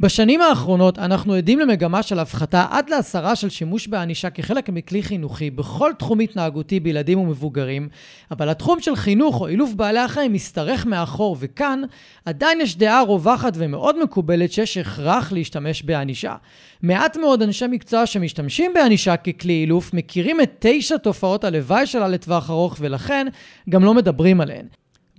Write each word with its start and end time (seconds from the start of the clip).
בשנים 0.00 0.40
האחרונות 0.40 0.98
אנחנו 0.98 1.34
עדים 1.34 1.58
למגמה 1.58 2.02
של 2.02 2.18
הפחתה 2.18 2.66
עד 2.70 2.90
להסרה 2.90 3.36
של 3.36 3.48
שימוש 3.48 3.86
בענישה 3.88 4.30
כחלק 4.30 4.68
מכלי 4.68 5.02
חינוכי 5.02 5.50
בכל 5.50 5.92
תחום 5.98 6.20
התנהגותי 6.20 6.80
בילדים 6.80 7.18
ומבוגרים, 7.18 7.88
אבל 8.30 8.48
התחום 8.48 8.80
של 8.80 8.96
חינוך 8.96 9.40
או 9.40 9.48
אילוף 9.48 9.74
בעלי 9.74 9.98
החיים 9.98 10.34
משתרך 10.34 10.86
מאחור, 10.86 11.36
וכאן 11.40 11.82
עדיין 12.24 12.60
יש 12.60 12.76
דעה 12.76 13.02
רווחת 13.02 13.52
ומאוד 13.56 14.02
מקובלת 14.02 14.52
שיש 14.52 14.76
הכרח 14.76 15.32
להשתמש 15.32 15.82
בענישה. 15.82 16.34
מעט 16.82 17.16
מאוד 17.16 17.42
אנשי 17.42 17.66
מקצוע 17.66 18.06
שמשתמשים 18.06 18.72
בענישה 18.74 19.16
ככלי 19.16 19.52
אילוף 19.52 19.94
מכירים 19.94 20.40
את 20.40 20.50
תשע 20.58 20.96
תופעות 20.96 21.44
הלוואי 21.44 21.86
שלה 21.86 22.08
לטווח 22.08 22.50
ארוך 22.50 22.76
ולכן 22.80 23.26
גם 23.68 23.84
לא 23.84 23.94
מדברים 23.94 24.40
עליהן. 24.40 24.66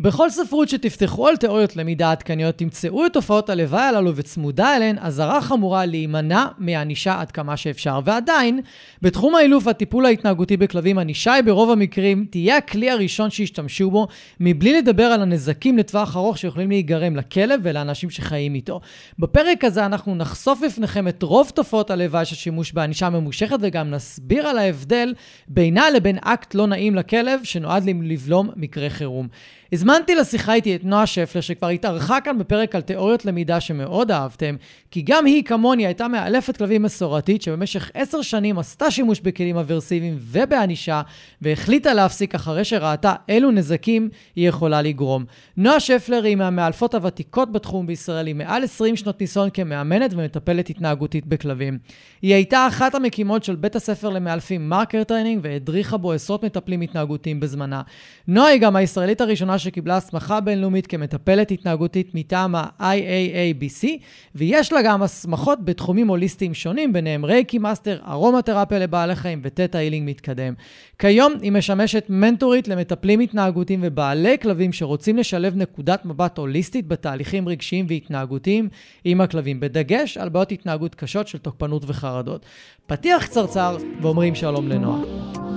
בכל 0.02 0.30
ספרות 0.30 0.70
שתפתחו 0.70 1.28
על 1.28 1.38
תיאוריות 1.38 1.76
למידה 1.76 2.12
עדכניות, 2.12 2.58
תמצאו 2.58 3.06
את 3.06 3.14
תופעות 3.14 3.50
הלוואי 3.50 3.82
הללו 3.82 4.16
וצמודה 4.16 4.76
אליהן 4.76 4.98
אזהרה 5.00 5.42
חמורה 5.42 5.86
להימנע 5.86 6.46
מענישה 6.58 7.22
עד 7.22 7.32
כמה 7.32 7.58
שאפשר. 7.58 8.00
ועדיין, 8.06 8.60
בתחום 9.02 9.36
האילוף 9.36 9.68
והטיפול 9.68 10.06
ההתנהגותי 10.06 10.58
בכלבים, 10.58 11.00
ענישה 11.00 11.34
היא 11.34 11.44
ברוב 11.44 11.72
המקרים 11.72 12.26
תהיה 12.30 12.58
הכלי 12.58 12.90
הראשון 12.90 13.30
שישתמשו 13.30 13.92
בו, 13.92 14.08
מבלי 14.40 14.74
לדבר 14.74 15.04
על 15.04 15.22
הנזקים 15.22 15.78
לטווח 15.78 16.16
ארוך 16.16 16.38
שיכולים 16.38 16.70
להיגרם 16.70 17.16
לכלב 17.16 17.60
ולאנשים 17.64 18.10
שחיים 18.10 18.56
איתו. 18.56 18.80
בפרק 19.20 19.64
הזה 19.64 19.86
אנחנו 19.86 20.16
נחשוף 20.16 20.62
בפניכם 20.66 21.08
את 21.08 21.24
רוב 21.24 21.52
תופעות 21.56 21.92
הלוואי 21.92 22.26
של 22.26 22.36
שימוש 22.36 22.72
בענישה 22.72 23.10
ממושכת 23.10 23.58
וגם 23.62 23.90
נסביר 23.90 24.48
על 24.48 24.58
ההבדל 24.58 25.14
בינה 25.48 25.90
לבין 25.90 26.18
אקט 26.22 26.56
לא 26.56 26.68
נעים 26.68 26.96
לכלב 26.96 27.40
שנועד 27.44 27.84
לבלום 28.04 28.50
מקרה 28.56 28.90
חירום. 28.90 29.28
הזמנתי 29.74 30.16
לשיחה 30.16 30.54
איתי 30.54 30.76
את 30.76 30.84
נועה 30.84 31.06
שפלר, 31.06 31.42
שכבר 31.42 31.68
התארחה 31.68 32.22
כאן 32.22 32.38
בפרק 32.38 32.76
על 32.76 32.82
תיאוריות 32.82 33.26
למידה 33.26 33.60
שמאוד 33.60 34.12
אהבתם, 34.12 34.56
כי 34.92 35.02
גם 35.02 35.26
היא, 35.26 35.44
כמוני, 35.44 35.86
הייתה 35.86 36.08
מאלפת 36.08 36.58
כלבים 36.58 36.84
מסורתית, 36.84 37.42
שבמשך 37.42 37.92
עשר 37.94 38.22
שנים 38.22 38.60
עשתה 38.60 38.92
שימוש 38.92 39.20
בכלים 39.20 39.58
אברסיביים 39.58 40.18
ובענישה, 40.20 41.02
והחליטה 41.42 41.94
להפסיק 41.94 42.36
אחרי 42.36 42.64
שראתה 42.64 43.14
אילו 43.30 43.52
נזקים 43.52 44.10
היא 44.36 44.50
יכולה 44.50 44.82
לגרום. 44.82 45.26
נועה 45.58 45.80
שפלר 45.80 46.24
היא 46.24 46.36
מהמאלפות 46.36 46.96
הוותיקות 46.96 47.52
בתחום 47.52 47.88
בישראל, 47.88 48.28
היא 48.28 48.36
מעל 48.36 48.64
20 48.64 48.96
שנות 48.96 49.22
ניסיון 49.22 49.50
כמאמנת 49.50 50.14
ומטפלת 50.14 50.70
התנהגותית 50.70 51.26
בכלבים. 51.26 51.78
היא 52.22 52.34
הייתה 52.34 52.68
אחת 52.68 52.96
המקימות 52.96 53.44
של 53.44 53.56
בית 53.56 53.76
הספר 53.76 54.10
למאלפים 54.10 54.70
marker 54.70 55.04
training, 55.04 55.40
והדריכה 55.44 55.98
בו 55.98 56.12
עשרות 56.12 56.44
מטפלים 56.44 56.82
התנהגותיים 56.82 57.40
בזמנה. 57.40 57.82
נועה 58.28 58.48
היא 58.48 58.62
גם 58.62 58.76
הישראלית 58.76 59.22
הראשונה 59.22 59.59
שקיבלה 59.60 59.98
הסמכה 59.98 60.40
בינלאומית 60.40 60.88
כמטפלת 60.88 61.52
התנהגותית 61.52 62.16
מטעם 62.16 62.56
ה-IAABC, 62.56 63.88
ויש 64.36 64.74
לה 64.74 64.82
גם 64.82 65.04
הסמכות 65.04 65.66
בתחומים 65.66 66.08
הוליסטיים 66.08 66.54
שונים, 66.54 66.94
ביניהם 66.94 67.26
רייקי 67.26 67.58
master, 67.58 68.00
ארומתרפיה 68.08 68.80
לבעלי 68.80 69.16
חיים 69.16 69.42
ו 69.44 69.49
theta 69.49 69.78
healing 69.78 70.10
מתקדם. 70.10 70.54
כיום 71.00 71.34
היא 71.42 71.52
משמשת 71.52 72.06
מנטורית 72.10 72.68
למטפלים 72.68 73.20
התנהגותיים 73.20 73.80
ובעלי 73.84 74.38
כלבים 74.42 74.74
שרוצים 74.74 75.18
לשלב 75.18 75.56
נקודת 75.56 76.06
מבט 76.06 76.38
הוליסטית 76.38 76.88
בתהליכים 76.88 77.50
רגשיים 77.50 77.86
והתנהגותיים 77.90 78.70
עם 79.04 79.22
הכלבים, 79.22 79.60
בדגש 79.60 80.18
על 80.18 80.30
בעיות 80.30 80.52
התנהגות 80.52 80.96
קשות 80.96 81.28
של 81.28 81.38
תוקפנות 81.38 81.84
וחרדות. 81.88 82.46
פתיח 82.88 83.26
קצרצר 83.26 83.78
ואומרים 84.02 84.36
שלום 84.36 84.68
לנועה. 84.68 85.49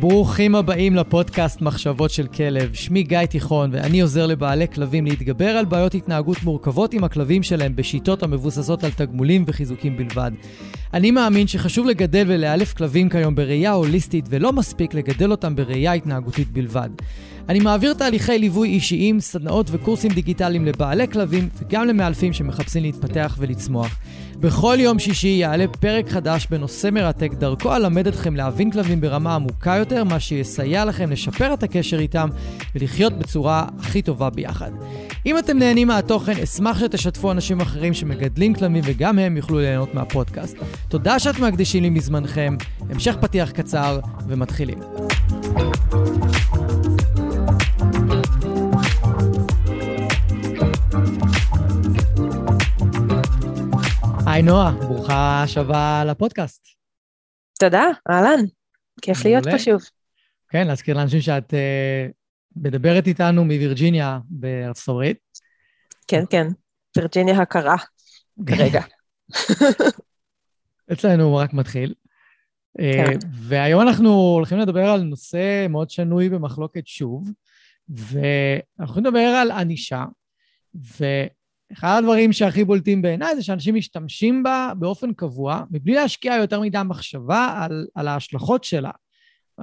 ברוכים 0.00 0.54
הבאים 0.54 0.96
לפודקאסט 0.96 1.60
מחשבות 1.60 2.10
של 2.10 2.26
כלב. 2.26 2.74
שמי 2.74 3.02
גיא 3.02 3.24
תיכון, 3.24 3.70
ואני 3.72 4.00
עוזר 4.00 4.26
לבעלי 4.26 4.68
כלבים 4.68 5.06
להתגבר 5.06 5.48
על 5.48 5.64
בעיות 5.64 5.94
התנהגות 5.94 6.42
מורכבות 6.42 6.94
עם 6.94 7.04
הכלבים 7.04 7.42
שלהם 7.42 7.76
בשיטות 7.76 8.22
המבוססות 8.22 8.84
על 8.84 8.90
תגמולים 8.90 9.44
וחיזוקים 9.46 9.96
בלבד. 9.96 10.30
אני 10.94 11.10
מאמין 11.10 11.46
שחשוב 11.46 11.86
לגדל 11.86 12.24
ולאלף 12.26 12.74
כלבים 12.74 13.08
כיום 13.08 13.34
בראייה 13.34 13.72
הוליסטית, 13.72 14.24
ולא 14.28 14.52
מספיק 14.52 14.94
לגדל 14.94 15.30
אותם 15.30 15.56
בראייה 15.56 15.92
התנהגותית 15.92 16.50
בלבד. 16.50 16.90
אני 17.48 17.60
מעביר 17.60 17.94
תהליכי 17.94 18.38
ליווי 18.38 18.68
אישיים, 18.68 19.20
סדנאות 19.20 19.66
וקורסים 19.70 20.12
דיגיטליים 20.12 20.66
לבעלי 20.66 21.08
כלבים 21.08 21.48
וגם 21.58 21.86
למאלפים 21.86 22.32
שמחפשים 22.32 22.82
להתפתח 22.82 23.36
ולצמוח. 23.38 23.98
בכל 24.40 24.76
יום 24.80 24.98
שישי 24.98 25.28
יעלה 25.28 25.64
פרק 25.80 26.08
חדש 26.08 26.46
בנושא 26.50 26.88
מרתק, 26.92 27.32
דרכו 27.32 27.76
אלמד 27.76 28.06
אתכם 28.06 28.36
להבין 28.36 28.70
כלבים 28.70 29.00
ברמה 29.00 29.34
עמוקה 29.34 29.76
יותר, 29.76 30.04
מה 30.04 30.20
שיסייע 30.20 30.84
לכם 30.84 31.10
לשפר 31.10 31.54
את 31.54 31.62
הקשר 31.62 31.98
איתם 31.98 32.28
ולחיות 32.74 33.12
בצורה 33.12 33.66
הכי 33.80 34.02
טובה 34.02 34.30
ביחד. 34.30 34.70
אם 35.26 35.38
אתם 35.38 35.58
נהנים 35.58 35.88
מהתוכן, 35.88 36.32
אשמח 36.42 36.78
שתשתפו 36.78 37.30
אנשים 37.30 37.60
אחרים 37.60 37.94
שמגדלים 37.94 38.54
כלבים 38.54 38.82
וגם 38.84 39.18
הם 39.18 39.36
יוכלו 39.36 39.58
ליהנות 39.58 39.94
מהפודקאסט. 39.94 40.56
תודה 40.88 41.18
שאתם 41.18 41.44
מקדישים 41.44 41.82
לי 41.82 41.90
מזמנכם, 41.90 42.56
המשך 42.90 43.16
פתיח 43.20 43.50
קצר 43.50 44.00
ומתחילים. 44.28 44.78
נועה, 54.46 54.70
ברוכה 54.70 55.42
השבה 55.42 56.04
לפודקאסט. 56.06 56.66
תודה, 57.60 57.84
אהלן, 58.10 58.44
כיף 59.02 59.24
להיות 59.24 59.44
פה 59.44 59.58
שוב. 59.58 59.82
כן, 60.48 60.66
להזכיר 60.66 60.96
לאנשים 60.96 61.20
שאת 61.20 61.54
uh, 61.54 62.12
מדברת 62.56 63.06
איתנו 63.06 63.44
מווירג'יניה 63.44 64.18
בארצות 64.28 64.88
הברית. 64.88 65.18
כן, 66.08 66.24
כן, 66.30 66.46
וירג'יניה 66.96 67.42
הקרה 67.42 67.76
כרגע. 68.46 68.80
אצלנו 70.92 71.36
רק 71.36 71.52
מתחיל. 71.52 71.94
אה, 72.80 73.04
כן. 73.06 73.18
והיום 73.32 73.82
אנחנו 73.82 74.08
הולכים 74.10 74.58
לדבר 74.58 74.84
על 74.88 75.02
נושא 75.02 75.66
מאוד 75.68 75.90
שנוי 75.90 76.28
במחלוקת 76.28 76.86
שוב, 76.86 77.30
ואנחנו 77.88 78.84
הולכים 78.94 79.04
לדבר 79.04 79.20
על 79.20 79.50
ענישה, 79.50 80.04
ו... 80.76 81.04
אחד 81.72 81.98
הדברים 81.98 82.32
שהכי 82.32 82.64
בולטים 82.64 83.02
בעיניי 83.02 83.36
זה 83.36 83.42
שאנשים 83.42 83.74
משתמשים 83.74 84.42
בה 84.42 84.72
באופן 84.78 85.12
קבוע, 85.12 85.62
מבלי 85.70 85.94
להשקיע 85.94 86.34
יותר 86.34 86.60
מדי 86.60 86.78
מחשבה 86.84 87.58
על, 87.62 87.86
על 87.94 88.08
ההשלכות 88.08 88.64
שלה, 88.64 88.90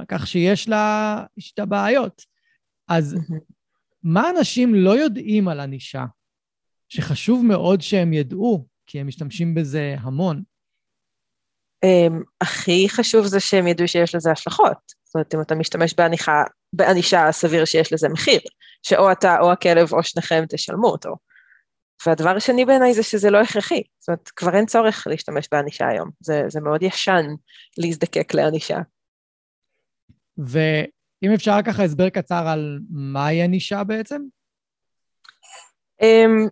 כך 0.08 0.28
שיש 0.28 0.70
לה, 0.70 1.26
יש 1.38 1.54
לה 1.58 1.66
בעיות. 1.66 2.22
אז 2.88 3.16
מה 4.04 4.30
אנשים 4.30 4.76
לא 4.76 4.92
יודעים 4.92 5.48
על 5.48 5.60
ענישה, 5.60 6.06
שחשוב 6.90 7.46
מאוד 7.46 7.82
שהם 7.82 8.14
ידעו, 8.14 8.66
כי 8.86 9.00
הם 9.00 9.08
משתמשים 9.08 9.56
בזה 9.56 9.96
המון? 10.00 10.44
Um, 11.86 12.24
הכי 12.42 12.90
חשוב 12.90 13.26
זה 13.26 13.40
שהם 13.40 13.68
ידעו 13.68 13.88
שיש 13.88 14.16
לזה 14.16 14.32
השלכות. 14.32 14.78
זאת 15.04 15.16
אומרת, 15.16 15.36
אם 15.36 15.42
אתה 15.42 15.56
משתמש 15.56 15.94
בענישה, 15.94 16.44
בענישה 16.74 17.32
סביר 17.32 17.66
שיש 17.66 17.94
לזה 17.94 18.10
מחיר, 18.10 18.40
שאו 18.84 19.12
אתה 19.12 19.40
או 19.40 19.52
הכלב 19.52 19.94
או 19.94 20.04
שניכם 20.04 20.44
תשלמו 20.50 20.88
אותו. 20.88 21.16
והדבר 22.06 22.36
השני 22.36 22.66
בעיניי 22.66 22.94
זה 22.94 23.04
שזה 23.04 23.30
לא 23.30 23.42
הכרחי, 23.42 23.82
זאת 24.00 24.08
אומרת, 24.10 24.30
כבר 24.36 24.56
אין 24.56 24.66
צורך 24.66 25.08
להשתמש 25.10 25.48
בענישה 25.52 25.88
היום, 25.88 26.10
זה, 26.20 26.44
זה 26.48 26.62
מאוד 26.62 26.84
ישן 26.84 27.26
להזדקק 27.78 28.34
לענישה. 28.34 28.78
ואם 30.38 31.34
אפשר 31.34 31.58
ככה 31.66 31.84
הסבר 31.84 32.10
קצר 32.10 32.48
על 32.48 32.80
מהי 32.90 33.42
ענישה 33.42 33.84
בעצם? 33.84 34.22
Um, 36.02 36.50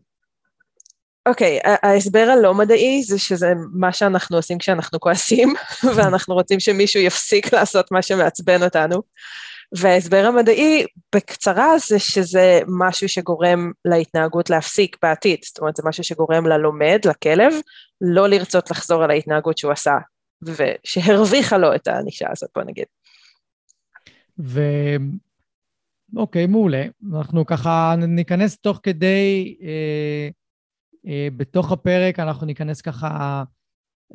אוקיי, 1.26 1.60
okay, 1.60 1.70
ההסבר 1.84 2.28
הלא 2.32 2.54
מדעי 2.54 3.04
זה 3.04 3.20
שזה 3.20 3.54
מה 3.74 3.94
שאנחנו 3.94 4.38
עושים 4.38 4.58
כשאנחנו 4.58 5.00
כועסים, 5.00 5.54
ואנחנו 5.96 6.36
רוצים 6.36 6.60
שמישהו 6.60 7.02
יפסיק 7.02 7.54
לעשות 7.54 7.92
מה 7.92 8.02
שמעצבן 8.02 8.64
אותנו. 8.64 9.02
וההסבר 9.78 10.26
המדעי 10.26 10.86
בקצרה 11.16 11.78
זה 11.88 12.00
שזה 12.00 12.60
משהו 12.68 13.10
שגורם 13.10 13.72
להתנהגות 13.86 14.50
להפסיק 14.50 14.98
בעתיד, 15.04 15.40
זאת 15.46 15.60
אומרת 15.60 15.76
זה 15.76 15.84
משהו 15.86 16.04
שגורם 16.04 16.48
ללומד, 16.48 17.00
לכלב, 17.06 17.54
לא 18.02 18.30
לרצות 18.30 18.72
לחזור 18.72 19.04
על 19.04 19.12
ההתנהגות 19.12 19.58
שהוא 19.58 19.72
עשה, 19.72 19.94
ושהרוויחה 20.44 21.58
לו 21.58 21.76
את 21.76 21.88
הענישה 21.88 22.28
הזאת, 22.32 22.50
בוא 22.56 22.64
נגיד. 22.64 22.86
ו... 24.40 24.62
אוקיי, 26.16 26.48
מעולה. 26.48 26.86
אנחנו 27.14 27.46
ככה 27.46 27.96
ניכנס 27.98 28.58
תוך 28.58 28.80
כדי, 28.84 29.56
אה, 29.62 30.30
אה, 31.08 31.28
בתוך 31.38 31.72
הפרק 31.72 32.20
אנחנו 32.20 32.48
ניכנס 32.48 32.82
ככה 32.82 33.44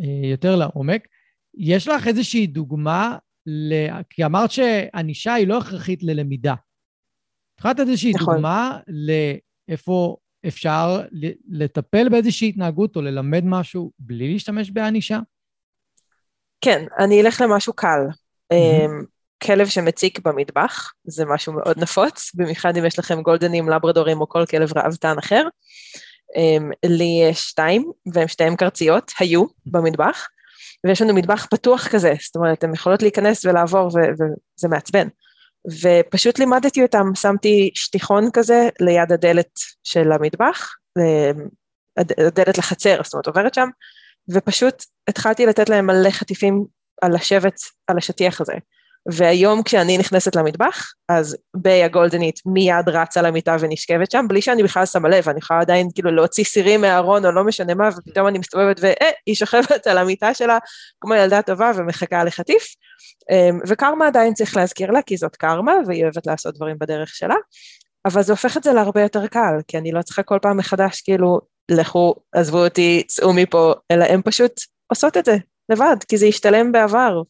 אה, 0.00 0.26
יותר 0.30 0.56
לעומק. 0.56 1.08
יש 1.54 1.88
לך 1.88 2.06
איזושהי 2.06 2.46
דוגמה 2.46 3.16
ל... 3.46 3.74
כי 4.10 4.24
אמרת 4.24 4.50
שענישה 4.50 5.34
היא 5.34 5.46
לא 5.46 5.58
הכרחית 5.58 6.02
ללמידה. 6.02 6.54
לתת 7.60 7.80
איזושהי 7.80 8.12
נכון. 8.14 8.34
דוגמה 8.34 8.78
לאיפה 9.68 10.16
אפשר 10.46 11.02
לטפל 11.48 12.08
באיזושהי 12.08 12.48
התנהגות 12.48 12.96
או 12.96 13.02
ללמד 13.02 13.42
משהו 13.44 13.92
בלי 13.98 14.32
להשתמש 14.32 14.70
בענישה? 14.70 15.18
כן, 16.60 16.84
אני 16.98 17.22
אלך 17.22 17.40
למשהו 17.40 17.72
קל. 17.72 18.00
Mm-hmm. 18.52 19.06
כלב 19.42 19.66
שמציק 19.66 20.18
במטבח, 20.18 20.92
זה 21.04 21.24
משהו 21.24 21.52
מאוד 21.52 21.78
נפוץ, 21.78 22.34
במיוחד 22.34 22.76
אם 22.76 22.84
יש 22.84 22.98
לכם 22.98 23.22
גולדנים, 23.22 23.68
לברדורים 23.68 24.20
או 24.20 24.28
כל 24.28 24.44
כלב 24.50 24.78
ראוותן 24.78 25.18
אחר. 25.18 25.48
אמ, 26.36 26.70
לי 26.84 27.20
יש 27.30 27.38
שתיים, 27.38 27.92
והן 28.12 28.28
שתיהן 28.28 28.56
קרציות, 28.56 29.12
היו 29.20 29.44
במטבח, 29.66 30.28
ויש 30.86 31.02
לנו 31.02 31.14
מטבח 31.14 31.46
פתוח 31.50 31.88
כזה, 31.88 32.14
זאת 32.22 32.36
אומרת, 32.36 32.64
הן 32.64 32.74
יכולות 32.74 33.02
להיכנס 33.02 33.44
ולעבור 33.44 33.86
וזה 33.86 34.68
מעצבן. 34.68 35.08
ופשוט 35.82 36.38
לימדתי 36.38 36.82
אותם, 36.82 37.14
שמתי 37.14 37.70
שטיחון 37.74 38.30
כזה 38.32 38.68
ליד 38.80 39.12
הדלת 39.12 39.50
של 39.84 40.12
המטבח, 40.12 40.74
הדלת 42.18 42.58
לחצר, 42.58 43.00
זאת 43.04 43.14
אומרת 43.14 43.26
עוברת 43.26 43.54
שם, 43.54 43.68
ופשוט 44.28 44.84
התחלתי 45.08 45.46
לתת 45.46 45.68
להם 45.68 45.86
מלא 45.86 46.10
חטיפים 46.10 46.64
על 47.02 47.14
לשבת 47.14 47.60
על 47.86 47.98
השטיח 47.98 48.40
הזה. 48.40 48.54
והיום 49.12 49.62
כשאני 49.62 49.98
נכנסת 49.98 50.36
למטבח, 50.36 50.92
אז 51.08 51.36
ביי 51.56 51.84
הגולדנית 51.84 52.40
מיד 52.46 52.88
רצה 52.88 53.22
למיטה 53.22 53.56
ונשכבת 53.60 54.10
שם, 54.10 54.24
בלי 54.28 54.42
שאני 54.42 54.62
בכלל 54.62 54.86
שמה 54.86 55.08
לב, 55.08 55.28
אני 55.28 55.38
יכולה 55.38 55.60
עדיין 55.60 55.88
כאילו 55.94 56.10
להוציא 56.10 56.44
סירים 56.44 56.80
מהארון 56.80 57.26
או 57.26 57.32
לא 57.32 57.44
משנה 57.44 57.74
מה, 57.74 57.88
ופתאום 57.96 58.28
אני 58.28 58.38
מסתובבת 58.38 58.76
ואה, 58.80 59.10
היא 59.26 59.34
שוכבת 59.34 59.86
על 59.86 59.98
המיטה 59.98 60.34
שלה 60.34 60.58
כמו 61.00 61.14
ילדה 61.14 61.42
טובה 61.42 61.72
ומחכה 61.76 62.24
לחטיף. 62.24 62.64
אמ, 63.30 63.60
וקרמה 63.66 64.06
עדיין 64.06 64.34
צריך 64.34 64.56
להזכיר 64.56 64.90
לה, 64.90 65.02
כי 65.02 65.16
זאת 65.16 65.36
קרמה, 65.36 65.72
והיא 65.86 66.02
אוהבת 66.02 66.26
לעשות 66.26 66.54
דברים 66.54 66.76
בדרך 66.80 67.08
שלה, 67.08 67.34
אבל 68.06 68.22
זה 68.22 68.32
הופך 68.32 68.56
את 68.56 68.62
זה 68.62 68.72
להרבה 68.72 69.02
יותר 69.02 69.26
קל, 69.26 69.54
כי 69.68 69.78
אני 69.78 69.92
לא 69.92 70.02
צריכה 70.02 70.22
כל 70.22 70.38
פעם 70.42 70.56
מחדש 70.56 71.00
כאילו, 71.00 71.40
לכו, 71.70 72.14
עזבו 72.32 72.64
אותי, 72.64 73.02
צאו 73.06 73.32
מפה, 73.32 73.74
אלא 73.90 74.04
הן 74.04 74.20
פשוט 74.24 74.52
עושות 74.92 75.16
את 75.16 75.24
זה 75.24 75.36
לבד, 75.72 75.96
כי 76.08 76.16
זה 76.16 76.26
השתלם 76.26 76.72
בעבר, 76.72 77.22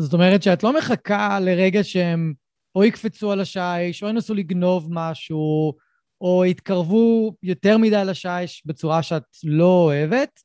זאת 0.00 0.12
אומרת 0.12 0.42
שאת 0.42 0.62
לא 0.62 0.78
מחכה 0.78 1.40
לרגע 1.40 1.84
שהם 1.84 2.32
או 2.74 2.84
יקפצו 2.84 3.32
על 3.32 3.40
השיש, 3.40 4.02
או 4.02 4.08
ינסו 4.08 4.34
לגנוב 4.34 4.88
משהו, 4.90 5.74
או 6.20 6.44
יתקרבו 6.44 7.34
יותר 7.42 7.78
מדי 7.78 8.02
לשיש 8.06 8.62
בצורה 8.66 9.02
שאת 9.02 9.22
לא 9.44 9.82
אוהבת, 9.84 10.40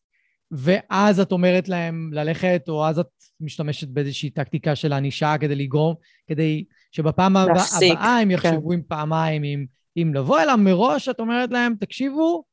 ואז 0.51 1.19
את 1.19 1.31
אומרת 1.31 1.69
להם 1.69 2.09
ללכת, 2.13 2.61
או 2.67 2.87
אז 2.87 2.99
את 2.99 3.07
משתמשת 3.39 3.87
באיזושהי 3.87 4.29
טקטיקה 4.29 4.75
של 4.75 4.93
ענישה 4.93 5.35
כדי 5.39 5.55
לגרום, 5.55 5.95
כדי 6.27 6.65
שבפעם 6.91 7.37
הבאה 7.37 8.17
הם 8.17 8.27
כן. 8.27 8.31
יחשבו 8.31 8.69
כן. 8.69 8.73
עם 8.73 8.81
פעמיים 8.87 9.43
אם, 9.43 9.65
אם 9.97 10.11
לבוא 10.13 10.39
אליו 10.39 10.57
מראש, 10.57 11.09
את 11.09 11.19
אומרת 11.19 11.51
להם, 11.51 11.75
תקשיבו, 11.79 12.43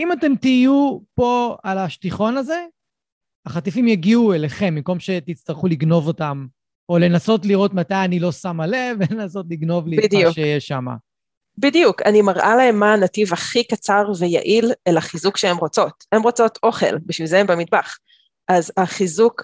אם 0.00 0.12
אתם 0.12 0.36
תהיו 0.36 0.98
פה 1.14 1.56
על 1.62 1.78
השטיחון 1.78 2.36
הזה, 2.36 2.66
החטיפים 3.46 3.88
יגיעו 3.88 4.34
אליכם, 4.34 4.74
במקום 4.74 5.00
שתצטרכו 5.00 5.66
לגנוב 5.66 6.06
אותם, 6.06 6.46
או 6.88 6.98
לנסות 6.98 7.46
לראות 7.46 7.74
מתי 7.74 7.94
אני 7.94 8.20
לא 8.20 8.32
שמה 8.32 8.66
לב, 8.66 8.96
ולנסות 9.00 9.46
לגנוב 9.50 9.86
לי 9.86 9.96
בדיוק. 9.96 10.22
את 10.22 10.26
מה 10.26 10.32
שיש 10.32 10.68
שם. 10.68 10.86
בדיוק, 11.58 12.02
אני 12.02 12.22
מראה 12.22 12.56
להם 12.56 12.78
מה 12.78 12.92
הנתיב 12.92 13.32
הכי 13.32 13.64
קצר 13.64 14.04
ויעיל 14.18 14.72
אל 14.88 14.96
החיזוק 14.96 15.36
שהן 15.36 15.56
רוצות. 15.56 16.04
הן 16.12 16.22
רוצות 16.22 16.58
אוכל, 16.62 16.98
בשביל 17.06 17.28
זה 17.28 17.40
הן 17.40 17.46
במטבח. 17.46 17.96
אז 18.48 18.72
החיזוק, 18.76 19.42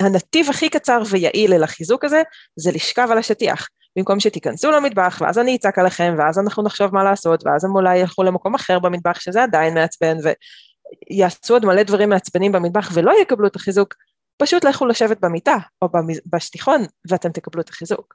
הנתיב 0.00 0.50
הכי 0.50 0.68
קצר 0.68 1.02
ויעיל 1.10 1.52
אל 1.52 1.62
החיזוק 1.62 2.04
הזה, 2.04 2.22
זה 2.56 2.72
לשכב 2.72 3.08
על 3.10 3.18
השטיח. 3.18 3.68
במקום 3.96 4.20
שתיכנסו 4.20 4.70
למטבח, 4.70 5.18
ואז 5.20 5.38
אני 5.38 5.56
אצעק 5.56 5.78
עליכם, 5.78 6.14
ואז 6.18 6.38
אנחנו 6.38 6.62
נחשוב 6.62 6.94
מה 6.94 7.04
לעשות, 7.04 7.46
ואז 7.46 7.64
הם 7.64 7.70
אולי 7.70 7.98
ילכו 7.98 8.22
למקום 8.22 8.54
אחר 8.54 8.78
במטבח, 8.78 9.20
שזה 9.20 9.42
עדיין 9.42 9.74
מעצבן, 9.74 10.16
יעשו 11.10 11.54
עוד 11.54 11.64
מלא 11.64 11.82
דברים 11.82 12.08
מעצבנים 12.08 12.52
במטבח 12.52 12.90
ולא 12.94 13.12
יקבלו 13.22 13.46
את 13.46 13.56
החיזוק, 13.56 13.94
פשוט 14.36 14.64
לכו 14.64 14.86
לשבת 14.86 15.20
במיטה 15.20 15.56
או 15.82 15.88
בשטיחון 16.26 16.80
ואתם 17.08 17.32
תקבלו 17.32 17.62
את 17.62 17.68
החיזוק. 17.68 18.14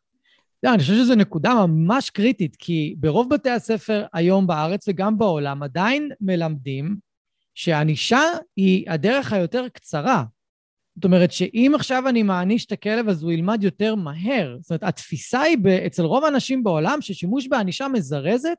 לא, 0.64 0.70
אני 0.70 0.80
חושב 0.80 0.94
שזו 0.94 1.16
נקודה 1.16 1.54
ממש 1.54 2.10
קריטית, 2.10 2.56
כי 2.56 2.96
ברוב 2.98 3.34
בתי 3.34 3.50
הספר 3.50 4.06
היום 4.14 4.48
בארץ 4.48 4.88
וגם 4.88 5.18
בעולם 5.18 5.64
עדיין 5.64 6.10
מלמדים 6.22 6.96
שענישה 7.56 8.22
היא 8.56 8.92
הדרך 8.92 9.34
היותר 9.34 9.70
קצרה. 9.70 10.24
זאת 10.96 11.06
אומרת 11.06 11.32
שאם 11.32 11.72
עכשיו 11.76 12.10
אני 12.10 12.24
מעניש 12.24 12.66
את 12.66 12.72
הכלב 12.72 13.10
אז 13.10 13.24
הוא 13.24 13.32
ילמד 13.32 13.64
יותר 13.64 13.96
מהר. 13.96 14.58
זאת 14.62 14.70
אומרת, 14.70 14.84
התפיסה 14.84 15.42
היא 15.42 15.58
אצל 15.86 16.04
רוב 16.04 16.24
האנשים 16.24 16.64
בעולם 16.64 17.02
ששימוש 17.02 17.48
בענישה 17.48 17.88
מזרזת 17.88 18.58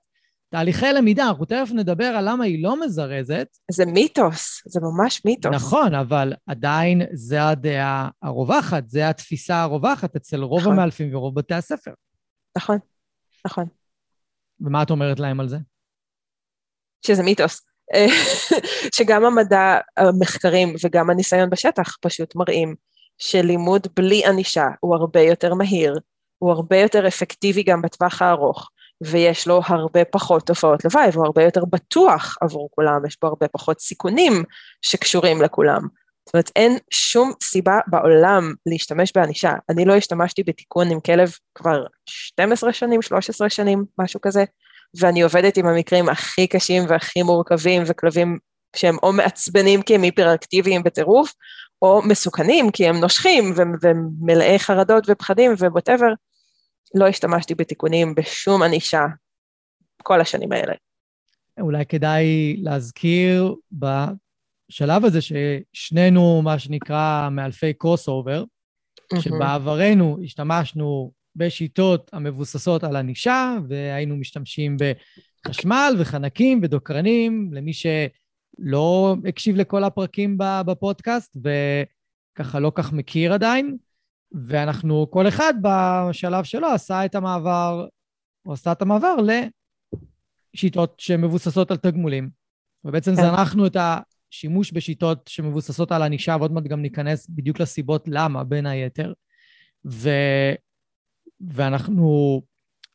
תהליכי 0.53 0.93
למידה, 0.93 1.29
אנחנו 1.29 1.45
תכף 1.45 1.71
נדבר 1.75 2.05
על 2.05 2.29
למה 2.29 2.45
היא 2.45 2.63
לא 2.63 2.85
מזרזת. 2.85 3.49
זה 3.71 3.87
מיתוס, 3.87 4.63
זה 4.67 4.81
ממש 4.81 5.25
מיתוס. 5.25 5.55
נכון, 5.55 5.95
אבל 5.95 6.33
עדיין 6.47 7.03
זה 7.13 7.49
הדעה 7.49 8.09
הרווחת, 8.23 8.89
זה 8.89 9.09
התפיסה 9.09 9.63
הרווחת 9.63 10.17
אצל 10.17 10.43
רוב 10.43 10.61
נכון. 10.61 10.73
המאלפים 10.73 11.15
ורוב 11.15 11.35
בתי 11.35 11.55
הספר. 11.55 11.93
נכון, 12.57 12.79
נכון. 13.47 13.65
ומה 14.61 14.83
את 14.83 14.91
אומרת 14.91 15.21
להם 15.21 15.41
על 15.41 15.49
זה? 15.49 15.57
שזה 17.07 17.23
מיתוס. 17.23 17.61
שגם 18.97 19.25
המדע, 19.25 19.79
המחקרים 19.97 20.75
וגם 20.85 21.11
הניסיון 21.11 21.51
בשטח 21.51 21.97
פשוט 22.01 22.37
מראים 22.37 22.75
שלימוד 23.19 23.87
בלי 23.97 24.27
ענישה 24.27 24.67
הוא 24.81 24.97
הרבה 24.97 25.21
יותר 25.21 25.55
מהיר, 25.55 25.95
הוא 26.39 26.51
הרבה 26.53 26.77
יותר 26.77 27.09
אפקטיבי 27.09 27.63
גם 27.63 27.83
בטווח 27.83 28.23
הארוך. 28.23 28.71
ויש 29.05 29.47
לו 29.47 29.61
הרבה 29.67 30.05
פחות 30.05 30.47
תופעות 30.47 30.85
לוואי, 30.85 31.09
והוא 31.13 31.27
הרבה 31.27 31.43
יותר 31.43 31.65
בטוח 31.65 32.37
עבור 32.41 32.69
כולם, 32.75 33.07
יש 33.07 33.17
בו 33.23 33.29
הרבה 33.29 33.49
פחות 33.49 33.81
סיכונים 33.81 34.45
שקשורים 34.83 35.43
לכולם. 35.43 35.81
זאת 36.27 36.35
אומרת, 36.35 36.51
אין 36.57 36.79
שום 36.91 37.33
סיבה 37.43 37.79
בעולם 37.87 38.55
להשתמש 38.67 39.13
בענישה. 39.15 39.53
אני 39.71 39.85
לא 39.85 39.95
השתמשתי 39.95 40.43
בתיקון 40.43 40.91
עם 40.91 41.01
כלב 41.01 41.33
כבר 41.55 41.85
12 42.07 42.73
שנים, 42.73 43.03
13 43.03 43.51
שנים, 43.51 43.85
משהו 43.99 44.21
כזה, 44.21 44.45
ואני 45.01 45.23
עובדת 45.23 45.57
עם 45.57 45.67
המקרים 45.67 46.09
הכי 46.09 46.47
קשים 46.47 46.83
והכי 46.89 47.23
מורכבים, 47.23 47.83
וכלבים 47.87 48.39
שהם 48.77 48.97
או 49.03 49.13
מעצבנים 49.13 49.83
כי 49.83 49.95
הם 49.95 50.03
היפראקטיביים 50.03 50.83
בטירוף, 50.83 51.33
או 51.83 52.03
מסוכנים 52.05 52.71
כי 52.71 52.89
הם 52.89 52.97
נושכים 52.97 53.55
ומלאי 53.83 54.59
חרדות 54.59 55.05
ופחדים 55.09 55.53
ו 55.53 55.59
whatever. 55.59 56.13
לא 56.95 57.07
השתמשתי 57.07 57.55
בתיקונים 57.55 58.15
בשום 58.15 58.63
ענישה 58.63 59.07
כל 60.03 60.21
השנים 60.21 60.53
האלה. 60.53 60.73
אולי 61.61 61.87
כדאי 61.87 62.57
להזכיר 62.59 63.55
בשלב 63.73 65.05
הזה 65.05 65.19
ששנינו, 65.21 66.43
מה 66.43 66.59
שנקרא, 66.59 67.29
מאלפי 67.31 67.73
crossover, 67.73 68.45
שבעברנו 69.19 70.19
השתמשנו 70.25 71.13
בשיטות 71.37 72.11
המבוססות 72.13 72.85
על 72.85 72.97
ענישה, 72.97 73.57
והיינו 73.69 74.17
משתמשים 74.17 74.77
בחשמל 75.47 75.95
וחנקים 75.99 76.61
ודוקרנים, 76.63 77.51
למי 77.53 77.73
שלא 77.73 79.17
הקשיב 79.29 79.57
לכל 79.57 79.85
הפרקים 79.85 80.39
בפודקאסט 80.39 81.37
וככה 81.37 82.61
לא 82.61 82.73
כך 82.75 82.93
מכיר 82.93 83.33
עדיין. 83.33 83.77
ואנחנו, 84.35 85.11
כל 85.11 85.29
אחד 85.29 85.55
בשלב 85.63 86.45
שלו 86.45 86.67
עשה 86.69 87.05
את 87.05 87.15
המעבר, 87.15 87.87
או 88.47 88.53
עשה 88.53 88.73
את 88.73 88.83
המעבר 88.83 89.17
לשיטות 90.55 91.01
שמבוססות 91.01 91.71
על 91.71 91.77
תגמולים. 91.77 92.31
ובעצם 92.85 93.17
כן. 93.17 93.23
זנחנו 93.23 93.67
את 93.67 93.77
השימוש 93.77 94.73
בשיטות 94.73 95.29
שמבוססות 95.29 95.93
על 95.93 96.03
ענישה, 96.03 96.37
ועוד 96.39 96.53
מעט 96.53 96.65
גם 96.65 96.83
ניכנס 96.83 97.29
בדיוק 97.29 97.61
לסיבות 97.61 98.05
למה, 98.09 98.45
בין 98.45 98.67
היתר. 98.67 99.13
ו... 99.87 100.11
ואנחנו 101.41 102.43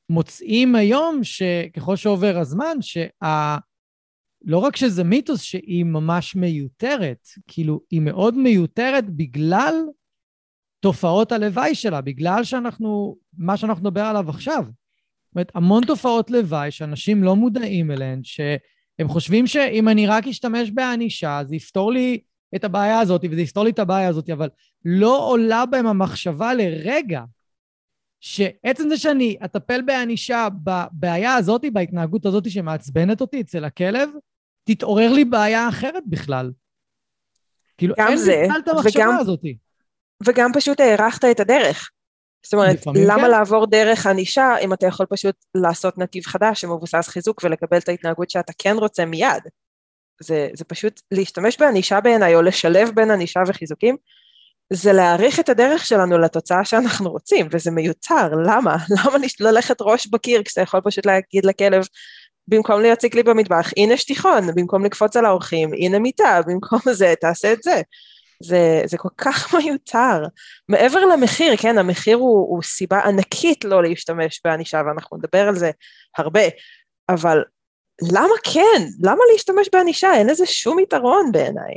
מוצאים 0.10 0.76
היום 0.76 1.24
שככל 1.24 1.96
שעובר 1.96 2.38
הזמן, 2.38 2.78
שה... 2.82 3.58
לא 4.42 4.58
רק 4.58 4.76
שזה 4.76 5.04
מיתוס 5.04 5.42
שהיא 5.42 5.86
ממש 5.86 6.36
מיותרת, 6.36 7.28
כאילו, 7.48 7.80
היא 7.92 8.02
מאוד 8.02 8.38
מיותרת 8.38 9.10
בגלל 9.10 9.74
תופעות 10.80 11.32
הלוואי 11.32 11.76
שלה, 11.76 12.02
בגלל 12.02 12.44
שאנחנו, 12.44 13.18
מה 13.38 13.58
שאנחנו 13.58 13.90
נדבר 13.90 14.02
עליו 14.02 14.30
עכשיו. 14.30 14.64
זאת 14.66 15.36
אומרת, 15.36 15.52
המון 15.56 15.86
תופעות 15.86 16.32
לוואי 16.32 16.72
שאנשים 16.72 17.24
לא 17.24 17.36
מודעים 17.36 17.92
אליהן, 17.92 18.20
שהם 18.24 19.08
חושבים 19.08 19.48
שאם 19.48 19.90
אני 19.90 20.08
רק 20.08 20.28
אשתמש 20.28 20.72
בענישה, 20.72 21.42
זה 21.46 21.56
יפתור 21.56 21.92
לי 21.92 22.20
את 22.56 22.64
הבעיה 22.64 23.00
הזאת, 23.00 23.26
וזה 23.32 23.42
יפתור 23.42 23.64
לי 23.64 23.70
את 23.70 23.80
הבעיה 23.80 24.08
הזאת, 24.08 24.30
אבל 24.30 24.50
לא 24.86 25.28
עולה 25.30 25.66
בהם 25.66 25.88
המחשבה 25.88 26.54
לרגע 26.54 27.24
שעצם 28.20 28.90
זה 28.90 28.98
שאני 28.98 29.38
אטפל 29.46 29.82
בענישה 29.82 30.48
בבעיה 30.64 31.36
הזאת, 31.36 31.66
בהתנהגות 31.74 32.26
הזאת 32.26 32.50
שמעצבנת 32.50 33.22
אותי 33.22 33.42
אצל 33.42 33.66
הכלב, 33.66 34.10
תתעורר 34.64 35.14
לי 35.14 35.26
בעיה 35.26 35.70
אחרת 35.70 36.04
בכלל. 36.08 36.52
כאילו, 37.78 37.96
אין 37.98 38.08
לי 38.08 38.48
בכלל 38.48 38.60
את 38.64 38.68
המחשבה 38.68 39.02
וגם... 39.04 39.18
הזאת. 39.20 39.42
וגם 40.26 40.52
פשוט 40.54 40.80
הארכת 40.80 41.26
את 41.26 41.40
הדרך. 41.40 41.90
זאת 42.46 42.54
אומרת, 42.54 42.78
למה 42.96 43.24
כן. 43.24 43.32
לעבור 43.32 43.68
דרך 43.68 44.06
ענישה 44.06 44.58
אם 44.58 44.74
אתה 44.74 44.88
יכול 44.88 45.06
פשוט 45.06 45.36
לעשות 45.56 45.98
נתיב 45.98 46.24
חדש 46.26 46.62
שמבוסס 46.62 47.08
חיזוק 47.08 47.44
ולקבל 47.44 47.78
את 47.78 47.90
ההתנהגות 47.90 48.30
שאתה 48.30 48.54
כן 48.58 48.76
רוצה 48.78 49.06
מיד. 49.06 49.44
זה, 50.22 50.50
זה 50.54 50.66
פשוט 50.66 51.02
להשתמש 51.12 51.58
בענישה 51.60 52.02
בעיניי 52.02 52.36
או 52.36 52.42
לשלב 52.42 52.90
בין 52.96 53.12
ענישה 53.12 53.40
וחיזוקים, 53.48 53.96
זה 54.74 54.94
להעריך 54.94 55.40
את 55.40 55.50
הדרך 55.50 55.86
שלנו 55.86 56.18
לתוצאה 56.18 56.66
שאנחנו 56.66 57.12
רוצים, 57.12 57.48
וזה 57.52 57.72
מיותר, 57.72 58.30
למה? 58.46 58.78
למה 58.98 59.18
ללכת 59.40 59.78
ראש 59.82 60.08
בקיר 60.08 60.44
כשאתה 60.44 60.62
יכול 60.62 60.82
פשוט 60.84 61.06
להגיד 61.06 61.46
לכלב, 61.46 61.84
במקום 62.48 62.82
להציק 62.82 63.16
לי 63.16 63.24
במטבח, 63.24 63.72
הנה 63.78 63.98
שטיחון, 63.98 64.48
במקום 64.56 64.86
לקפוץ 64.86 65.16
על 65.16 65.26
האורחים, 65.26 65.74
הנה 65.74 66.00
מיטה, 66.00 66.42
במקום 66.48 66.80
זה, 66.92 67.14
תעשה 67.22 67.54
את 67.54 67.64
זה. 67.64 67.82
זה, 68.44 68.82
זה 68.86 68.98
כל 68.98 69.10
כך 69.18 69.54
מיותר. 69.56 70.24
מעבר 70.70 71.06
למחיר, 71.06 71.56
כן, 71.58 71.78
המחיר 71.78 72.18
הוא, 72.18 72.50
הוא 72.50 72.64
סיבה 72.64 73.00
ענקית 73.00 73.66
לא 73.66 73.84
להשתמש 73.84 74.42
בענישה, 74.46 74.82
ואנחנו 74.88 75.18
נדבר 75.18 75.48
על 75.48 75.56
זה 75.56 75.72
הרבה, 76.18 76.42
אבל 77.10 77.44
למה 78.14 78.34
כן? 78.54 78.88
למה 79.04 79.22
להשתמש 79.34 79.70
בענישה? 79.74 80.14
אין 80.14 80.28
לזה 80.28 80.46
שום 80.46 80.80
יתרון 80.80 81.32
בעיניי. 81.32 81.76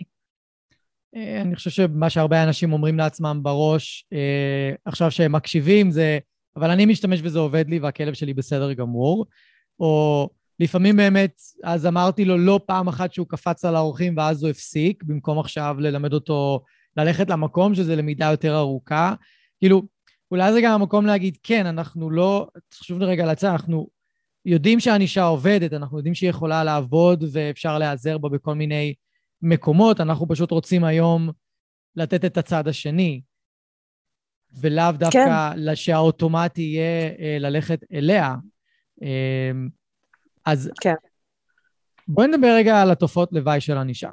אה, 1.16 1.40
אני 1.40 1.56
חושב 1.56 1.70
שמה 1.70 2.10
שהרבה 2.10 2.42
אנשים 2.42 2.72
אומרים 2.72 2.98
לעצמם 2.98 3.40
בראש, 3.42 4.06
אה, 4.12 4.74
עכשיו 4.84 5.10
שהם 5.10 5.32
מקשיבים, 5.32 5.90
זה, 5.90 6.18
אבל 6.56 6.70
אני 6.70 6.86
משתמש 6.86 7.20
וזה 7.24 7.38
עובד 7.38 7.68
לי 7.68 7.78
והכלב 7.78 8.14
שלי 8.14 8.34
בסדר 8.34 8.72
גמור. 8.72 9.26
או 9.80 10.28
לפעמים 10.60 10.96
באמת, 10.96 11.40
אז 11.64 11.86
אמרתי 11.86 12.24
לו 12.24 12.38
לא 12.38 12.60
פעם 12.66 12.88
אחת 12.88 13.12
שהוא 13.12 13.26
קפץ 13.26 13.64
על 13.64 13.76
האורחים 13.76 14.16
ואז 14.16 14.42
הוא 14.42 14.50
הפסיק, 14.50 15.02
במקום 15.02 15.38
עכשיו 15.38 15.76
ללמד 15.78 16.12
אותו 16.12 16.64
ללכת 16.96 17.30
למקום, 17.30 17.74
שזה 17.74 17.96
למידה 17.96 18.26
יותר 18.30 18.56
ארוכה. 18.56 19.14
כאילו, 19.58 19.82
אולי 20.30 20.52
זה 20.52 20.60
גם 20.60 20.72
המקום 20.72 21.06
להגיד, 21.06 21.36
כן, 21.42 21.66
אנחנו 21.66 22.10
לא, 22.10 22.48
חשוב 22.74 22.98
לי 22.98 23.06
רגע 23.06 23.26
לצאת, 23.26 23.50
אנחנו 23.52 23.88
יודעים 24.44 24.80
שהענישה 24.80 25.24
עובדת, 25.24 25.72
אנחנו 25.72 25.96
יודעים 25.96 26.14
שהיא 26.14 26.30
יכולה 26.30 26.64
לעבוד 26.64 27.24
ואפשר 27.32 27.78
להיעזר 27.78 28.18
בה 28.18 28.28
בכל 28.28 28.54
מיני 28.54 28.94
מקומות, 29.42 30.00
אנחנו 30.00 30.28
פשוט 30.28 30.50
רוצים 30.50 30.84
היום 30.84 31.30
לתת 31.96 32.24
את 32.24 32.38
הצד 32.38 32.68
השני, 32.68 33.20
ולאו 34.60 34.92
דווקא 34.92 35.52
כן. 35.54 35.74
שהאוטומטי 35.74 36.62
יהיה 36.62 37.10
אה, 37.18 37.36
ללכת 37.40 37.80
אליה. 37.92 38.34
אז 40.50 40.70
כן. 40.80 40.94
בואי 42.08 42.28
נדבר 42.28 42.54
רגע 42.56 42.82
על 42.82 42.90
התופעות 42.90 43.28
לוואי 43.32 43.60
של 43.60 43.76
ענישה. 43.76 44.10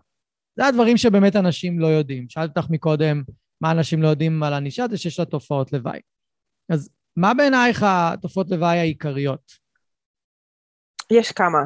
זה 0.55 0.65
הדברים 0.65 0.97
שבאמת 0.97 1.35
אנשים 1.35 1.79
לא 1.79 1.87
יודעים. 1.87 2.29
שאלתי 2.29 2.59
אותך 2.59 2.69
מקודם 2.71 3.23
מה 3.61 3.71
אנשים 3.71 4.01
לא 4.01 4.07
יודעים 4.07 4.43
על 4.43 4.53
ענישה, 4.53 4.85
זה 4.89 4.97
שיש 4.97 5.19
לה 5.19 5.25
תופעות 5.25 5.73
לוואי. 5.73 5.99
אז 6.69 6.89
מה 7.15 7.33
בעינייך 7.33 7.85
התופעות 7.87 8.49
לוואי 8.49 8.77
העיקריות? 8.77 9.51
יש 11.11 11.31
כמה. 11.31 11.59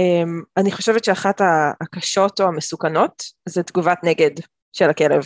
Um, 0.00 0.44
אני 0.56 0.72
חושבת 0.72 1.04
שאחת 1.04 1.40
הקשות 1.80 2.40
או 2.40 2.46
המסוכנות 2.46 3.22
זה 3.48 3.62
תגובת 3.62 3.98
נגד 4.02 4.30
של 4.72 4.90
הכלב. 4.90 5.22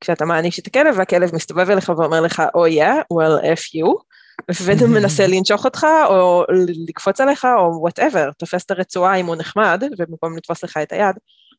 כשאתה 0.00 0.24
מעניש 0.24 0.58
את 0.58 0.66
הכלב 0.66 0.94
והכלב 0.98 1.34
מסתובב 1.34 1.70
אליך 1.70 1.88
ואומר 1.88 2.20
לך, 2.20 2.42
oh 2.56 2.70
yeah, 2.70 3.02
well, 3.12 3.44
F 3.44 3.62
you, 3.74 4.02
ומנסה 4.50 5.26
לנשוך 5.26 5.64
אותך 5.64 5.86
או 6.06 6.44
לקפוץ 6.88 7.20
עליך 7.20 7.44
או 7.58 7.80
וואטאבר, 7.80 8.30
תופס 8.38 8.64
את 8.64 8.70
הרצועה 8.70 9.14
אם 9.14 9.26
הוא 9.26 9.36
נחמד 9.36 9.82
ובמקום 9.98 10.36
לתפוס 10.36 10.64
לך 10.64 10.76
את 10.76 10.92
היד, 10.92 11.16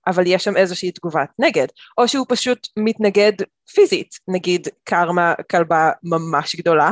אבל 0.07 0.23
יש 0.27 0.43
שם 0.43 0.57
איזושהי 0.57 0.91
תגובת 0.91 1.29
נגד, 1.39 1.67
או 1.97 2.07
שהוא 2.07 2.25
פשוט 2.29 2.67
מתנגד 2.77 3.33
פיזית, 3.73 4.15
נגיד 4.27 4.67
קרמה 4.83 5.33
כלבה 5.51 5.91
ממש 6.03 6.55
גדולה, 6.55 6.91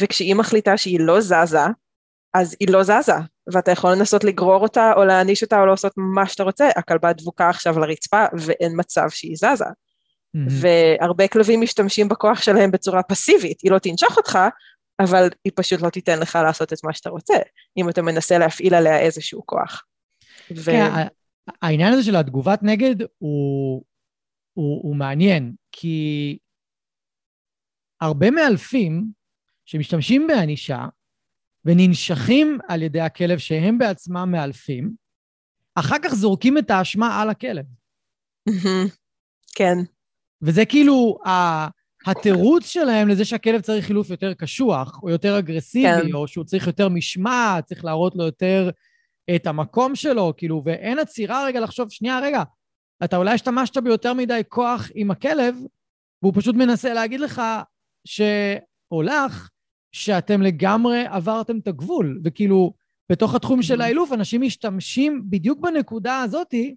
וכשהיא 0.00 0.34
מחליטה 0.34 0.76
שהיא 0.76 1.00
לא 1.00 1.20
זזה, 1.20 1.66
אז 2.34 2.56
היא 2.60 2.68
לא 2.70 2.82
זזה, 2.82 3.12
ואתה 3.52 3.70
יכול 3.70 3.92
לנסות 3.92 4.24
לגרור 4.24 4.62
אותה 4.62 4.92
או 4.96 5.04
להעניש 5.04 5.42
אותה 5.42 5.60
או 5.60 5.66
לעשות 5.66 5.92
מה 5.96 6.26
שאתה 6.26 6.42
רוצה, 6.42 6.68
הכלבה 6.76 7.12
דבוקה 7.12 7.48
עכשיו 7.48 7.78
לרצפה 7.78 8.24
ואין 8.32 8.72
מצב 8.76 9.08
שהיא 9.10 9.36
זזה. 9.36 9.64
Mm-hmm. 9.64 10.50
והרבה 10.50 11.28
כלבים 11.28 11.60
משתמשים 11.60 12.08
בכוח 12.08 12.42
שלהם 12.42 12.70
בצורה 12.70 13.02
פסיבית, 13.02 13.60
היא 13.62 13.70
לא 13.70 13.78
תנשוך 13.78 14.16
אותך, 14.16 14.38
אבל 15.00 15.28
היא 15.44 15.52
פשוט 15.56 15.80
לא 15.80 15.90
תיתן 15.90 16.20
לך 16.20 16.38
לעשות 16.44 16.72
את 16.72 16.78
מה 16.84 16.92
שאתה 16.92 17.10
רוצה, 17.10 17.34
אם 17.76 17.88
אתה 17.88 18.02
מנסה 18.02 18.38
להפעיל 18.38 18.74
עליה 18.74 19.00
איזשהו 19.00 19.46
כוח. 19.46 19.84
ו... 20.56 20.64
כן, 20.64 20.90
העניין 21.62 21.92
הזה 21.92 22.02
של 22.02 22.16
התגובת 22.16 22.62
נגד 22.62 22.96
הוא, 23.18 23.84
הוא, 24.54 24.82
הוא 24.82 24.96
מעניין, 24.96 25.54
כי 25.72 26.38
הרבה 28.00 28.30
מאלפים 28.30 29.04
שמשתמשים 29.64 30.26
בענישה 30.26 30.86
וננשכים 31.64 32.58
על 32.68 32.82
ידי 32.82 33.00
הכלב 33.00 33.38
שהם 33.38 33.78
בעצמם 33.78 34.28
מאלפים, 34.32 34.90
אחר 35.74 35.96
כך 36.04 36.14
זורקים 36.14 36.58
את 36.58 36.70
האשמה 36.70 37.22
על 37.22 37.30
הכלב. 37.30 37.64
כן. 39.56 39.74
וזה 40.42 40.64
כאילו 40.66 41.18
התירוץ 42.10 42.66
שלהם 42.66 43.08
לזה 43.08 43.24
שהכלב 43.24 43.60
צריך 43.60 43.86
חילוף 43.86 44.10
יותר 44.10 44.34
קשוח, 44.34 45.00
או 45.02 45.10
יותר 45.10 45.38
אגרסיבי, 45.38 46.08
כן. 46.08 46.14
או 46.14 46.28
שהוא 46.28 46.44
צריך 46.44 46.66
יותר 46.66 46.88
משמעת, 46.88 47.64
צריך 47.64 47.84
להראות 47.84 48.16
לו 48.16 48.24
יותר 48.24 48.70
את 49.34 49.46
המקום 49.46 49.94
שלו, 49.94 50.32
כאילו, 50.36 50.62
ואין 50.64 50.98
עצירה 50.98 51.44
רגע 51.46 51.60
לחשוב, 51.60 51.90
שנייה, 51.90 52.20
רגע, 52.20 52.42
אתה 53.04 53.16
אולי 53.16 53.30
השתמשת 53.30 53.76
ביותר 53.76 54.14
מדי 54.14 54.40
כוח 54.48 54.90
עם 54.94 55.10
הכלב, 55.10 55.54
והוא 56.22 56.32
פשוט 56.36 56.54
מנסה 56.54 56.94
להגיד 56.94 57.20
לך 57.20 57.42
ש... 58.04 58.20
או 58.90 59.02
לך, 59.02 59.50
שאתם 59.92 60.42
לגמרי 60.42 61.04
עברתם 61.06 61.58
את 61.58 61.68
הגבול, 61.68 62.20
וכאילו, 62.24 62.72
בתוך 63.12 63.34
התחום 63.34 63.62
של 63.62 63.80
mm-hmm. 63.80 63.84
האילוף, 63.84 64.12
אנשים 64.12 64.40
משתמשים 64.40 65.22
בדיוק 65.30 65.60
בנקודה 65.60 66.20
הזאתי 66.20 66.74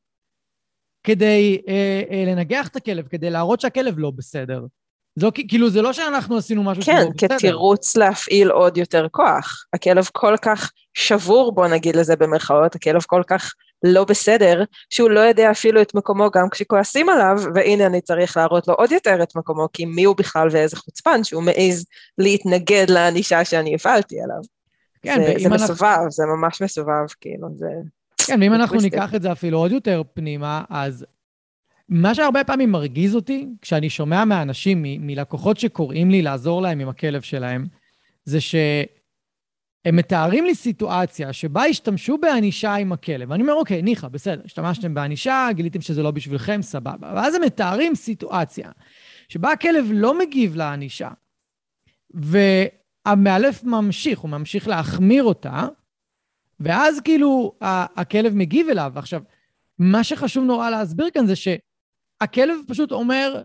כדי 1.03 1.61
אה, 1.67 2.01
אה, 2.11 2.23
לנגח 2.27 2.67
את 2.67 2.75
הכלב, 2.75 3.07
כדי 3.07 3.29
להראות 3.29 3.61
שהכלב 3.61 3.99
לא 3.99 4.11
בסדר. 4.11 4.65
לא, 5.17 5.31
כאילו, 5.47 5.69
זה 5.69 5.81
לא 5.81 5.93
שאנחנו 5.93 6.37
עשינו 6.37 6.63
משהו 6.63 6.83
כן, 6.83 6.97
שהוא 7.01 7.13
בסדר. 7.13 7.27
כן, 7.27 7.37
כתירוץ 7.37 7.95
להפעיל 7.95 8.51
עוד 8.51 8.77
יותר 8.77 9.07
כוח. 9.11 9.65
הכלב 9.73 10.09
כל 10.11 10.35
כך 10.41 10.71
שבור, 10.93 11.51
בוא 11.51 11.67
נגיד 11.67 11.95
לזה 11.95 12.15
במרכאות, 12.15 12.75
הכלב 12.75 13.01
כל 13.01 13.21
כך 13.27 13.53
לא 13.83 14.03
בסדר, 14.03 14.63
שהוא 14.89 15.09
לא 15.09 15.19
יודע 15.19 15.51
אפילו 15.51 15.81
את 15.81 15.95
מקומו 15.95 16.29
גם 16.31 16.49
כשכועסים 16.49 17.09
עליו, 17.09 17.37
והנה 17.55 17.85
אני 17.85 18.01
צריך 18.01 18.37
להראות 18.37 18.67
לו 18.67 18.73
עוד 18.73 18.91
יותר 18.91 19.23
את 19.23 19.35
מקומו, 19.35 19.67
כי 19.73 19.85
מי 19.85 20.03
הוא 20.03 20.15
בכלל 20.15 20.47
ואיזה 20.51 20.77
חוצפן 20.77 21.23
שהוא 21.23 21.43
מעז 21.43 21.85
להתנגד 22.17 22.85
לענישה 22.89 23.45
שאני 23.45 23.75
הפעלתי 23.75 24.21
עליו. 24.21 24.41
כן, 25.01 25.15
זה, 25.15 25.33
זה 25.39 25.47
אנחנו... 25.47 25.49
מסובב, 25.49 26.09
זה 26.09 26.23
ממש 26.25 26.61
מסובב, 26.61 27.05
כאילו, 27.21 27.47
זה... 27.55 27.67
כן, 28.17 28.39
ואם 28.41 28.53
אנחנו 28.53 28.77
ניקח 28.81 29.15
את 29.15 29.21
זה 29.21 29.31
אפילו 29.31 29.57
עוד 29.57 29.71
יותר 29.71 30.01
פנימה, 30.13 30.63
אז 30.69 31.05
מה 31.91 32.15
שהרבה 32.15 32.43
פעמים 32.43 32.71
מרגיז 32.71 33.15
אותי, 33.15 33.47
כשאני 33.61 33.89
שומע 33.89 34.25
מאנשים, 34.25 34.81
מ- 34.81 35.07
מלקוחות 35.07 35.57
שקוראים 35.57 36.11
לי 36.11 36.21
לעזור 36.21 36.61
להם 36.61 36.79
עם 36.79 36.89
הכלב 36.89 37.21
שלהם, 37.21 37.67
זה 38.25 38.41
שהם 38.41 39.95
מתארים 39.95 40.45
לי 40.45 40.55
סיטואציה 40.55 41.33
שבה 41.33 41.63
השתמשו 41.63 42.17
בענישה 42.17 42.75
עם 42.75 42.91
הכלב. 42.91 43.31
ואני 43.31 43.41
אומר, 43.41 43.53
אוקיי, 43.53 43.81
ניחא, 43.81 44.07
בסדר, 44.07 44.41
השתמשתם 44.45 44.93
בענישה, 44.93 45.47
גיליתם 45.53 45.81
שזה 45.81 46.03
לא 46.03 46.11
בשבילכם, 46.11 46.61
סבבה. 46.61 47.13
ואז 47.15 47.35
הם 47.35 47.41
מתארים 47.41 47.95
סיטואציה 47.95 48.71
שבה 49.29 49.51
הכלב 49.51 49.85
לא 49.91 50.19
מגיב 50.19 50.55
לענישה, 50.55 51.09
והמאלף 52.13 53.63
ממשיך, 53.63 54.19
הוא 54.19 54.29
ממשיך 54.29 54.67
להחמיר 54.67 55.23
אותה, 55.23 55.67
ואז 56.59 56.99
כאילו 56.99 57.53
הכלב 57.95 58.35
מגיב 58.35 58.69
אליו. 58.69 58.91
עכשיו, 58.95 59.21
מה 59.79 60.03
שחשוב 60.03 60.43
נורא 60.43 60.69
להסביר 60.69 61.09
כאן 61.13 61.25
זה 61.25 61.35
ש... 61.35 61.47
הכלב 62.21 62.55
פשוט 62.67 62.91
אומר, 62.91 63.41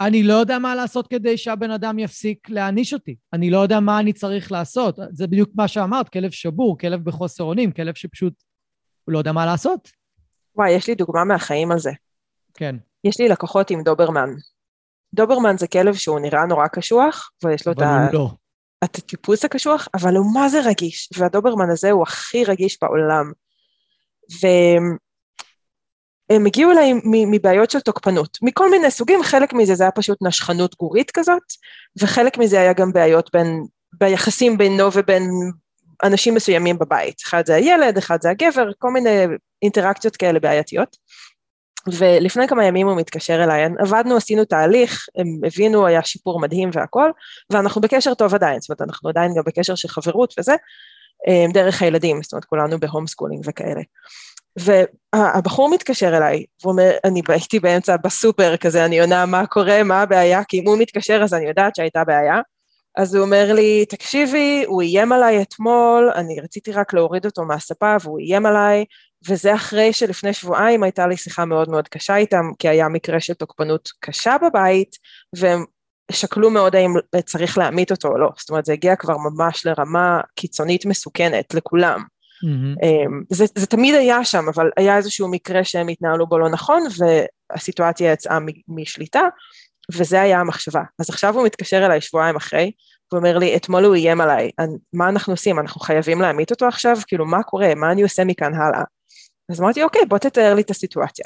אני 0.00 0.22
לא 0.22 0.34
יודע 0.34 0.58
מה 0.58 0.74
לעשות 0.74 1.06
כדי 1.06 1.38
שהבן 1.38 1.70
אדם 1.70 1.98
יפסיק 1.98 2.50
להעניש 2.50 2.94
אותי. 2.94 3.16
אני 3.32 3.50
לא 3.50 3.58
יודע 3.58 3.80
מה 3.80 4.00
אני 4.00 4.12
צריך 4.12 4.52
לעשות. 4.52 4.98
זה 5.10 5.26
בדיוק 5.26 5.50
מה 5.54 5.68
שאמרת, 5.68 6.08
כלב 6.08 6.30
שבור, 6.30 6.78
כלב 6.78 7.04
בחוסר 7.04 7.44
אונים, 7.44 7.72
כלב 7.72 7.94
שפשוט, 7.94 8.34
הוא 9.04 9.12
לא 9.12 9.18
יודע 9.18 9.32
מה 9.32 9.46
לעשות. 9.46 9.90
וואי, 10.56 10.70
יש 10.70 10.88
לי 10.88 10.94
דוגמה 10.94 11.24
מהחיים 11.24 11.72
על 11.72 11.78
זה. 11.78 11.90
כן. 12.54 12.76
יש 13.04 13.20
לי 13.20 13.28
לקוחות 13.28 13.70
עם 13.70 13.82
דוברמן. 13.82 14.30
דוברמן 15.14 15.56
זה 15.58 15.66
כלב 15.66 15.94
שהוא 15.94 16.20
נראה 16.20 16.46
נורא 16.46 16.66
קשוח, 16.66 17.30
ויש 17.44 17.66
לו 17.66 17.72
את 17.72 17.80
ה... 17.80 18.08
לא. 18.12 18.30
את 18.84 18.96
הטיפוס 18.98 19.44
הקשוח, 19.44 19.88
אבל 19.94 20.16
הוא 20.16 20.34
מה 20.34 20.48
זה 20.48 20.60
רגיש, 20.64 21.08
והדוברמן 21.18 21.70
הזה 21.70 21.90
הוא 21.90 22.02
הכי 22.02 22.44
רגיש 22.44 22.78
בעולם. 22.82 23.32
ו... 24.32 24.46
הם 26.30 26.46
הגיעו 26.46 26.70
אליי 26.70 26.92
מבעיות 27.04 27.70
של 27.70 27.80
תוקפנות, 27.80 28.38
מכל 28.42 28.70
מיני 28.70 28.90
סוגים, 28.90 29.22
חלק 29.22 29.52
מזה 29.52 29.74
זה 29.74 29.84
היה 29.84 29.90
פשוט 29.90 30.18
נשכנות 30.22 30.76
גורית 30.76 31.10
כזאת, 31.10 31.42
וחלק 32.00 32.38
מזה 32.38 32.60
היה 32.60 32.72
גם 32.72 32.92
בעיות 32.92 33.30
בין, 33.32 33.64
ביחסים 33.92 34.58
בינו 34.58 34.92
ובין 34.92 35.30
אנשים 36.02 36.34
מסוימים 36.34 36.78
בבית, 36.78 37.22
אחד 37.24 37.46
זה 37.46 37.54
הילד, 37.54 37.98
אחד 37.98 38.22
זה 38.22 38.30
הגבר, 38.30 38.70
כל 38.78 38.90
מיני 38.90 39.24
אינטראקציות 39.62 40.16
כאלה 40.16 40.40
בעייתיות. 40.40 40.96
ולפני 41.86 42.48
כמה 42.48 42.64
ימים 42.64 42.88
הוא 42.88 42.96
מתקשר 42.96 43.44
אליי, 43.44 43.64
עבדנו, 43.78 44.16
עשינו 44.16 44.44
תהליך, 44.44 45.06
הם 45.16 45.26
הבינו, 45.46 45.86
היה 45.86 46.02
שיפור 46.04 46.40
מדהים 46.40 46.70
והכל, 46.72 47.10
ואנחנו 47.52 47.80
בקשר 47.80 48.14
טוב 48.14 48.34
עדיין, 48.34 48.60
זאת 48.60 48.70
אומרת, 48.70 48.80
אנחנו 48.80 49.08
עדיין 49.08 49.32
גם 49.36 49.42
בקשר 49.46 49.74
של 49.74 49.88
חברות 49.88 50.34
וזה, 50.38 50.54
אה, 51.28 51.46
דרך 51.52 51.82
הילדים, 51.82 52.22
זאת 52.22 52.32
אומרת, 52.32 52.44
כולנו 52.44 52.80
ב 52.80 53.06
homeschooling 53.06 53.44
וכאלה. 53.48 53.80
והבחור 54.58 55.70
מתקשר 55.70 56.16
אליי, 56.16 56.44
והוא 56.62 56.72
אומר, 56.72 56.90
אני 57.04 57.22
הייתי 57.28 57.60
באמצע 57.60 57.96
בסופר 57.96 58.56
כזה, 58.56 58.84
אני 58.84 59.00
עונה 59.00 59.26
מה 59.26 59.46
קורה, 59.46 59.82
מה 59.82 60.02
הבעיה, 60.02 60.44
כי 60.44 60.60
אם 60.60 60.66
הוא 60.66 60.78
מתקשר 60.78 61.20
אז 61.22 61.34
אני 61.34 61.48
יודעת 61.48 61.76
שהייתה 61.76 62.04
בעיה, 62.04 62.40
אז 62.96 63.14
הוא 63.14 63.24
אומר 63.24 63.52
לי, 63.52 63.84
תקשיבי, 63.88 64.64
הוא 64.66 64.82
איים 64.82 65.12
עליי 65.12 65.42
אתמול, 65.42 66.10
אני 66.14 66.40
רציתי 66.40 66.72
רק 66.72 66.94
להוריד 66.94 67.24
אותו 67.24 67.44
מהספה 67.44 67.96
והוא 68.02 68.18
איים 68.18 68.46
עליי, 68.46 68.84
וזה 69.28 69.54
אחרי 69.54 69.92
שלפני 69.92 70.32
שבועיים 70.32 70.82
הייתה 70.82 71.06
לי 71.06 71.16
שיחה 71.16 71.44
מאוד 71.44 71.70
מאוד 71.70 71.88
קשה 71.88 72.16
איתם, 72.16 72.50
כי 72.58 72.68
היה 72.68 72.88
מקרה 72.88 73.20
של 73.20 73.34
תוקפנות 73.34 73.88
קשה 74.00 74.36
בבית, 74.42 74.96
והם 75.36 75.64
שקלו 76.12 76.50
מאוד 76.50 76.76
האם 76.76 76.94
צריך 77.24 77.58
להמית 77.58 77.90
אותו 77.90 78.08
או 78.08 78.18
לא, 78.18 78.28
זאת 78.38 78.50
אומרת 78.50 78.64
זה 78.64 78.72
הגיע 78.72 78.96
כבר 78.96 79.16
ממש 79.16 79.66
לרמה 79.66 80.20
קיצונית 80.34 80.86
מסוכנת 80.86 81.54
לכולם. 81.54 82.04
Mm-hmm. 82.44 83.24
זה, 83.30 83.44
זה 83.54 83.66
תמיד 83.66 83.94
היה 83.94 84.24
שם, 84.24 84.44
אבל 84.54 84.70
היה 84.76 84.96
איזשהו 84.96 85.30
מקרה 85.30 85.64
שהם 85.64 85.88
התנהלו 85.88 86.26
בו 86.26 86.38
לא 86.38 86.48
נכון, 86.50 86.82
והסיטואציה 86.98 88.12
יצאה 88.12 88.38
משליטה, 88.68 89.22
וזה 89.92 90.20
היה 90.20 90.40
המחשבה. 90.40 90.82
אז 90.98 91.10
עכשיו 91.10 91.34
הוא 91.34 91.46
מתקשר 91.46 91.86
אליי 91.86 92.00
שבועיים 92.00 92.36
אחרי, 92.36 92.72
הוא 93.12 93.18
אומר 93.18 93.38
לי, 93.38 93.56
אתמול 93.56 93.84
הוא 93.84 93.94
איים 93.94 94.20
עליי, 94.20 94.50
מה 94.92 95.08
אנחנו 95.08 95.32
עושים? 95.32 95.58
אנחנו 95.58 95.80
חייבים 95.80 96.20
להמית 96.20 96.50
אותו 96.50 96.66
עכשיו? 96.66 96.96
כאילו, 97.06 97.26
מה 97.26 97.42
קורה? 97.42 97.74
מה 97.74 97.92
אני 97.92 98.02
עושה 98.02 98.24
מכאן 98.24 98.54
הלאה? 98.54 98.82
אז 99.50 99.60
אמרתי, 99.60 99.82
אוקיי, 99.82 100.02
בוא 100.08 100.18
תתאר 100.18 100.54
לי 100.54 100.62
את 100.62 100.70
הסיטואציה. 100.70 101.24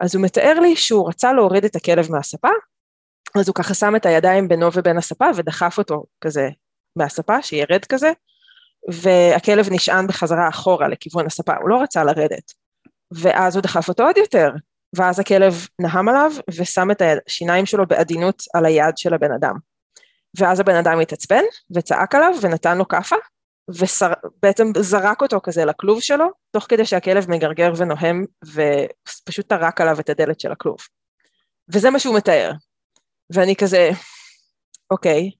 אז 0.00 0.14
הוא 0.14 0.24
מתאר 0.24 0.60
לי 0.60 0.76
שהוא 0.76 1.08
רצה 1.08 1.32
להוריד 1.32 1.64
את 1.64 1.76
הכלב 1.76 2.12
מהספה, 2.12 2.48
אז 3.38 3.48
הוא 3.48 3.54
ככה 3.54 3.74
שם 3.74 3.96
את 3.96 4.06
הידיים 4.06 4.48
בינו 4.48 4.68
ובין 4.72 4.98
הספה 4.98 5.26
ודחף 5.36 5.78
אותו 5.78 6.04
כזה 6.20 6.48
מהספה, 6.96 7.42
שירד 7.42 7.84
כזה, 7.84 8.10
והכלב 8.92 9.66
נשען 9.70 10.06
בחזרה 10.06 10.48
אחורה 10.48 10.88
לכיוון 10.88 11.26
הספה, 11.26 11.56
הוא 11.56 11.68
לא 11.68 11.82
רצה 11.82 12.04
לרדת. 12.04 12.52
ואז 13.14 13.56
הוא 13.56 13.62
דחף 13.62 13.88
אותו 13.88 14.04
עוד 14.04 14.16
יותר, 14.16 14.50
ואז 14.96 15.20
הכלב 15.20 15.66
נהם 15.78 16.08
עליו 16.08 16.30
ושם 16.58 16.90
את 16.90 17.02
השיניים 17.26 17.66
שלו 17.66 17.86
בעדינות 17.86 18.42
על 18.54 18.66
היד 18.66 18.96
של 18.96 19.14
הבן 19.14 19.32
אדם. 19.32 19.54
ואז 20.38 20.60
הבן 20.60 20.74
אדם 20.74 21.00
התעצבן 21.00 21.42
וצעק 21.74 22.14
עליו 22.14 22.32
ונתן 22.42 22.78
לו 22.78 22.88
כאפה, 22.88 23.16
ובעצם 23.68 24.72
זרק 24.80 25.22
אותו 25.22 25.40
כזה 25.42 25.64
לכלוב 25.64 26.00
שלו, 26.00 26.26
תוך 26.50 26.66
כדי 26.68 26.86
שהכלב 26.86 27.30
מגרגר 27.30 27.72
ונוהם 27.76 28.24
ופשוט 28.44 29.48
טרק 29.48 29.80
עליו 29.80 30.00
את 30.00 30.08
הדלת 30.08 30.40
של 30.40 30.52
הכלוב. 30.52 30.76
וזה 31.68 31.90
מה 31.90 31.98
שהוא 31.98 32.16
מתאר. 32.16 32.52
ואני 33.30 33.56
כזה, 33.56 33.90
אוקיי, 34.90 35.30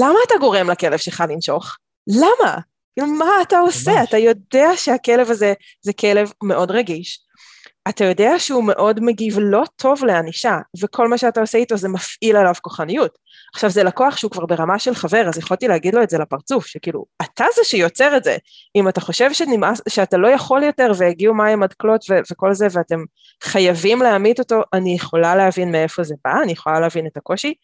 למה 0.00 0.18
אתה 0.26 0.34
גורם 0.40 0.70
לכלב 0.70 0.98
שלך 0.98 1.24
לנשוך? 1.28 1.76
למה? 2.06 2.58
כאילו, 2.98 3.12
מה 3.12 3.42
אתה 3.42 3.58
עושה? 3.58 3.90
ממש. 3.90 4.08
אתה 4.08 4.18
יודע 4.18 4.68
שהכלב 4.76 5.30
הזה 5.30 5.52
זה 5.82 5.92
כלב 5.92 6.32
מאוד 6.42 6.70
רגיש. 6.70 7.20
אתה 7.88 8.04
יודע 8.04 8.38
שהוא 8.38 8.64
מאוד 8.64 9.00
מגיב 9.00 9.38
לא 9.38 9.62
טוב 9.76 10.04
לענישה, 10.04 10.58
וכל 10.80 11.08
מה 11.08 11.18
שאתה 11.18 11.40
עושה 11.40 11.58
איתו 11.58 11.76
זה 11.76 11.88
מפעיל 11.88 12.36
עליו 12.36 12.54
כוחניות. 12.62 13.18
עכשיו 13.54 13.70
זה 13.70 13.82
לקוח 13.82 14.16
שהוא 14.16 14.30
כבר 14.30 14.46
ברמה 14.46 14.78
של 14.78 14.94
חבר, 14.94 15.28
אז 15.28 15.38
יכולתי 15.38 15.68
להגיד 15.68 15.94
לו 15.94 16.02
את 16.02 16.10
זה 16.10 16.18
לפרצוף, 16.18 16.66
שכאילו, 16.66 17.04
אתה 17.22 17.44
זה 17.54 17.64
שיוצר 17.64 18.16
את 18.16 18.24
זה. 18.24 18.36
אם 18.76 18.88
אתה 18.88 19.00
חושב 19.00 19.32
שנמאס, 19.32 19.80
שאתה 19.88 20.16
לא 20.16 20.28
יכול 20.28 20.62
יותר 20.62 20.92
והגיעו 20.98 21.34
מים 21.34 21.62
עד 21.62 21.72
כלות 21.72 22.04
ו- 22.10 22.20
וכל 22.32 22.54
זה, 22.54 22.66
ואתם 22.72 23.00
חייבים 23.42 24.02
להמית 24.02 24.38
אותו, 24.38 24.60
אני 24.72 24.94
יכולה 24.94 25.36
להבין 25.36 25.72
מאיפה 25.72 26.02
זה 26.02 26.14
בא, 26.24 26.42
אני 26.42 26.52
יכולה 26.52 26.80
להבין 26.80 27.06
את 27.06 27.16
הקושי, 27.16 27.54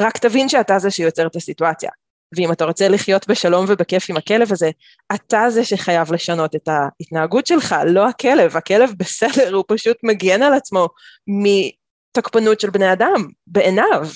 רק 0.00 0.18
תבין 0.18 0.48
שאתה 0.48 0.78
זה 0.78 0.90
שיוצר 0.90 1.26
את 1.26 1.36
הסיטואציה. 1.36 1.90
ואם 2.36 2.52
אתה 2.52 2.64
רוצה 2.64 2.88
לחיות 2.88 3.28
בשלום 3.28 3.64
ובכיף 3.68 4.10
עם 4.10 4.16
הכלב 4.16 4.52
הזה, 4.52 4.70
אתה 5.14 5.50
זה 5.50 5.64
שחייב 5.64 6.12
לשנות 6.12 6.54
את 6.56 6.68
ההתנהגות 6.68 7.46
שלך, 7.46 7.74
לא 7.86 8.08
הכלב, 8.08 8.56
הכלב 8.56 8.92
בסדר, 8.98 9.54
הוא 9.54 9.64
פשוט 9.68 9.96
מגן 10.02 10.42
על 10.42 10.54
עצמו 10.54 10.88
מתוקפנות 11.26 12.60
של 12.60 12.70
בני 12.70 12.92
אדם, 12.92 13.28
בעיניו. 13.46 14.08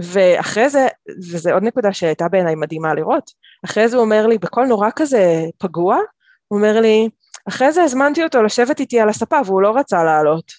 ואחרי 0.00 0.68
זה, 0.68 0.88
וזו 1.30 1.50
עוד 1.50 1.62
נקודה 1.62 1.92
שהייתה 1.92 2.28
בעיניי 2.28 2.54
מדהימה 2.54 2.94
לראות, 2.94 3.30
אחרי 3.64 3.88
זה 3.88 3.96
הוא 3.96 4.04
אומר 4.04 4.26
לי, 4.26 4.38
בקול 4.38 4.66
נורא 4.66 4.88
כזה 4.96 5.44
פגוע, 5.58 5.98
הוא 6.48 6.58
אומר 6.58 6.80
לי, 6.80 7.08
אחרי 7.48 7.72
זה 7.72 7.82
הזמנתי 7.82 8.24
אותו 8.24 8.42
לשבת 8.42 8.80
איתי 8.80 9.00
על 9.00 9.08
הספה 9.08 9.36
והוא 9.44 9.62
לא 9.62 9.76
רצה 9.76 10.04
לעלות. 10.04 10.52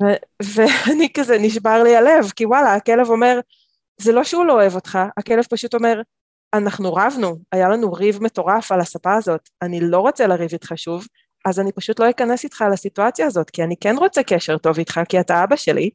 ואני 0.54 1.08
כזה, 1.14 1.38
נשבר 1.38 1.82
לי 1.82 1.96
הלב, 1.96 2.30
כי 2.36 2.46
וואלה, 2.46 2.74
הכלב 2.74 3.10
אומר, 3.10 3.40
זה 4.02 4.12
לא 4.12 4.24
שהוא 4.24 4.44
לא 4.44 4.52
אוהב 4.52 4.74
אותך, 4.74 4.98
הכלב 5.16 5.44
פשוט 5.50 5.74
אומר, 5.74 6.00
אנחנו 6.54 6.94
רבנו, 6.94 7.36
היה 7.52 7.68
לנו 7.68 7.92
ריב 7.92 8.22
מטורף 8.22 8.72
על 8.72 8.80
הספה 8.80 9.14
הזאת, 9.14 9.48
אני 9.62 9.80
לא 9.80 9.98
רוצה 9.98 10.26
לריב 10.26 10.48
איתך 10.52 10.72
שוב, 10.76 11.06
אז 11.44 11.60
אני 11.60 11.72
פשוט 11.72 12.00
לא 12.00 12.10
אכנס 12.10 12.44
איתך 12.44 12.64
לסיטואציה 12.72 13.26
הזאת, 13.26 13.50
כי 13.50 13.62
אני 13.62 13.74
כן 13.80 13.94
רוצה 13.98 14.22
קשר 14.22 14.58
טוב 14.58 14.78
איתך, 14.78 15.00
כי 15.08 15.20
אתה 15.20 15.44
אבא 15.44 15.56
שלי, 15.56 15.90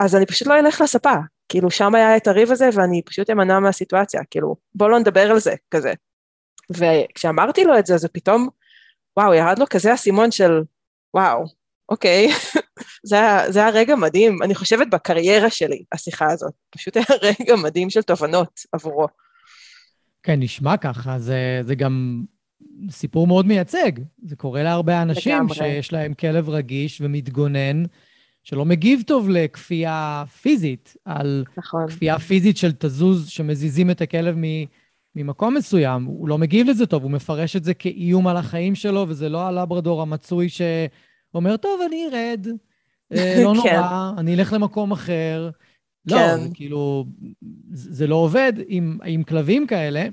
אז 0.00 0.16
אני 0.16 0.26
פשוט 0.26 0.48
לא 0.48 0.58
אלך 0.58 0.80
לספה. 0.80 1.14
כאילו, 1.48 1.70
שם 1.70 1.94
היה 1.94 2.16
את 2.16 2.26
הריב 2.26 2.50
הזה, 2.50 2.68
ואני 2.74 3.02
פשוט 3.02 3.30
אמנע 3.30 3.60
מהסיטואציה, 3.60 4.20
כאילו, 4.30 4.56
בוא 4.74 4.88
לא 4.88 4.98
נדבר 4.98 5.30
על 5.30 5.38
זה, 5.38 5.54
כזה. 5.70 5.92
וכשאמרתי 6.70 7.64
לו 7.64 7.78
את 7.78 7.86
זה, 7.86 7.98
זה 7.98 8.08
פתאום, 8.08 8.48
וואו, 9.16 9.34
ירד 9.34 9.58
לו 9.58 9.66
כזה 9.70 9.94
אסימון 9.94 10.30
של, 10.30 10.62
וואו, 11.14 11.44
אוקיי, 11.92 12.28
זה, 13.10 13.16
זה 13.48 13.60
היה 13.60 13.70
רגע 13.70 13.96
מדהים, 13.96 14.42
אני 14.42 14.54
חושבת 14.54 14.86
בקריירה 14.90 15.50
שלי, 15.50 15.82
השיחה 15.92 16.32
הזאת. 16.32 16.52
פשוט 16.70 16.96
היה 16.96 17.06
רגע 17.22 17.56
מדהים 17.56 17.90
של 17.90 18.02
תובנות 18.02 18.60
עבורו. 18.72 19.06
כן, 20.22 20.40
נשמע 20.40 20.76
ככה, 20.76 21.18
זה, 21.18 21.60
זה 21.62 21.74
גם 21.74 22.24
סיפור 22.90 23.26
מאוד 23.26 23.46
מייצג. 23.46 23.92
זה 24.24 24.36
קורה 24.36 24.62
להרבה 24.62 25.02
אנשים 25.02 25.34
לגמרי. 25.34 25.54
שיש 25.54 25.92
להם 25.92 26.14
כלב 26.14 26.48
רגיש 26.48 27.00
ומתגונן, 27.00 27.82
שלא 28.42 28.64
מגיב 28.64 29.02
טוב 29.06 29.28
לכפייה 29.28 30.24
פיזית, 30.42 30.96
על 31.04 31.44
נכון. 31.56 31.88
כפייה 31.88 32.18
פיזית 32.18 32.56
של 32.56 32.72
תזוז, 32.78 33.28
שמזיזים 33.28 33.90
את 33.90 34.00
הכלב 34.00 34.36
מ... 34.38 34.44
ממקום 35.16 35.54
מסוים, 35.54 36.04
הוא 36.04 36.28
לא 36.28 36.38
מגיב 36.38 36.68
לזה 36.68 36.86
טוב, 36.86 37.02
הוא 37.02 37.10
מפרש 37.10 37.56
את 37.56 37.64
זה 37.64 37.74
כאיום 37.74 38.28
על 38.28 38.36
החיים 38.36 38.74
שלו, 38.74 39.06
וזה 39.08 39.28
לא 39.28 39.46
הלברדור 39.46 40.02
המצוי 40.02 40.48
ש... 40.48 40.60
אומר, 41.34 41.56
טוב, 41.56 41.80
אני 41.86 42.06
ארד, 42.06 42.46
אה, 43.12 43.40
לא 43.44 43.54
נורא, 43.54 43.70
כן. 43.70 44.18
אני 44.18 44.34
אלך 44.34 44.52
למקום 44.52 44.92
אחר. 44.92 45.50
לא, 46.06 46.16
כן. 46.16 46.40
זה 46.40 46.48
כאילו, 46.54 47.04
זה 47.72 48.06
לא 48.06 48.14
עובד 48.14 48.52
עם, 48.66 48.98
עם 49.04 49.22
כלבים 49.22 49.66
כאלה, 49.66 50.06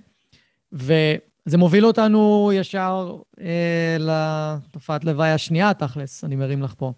וזה 0.72 1.58
מוביל 1.58 1.86
אותנו 1.86 2.52
ישר 2.54 3.18
אה, 3.42 3.98
לתופעת 4.00 5.04
לוואי 5.04 5.32
השנייה, 5.32 5.74
תכלס, 5.74 6.24
אני 6.24 6.36
מרים 6.36 6.64
לך 6.64 6.74
פה. 6.78 6.94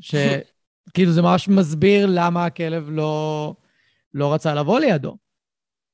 שכאילו 0.00 1.12
זה 1.16 1.22
ממש 1.22 1.48
מסביר 1.48 2.06
למה 2.10 2.46
הכלב 2.46 2.88
לא, 2.90 3.54
לא 4.14 4.34
רצה 4.34 4.54
לבוא 4.54 4.80
לידו. 4.80 5.16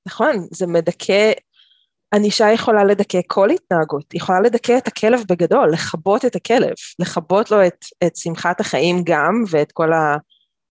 נכון, 0.06 0.46
זה 0.50 0.66
מדכא 0.66 1.32
ענישה 2.14 2.52
יכולה 2.52 2.84
לדכא 2.84 3.20
כל 3.26 3.50
התנהגות, 3.50 4.12
היא 4.12 4.20
יכולה 4.20 4.40
לדכא 4.40 4.78
את 4.78 4.88
הכלב 4.88 5.20
בגדול, 5.28 5.70
לכבות 5.72 6.24
את 6.24 6.36
הכלב, 6.36 6.74
לכבות 6.98 7.50
לו 7.50 7.66
את, 7.66 7.84
את 8.06 8.16
שמחת 8.16 8.60
החיים 8.60 9.02
גם, 9.04 9.44
ואת 9.50 9.72
כל 9.72 9.90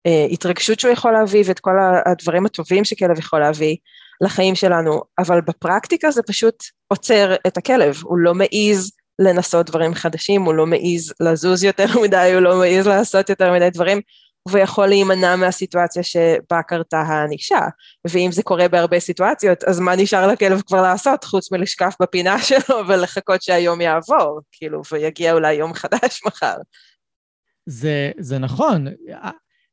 ההתרגשות 0.06 0.80
שהוא 0.80 0.92
יכול 0.92 1.12
להביא, 1.12 1.44
ואת 1.46 1.60
כל 1.60 1.76
הדברים 2.06 2.46
הטובים 2.46 2.86
שכלב 2.86 3.20
יכול 3.20 3.40
להביא 3.40 3.76
לחיים 4.22 4.56
שלנו, 4.56 5.02
אבל 5.20 5.42
בפרקטיקה 5.42 6.12
זה 6.12 6.22
פשוט 6.28 6.64
עוצר 6.88 7.36
את 7.48 7.58
הכלב, 7.58 7.96
הוא 8.04 8.18
לא 8.18 8.34
מעז 8.34 8.92
לנסות 9.20 9.66
דברים 9.70 9.94
חדשים, 9.94 10.42
הוא 10.42 10.54
לא 10.54 10.66
מעז 10.66 11.14
לזוז 11.20 11.64
יותר 11.64 11.86
מדי, 12.04 12.32
הוא 12.34 12.42
לא 12.42 12.60
מעז 12.60 12.88
לעשות 12.88 13.30
יותר 13.30 13.54
מדי 13.54 13.70
דברים, 13.70 14.02
ויכול 14.50 14.88
להימנע 14.88 15.36
מהסיטואציה 15.36 16.04
שבה 16.04 16.62
קרתה 16.68 17.02
הענישה. 17.02 17.60
ואם 18.08 18.30
זה 18.32 18.44
קורה 18.44 18.68
בהרבה 18.68 19.00
סיטואציות, 19.00 19.64
אז 19.64 19.80
מה 19.80 19.96
נשאר 19.96 20.28
לכלב 20.28 20.62
כבר 20.62 20.82
לעשות 20.82 21.24
חוץ 21.24 21.52
מלשקף 21.52 21.96
בפינה 22.02 22.42
שלו 22.48 22.88
ולחכות 22.88 23.42
שהיום 23.42 23.82
יעבור, 23.82 24.42
כאילו, 24.52 24.82
ויגיע 24.92 25.34
אולי 25.34 25.54
יום 25.54 25.74
חדש 25.74 26.22
מחר. 26.26 26.56
זה, 27.66 28.12
זה 28.20 28.38
נכון. 28.38 28.88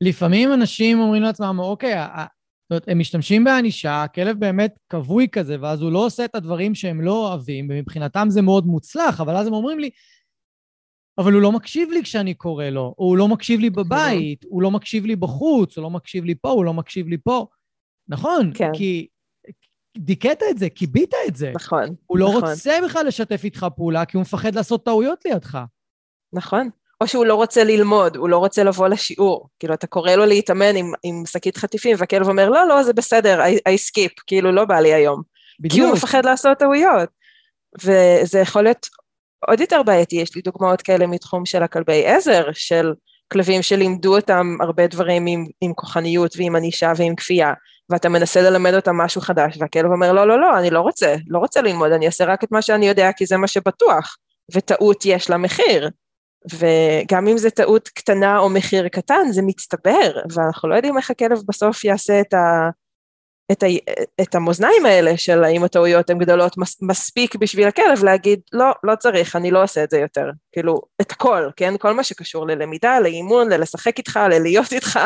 לפעמים 0.01 0.53
אנשים 0.53 1.01
אומרים 1.01 1.23
לעצמם, 1.23 1.57
אוקיי, 1.59 1.95
זאת 1.95 2.71
אומרת, 2.71 2.85
הם 2.89 2.99
משתמשים 2.99 3.45
בענישה, 3.45 4.03
הכלב 4.03 4.39
באמת 4.39 4.75
כבוי 4.89 5.29
כזה, 5.33 5.57
ואז 5.61 5.83
הוא 5.83 5.93
לא 5.93 6.07
עושה 6.07 6.25
את 6.25 6.35
הדברים 6.35 6.75
שהם 6.75 7.01
לא 7.01 7.29
אוהבים, 7.29 7.67
ומבחינתם 7.71 8.27
זה 8.31 8.43
מאוד 8.43 8.67
מוצלח, 8.67 9.21
אבל 9.21 9.37
אז 9.37 9.47
הם 9.47 9.53
אומרים 9.53 9.79
לי, 9.79 9.91
אבל 11.19 11.33
הוא 11.33 11.43
לא 11.43 11.53
מקשיב 11.53 11.91
לי 11.91 12.03
כשאני 12.03 12.35
קורא 12.35 12.65
לו, 12.65 12.95
או 12.99 13.05
הוא 13.05 13.17
לא 13.17 13.29
מקשיב 13.29 13.61
לי 13.61 13.71
בבית, 13.71 14.45
הוא 14.49 14.63
לא 14.63 14.71
מקשיב 14.71 15.07
לי 15.07 15.17
בחוץ, 15.17 15.77
הוא 15.77 15.83
לא 15.83 15.91
מקשיב 15.91 16.25
לי 16.25 16.35
פה, 16.35 16.51
הוא 16.51 16.65
לא 16.65 16.75
מקשיב 16.75 17.09
לי 17.09 17.19
פה. 17.25 17.47
נכון, 18.09 18.53
כן. 18.55 18.71
כי 18.75 19.09
דיכאת 19.99 20.43
את 20.51 20.59
זה, 20.59 20.71
כיבית 20.71 21.15
את 21.29 21.37
זה. 21.37 21.53
נכון, 21.55 21.95
הוא 22.07 22.19
לא 22.19 22.29
נכון. 22.29 22.51
רוצה 22.51 22.79
בכלל 22.85 23.07
לשתף 23.07 23.41
איתך 23.45 23.67
פעולה, 23.77 24.05
כי 24.05 24.17
הוא 24.17 24.23
מפחד 24.23 24.55
לעשות 24.55 24.85
טעויות 24.85 25.25
לידך. 25.25 25.59
נכון. 26.33 26.71
או 27.01 27.07
שהוא 27.07 27.27
לא 27.27 27.35
רוצה 27.35 27.65
ללמוד, 27.65 28.17
הוא 28.17 28.29
לא 28.29 28.39
רוצה 28.39 28.65
לבוא 28.65 28.89
לשיעור. 28.89 29.49
כאילו, 29.59 29.75
אתה 29.75 29.87
קורא 29.87 30.13
לו 30.13 30.27
להתאמן 30.27 30.77
עם, 30.77 30.93
עם 31.03 31.23
שקית 31.27 31.57
חטיפים, 31.57 31.97
והכלב 31.99 32.29
אומר, 32.29 32.51
לא, 32.51 32.69
לא, 32.69 32.83
זה 32.83 32.93
בסדר, 32.93 33.41
I, 33.41 33.71
I 33.71 33.73
skip, 33.73 34.23
כאילו, 34.27 34.53
לא 34.53 34.65
בא 34.65 34.81
לי 34.81 34.95
היום. 34.95 35.23
בדיוק. 35.61 35.75
כי 35.75 35.81
הוא 35.81 35.93
מפחד 35.93 36.25
לעשות 36.25 36.59
טעויות. 36.59 37.09
וזה 37.85 38.39
יכול 38.39 38.63
להיות 38.63 38.87
עוד 39.47 39.61
יותר 39.61 39.83
בעייתי, 39.83 40.17
יש 40.17 40.37
לי 40.37 40.43
דוגמאות 40.43 40.83
כאלה 40.83 41.07
מתחום 41.07 41.47
של 41.47 41.63
הכלבי 41.63 42.07
עזר, 42.07 42.45
של 42.53 42.93
כלבים 43.33 43.63
שלימדו 43.63 44.17
אותם 44.17 44.57
הרבה 44.61 44.87
דברים 44.87 45.27
עם, 45.27 45.47
עם 45.61 45.73
כוחניות 45.75 46.35
ועם 46.37 46.57
ענישה 46.57 46.93
ועם 46.97 47.15
כפייה, 47.17 47.53
ואתה 47.91 48.09
מנסה 48.09 48.43
ללמד 48.43 48.75
אותם 48.75 48.97
משהו 48.97 49.21
חדש, 49.21 49.57
והכלב 49.61 49.93
אומר, 49.93 50.13
לא, 50.13 50.29
לא, 50.29 50.41
לא, 50.41 50.59
אני 50.59 50.71
לא 50.71 50.81
רוצה, 50.81 51.17
לא 51.29 51.39
רוצה 51.39 51.63
ללמוד, 51.63 51.93
אני 51.93 52.07
אעשה 52.07 52.25
רק 52.25 52.45
את 52.45 52.53
מה 52.53 52.63
שאני 52.63 52.89
יודע, 52.89 53.11
כי 53.17 53.27
זה 53.27 53.37
מה 53.37 53.47
שבטוח, 53.47 54.17
וטעות 54.55 55.05
יש 55.07 55.31
לה 55.31 55.37
מחיר. 55.37 55.91
וגם 56.53 57.29
אם 57.29 57.39
זו 57.39 57.51
טעות 57.51 57.89
קטנה 57.89 58.39
או 58.39 58.49
מחיר 58.49 58.89
קטן, 58.89 59.33
זה 59.33 59.43
מצטבר, 59.43 60.21
ואנחנו 60.35 60.69
לא 60.69 60.75
יודעים 60.75 60.99
איך 60.99 61.11
הכלב 61.11 61.39
בסוף 61.49 61.85
יעשה 61.85 62.21
את, 62.21 62.35
ה, 62.35 62.71
את, 63.53 63.63
ה, 63.63 63.67
את 64.21 64.35
המאזניים 64.35 64.87
האלה 64.87 65.17
של 65.17 65.45
האם 65.45 65.65
הטעויות 65.65 66.11
הן 66.11 66.19
גדולות 66.19 66.59
מס, 66.59 66.83
מספיק 66.83 67.37
בשביל 67.37 67.69
הכלב 67.69 68.05
להגיד, 68.05 68.41
לא, 68.53 68.67
לא 68.83 68.95
צריך, 68.97 69.37
אני 69.37 69.51
לא 69.51 69.63
עושה 69.63 69.85
את 69.85 69.91
זה 69.91 69.99
יותר. 69.99 70.31
כאילו, 70.53 70.81
את 71.01 71.13
הכל, 71.13 71.51
כן? 71.57 71.75
כל 71.79 71.95
מה 71.95 72.05
שקשור 72.05 72.47
ללמידה, 72.47 73.01
לאימון, 73.01 73.53
ללשחק 73.53 73.99
איתך, 73.99 74.21
ללהיות 74.31 74.73
איתך, 74.73 75.01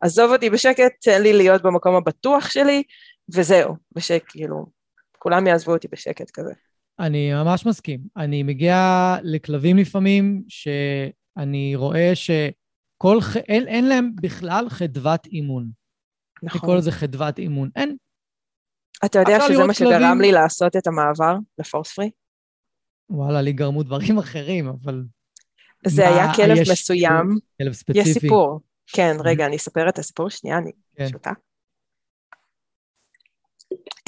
עזוב 0.00 0.32
אותי 0.32 0.50
בשקט, 0.50 0.92
תן 1.00 1.22
לי 1.22 1.32
להיות 1.32 1.62
במקום 1.62 1.94
הבטוח 1.94 2.50
שלי, 2.50 2.82
וזהו, 3.34 3.76
בשקט, 3.96 4.26
כאילו, 4.28 4.66
כולם 5.18 5.46
יעזבו 5.46 5.72
אותי 5.72 5.88
בשקט 5.92 6.30
כזה. 6.30 6.52
אני 7.00 7.32
ממש 7.32 7.66
מסכים. 7.66 8.00
אני 8.16 8.42
מגיע 8.42 8.76
לכלבים 9.22 9.76
לפעמים, 9.76 10.42
שאני 10.48 11.72
רואה 11.76 12.12
שכל, 12.14 13.18
אין, 13.48 13.68
אין 13.68 13.88
להם 13.88 14.10
בכלל 14.22 14.68
חדוות 14.68 15.26
אימון. 15.26 15.81
נכון. 16.42 16.60
לקרוא 16.60 16.76
לזה 16.76 16.92
חדוות 16.92 17.38
אימון. 17.38 17.70
אין. 17.76 17.96
אתה 19.04 19.18
יודע 19.18 19.38
שזה 19.48 19.64
מה 19.64 19.74
שגרם 19.74 19.92
כלבים... 19.92 20.20
לי 20.20 20.32
לעשות 20.32 20.76
את 20.76 20.86
המעבר 20.86 21.36
לפורס 21.58 21.92
פרי? 21.92 22.10
וואלה, 23.10 23.42
לי 23.42 23.52
גרמו 23.52 23.82
דברים 23.82 24.18
אחרים, 24.18 24.68
אבל... 24.68 25.02
זה 25.86 26.08
היה 26.08 26.34
כלב 26.34 26.56
מסוים. 26.72 27.38
כלב 27.58 27.72
ספציפי. 27.72 28.08
יש 28.08 28.18
סיפור. 28.18 28.60
כן, 28.86 29.16
רגע, 29.24 29.46
אני 29.46 29.56
אספר 29.56 29.88
את 29.88 29.98
הסיפור 29.98 30.30
שנייה, 30.30 30.58
אני 30.58 30.72
כן. 30.96 31.08
פשוטה. 31.08 31.30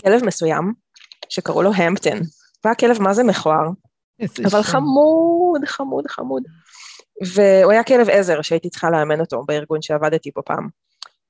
כלב 0.00 0.24
מסוים, 0.24 0.72
שקראו 1.28 1.62
לו 1.62 1.74
המפטון, 1.74 2.18
והיה 2.64 2.74
כלב 2.74 3.02
מה 3.02 3.14
זה 3.14 3.24
מכוער, 3.24 3.68
אבל. 4.44 4.62
חמוד, 4.62 5.64
חמוד, 5.66 6.06
חמוד. 6.06 6.42
והוא 7.34 7.72
היה 7.72 7.84
כלב 7.84 8.08
עזר 8.08 8.42
שהייתי 8.42 8.70
צריכה 8.70 8.90
לאמן 8.90 9.20
אותו 9.20 9.44
בארגון 9.46 9.82
שעבדתי 9.82 10.30
בו 10.34 10.42
פעם. 10.44 10.68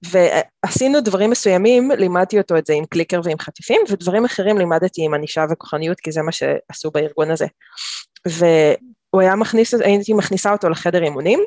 ועשינו 0.03 1.01
דברים 1.01 1.31
מסוימים, 1.31 1.91
לימדתי 1.91 2.39
אותו 2.39 2.57
את 2.57 2.67
זה 2.67 2.73
עם 2.73 2.85
קליקר 2.85 3.21
ועם 3.25 3.39
חטיפים, 3.39 3.81
ודברים 3.89 4.25
אחרים 4.25 4.59
לימדתי 4.59 5.05
עם 5.05 5.15
ענישה 5.15 5.45
וכוחניות, 5.51 6.01
כי 6.01 6.13
זה 6.13 6.23
מה 6.23 6.33
שעשו 6.33 6.91
בארגון 6.91 7.31
הזה. 7.31 7.47
והוא 8.27 9.21
היה 9.21 9.37
מכניס, 9.37 9.75
הייתי 9.75 10.13
מכניסה 10.13 10.53
אותו 10.53 10.69
לחדר 10.69 11.03
אימונים, 11.03 11.41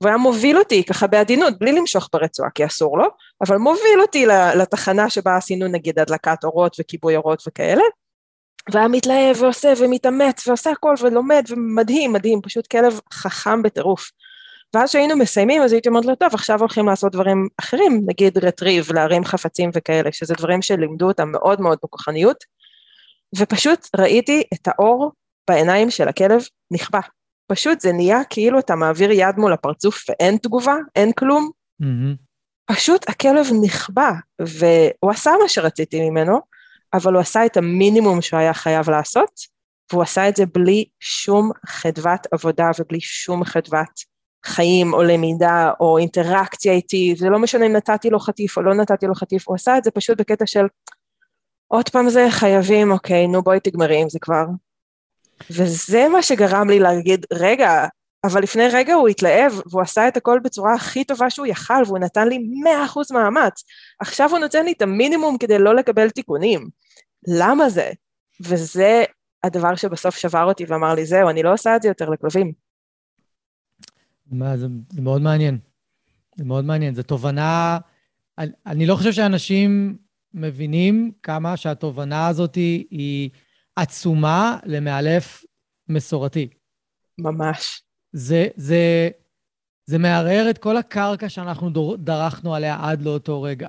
והוא 0.00 0.08
היה 0.08 0.16
מוביל 0.16 0.58
אותי 0.58 0.84
ככה 0.84 1.06
בעדינות, 1.06 1.58
בלי 1.58 1.72
למשוך 1.72 2.08
ברצועה, 2.12 2.50
כי 2.50 2.66
אסור 2.66 2.98
לו, 2.98 3.06
אבל 3.46 3.56
מוביל 3.56 4.00
אותי 4.00 4.26
לתחנה 4.56 5.10
שבה 5.10 5.36
עשינו 5.36 5.68
נגיד 5.68 5.98
הדלקת 5.98 6.44
אורות 6.44 6.76
וכיבוי 6.80 7.16
אורות 7.16 7.42
וכאלה, 7.48 7.82
והיה 8.72 8.88
מתלהב 8.88 9.42
ועושה 9.42 9.72
ומתאמץ 9.78 10.48
ועושה 10.48 10.70
הכל 10.70 10.94
ולומד 11.00 11.44
ומדהים, 11.48 12.12
מדהים, 12.12 12.42
פשוט 12.42 12.66
כלב 12.66 13.00
חכם 13.12 13.62
בטירוף. 13.62 14.10
ואז 14.74 14.88
כשהיינו 14.88 15.16
מסיימים 15.16 15.62
אז 15.62 15.72
הייתי 15.72 15.88
אומרת 15.88 16.04
לו, 16.04 16.14
טוב, 16.14 16.34
עכשיו 16.34 16.60
הולכים 16.60 16.86
לעשות 16.86 17.12
דברים 17.12 17.48
אחרים, 17.60 18.02
נגיד 18.06 18.38
רטריב, 18.38 18.92
להרים 18.92 19.24
חפצים 19.24 19.70
וכאלה, 19.74 20.12
שזה 20.12 20.34
דברים 20.38 20.62
שלימדו 20.62 21.08
אותם 21.08 21.32
מאוד 21.32 21.60
מאוד 21.60 21.78
בכוחניות, 21.84 22.44
ופשוט 23.38 23.88
ראיתי 23.96 24.42
את 24.54 24.68
האור 24.68 25.12
בעיניים 25.48 25.90
של 25.90 26.08
הכלב 26.08 26.42
נכבה. 26.70 27.00
פשוט 27.46 27.80
זה 27.80 27.92
נהיה 27.92 28.24
כאילו 28.30 28.58
אתה 28.58 28.74
מעביר 28.74 29.10
יד 29.10 29.36
מול 29.36 29.52
הפרצוף 29.52 30.04
ואין 30.08 30.36
תגובה, 30.36 30.76
אין 30.96 31.12
כלום. 31.12 31.50
Mm-hmm. 31.82 32.16
פשוט 32.66 33.08
הכלב 33.08 33.46
נכבה, 33.62 34.10
והוא 34.40 35.10
עשה 35.10 35.30
מה 35.42 35.48
שרציתי 35.48 36.10
ממנו, 36.10 36.40
אבל 36.94 37.12
הוא 37.12 37.20
עשה 37.20 37.46
את 37.46 37.56
המינימום 37.56 38.22
שהוא 38.22 38.40
היה 38.40 38.54
חייב 38.54 38.90
לעשות, 38.90 39.30
והוא 39.92 40.02
עשה 40.02 40.28
את 40.28 40.36
זה 40.36 40.46
בלי 40.46 40.84
שום 41.00 41.50
חדוות 41.66 42.26
עבודה 42.32 42.70
ובלי 42.78 43.00
שום 43.00 43.44
חדוות 43.44 44.13
חיים 44.44 44.92
או 44.92 45.02
למידה 45.02 45.70
או 45.80 45.98
אינטראקציה 45.98 46.72
איתי, 46.72 47.14
זה 47.18 47.28
לא 47.28 47.38
משנה 47.38 47.66
אם 47.66 47.72
נתתי 47.72 48.10
לו 48.10 48.18
חטיף 48.18 48.56
או 48.56 48.62
לא 48.62 48.74
נתתי 48.74 49.06
לו 49.06 49.14
חטיף, 49.14 49.48
הוא 49.48 49.54
עשה 49.54 49.78
את 49.78 49.84
זה 49.84 49.90
פשוט 49.90 50.18
בקטע 50.18 50.46
של 50.46 50.66
עוד 51.68 51.88
פעם 51.88 52.08
זה 52.08 52.26
חייבים, 52.30 52.90
אוקיי, 52.90 53.26
נו 53.26 53.42
בואי 53.42 53.60
תגמרי 53.60 54.02
עם 54.02 54.08
זה 54.08 54.18
כבר. 54.18 54.44
וזה 55.50 56.08
מה 56.08 56.22
שגרם 56.22 56.70
לי 56.70 56.78
להגיד, 56.78 57.26
רגע, 57.32 57.86
אבל 58.24 58.42
לפני 58.42 58.68
רגע 58.68 58.94
הוא 58.94 59.08
התלהב 59.08 59.52
והוא 59.70 59.82
עשה 59.82 60.08
את 60.08 60.16
הכל 60.16 60.38
בצורה 60.44 60.74
הכי 60.74 61.04
טובה 61.04 61.30
שהוא 61.30 61.46
יכל 61.46 61.82
והוא 61.86 61.98
נתן 61.98 62.28
לי 62.28 62.38
מאה 62.62 62.84
אחוז 62.84 63.12
מאמץ. 63.12 63.64
עכשיו 64.00 64.30
הוא 64.30 64.38
נותן 64.38 64.64
לי 64.64 64.72
את 64.72 64.82
המינימום 64.82 65.38
כדי 65.38 65.58
לא 65.58 65.74
לקבל 65.74 66.10
תיקונים. 66.10 66.68
למה 67.28 67.68
זה? 67.68 67.90
וזה 68.40 69.04
הדבר 69.44 69.74
שבסוף 69.74 70.16
שבר 70.16 70.44
אותי 70.44 70.64
ואמר 70.68 70.94
לי, 70.94 71.06
זהו, 71.06 71.28
אני 71.28 71.42
לא 71.42 71.52
עושה 71.52 71.76
את 71.76 71.82
זה 71.82 71.88
יותר 71.88 72.10
לכלבים. 72.10 72.63
מה, 74.34 74.56
זה, 74.56 74.66
זה 74.90 75.02
מאוד 75.02 75.22
מעניין. 75.22 75.58
זה 76.36 76.44
מאוד 76.44 76.64
מעניין. 76.64 76.94
זו 76.94 77.02
תובנה... 77.02 77.78
אני, 78.38 78.50
אני 78.66 78.86
לא 78.86 78.96
חושב 78.96 79.12
שאנשים 79.12 79.96
מבינים 80.34 81.12
כמה 81.22 81.56
שהתובנה 81.56 82.26
הזאת 82.26 82.54
היא 82.54 83.30
עצומה 83.76 84.58
למאלף 84.64 85.44
מסורתי. 85.88 86.48
ממש. 87.18 87.82
זה, 88.12 88.46
זה, 88.56 89.10
זה 89.86 89.98
מערער 89.98 90.46
את 90.50 90.58
כל 90.58 90.76
הקרקע 90.76 91.28
שאנחנו 91.28 91.96
דרכנו 91.96 92.54
עליה 92.54 92.78
עד 92.82 93.02
לאותו 93.02 93.42
רגע. 93.42 93.68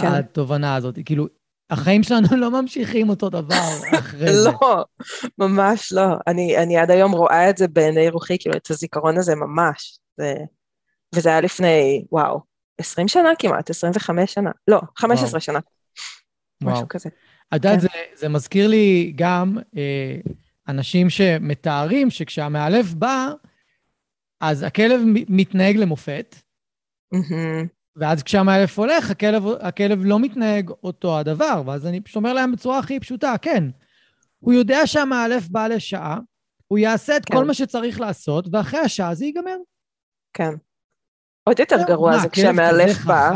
כן. 0.00 0.06
התובנה 0.06 0.74
הזאת. 0.74 0.98
כאילו, 1.04 1.28
החיים 1.70 2.02
שלנו 2.02 2.36
לא 2.36 2.50
ממשיכים 2.62 3.08
אותו 3.08 3.30
דבר 3.30 3.68
אחרי 3.98 4.32
זה. 4.32 4.50
לא, 4.50 4.84
ממש 5.38 5.92
לא. 5.92 6.06
אני, 6.26 6.58
אני 6.58 6.76
עד 6.76 6.90
היום 6.90 7.12
רואה 7.12 7.50
את 7.50 7.56
זה 7.56 7.68
בעיני 7.68 8.08
רוחי, 8.08 8.36
כאילו, 8.40 8.56
את 8.56 8.70
הזיכרון 8.70 9.18
הזה 9.18 9.34
ממש. 9.34 9.98
זה, 10.16 10.34
וזה 11.14 11.28
היה 11.28 11.40
לפני, 11.40 12.04
וואו, 12.12 12.40
20 12.78 13.08
שנה 13.08 13.30
כמעט, 13.38 13.70
25 13.70 14.34
שנה. 14.34 14.50
לא, 14.68 14.80
15 14.96 15.28
וואו. 15.28 15.40
שנה. 15.40 15.58
וואו. 16.62 16.74
משהו 16.74 16.88
כזה. 16.88 17.08
את 17.48 17.54
יודעת, 17.54 17.74
כן. 17.74 17.80
זה, 17.80 17.88
זה 18.14 18.28
מזכיר 18.28 18.68
לי 18.68 19.12
גם 19.16 19.58
אה, 19.76 20.16
אנשים 20.68 21.10
שמתארים 21.10 22.10
שכשהמאלף 22.10 22.92
בא, 22.92 23.28
אז 24.40 24.62
הכלב 24.62 25.00
מתנהג 25.28 25.76
למופת, 25.76 26.36
mm-hmm. 27.14 27.66
ואז 27.96 28.22
כשהמאלף 28.22 28.78
הולך, 28.78 29.10
הכלב, 29.10 29.42
הכלב 29.60 30.04
לא 30.04 30.20
מתנהג 30.20 30.70
אותו 30.82 31.18
הדבר, 31.18 31.62
ואז 31.66 31.86
אני 31.86 32.00
פשוט 32.00 32.16
אומר 32.16 32.32
להם 32.32 32.52
בצורה 32.52 32.78
הכי 32.78 33.00
פשוטה, 33.00 33.34
כן, 33.42 33.64
הוא 34.38 34.52
יודע 34.52 34.86
שהמאלף 34.86 35.48
בא 35.48 35.66
לשעה, 35.66 36.18
הוא 36.66 36.78
יעשה 36.78 37.16
את 37.16 37.24
כן. 37.24 37.34
כל 37.34 37.44
מה 37.44 37.54
שצריך 37.54 38.00
לעשות, 38.00 38.48
ואחרי 38.52 38.80
השעה 38.80 39.14
זה 39.14 39.24
ייגמר. 39.24 39.56
כן. 40.32 40.50
עוד 41.44 41.60
יותר 41.60 41.76
גרוע 41.86 42.18
זה 42.18 42.28
כשהמאלף 42.28 43.04
בא... 43.04 43.30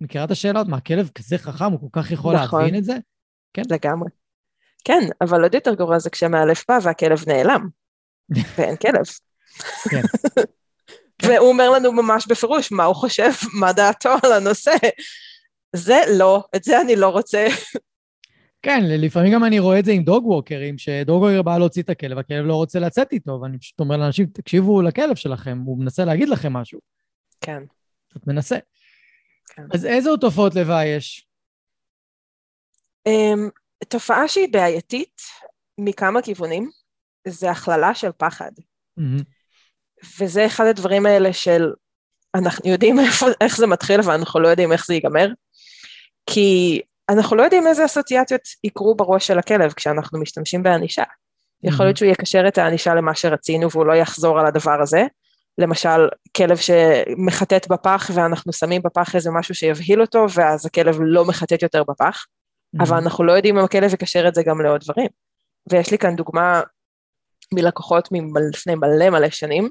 מכירה 0.00 0.24
את 0.24 0.30
השאלה 0.30 0.58
עוד? 0.58 0.68
מה, 0.68 0.76
הכלב 0.76 1.10
כזה 1.14 1.38
חכם, 1.38 1.72
הוא 1.72 1.80
כל 1.80 2.00
כך 2.00 2.10
יכול 2.10 2.34
נכון. 2.34 2.60
להבין 2.60 2.78
את 2.78 2.84
זה? 2.84 2.96
כן. 3.52 3.62
לגמרי. 3.70 4.08
כן, 4.84 5.00
אבל 5.20 5.42
עוד 5.42 5.54
יותר 5.54 5.74
גרוע 5.74 5.98
זה 5.98 6.10
כשהמאלף 6.10 6.64
בא 6.68 6.78
והכלב 6.82 7.24
נעלם, 7.26 7.68
ואין 8.58 8.76
כלב. 8.76 9.04
כן. 9.90 10.02
והוא 11.22 11.48
אומר 11.48 11.70
לנו 11.70 11.92
ממש 11.92 12.26
בפירוש 12.26 12.72
מה 12.72 12.84
הוא 12.84 12.94
חושב, 12.94 13.30
מה 13.60 13.72
דעתו 13.72 14.10
על 14.22 14.32
הנושא. 14.32 14.74
זה 15.76 16.00
לא, 16.18 16.44
את 16.56 16.64
זה 16.64 16.80
אני 16.80 16.96
לא 16.96 17.08
רוצה. 17.08 17.46
כן, 18.62 18.80
לפעמים 18.84 19.32
גם 19.32 19.44
אני 19.44 19.58
רואה 19.58 19.78
את 19.78 19.84
זה 19.84 19.92
עם 19.92 20.02
דוג 20.02 20.26
ווקרים, 20.26 20.78
שדוג 20.78 21.22
ווקר 21.22 21.42
בא 21.42 21.58
להוציא 21.58 21.82
את 21.82 21.90
הכלב, 21.90 22.18
הכלב 22.18 22.46
לא 22.46 22.54
רוצה 22.54 22.78
לצאת 22.78 23.12
איתו, 23.12 23.38
ואני 23.42 23.58
פשוט 23.58 23.80
אומר 23.80 23.96
לאנשים, 23.96 24.26
תקשיבו 24.26 24.82
לכלב 24.82 25.16
שלכם, 25.16 25.58
הוא 25.66 25.78
מנסה 25.78 26.04
להגיד 26.04 26.28
לכם 26.28 26.52
משהו. 26.52 26.80
כן. 27.40 27.62
את 28.16 28.26
מנסה. 28.26 28.56
כן. 29.46 29.62
אז 29.74 29.86
איזה 29.86 30.10
תופעות 30.20 30.54
לוואי 30.54 30.86
יש? 30.86 31.26
Um, 33.08 33.50
תופעה 33.88 34.28
שהיא 34.28 34.48
בעייתית 34.52 35.20
מכמה 35.78 36.22
כיוונים, 36.22 36.70
זה 37.28 37.50
הכללה 37.50 37.94
של 37.94 38.10
פחד. 38.16 38.52
Mm-hmm. 38.98 39.22
וזה 40.20 40.46
אחד 40.46 40.66
הדברים 40.66 41.06
האלה 41.06 41.32
של 41.32 41.72
אנחנו 42.34 42.70
יודעים 42.70 43.00
איפה, 43.00 43.26
איך 43.40 43.56
זה 43.56 43.66
מתחיל 43.66 44.00
ואנחנו 44.04 44.40
לא 44.40 44.48
יודעים 44.48 44.72
איך 44.72 44.86
זה 44.86 44.94
ייגמר, 44.94 45.28
כי 46.26 46.80
אנחנו 47.08 47.36
לא 47.36 47.42
יודעים 47.42 47.66
איזה 47.66 47.84
אסוציאציות 47.84 48.40
יקרו 48.64 48.94
בראש 48.94 49.26
של 49.26 49.38
הכלב 49.38 49.72
כשאנחנו 49.72 50.20
משתמשים 50.20 50.62
בענישה. 50.62 51.04
יכול 51.62 51.86
להיות 51.86 51.96
שהוא 51.96 52.10
יקשר 52.10 52.48
את 52.48 52.58
הענישה 52.58 52.94
למה 52.94 53.14
שרצינו 53.14 53.70
והוא 53.70 53.86
לא 53.86 53.92
יחזור 53.92 54.40
על 54.40 54.46
הדבר 54.46 54.82
הזה. 54.82 55.02
למשל, 55.58 56.08
כלב 56.36 56.56
שמחטט 56.56 57.68
בפח 57.68 58.10
ואנחנו 58.14 58.52
שמים 58.52 58.82
בפח 58.82 59.14
איזה 59.14 59.30
משהו 59.30 59.54
שיבהיל 59.54 60.00
אותו 60.00 60.26
ואז 60.34 60.66
הכלב 60.66 60.96
לא 61.00 61.24
מחטט 61.24 61.62
יותר 61.62 61.82
בפח, 61.88 62.24
mm-hmm. 62.24 62.82
אבל 62.82 62.96
אנחנו 62.96 63.24
לא 63.24 63.32
יודעים 63.32 63.58
אם 63.58 63.64
הכלב 63.64 63.94
יקשר 63.94 64.28
את 64.28 64.34
זה 64.34 64.42
גם 64.42 64.60
לעוד 64.60 64.80
דברים. 64.84 65.08
ויש 65.70 65.90
לי 65.90 65.98
כאן 65.98 66.16
דוגמה 66.16 66.60
מלקוחות 67.54 68.08
מלפני 68.12 68.74
מלא 68.74 69.10
מלא 69.10 69.30
שנים, 69.30 69.68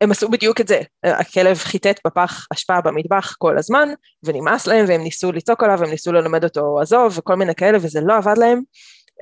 הם 0.00 0.10
עשו 0.10 0.28
בדיוק 0.28 0.60
את 0.60 0.68
זה, 0.68 0.80
הכלב 1.02 1.56
חיטט 1.56 2.00
בפח 2.06 2.46
אשפה 2.52 2.80
במטבח 2.80 3.34
כל 3.38 3.58
הזמן, 3.58 3.88
ונמאס 4.22 4.66
להם, 4.66 4.84
והם 4.88 5.00
ניסו 5.00 5.32
לצעוק 5.32 5.62
עליו, 5.62 5.78
והם 5.80 5.90
ניסו 5.90 6.12
ללמד 6.12 6.44
אותו 6.44 6.80
עזוב, 6.80 7.18
וכל 7.18 7.34
מיני 7.34 7.54
כאלה, 7.54 7.78
וזה 7.82 8.00
לא 8.00 8.16
עבד 8.16 8.38
להם, 8.38 8.62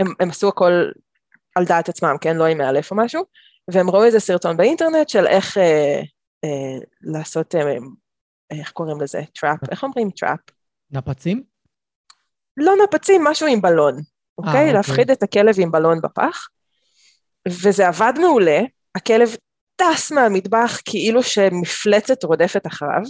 הם, 0.00 0.06
הם 0.20 0.30
עשו 0.30 0.48
הכל 0.48 0.72
על 1.54 1.64
דעת 1.64 1.88
עצמם, 1.88 2.16
כן, 2.20 2.36
לא 2.36 2.46
עם 2.46 2.58
מאלף 2.58 2.90
או 2.90 2.96
משהו, 2.96 3.24
והם 3.72 3.90
ראו 3.90 4.04
איזה 4.04 4.20
סרטון 4.20 4.56
באינטרנט 4.56 5.08
של 5.08 5.26
איך 5.26 5.58
אה, 5.58 6.00
אה, 6.44 6.78
לעשות, 7.00 7.54
אה, 7.54 7.76
איך 8.50 8.70
קוראים 8.70 9.00
לזה? 9.00 9.20
trap, 9.40 9.70
איך 9.70 9.82
אומרים 9.82 10.10
trap? 10.10 10.40
נפצים? 10.90 11.42
לא 12.56 12.72
נפצים, 12.84 13.24
משהו 13.24 13.46
עם 13.46 13.60
בלון, 13.60 13.94
אוקיי? 14.38 14.52
אוקיי. 14.52 14.72
להפחיד 14.72 15.10
את 15.10 15.22
הכלב 15.22 15.54
עם 15.58 15.70
בלון 15.70 16.00
בפח, 16.00 16.48
וזה 17.48 17.88
עבד 17.88 18.12
מעולה, 18.20 18.60
הכלב 18.94 19.36
טס 19.76 20.12
מהמטבח 20.12 20.80
כאילו 20.84 21.22
שמפלצת 21.22 22.24
רודפת 22.24 22.66
אחריו, 22.66 23.02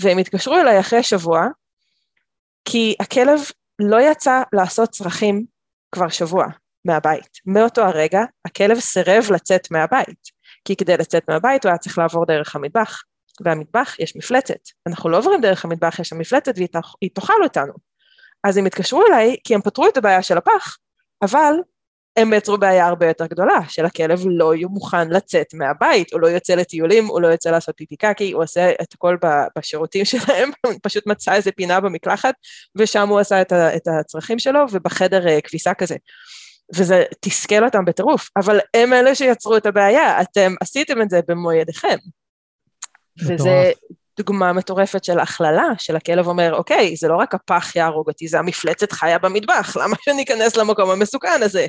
והם 0.00 0.18
התקשרו 0.18 0.56
אליי 0.56 0.80
אחרי 0.80 1.02
שבוע, 1.02 1.46
כי 2.64 2.94
הכלב 3.00 3.40
לא 3.78 4.10
יצא 4.10 4.42
לעשות 4.52 4.90
צרכים 4.90 5.44
כבר 5.94 6.08
שבוע 6.08 6.46
מהבית. 6.84 7.28
מאותו 7.46 7.82
הרגע 7.82 8.20
הכלב 8.44 8.80
סירב 8.80 9.24
לצאת 9.34 9.70
מהבית, 9.70 10.22
כי 10.64 10.76
כדי 10.76 10.96
לצאת 10.96 11.30
מהבית 11.30 11.64
הוא 11.64 11.70
היה 11.70 11.78
צריך 11.78 11.98
לעבור 11.98 12.26
דרך 12.26 12.56
המטבח, 12.56 13.02
והמטבח 13.44 13.96
יש 13.98 14.16
מפלצת. 14.16 14.60
אנחנו 14.86 15.10
לא 15.10 15.18
עוברים 15.18 15.40
דרך 15.40 15.64
המטבח, 15.64 15.98
יש 15.98 16.08
שם 16.08 16.18
מפלצת 16.18 16.52
והיא 16.56 16.68
תאכ- 16.76 16.96
היא 17.00 17.10
תאכל 17.14 17.42
אותנו. 17.42 17.72
אז 18.44 18.56
הם 18.56 18.66
התקשרו 18.66 19.06
אליי 19.06 19.36
כי 19.44 19.54
הם 19.54 19.62
פתרו 19.62 19.88
את 19.88 19.96
הבעיה 19.96 20.22
של 20.22 20.38
הפח, 20.38 20.78
אבל 21.22 21.52
הם 22.18 22.32
יצרו 22.32 22.58
בעיה 22.58 22.86
הרבה 22.86 23.06
יותר 23.06 23.26
גדולה, 23.26 23.58
של 23.68 23.84
הכלב 23.84 24.20
לא 24.26 24.54
יהיה 24.54 24.66
מוכן 24.66 25.08
לצאת 25.08 25.54
מהבית, 25.54 26.12
הוא 26.12 26.20
לא 26.20 26.26
יוצא 26.26 26.54
לטיולים, 26.54 27.06
הוא 27.06 27.20
לא 27.20 27.28
יוצא 27.28 27.50
לעשות 27.50 27.74
פיפי 27.76 27.96
קקי, 27.96 28.32
הוא 28.32 28.42
עושה 28.42 28.70
את 28.82 28.94
הכל 28.94 29.16
בשירותים 29.58 30.04
שלהם, 30.12 30.50
הוא 30.66 30.74
פשוט 30.82 31.06
מצא 31.06 31.34
איזה 31.34 31.52
פינה 31.52 31.80
במקלחת, 31.80 32.34
ושם 32.76 33.08
הוא 33.08 33.18
עשה 33.18 33.40
את, 33.40 33.52
ה- 33.52 33.76
את 33.76 33.88
הצרכים 33.88 34.38
שלו, 34.38 34.60
ובחדר 34.72 35.28
אה, 35.28 35.40
כביסה 35.40 35.74
כזה. 35.74 35.96
וזה 36.74 37.04
תסכל 37.20 37.64
אותם 37.64 37.84
בטירוף, 37.84 38.28
אבל 38.36 38.58
הם 38.74 38.92
אלה 38.92 39.14
שיצרו 39.14 39.56
את 39.56 39.66
הבעיה, 39.66 40.20
אתם 40.20 40.54
עשיתם 40.60 41.02
את 41.02 41.10
זה 41.10 41.20
במו 41.28 41.52
ידיכם. 41.52 41.96
וזה. 43.26 43.70
דוגמה 44.18 44.52
מטורפת 44.52 45.04
של 45.04 45.18
הכללה, 45.18 45.68
של 45.78 45.96
הכלב 45.96 46.26
אומר, 46.26 46.54
אוקיי, 46.54 46.96
זה 46.96 47.08
לא 47.08 47.16
רק 47.16 47.34
הפח 47.34 47.76
יהרוג 47.76 48.08
אותי, 48.08 48.28
זה 48.28 48.38
המפלצת 48.38 48.92
חיה 48.92 49.18
במטבח, 49.18 49.76
למה 49.76 49.96
שאני 50.00 50.22
אכנס 50.22 50.56
למקום 50.56 50.90
המסוכן 50.90 51.40
הזה? 51.42 51.66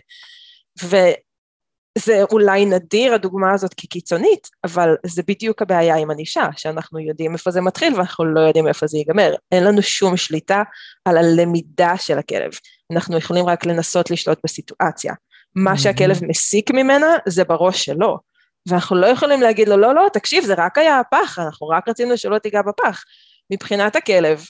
וזה 0.83 2.23
אולי 2.31 2.65
נדיר 2.65 3.13
הדוגמה 3.13 3.53
הזאת 3.53 3.73
כקיצונית, 3.73 4.47
אבל 4.63 4.95
זה 5.05 5.21
בדיוק 5.27 5.61
הבעיה 5.61 5.95
עם 5.95 6.11
ענישה, 6.11 6.47
שאנחנו 6.57 6.99
יודעים 6.99 7.33
איפה 7.33 7.51
זה 7.51 7.61
מתחיל 7.61 7.95
ואנחנו 7.95 8.25
לא 8.25 8.39
יודעים 8.39 8.67
איפה 8.67 8.87
זה 8.87 8.97
ייגמר. 8.97 9.33
אין 9.51 9.63
לנו 9.63 9.81
שום 9.81 10.17
שליטה 10.17 10.63
על 11.05 11.17
הלמידה 11.17 11.97
של 11.97 12.17
הכלב. 12.17 12.51
אנחנו 12.93 13.17
יכולים 13.17 13.45
רק 13.45 13.65
לנסות 13.65 14.11
לשלוט 14.11 14.39
בסיטואציה. 14.43 15.13
מה 15.55 15.77
שהכלב 15.77 16.25
מסיק 16.25 16.71
ממנה 16.71 17.07
זה 17.25 17.43
בראש 17.43 17.85
שלו. 17.85 18.28
ואנחנו 18.69 18.95
לא 18.95 19.07
יכולים 19.07 19.41
להגיד 19.41 19.69
לו, 19.69 19.77
לא, 19.77 19.95
לא, 19.95 20.07
תקשיב, 20.13 20.43
זה 20.43 20.53
רק 20.57 20.77
היה 20.77 20.99
הפח, 20.99 21.39
אנחנו 21.39 21.67
רק 21.67 21.87
רצינו 21.87 22.17
שלא 22.17 22.37
תיגע 22.37 22.61
בפח. 22.61 23.03
מבחינת 23.51 23.95
הכלב, 23.95 24.45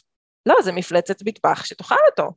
לא, 0.45 0.55
זה 0.63 0.71
מפלצת 0.71 1.15
מטבח 1.25 1.65
שתאכל 1.65 1.95
אותו. 2.12 2.32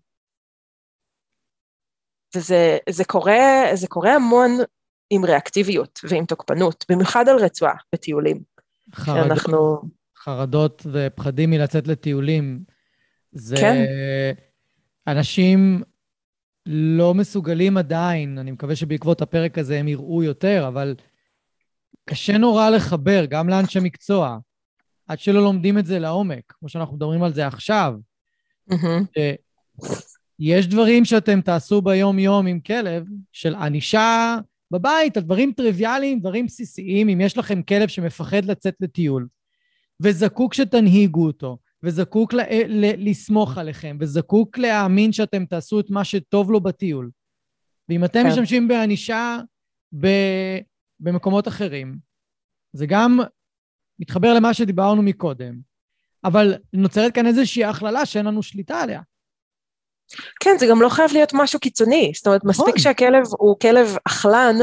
וזה 2.37 2.79
זה 2.91 3.05
קורה, 3.05 3.65
זה 3.75 3.87
קורה 3.87 4.15
המון 4.15 4.51
עם 5.11 5.25
ריאקטיביות 5.25 6.01
ועם 6.09 6.25
תוקפנות, 6.25 6.85
במיוחד 6.89 7.29
על 7.29 7.37
רצועה 7.37 7.75
בטיולים. 7.95 8.43
חרדות, 8.95 9.25
שאנחנו... 9.25 9.83
חרדות 10.17 10.87
ופחדים 10.93 11.51
מלצאת 11.51 11.87
לטיולים. 11.87 12.61
זה... 13.33 13.57
כן. 13.57 13.85
אנשים 15.07 15.83
לא 16.67 17.15
מסוגלים 17.15 17.77
עדיין, 17.77 18.39
אני 18.39 18.51
מקווה 18.51 18.77
שבעקבות 18.77 19.23
הפרק 19.23 19.59
הזה 19.59 19.79
הם 19.79 19.89
יראו 19.89 20.23
יותר, 20.23 20.65
אבל 20.69 20.95
קשה 22.05 22.39
נורא 22.39 22.71
לחבר, 22.71 23.25
גם 23.25 23.49
לאנשי 23.49 23.79
מקצוע, 23.83 24.39
עד 25.09 25.19
שלא 25.19 25.43
לומדים 25.43 25.79
את 25.79 25.87
זה 25.87 25.99
לעומק, 25.99 26.43
כמו 26.49 26.69
שאנחנו 26.69 26.97
מדברים 26.97 27.23
על 27.23 27.35
זה 27.35 27.47
עכשיו. 27.47 27.95
מהמם. 28.67 29.05
יש 30.39 30.67
דברים 30.67 31.05
שאתם 31.05 31.41
תעשו 31.41 31.83
ביום-יום 31.83 32.47
עם 32.47 32.61
כלב, 32.61 33.05
של 33.33 33.55
ענישה 33.55 34.37
בבית, 34.71 35.17
על 35.17 35.23
דברים 35.23 35.53
טריוויאליים, 35.57 36.21
דברים 36.21 36.47
בסיסיים, 36.47 37.09
אם 37.09 37.21
יש 37.21 37.39
לכם 37.39 37.63
כלב 37.63 37.89
שמפחד 37.89 38.45
לצאת 38.45 38.75
לטיול, 38.81 39.27
וזקוק 40.03 40.55
שתנהיגו 40.55 41.27
אותו, 41.27 41.59
וזקוק 41.83 42.35
ל- 42.35 42.41
ל- 42.69 43.11
לסמוך 43.11 43.59
עליכם, 43.59 43.97
וזקוק 44.01 44.59
להאמין 44.59 45.13
שאתם 45.13 45.45
תעשו 45.45 45.81
את 45.81 45.91
מה 45.91 46.05
שטוב 46.05 46.51
לו 46.51 46.61
בטיול. 46.61 47.11
ואם 47.89 48.05
אתם 48.05 48.23
כן. 48.23 48.29
משתמשים 48.29 48.69
בענישה 48.69 49.39
ב- 50.01 50.59
במקומות 51.03 51.49
אחרים, 51.49 51.97
זה 52.73 52.87
גם 52.87 53.21
מתחבר 53.99 54.35
למה 54.35 54.55
שדיברנו 54.55 55.03
מקודם, 55.03 55.55
אבל 56.25 56.55
נוצרת 56.73 57.15
כאן 57.15 57.27
איזושהי 57.27 57.65
הכללה 57.65 58.07
שאין 58.07 58.27
לנו 58.27 58.43
שליטה 58.43 58.81
עליה. 58.81 59.01
כן, 60.41 60.59
זה 60.59 60.67
גם 60.71 60.83
לא 60.83 60.89
חייב 60.89 61.11
להיות 61.13 61.31
משהו 61.35 61.61
קיצוני, 61.61 62.13
זאת 62.15 62.27
אומרת, 62.27 62.45
מספיק 62.45 62.67
נכון. 62.69 62.79
שהכלב 62.79 63.23
הוא 63.39 63.57
כלב 63.61 63.97
אכלן, 64.05 64.57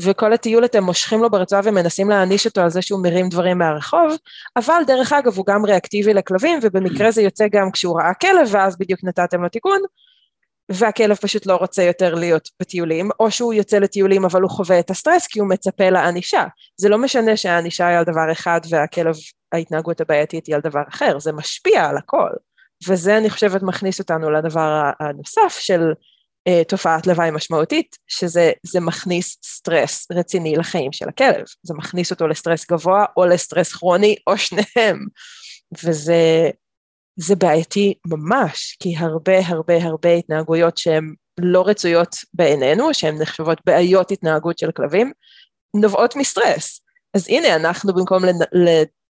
וכל 0.00 0.32
הטיול 0.32 0.64
אתם 0.64 0.84
מושכים 0.84 1.22
לו 1.22 1.30
ברצועה 1.30 1.62
ומנסים 1.64 2.10
להעניש 2.10 2.46
אותו 2.46 2.60
על 2.60 2.70
זה 2.70 2.82
שהוא 2.82 3.02
מרים 3.02 3.28
דברים 3.28 3.58
מהרחוב, 3.58 4.16
אבל 4.56 4.82
דרך 4.86 5.12
אגב 5.12 5.36
הוא 5.36 5.46
גם 5.46 5.64
ריאקטיבי 5.64 6.14
לכלבים, 6.14 6.58
ובמקרה 6.62 7.10
זה 7.10 7.22
יוצא 7.22 7.48
גם 7.48 7.70
כשהוא 7.72 8.00
ראה 8.00 8.14
כלב, 8.14 8.48
ואז 8.50 8.78
בדיוק 8.78 9.04
נתתם 9.04 9.42
לו 9.42 9.48
תיקון, 9.48 9.80
והכלב 10.68 11.16
פשוט 11.16 11.46
לא 11.46 11.56
רוצה 11.56 11.82
יותר 11.82 12.14
להיות 12.14 12.48
בטיולים, 12.60 13.10
או 13.20 13.30
שהוא 13.30 13.54
יוצא 13.54 13.78
לטיולים 13.78 14.24
אבל 14.24 14.42
הוא 14.42 14.50
חווה 14.50 14.80
את 14.80 14.90
הסטרס 14.90 15.26
כי 15.26 15.40
הוא 15.40 15.48
מצפה 15.48 15.90
לענישה. 15.90 16.44
זה 16.80 16.88
לא 16.88 16.98
משנה 16.98 17.36
שהענישה 17.36 17.88
היא 17.88 17.98
על 17.98 18.04
דבר 18.04 18.32
אחד 18.32 18.60
והכלב, 18.70 19.14
ההתנהגות 19.52 20.00
הבעייתית 20.00 20.46
היא 20.46 20.54
על 20.54 20.60
דבר 20.60 20.82
אחר, 20.88 21.18
זה 21.18 21.32
משפיע 21.32 21.84
על 21.84 21.96
הכל. 21.96 22.30
וזה 22.88 23.16
אני 23.16 23.30
חושבת 23.30 23.62
מכניס 23.62 23.98
אותנו 23.98 24.30
לדבר 24.30 24.90
הנוסף 25.00 25.56
של 25.58 25.92
uh, 26.48 26.64
תופעת 26.68 27.06
לוואי 27.06 27.30
משמעותית, 27.30 27.96
שזה 28.06 28.52
זה 28.62 28.80
מכניס 28.80 29.38
סטרס 29.44 30.06
רציני 30.12 30.56
לחיים 30.56 30.92
של 30.92 31.08
הכלב. 31.08 31.44
זה 31.62 31.74
מכניס 31.74 32.10
אותו 32.10 32.28
לסטרס 32.28 32.70
גבוה 32.70 33.04
או 33.16 33.24
לסטרס 33.26 33.72
כרוני 33.72 34.16
או 34.26 34.38
שניהם. 34.38 35.06
וזה 35.84 36.50
זה 37.16 37.36
בעייתי 37.36 37.94
ממש, 38.06 38.76
כי 38.80 38.96
הרבה 38.96 39.46
הרבה 39.46 39.84
הרבה 39.84 40.12
התנהגויות 40.12 40.78
שהן 40.78 41.14
לא 41.40 41.62
רצויות 41.66 42.16
בעינינו, 42.34 42.94
שהן 42.94 43.22
נחשבות 43.22 43.60
בעיות 43.66 44.10
התנהגות 44.10 44.58
של 44.58 44.70
כלבים, 44.70 45.12
נובעות 45.74 46.16
מסטרס. 46.16 46.80
אז 47.14 47.28
הנה, 47.28 47.56
אנחנו 47.56 47.94
במקום 47.94 48.22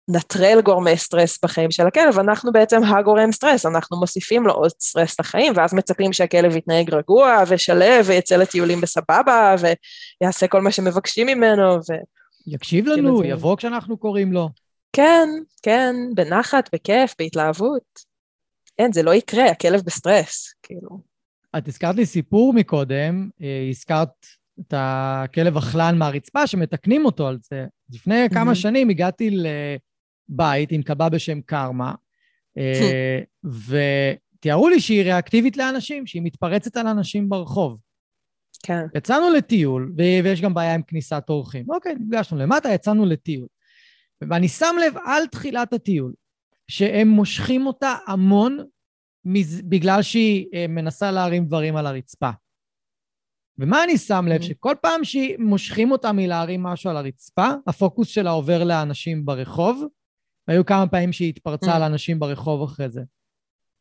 לנטרל 0.09 0.61
גורמי 0.61 0.97
סטרס 0.97 1.39
בחיים 1.45 1.71
של 1.71 1.87
הכלב, 1.87 2.19
אנחנו 2.19 2.53
בעצם 2.53 2.85
הגורם 2.85 3.33
סטרס, 3.33 3.67
אנחנו 3.67 4.01
מוסיפים 4.01 4.47
לו 4.47 4.53
עוד 4.53 4.71
סטרס 4.81 5.21
לחיים, 5.21 5.53
ואז 5.57 5.75
מצפים 5.75 6.13
שהכלב 6.13 6.57
יתנהג 6.57 6.95
רגוע 6.95 7.43
ושלו 7.49 8.05
ויצא 8.09 8.37
לטיולים 8.37 8.81
בסבבה, 8.81 9.55
ויעשה 10.21 10.47
כל 10.47 10.61
מה 10.61 10.73
שמבקשים 10.73 11.27
ממנו, 11.27 11.75
ו... 11.75 11.95
יקשיב 12.47 12.87
לנו, 12.87 13.25
יבוא 13.25 13.57
כשאנחנו 13.57 13.97
קוראים 13.97 14.33
לו. 14.33 14.49
כן, 14.93 15.29
כן, 15.63 15.95
בנחת, 16.15 16.75
בכיף, 16.75 17.15
בהתלהבות. 17.19 18.13
אין, 18.79 18.93
זה 18.93 19.03
לא 19.03 19.15
יקרה, 19.15 19.51
הכלב 19.51 19.81
בסטרס, 19.87 20.55
כאילו. 20.63 21.13
את 21.59 21.69
הזכרת 21.69 21.95
לי 21.95 22.07
סיפור 22.07 22.53
מקודם, 22.53 23.29
אה, 23.43 23.67
הזכרת 23.71 24.27
את 24.61 24.75
הכלב 24.77 25.57
אכלן 25.57 25.99
מהרצפה 25.99 26.47
שמתקנים 26.47 27.05
אותו 27.05 27.29
על 27.29 27.39
זה. 27.43 27.67
לפני 27.91 28.29
כמה 28.31 28.45
מהמם. 28.45 28.55
שנים 28.55 28.89
הגעתי 28.89 29.31
לבית 29.31 30.73
עם 30.73 30.83
כלבה 30.83 31.09
בשם 31.09 31.41
קרמה, 31.41 31.95
אה, 32.59 33.21
ותיארו 34.39 34.69
לי 34.69 34.81
שהיא 34.81 35.03
ריאקטיבית 35.03 35.57
לאנשים, 35.57 36.07
שהיא 36.07 36.23
מתפרצת 36.23 36.77
על 36.77 36.87
אנשים 36.87 37.29
ברחוב. 37.29 37.79
כן. 38.63 38.87
יצאנו 38.95 39.31
לטיול, 39.31 39.93
ויש 39.97 40.41
גם 40.41 40.55
בעיה 40.55 40.75
עם 40.75 40.83
כניסת 40.83 41.25
אורחים. 41.29 41.67
אוקיי, 41.71 41.95
נפגשנו 41.95 42.39
למטה, 42.39 42.73
יצאנו 42.73 43.07
לטיול. 43.07 43.47
ואני 44.31 44.49
שם 44.49 44.75
לב 44.87 44.95
על 45.05 45.27
תחילת 45.27 45.73
הטיול, 45.73 46.13
שהם 46.69 47.09
מושכים 47.09 47.67
אותה 47.67 47.97
המון 48.07 48.59
מז... 49.25 49.63
בגלל 49.63 50.03
שהיא 50.03 50.47
אה, 50.55 50.67
מנסה 50.69 51.11
להרים 51.11 51.45
דברים 51.45 51.77
על 51.77 51.87
הרצפה. 51.87 52.31
ומה 53.59 53.85
אני 53.85 53.99
שם 53.99 54.25
לב? 54.29 54.41
Mhm. 54.41 54.45
שכל 54.45 54.75
פעם 54.83 55.05
שמושכים 55.05 55.91
אותה 55.91 56.13
מלהרים 56.13 56.63
משהו 56.63 56.91
על 56.91 56.97
הרצפה, 56.97 57.49
הפוקוס 57.67 58.09
שלה 58.09 58.31
עובר 58.31 58.65
לאנשים 58.65 59.25
ברחוב, 59.25 59.85
והיו 60.49 60.67
כמה 60.67 60.89
פעמים 60.89 61.13
שהיא 61.13 61.29
התפרצה 61.29 61.73
Mhm. 61.73 61.77
על 61.77 61.83
אנשים 61.83 62.19
ברחוב 62.19 62.63
אחרי 62.63 62.91
זה. 62.91 63.01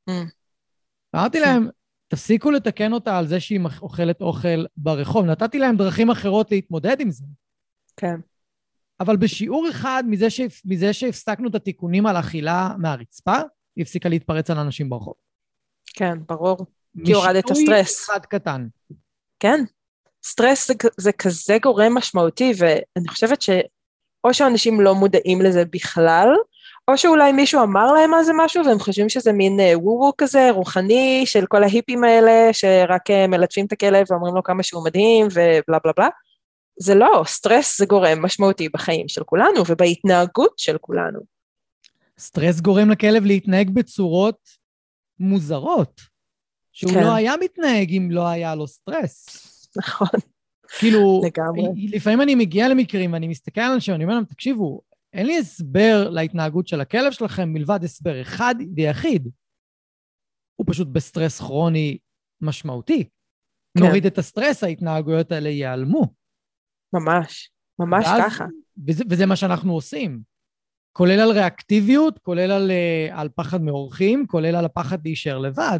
Mm. 0.10 0.14
אמרתי 1.16 1.40
כן. 1.40 1.44
להם, 1.46 1.68
תפסיקו 2.08 2.52
לתקן 2.52 2.94
אותה 2.94 3.18
על 3.18 3.28
זה 3.28 3.40
שהיא 3.40 3.60
אוכלת 3.82 4.22
אוכל 4.22 4.66
ברחוב. 4.78 5.26
נתתי 5.26 5.60
להם 5.60 5.78
דרכים 5.78 6.10
אחרות 6.10 6.52
להתמודד 6.52 7.00
עם 7.00 7.12
זה. 7.12 7.26
כן. 7.98 8.16
אבל 9.02 9.18
בשיעור 9.18 9.70
אחד 9.70 10.04
מזה, 10.08 10.30
ש... 10.30 10.42
מזה 10.66 10.94
שהפסקנו 10.94 11.50
את 11.50 11.56
התיקונים 11.56 12.06
על 12.06 12.20
אכילה 12.20 12.70
מהרצפה, 12.78 13.38
היא 13.76 13.82
הפסיקה 13.82 14.10
להתפרץ 14.10 14.50
על 14.50 14.58
אנשים 14.58 14.90
ברחוב. 14.90 15.14
כן, 15.94 16.18
ברור. 16.28 16.58
כי 17.06 17.14
הורדת 17.14 17.46
את 17.46 17.52
הסטרס. 17.52 17.60
משינוי 17.62 17.82
אחד 17.82 18.26
קטן. 18.26 18.68
כן. 19.40 19.64
סטרס 20.24 20.68
זה, 20.68 20.74
זה 20.98 21.12
כזה 21.12 21.58
גורם 21.64 21.94
משמעותי, 21.94 22.52
ואני 22.58 23.08
חושבת 23.08 23.42
שאו 23.42 24.34
שאנשים 24.34 24.82
לא 24.82 24.96
מודעים 24.96 25.42
לזה 25.42 25.64
בכלל, 25.66 26.28
או 26.88 26.98
שאולי 26.98 27.32
מישהו 27.32 27.64
אמר 27.64 27.92
להם 27.92 28.14
על 28.14 28.24
זה 28.24 28.32
משהו 28.36 28.66
והם 28.66 28.80
חושבים 28.80 29.10
שזה 29.10 29.34
מין 29.34 29.60
וו-וו 29.74 30.12
כזה, 30.18 30.52
רוחני, 30.52 31.24
של 31.26 31.46
כל 31.46 31.64
ההיפים 31.64 32.04
האלה, 32.04 32.54
שרק 32.54 33.10
אה, 33.10 33.28
מלטפים 33.28 33.66
את 33.66 33.72
הכלב 33.72 34.06
ואומרים 34.10 34.36
לו 34.36 34.44
כמה 34.44 34.64
שהוא 34.64 34.86
מדהים 34.86 35.28
ובלה 35.28 35.80
בלה 35.84 35.94
בלה. 35.98 36.10
זה 36.82 36.96
לא, 36.96 37.24
סטרס 37.26 37.78
זה 37.78 37.86
גורם 37.86 38.26
משמעותי 38.26 38.70
בחיים 38.70 39.08
של 39.08 39.24
כולנו 39.24 39.64
ובהתנהגות 39.70 40.60
של 40.60 40.78
כולנו. 40.78 41.20
סטרס 42.20 42.60
גורם 42.60 42.90
לכלב 42.90 43.26
להתנהג 43.26 43.70
בצורות 43.70 44.50
מוזרות, 45.20 46.02
שהוא 46.72 46.92
כן. 46.92 47.04
לא 47.04 47.14
היה 47.14 47.34
מתנהג 47.42 47.94
אם 47.94 48.12
לא 48.12 48.28
היה 48.28 48.56
לו 48.56 48.68
סטרס. 48.68 49.28
נכון. 49.78 50.08
כאילו, 50.80 51.22
לגמרי. 51.26 51.88
לפעמים 51.88 52.22
אני 52.22 52.36
מגיע 52.36 52.70
למקרים 52.70 53.14
ואני 53.14 53.28
מסתכל 53.28 53.62
על 53.62 53.72
אנשים, 53.72 53.96
אני 53.96 54.04
אומר 54.04 54.16
להם, 54.16 54.26
תקשיבו, 54.26 54.82
אין 55.14 55.28
לי 55.28 55.38
הסבר 55.38 56.10
להתנהגות 56.10 56.68
של 56.68 56.82
הכלב 56.82 57.12
שלכם 57.12 57.50
מלבד 57.50 57.84
הסבר 57.84 58.22
אחד 58.22 58.56
ויחיד. 58.76 59.28
הוא 60.56 60.66
פשוט 60.70 60.88
בסטרס 60.88 61.40
כרוני 61.40 61.98
משמעותי. 62.42 63.04
כן. 63.78 63.84
נוריד 63.84 64.06
את 64.06 64.18
הסטרס, 64.18 64.64
ההתנהגויות 64.64 65.32
האלה 65.32 65.50
ייעלמו. 65.50 66.21
ממש, 66.94 67.52
ממש 67.80 68.06
ואז, 68.06 68.34
ככה. 68.34 68.46
וזה, 68.88 69.04
וזה 69.10 69.26
מה 69.26 69.36
שאנחנו 69.36 69.74
עושים. 69.74 70.20
כולל 70.94 71.20
על 71.20 71.32
ריאקטיביות, 71.32 72.20
כולל 72.20 72.52
על, 72.52 72.72
אה, 72.72 73.20
על 73.20 73.30
פחד 73.36 73.62
מאורחים, 73.62 74.28
כולל 74.28 74.56
על 74.56 74.66
הפחד 74.66 74.98
להישאר 75.06 75.38
לבד. 75.38 75.80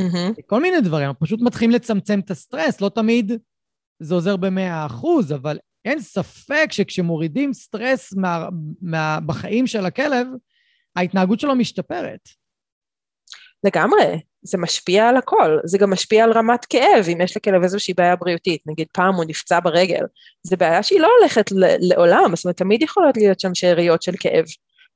Mm-hmm. 0.00 0.42
כל 0.46 0.62
מיני 0.62 0.80
דברים, 0.80 1.08
אנחנו 1.08 1.26
פשוט 1.26 1.40
מתחילים 1.42 1.70
לצמצם 1.70 2.20
את 2.20 2.30
הסטרס, 2.30 2.80
לא 2.80 2.88
תמיד 2.88 3.32
זה 4.02 4.14
עוזר 4.14 4.36
במאה 4.36 4.86
אחוז, 4.86 5.32
אבל 5.32 5.58
אין 5.84 6.00
ספק 6.00 6.66
שכשמורידים 6.70 7.52
סטרס 7.52 8.12
מה, 8.12 8.48
מה, 8.82 9.18
בחיים 9.26 9.66
של 9.66 9.86
הכלב, 9.86 10.26
ההתנהגות 10.96 11.40
שלו 11.40 11.54
משתפרת. 11.54 12.28
לגמרי, 13.64 14.20
זה 14.46 14.58
משפיע 14.58 15.08
על 15.08 15.16
הכל, 15.16 15.58
זה 15.64 15.78
גם 15.78 15.90
משפיע 15.90 16.24
על 16.24 16.32
רמת 16.32 16.64
כאב, 16.64 17.06
אם 17.12 17.20
יש 17.20 17.36
לכלב 17.36 17.62
איזושהי 17.62 17.94
בעיה 17.94 18.16
בריאותית, 18.16 18.60
נגיד 18.66 18.86
פעם 18.92 19.14
הוא 19.14 19.24
נפצע 19.28 19.60
ברגל, 19.60 20.04
זו 20.42 20.56
בעיה 20.56 20.82
שהיא 20.82 21.00
לא 21.00 21.08
הולכת 21.20 21.50
לעולם, 21.80 22.36
זאת 22.36 22.44
אומרת 22.44 22.56
תמיד 22.56 22.82
יכולות 22.82 23.16
להיות 23.16 23.40
שם 23.40 23.54
שאריות 23.54 24.02
של 24.02 24.12
כאב, 24.20 24.44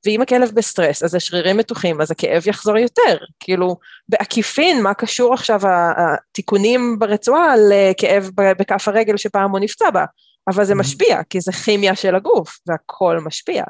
ואם 0.07 0.23
הכלב 0.23 0.51
בסטרס, 0.55 1.03
אז 1.03 1.15
השרירים 1.15 1.57
מתוחים, 1.57 2.01
אז 2.01 2.11
הכאב 2.11 2.49
יחזור 2.49 2.79
יותר, 2.79 3.17
כאילו 3.41 3.77
בעקיפין, 4.09 4.83
מה 4.83 4.95
קשור 4.95 5.35
עכשיו 5.35 5.61
התיקונים 5.97 6.99
ברצועה 6.99 7.55
לכאב 7.71 8.31
בכף 8.37 8.89
הרגל 8.89 9.17
שפעם 9.17 9.51
הוא 9.51 9.61
נפצע 9.61 9.91
בה, 9.91 10.05
אבל 10.49 10.65
זה 10.65 10.73
mm-hmm. 10.73 10.77
משפיע, 10.77 11.23
כי 11.31 11.41
זה 11.41 11.53
כימיה 11.53 11.95
של 11.95 12.15
הגוף, 12.15 12.59
והכל 12.67 13.19
משפיע, 13.25 13.65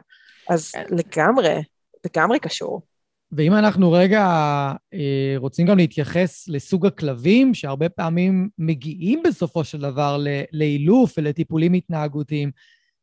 אז 0.49 0.71
כן. 0.71 0.85
לגמרי, 0.91 1.63
לגמרי 2.07 2.39
קשור. 2.39 2.83
ואם 3.33 3.55
אנחנו 3.55 3.93
רגע 3.93 4.23
אה, 4.95 5.35
רוצים 5.37 5.67
גם 5.67 5.77
להתייחס 5.77 6.49
לסוג 6.49 6.87
הכלבים, 6.87 7.55
שהרבה 7.55 7.89
פעמים 7.89 8.49
מגיעים 8.59 9.23
בסופו 9.25 9.65
של 9.65 9.81
דבר 9.81 10.25
לאילוף 10.53 11.15
ולטיפולים 11.19 11.73
התנהגותיים, 11.73 12.51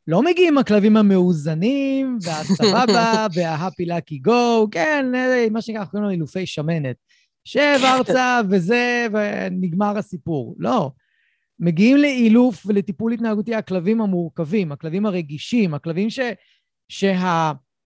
לא 0.08 0.24
מגיעים 0.24 0.58
הכלבים 0.58 0.98
המאוזנים, 0.98 2.18
והסבבה, 2.24 3.28
וההפי 3.34 3.86
לקי 3.86 4.18
גו, 4.18 4.68
כן, 4.72 5.06
מה 5.52 5.62
שנקרא, 5.62 5.80
אנחנו 5.80 5.92
קוראים 5.92 6.06
לו 6.06 6.12
אילופי 6.12 6.46
שמנת. 6.46 6.96
שב 7.44 7.80
ארצה 7.84 8.42
וזה, 8.50 9.08
ונגמר 9.12 9.98
הסיפור. 9.98 10.56
לא. 10.60 10.92
מגיעים 11.60 11.98
לאילוף 11.98 12.66
ולטיפול 12.66 13.14
התנהגותי 13.14 13.56
הכלבים 13.56 14.02
המורכבים, 14.02 14.72
הכלבים 14.72 15.06
הרגישים, 15.06 15.74
הכלבים 15.74 16.10
ש... 16.10 16.20
שה... 16.90 17.52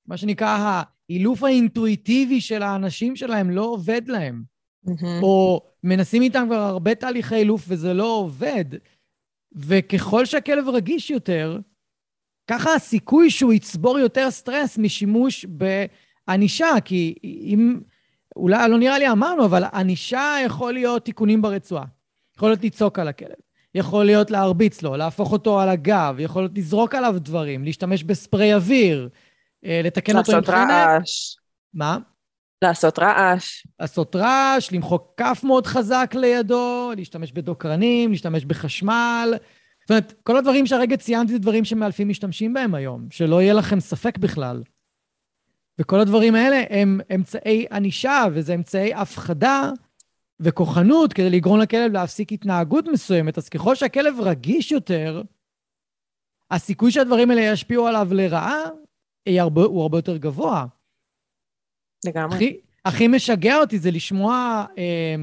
מה 0.07 0.17
שנקרא, 0.17 0.83
האילוף 1.13 1.43
האינטואיטיבי 1.43 2.41
של 2.41 2.63
האנשים 2.63 3.17
שלהם 3.17 3.51
לא 3.51 3.63
עובד 3.63 4.09
להם. 4.09 4.43
Mm-hmm. 4.87 5.23
או 5.23 5.63
מנסים 5.85 6.23
איתם 6.23 6.45
כבר 6.47 6.61
הרבה 6.61 6.95
תהליכי 6.95 7.35
אילוף 7.35 7.65
וזה 7.69 7.95
לא 7.95 8.17
עובד. 8.17 8.65
וככל 9.55 10.25
שהכלב 10.25 10.69
רגיש 10.69 11.11
יותר, 11.11 11.59
ככה 12.51 12.75
הסיכוי 12.75 13.31
שהוא 13.31 13.53
יצבור 13.53 13.99
יותר 13.99 14.31
סטרס 14.31 14.79
משימוש 14.79 15.47
בענישה, 16.29 16.71
כי 16.85 17.15
אם, 17.25 17.81
אולי 18.37 18.71
לא 18.71 18.79
נראה 18.79 18.99
לי 18.99 19.11
אמרנו, 19.11 19.45
אבל 19.45 19.65
ענישה 19.73 20.37
יכול 20.45 20.73
להיות 20.73 21.05
תיקונים 21.05 21.43
ברצועה. 21.43 21.85
יכול 22.37 22.49
להיות 22.49 22.65
לצעוק 22.65 22.99
על 22.99 23.09
הכלב. 23.09 23.37
יכול 23.75 24.05
להיות 24.05 24.31
להרביץ 24.31 24.83
לו, 24.83 24.97
להפוך 24.97 25.33
אותו 25.33 25.61
על 25.61 25.69
הגב, 25.69 26.17
יכול 26.19 26.43
להיות 26.43 26.59
לזרוק 26.59 26.95
עליו 26.95 27.15
דברים, 27.19 27.65
להשתמש 27.65 28.05
בספרי 28.05 28.55
אוויר, 28.55 29.09
לתקן 29.63 30.17
אותו 30.17 30.37
עם 30.37 30.45
חנק. 30.45 30.49
לעשות 30.49 30.71
רעש. 30.71 31.37
מה? 31.75 31.99
לעשות 32.63 32.99
רעש. 32.99 33.67
לעשות 33.81 34.17
רעש, 34.17 34.73
למחוק 34.73 35.13
כף 35.17 35.41
מאוד 35.45 35.67
חזק 35.67 36.15
לידו, 36.15 36.91
להשתמש 36.97 37.33
בדוקרנים, 37.33 38.11
להשתמש 38.11 38.45
בחשמל. 38.45 39.35
זאת 39.83 39.91
אומרת, 39.91 40.15
כל 40.23 40.37
הדברים 40.37 40.67
שהרגע 40.67 40.97
ציינתי 40.97 41.33
זה 41.33 41.39
דברים 41.39 41.65
שמאלפים 41.65 42.09
משתמשים 42.09 42.55
בהם 42.55 42.75
היום, 42.75 43.07
שלא 43.11 43.43
יהיה 43.43 43.55
לכם 43.55 43.81
ספק 43.81 44.19
בכלל. 44.19 44.63
וכל 45.79 46.01
הדברים 46.01 46.35
האלה 46.35 46.63
הם 46.71 47.01
אמצעי 47.15 47.67
ענישה, 47.73 48.25
וזה 48.33 48.55
אמצעי 48.55 48.95
הפחדה 48.95 49.71
וכוחנות 50.41 51.13
כדי 51.13 51.31
לגרום 51.31 51.61
לכלב 51.61 51.93
להפסיק 51.93 52.33
התנהגות 52.33 52.89
מסוימת. 52.89 53.39
אז 53.39 53.49
ככל 53.49 53.75
שהכלב 53.75 54.21
רגיש 54.21 54.73
יותר, 54.73 55.23
הסיכוי 56.51 56.91
שהדברים 56.91 57.31
האלה 57.31 57.43
ישפיעו 57.43 57.87
עליו 57.87 58.09
לרעה 58.11 58.65
הרבה, 59.27 59.63
הוא 59.63 59.83
הרבה 59.83 59.99
יותר 59.99 60.17
גבוה. 60.17 60.67
לגמרי. 62.07 62.37
הכי, 62.37 62.61
הכי 62.85 63.09
משגע 63.09 63.57
אותי 63.57 63.79
זה 63.79 63.91
לשמוע, 63.91 64.65
אה, 64.79 65.15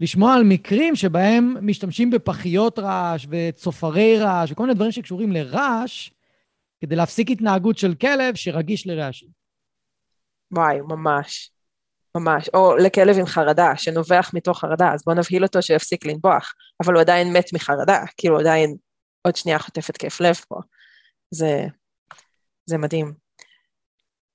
לשמוע 0.00 0.34
על 0.34 0.44
מקרים 0.44 0.96
שבהם 0.96 1.56
משתמשים 1.62 2.10
בפחיות 2.10 2.78
רעש 2.78 3.26
וצופרי 3.30 4.18
רעש 4.18 4.52
וכל 4.52 4.62
מיני 4.62 4.74
דברים 4.74 4.92
שקשורים 4.92 5.32
לרעש, 5.32 6.10
כדי 6.80 6.96
להפסיק 6.96 7.30
התנהגות 7.30 7.78
של 7.78 7.94
כלב 7.94 8.34
שרגיש 8.34 8.86
לרעשים. 8.86 9.28
וואי, 10.52 10.80
ממש. 10.80 11.50
ממש. 12.16 12.48
או 12.54 12.76
לכלב 12.76 13.18
עם 13.18 13.26
חרדה, 13.26 13.72
שנובח 13.76 14.30
מתוך 14.34 14.60
חרדה, 14.60 14.92
אז 14.94 15.02
בוא 15.06 15.14
נבהיל 15.14 15.42
אותו 15.42 15.62
שיפסיק 15.62 16.06
לנבוח, 16.06 16.54
אבל 16.84 16.94
הוא 16.94 17.00
עדיין 17.00 17.32
מת 17.32 17.52
מחרדה, 17.52 18.04
כאילו 18.16 18.34
הוא 18.34 18.40
עדיין 18.40 18.76
עוד 19.22 19.36
שנייה 19.36 19.58
חוטף 19.58 19.90
התקף 19.90 20.20
לב 20.20 20.34
פה. 20.48 20.60
זה, 21.30 21.64
זה 22.66 22.78
מדהים. 22.78 23.14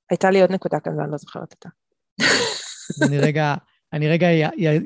הייתה 0.09 0.31
לי 0.31 0.41
עוד 0.41 0.51
נקודה 0.51 0.79
כאן 0.79 0.99
ואני 0.99 1.11
לא 1.11 1.17
זוכרת 1.17 1.53
אותה. 1.53 1.69
אני 3.07 3.19
רגע, 3.19 3.55
אני 3.93 4.07
רגע 4.07 4.27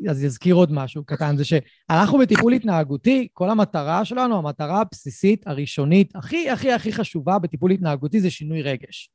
אז 0.10 0.26
אזכיר 0.26 0.56
עוד 0.56 0.72
משהו 0.72 1.06
קטן, 1.06 1.38
זה 1.38 1.44
שאנחנו 1.46 2.18
בטיפול 2.18 2.54
התנהגותי, 2.54 3.28
כל 3.34 3.50
המטרה 3.50 4.06
שלנו, 4.06 4.38
המטרה 4.38 4.82
הבסיסית, 4.82 5.48
הראשונית, 5.48 6.16
הכי 6.16 6.50
הכי 6.50 6.72
הכי 6.72 6.94
חשובה 6.94 7.40
בטיפול 7.40 7.72
התנהגותי 7.72 8.20
זה 8.20 8.32
שינוי 8.32 8.62
רגש. 8.62 9.12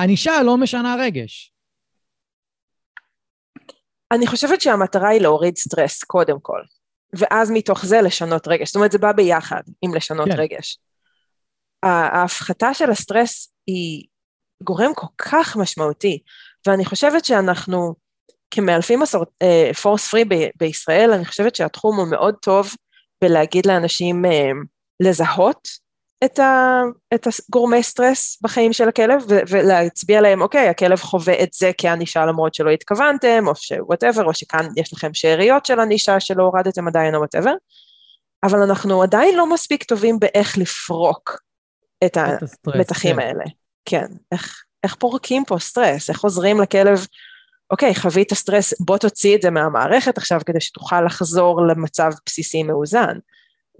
ענישה 0.00 0.42
לא 0.42 0.56
משנה 0.56 0.96
רגש. 1.00 1.52
אני 4.12 4.26
חושבת 4.26 4.60
שהמטרה 4.60 5.08
היא 5.08 5.20
להוריד 5.20 5.56
סטרס, 5.56 6.04
קודם 6.04 6.40
כל, 6.40 6.60
ואז 7.18 7.50
מתוך 7.50 7.86
זה 7.86 8.02
לשנות 8.02 8.48
רגש. 8.48 8.68
זאת 8.68 8.76
אומרת, 8.76 8.92
זה 8.92 8.98
בא 8.98 9.12
ביחד 9.12 9.62
עם 9.82 9.94
לשנות 9.94 10.28
כן. 10.28 10.34
רגש. 10.38 10.78
ההפחתה 11.82 12.74
של 12.74 12.90
הסטרס 12.90 13.52
היא 13.66 14.04
גורם 14.62 14.94
כל 14.94 15.06
כך 15.18 15.56
משמעותי, 15.56 16.18
ואני 16.66 16.84
חושבת 16.84 17.24
שאנחנו 17.24 17.94
כמאלפים 18.50 19.00
פורס 19.82 20.08
פרי 20.08 20.24
אה, 20.32 20.48
בישראל, 20.56 21.12
אני 21.12 21.24
חושבת 21.24 21.56
שהתחום 21.56 21.96
הוא 21.96 22.08
מאוד 22.08 22.34
טוב 22.42 22.70
בלהגיד 23.22 23.66
לאנשים 23.66 24.24
אה, 24.24 24.50
לזהות 25.00 25.68
את, 26.24 26.38
ה, 26.38 26.82
את 27.14 27.26
הגורמי 27.26 27.82
סטרס 27.82 28.38
בחיים 28.42 28.72
של 28.72 28.88
הכלב 28.88 29.22
ולהצביע 29.48 30.20
להם, 30.20 30.42
אוקיי, 30.42 30.68
הכלב 30.68 30.98
חווה 30.98 31.42
את 31.42 31.52
זה 31.52 31.70
כענישה 31.78 32.26
למרות 32.26 32.54
שלא 32.54 32.70
התכוונתם, 32.70 33.44
או 33.46 33.56
ש 33.56 33.68
whatever, 33.68 34.24
או 34.24 34.34
שכאן 34.34 34.68
יש 34.76 34.92
לכם 34.92 35.14
שאריות 35.14 35.66
של 35.66 35.80
ענישה 35.80 36.20
שלא 36.20 36.42
הורדתם 36.42 36.88
עדיין, 36.88 37.14
או 37.14 37.20
whatever, 37.20 37.54
אבל 38.44 38.58
אנחנו 38.62 39.02
עדיין 39.02 39.36
לא 39.36 39.50
מספיק 39.50 39.84
טובים 39.84 40.18
באיך 40.18 40.58
לפרוק 40.58 41.40
את, 42.04 42.16
את 42.16 42.48
המתחים 42.74 43.16
כן. 43.16 43.22
האלה. 43.22 43.44
כן, 43.86 44.06
איך, 44.32 44.64
איך 44.84 44.94
פורקים 44.94 45.44
פה 45.46 45.58
סטרס, 45.58 46.10
איך 46.10 46.20
עוזרים 46.24 46.60
לכלב, 46.60 47.06
אוקיי, 47.70 47.94
חווית 47.94 48.34
סטרס, 48.34 48.80
בוא 48.80 48.98
תוציא 48.98 49.36
את 49.36 49.42
זה 49.42 49.50
מהמערכת 49.50 50.18
עכשיו 50.18 50.40
כדי 50.46 50.60
שתוכל 50.60 51.00
לחזור 51.00 51.66
למצב 51.66 52.10
בסיסי 52.26 52.62
מאוזן. 52.62 53.18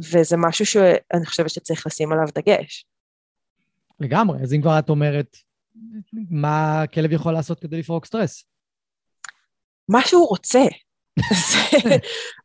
וזה 0.01 0.37
משהו 0.37 0.67
שאני 0.67 1.27
חושבת 1.27 1.51
שצריך 1.51 1.87
לשים 1.87 2.13
עליו 2.13 2.27
דגש. 2.35 2.87
לגמרי, 4.01 4.43
אז 4.43 4.55
אם 4.55 4.63
כבר 4.63 4.79
את 4.79 4.91
אומרת, 4.91 5.37
מה 6.31 6.83
הכלב 6.83 7.13
יכול 7.13 7.33
לעשות 7.33 7.61
כדי 7.61 7.79
לפרוק 7.79 8.07
סטרס? 8.07 8.45
מה 9.89 10.01
שהוא 10.07 10.29
רוצה. 10.29 10.63
זה 11.51 11.97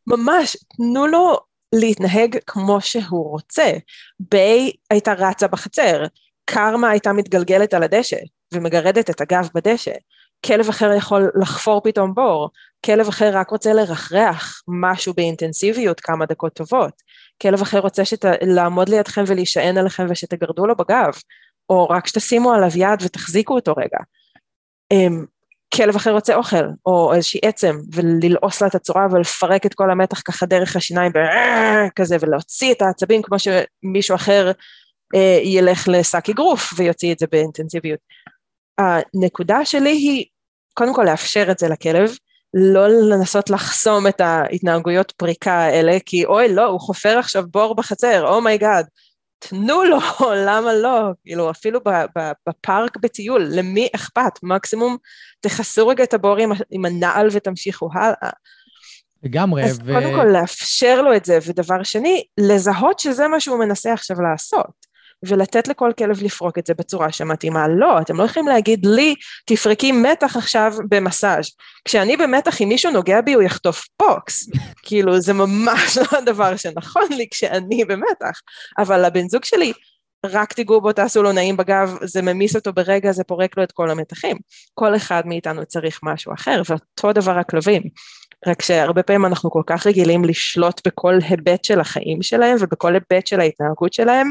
ממש, 0.06 0.56
תנו 0.76 1.06
לו 1.06 1.36
להתנהג 1.74 2.36
כמו 2.46 2.80
שהוא 2.80 3.30
רוצה. 3.30 3.72
ביי 4.20 4.72
הייתה 4.90 5.12
רצה 5.12 5.48
בחצר, 5.48 6.04
קרמה 6.44 6.90
הייתה 6.90 7.12
מתגלגלת 7.12 7.74
על 7.74 7.82
הדשא 7.82 8.16
ומגרדת 8.54 9.10
את 9.10 9.20
הגב 9.20 9.48
בדשא. 9.54 9.92
כלב 10.46 10.68
אחר 10.68 10.92
יכול 10.96 11.30
לחפור 11.40 11.80
פתאום 11.84 12.14
בור, 12.14 12.50
כלב 12.86 13.08
אחר 13.08 13.30
רק 13.32 13.50
רוצה 13.50 13.72
לרחרח 13.72 14.62
משהו 14.68 15.14
באינטנסיביות 15.14 16.00
כמה 16.00 16.26
דקות 16.26 16.52
טובות, 16.52 16.92
כלב 17.42 17.60
אחר 17.60 17.78
רוצה 17.78 18.04
שת... 18.04 18.24
לעמוד 18.42 18.88
לידכם 18.88 19.24
ולהישען 19.26 19.78
עליכם 19.78 20.06
ושתגרדו 20.08 20.66
לו 20.66 20.76
בגב, 20.76 21.12
או 21.70 21.88
רק 21.88 22.06
שתשימו 22.06 22.52
עליו 22.52 22.70
יד 22.74 23.02
ותחזיקו 23.02 23.54
אותו 23.54 23.74
רגע. 23.76 23.98
אמ, 24.90 25.24
כלב 25.74 25.96
אחר 25.96 26.12
רוצה 26.12 26.34
אוכל, 26.34 26.64
או 26.86 27.14
איזושהי 27.14 27.40
עצם, 27.44 27.76
וללעוס 27.92 28.60
לה 28.62 28.68
את 28.68 28.74
הצורה 28.74 29.06
ולפרק 29.10 29.66
את 29.66 29.74
כל 29.74 29.90
המתח 29.90 30.22
ככה 30.24 30.46
דרך 30.46 30.76
השיניים, 30.76 31.12
כזה, 31.96 32.16
ולהוציא 32.20 32.72
את 32.72 32.82
העצבים 32.82 33.22
כמו 33.22 33.36
שמישהו 33.38 34.14
אחר 34.14 34.52
ילך 35.44 35.88
לשק 35.88 36.28
אגרוף 36.30 36.72
ויוציא 36.76 37.12
את 37.12 37.18
זה 37.18 37.26
באינטנסיביות. 37.32 38.00
הנקודה 38.78 39.64
שלי 39.64 39.90
היא, 39.90 40.24
קודם 40.74 40.94
כל 40.94 41.04
לאפשר 41.04 41.48
את 41.50 41.58
זה 41.58 41.68
לכלב, 41.68 42.10
לא 42.54 42.88
לנסות 42.88 43.50
לחסום 43.50 44.06
את 44.06 44.20
ההתנהגויות 44.20 45.12
פריקה 45.16 45.52
האלה, 45.52 45.98
כי 46.06 46.24
אוי 46.24 46.54
לא, 46.54 46.64
הוא 46.64 46.80
חופר 46.80 47.18
עכשיו 47.18 47.44
בור 47.50 47.74
בחצר, 47.74 48.26
oh 48.26 48.55
my 48.55 48.84
god. 48.84 49.12
תנו 49.48 49.84
לו, 49.84 49.98
למה 50.46 50.72
לא? 50.74 51.10
כאילו, 51.24 51.50
אפילו 51.50 51.80
בפארק 52.48 52.96
בטיול, 52.96 53.46
למי 53.50 53.88
אכפת? 53.94 54.32
מקסימום 54.42 54.96
תכסו 55.40 55.88
רגע 55.88 56.04
את 56.04 56.14
הבור 56.14 56.36
עם, 56.36 56.52
עם 56.70 56.84
הנעל 56.84 57.28
ותמשיכו 57.32 57.88
הלאה. 57.94 58.30
לגמרי. 59.22 59.64
אז 59.64 59.78
ו... 59.84 59.92
קודם 59.94 60.14
כל 60.14 60.26
לאפשר 60.32 61.02
לו 61.02 61.16
את 61.16 61.24
זה, 61.24 61.38
ודבר 61.46 61.82
שני, 61.82 62.24
לזהות 62.38 62.98
שזה 62.98 63.28
מה 63.28 63.40
שהוא 63.40 63.58
מנסה 63.58 63.92
עכשיו 63.92 64.22
לעשות. 64.22 64.91
ולתת 65.24 65.68
לכל 65.68 65.90
כלב 65.98 66.22
לפרוק 66.22 66.58
את 66.58 66.66
זה 66.66 66.74
בצורה 66.74 67.12
שמתאימה. 67.12 67.68
לא, 67.68 68.00
אתם 68.00 68.16
לא 68.16 68.24
יכולים 68.24 68.48
להגיד 68.48 68.86
לי, 68.86 69.14
תפרקי 69.46 69.92
מתח 69.92 70.36
עכשיו 70.36 70.74
במסאז'. 70.88 71.50
כשאני 71.84 72.16
במתח, 72.16 72.60
אם 72.60 72.68
מישהו 72.68 72.92
נוגע 72.92 73.20
בי, 73.20 73.32
הוא 73.32 73.42
יחטוף 73.42 73.84
פוקס. 73.96 74.48
כאילו, 74.86 75.20
זה 75.20 75.32
ממש 75.32 75.98
לא 75.98 76.18
הדבר 76.18 76.56
שנכון 76.56 77.08
לי 77.10 77.26
כשאני 77.30 77.84
במתח. 77.84 78.40
אבל 78.78 79.06
לבן 79.06 79.28
זוג 79.28 79.44
שלי, 79.44 79.72
רק 80.26 80.52
תיגעו 80.52 80.80
בו, 80.80 80.92
תעשו 80.92 81.22
לו 81.22 81.32
נעים 81.32 81.56
בגב, 81.56 81.98
זה 82.02 82.22
ממיס 82.22 82.56
אותו 82.56 82.72
ברגע, 82.72 83.12
זה 83.12 83.24
פורק 83.24 83.56
לו 83.56 83.62
את 83.62 83.72
כל 83.72 83.90
המתחים. 83.90 84.36
כל 84.74 84.96
אחד 84.96 85.22
מאיתנו 85.26 85.66
צריך 85.66 86.00
משהו 86.02 86.34
אחר, 86.34 86.62
ואותו 86.68 87.12
דבר 87.12 87.38
הכלבים. 87.38 87.82
רק 88.46 88.62
שהרבה 88.62 89.02
פעמים 89.02 89.26
אנחנו 89.26 89.50
כל 89.50 89.62
כך 89.66 89.86
רגילים 89.86 90.24
לשלוט 90.24 90.86
בכל 90.86 91.18
היבט 91.28 91.64
של 91.64 91.80
החיים 91.80 92.22
שלהם 92.22 92.56
ובכל 92.60 92.94
היבט 92.94 93.26
של 93.26 93.40
ההתנהגות 93.40 93.92
שלהם, 93.92 94.30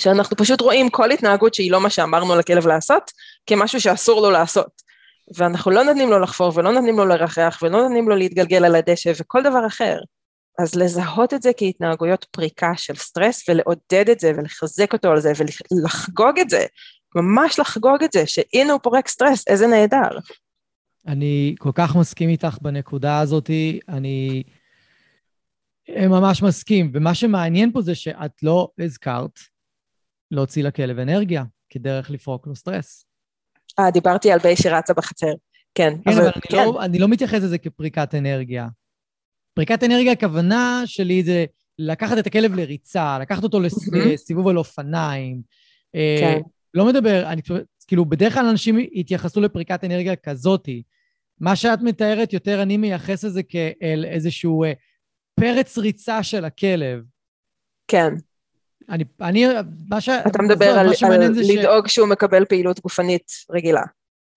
שאנחנו 0.00 0.36
פשוט 0.36 0.60
רואים 0.60 0.90
כל 0.90 1.10
התנהגות 1.10 1.54
שהיא 1.54 1.72
לא 1.72 1.80
מה 1.80 1.90
שאמרנו 1.90 2.36
לכלב 2.36 2.66
לעשות, 2.66 3.10
כמשהו 3.46 3.80
שאסור 3.80 4.20
לו 4.20 4.30
לעשות. 4.30 4.82
ואנחנו 5.36 5.70
לא 5.70 5.84
נותנים 5.84 6.10
לו 6.10 6.18
לחפור 6.18 6.52
ולא 6.54 6.72
נותנים 6.72 6.96
לו 6.96 7.04
לרחח 7.04 7.58
ולא 7.62 7.82
נותנים 7.82 8.08
לו 8.08 8.16
להתגלגל 8.16 8.64
על 8.64 8.74
הדשא 8.74 9.12
וכל 9.20 9.42
דבר 9.42 9.66
אחר. 9.66 9.98
אז 10.58 10.74
לזהות 10.74 11.34
את 11.34 11.42
זה 11.42 11.50
כהתנהגויות 11.56 12.26
פריקה 12.30 12.72
של 12.76 12.94
סטרס 12.94 13.48
ולעודד 13.48 14.10
את 14.10 14.20
זה 14.20 14.32
ולחזק 14.36 14.92
אותו 14.92 15.08
על 15.08 15.20
זה 15.20 15.32
ולחגוג 15.72 16.38
את 16.40 16.50
זה, 16.50 16.66
ממש 17.14 17.58
לחגוג 17.58 18.02
את 18.04 18.12
זה, 18.12 18.26
שהנה 18.26 18.72
הוא 18.72 18.80
פורק 18.82 19.08
סטרס, 19.08 19.48
איזה 19.48 19.66
נהדר. 19.66 20.18
אני 21.06 21.54
כל 21.58 21.70
כך 21.74 21.96
מסכים 21.96 22.28
איתך 22.28 22.58
בנקודה 22.60 23.20
הזאת, 23.20 23.50
אני 23.88 24.42
ממש 25.88 26.42
מסכים. 26.42 26.90
ומה 26.94 27.14
שמעניין 27.14 27.72
פה 27.72 27.82
זה 27.82 27.94
שאת 27.94 28.42
לא 28.42 28.68
הזכרת 28.78 29.38
להוציא 30.32 30.64
לכלב 30.64 30.98
אנרגיה 30.98 31.44
כדרך 31.70 32.10
לפרוק 32.10 32.46
לו 32.46 32.56
סטרס. 32.56 33.06
אה, 33.78 33.90
דיברתי 33.90 34.32
על 34.32 34.38
ביי 34.38 34.56
שרצה 34.56 34.94
בחצר. 34.94 35.32
כן, 35.74 35.92
כן, 36.04 36.10
אבל, 36.10 36.20
אבל 36.20 36.30
אני, 36.34 36.42
כן. 36.42 36.56
לא, 36.56 36.84
אני 36.84 36.98
לא 36.98 37.08
מתייחס 37.08 37.42
לזה 37.42 37.58
כפריקת 37.58 38.14
אנרגיה. 38.14 38.68
פריקת 39.54 39.84
אנרגיה, 39.84 40.12
הכוונה 40.12 40.82
שלי 40.86 41.22
זה 41.22 41.44
לקחת 41.78 42.18
את 42.18 42.26
הכלב 42.26 42.54
לריצה, 42.54 43.18
לקחת 43.20 43.42
אותו 43.42 43.60
לסיבוב 43.60 44.48
על 44.48 44.58
אופניים. 44.58 45.40
אה, 45.94 46.16
כן. 46.20 46.40
לא 46.74 46.86
מדבר, 46.86 47.26
אני 47.26 47.42
כאילו, 47.86 48.04
בדרך 48.04 48.34
כלל 48.34 48.46
אנשים 48.46 48.78
יתייחסו 48.92 49.40
לפריקת 49.40 49.84
אנרגיה 49.84 50.16
כזאתי. 50.16 50.82
מה 51.40 51.56
שאת 51.56 51.78
מתארת 51.82 52.32
יותר, 52.32 52.62
אני 52.62 52.76
מייחס 52.76 53.24
לזה 53.24 53.42
כאל 53.42 54.04
איזשהו 54.08 54.64
אה, 54.64 54.72
פרץ 55.34 55.78
ריצה 55.78 56.22
של 56.22 56.44
הכלב. 56.44 57.04
כן. 57.88 58.14
אני, 58.92 59.04
אני, 59.20 59.46
מה 59.88 60.00
ש... 60.00 60.08
אתה 60.08 60.42
מדבר 60.42 60.78
על, 60.78 60.92
על 61.04 61.30
לדאוג 61.34 61.88
ש... 61.88 61.94
שהוא 61.94 62.08
מקבל 62.08 62.44
פעילות 62.44 62.80
גופנית 62.80 63.32
רגילה. 63.50 63.82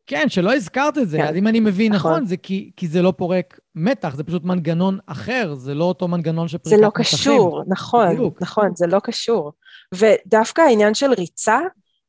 כן, 0.08 0.30
שלא 0.30 0.54
הזכרת 0.54 0.98
את 0.98 1.10
זה. 1.10 1.18
כן. 1.18 1.28
אז 1.28 1.36
אם 1.36 1.48
אני 1.48 1.60
מבין 1.60 1.94
נכון, 1.94 2.12
נכון 2.12 2.26
זה 2.26 2.38
כי, 2.38 2.72
כי 2.78 2.88
זה 2.88 3.02
לא 3.02 3.14
פורק 3.18 3.60
מתח, 3.76 4.16
זה 4.16 4.24
פשוט 4.24 4.44
מנגנון 4.44 5.00
אחר, 5.06 5.56
זה 5.56 5.74
לא 5.74 5.84
אותו 5.84 6.08
מנגנון 6.08 6.48
של 6.48 6.58
פריקת 6.58 6.78
מתחים. 6.78 6.80
זה 6.80 6.86
לא 6.86 6.92
קשור, 6.96 7.60
מתחים. 7.60 7.74
נכון, 7.74 8.14
בדיוק. 8.14 8.42
נכון, 8.42 8.72
זה 8.76 8.88
לא 8.88 9.00
קשור. 9.00 9.52
ודווקא 9.94 10.62
העניין 10.62 10.94
של 10.94 11.12
ריצה, 11.12 11.60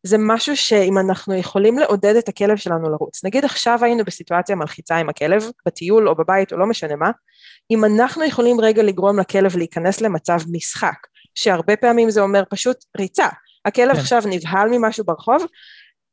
זה 0.03 0.17
משהו 0.19 0.57
שאם 0.57 0.99
אנחנו 0.99 1.35
יכולים 1.35 1.79
לעודד 1.79 2.17
את 2.17 2.29
הכלב 2.29 2.57
שלנו 2.57 2.91
לרוץ. 2.91 3.25
נגיד 3.25 3.45
עכשיו 3.45 3.79
היינו 3.83 4.05
בסיטואציה 4.05 4.57
מלחיצה 4.57 4.97
עם 4.97 5.09
הכלב, 5.09 5.51
בטיול 5.67 6.09
או 6.09 6.15
בבית 6.15 6.53
או 6.53 6.59
לא 6.59 6.67
משנה 6.67 6.97
מה, 6.97 7.11
אם 7.71 7.85
אנחנו 7.85 8.25
יכולים 8.25 8.61
רגע 8.61 8.83
לגרום 8.83 9.19
לכלב 9.21 9.57
להיכנס 9.57 10.01
למצב 10.01 10.39
משחק, 10.53 10.97
שהרבה 11.37 11.77
פעמים 11.77 12.11
זה 12.11 12.21
אומר 12.21 12.43
פשוט 12.51 12.85
ריצה. 12.99 13.29
הכלב 13.65 13.95
כן. 13.95 14.01
עכשיו 14.01 14.23
נבהל 14.27 14.69
ממשהו 14.69 15.05
ברחוב, 15.05 15.47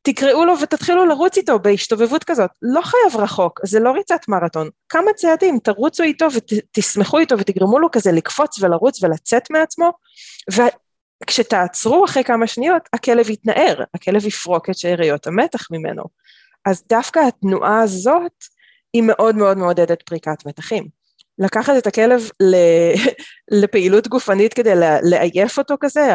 תקראו 0.02 0.46
לו 0.46 0.60
ותתחילו 0.60 1.06
לרוץ 1.06 1.38
איתו 1.38 1.60
בהשתובבות 1.60 2.24
כזאת. 2.24 2.50
לא 2.62 2.82
חייב 2.82 3.22
רחוק, 3.22 3.60
זה 3.66 3.80
לא 3.80 3.92
ריצת 3.92 4.22
מרתון. 4.28 4.70
כמה 4.90 5.14
צעדים, 5.16 5.60
תרוצו 5.60 6.04
איתו 6.04 6.28
ותשמחו 6.34 7.20
איתו 7.20 7.40
ותגרמו 7.40 7.80
לו 7.80 7.92
כזה 7.92 8.12
לקפוץ 8.12 8.64
ולרוץ 8.64 9.04
ולצאת 9.04 9.52
מעצמו, 9.52 9.92
וכשתעצרו 11.24 12.06
אחרי 12.06 12.24
כמה 12.24 12.48
שניות, 12.48 12.82
הכלב 12.94 13.30
יתנער, 13.30 13.84
הכלב 13.94 14.26
יפרוק 14.26 14.70
את 14.70 14.78
שאריות 14.78 15.28
המתח 15.28 15.68
ממנו. 15.72 16.04
אז 16.66 16.84
דווקא 16.90 17.20
התנועה 17.20 17.82
הזאת 17.82 18.44
היא 18.94 19.04
מאוד 19.04 19.36
מאוד 19.36 19.58
מעודדת 19.58 20.02
פריקת 20.02 20.46
מתחים. 20.46 21.03
לקחת 21.40 21.74
את 21.78 21.88
הכלב 21.88 22.30
לפעילות 23.62 24.08
גופנית 24.08 24.54
כדי 24.54 24.74
לעייף 25.04 25.58
אותו 25.58 25.76
כזה, 25.80 26.14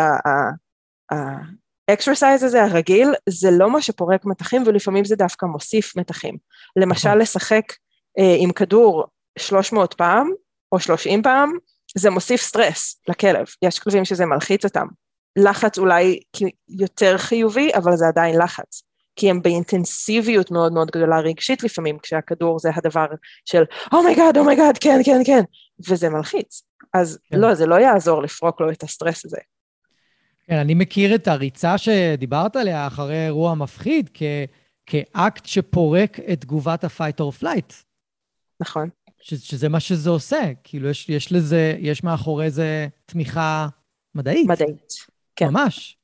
ה 1.89 1.95
exercise 1.95 2.43
הזה 2.43 2.63
הרגיל, 2.63 3.09
זה 3.29 3.51
לא 3.51 3.71
מה 3.71 3.83
שפורק 3.83 4.25
מתחים 4.25 4.63
ולפעמים 4.67 5.05
זה 5.05 5.17
דווקא 5.17 5.47
מוסיף 5.47 5.97
מתחים. 5.97 6.37
למשל 6.77 7.09
נכון. 7.09 7.21
לשחק 7.21 7.73
אה, 8.19 8.37
עם 8.39 8.53
כדור 8.53 9.05
300 9.39 9.95
פעם 9.95 10.31
או 10.73 10.81
30 10.81 11.23
פעם, 11.23 11.53
זה 11.97 12.11
מוסיף 12.11 12.43
סטרס 12.43 13.01
לכלב, 13.09 13.47
יש 13.63 13.79
כלבים 13.79 14.05
שזה 14.05 14.27
מלחיץ 14.27 14.65
אותם. 14.65 14.87
לחץ 15.39 15.79
אולי 15.79 16.21
יותר 16.69 17.19
חיובי, 17.19 17.71
אבל 17.75 17.97
זה 17.97 18.09
עדיין 18.09 18.39
לחץ. 18.39 18.83
כי 19.19 19.31
הם 19.31 19.43
באינטנסיביות 19.43 20.51
מאוד 20.51 20.73
מאוד 20.73 20.91
גדולה 20.91 21.21
רגשית 21.21 21.63
לפעמים, 21.65 21.99
כשהכדור 21.99 22.59
זה 22.59 22.71
הדבר 22.75 23.07
של 23.45 23.63
oh 23.93 24.41
my 24.41 24.53
god, 24.53 24.77
oh 24.77 24.77
my 24.77 24.78
god, 24.78 24.79
כן, 24.81 25.01
כן, 25.05 25.21
כן, 25.27 25.41
וזה 25.89 26.09
מלחיץ. 26.09 26.63
אז 26.95 27.19
כן. 27.31 27.39
לא, 27.39 27.55
זה 27.55 27.67
לא 27.67 27.75
יעזור 27.75 28.23
לפרוק 28.23 28.61
לו 28.61 28.71
את 28.71 28.83
הסטרס 28.83 29.25
הזה. 29.25 29.37
כן, 30.47 30.57
אני 30.57 30.75
מכיר 30.75 31.15
את 31.15 31.29
הריצה 31.29 31.79
שדיברת 31.79 32.57
עליה 32.57 32.87
אחרי 32.87 33.25
אירוע 33.27 33.55
מפחיד 33.55 34.11
כ- 34.15 34.23
כאקט 34.87 35.47
שפורק 35.47 36.21
את 36.33 36.41
תגובת 36.41 36.85
ה-fight 36.85 37.21
or 37.21 37.43
flight. 37.43 37.75
נכון. 38.61 38.89
ש- 39.21 39.35
שזה 39.35 39.69
מה 39.69 39.81
שזה 39.81 40.11
עושה, 40.11 40.41
כאילו 40.65 40.89
יש, 40.89 41.09
יש 41.09 41.33
לזה, 41.33 41.75
יש 41.79 42.05
מאחורי 42.05 42.51
זה 42.51 42.87
תמיכה 43.07 43.69
מדעית. 44.15 44.49
מדעית, 44.49 44.93
כן. 45.37 45.49
ממש. 45.49 45.98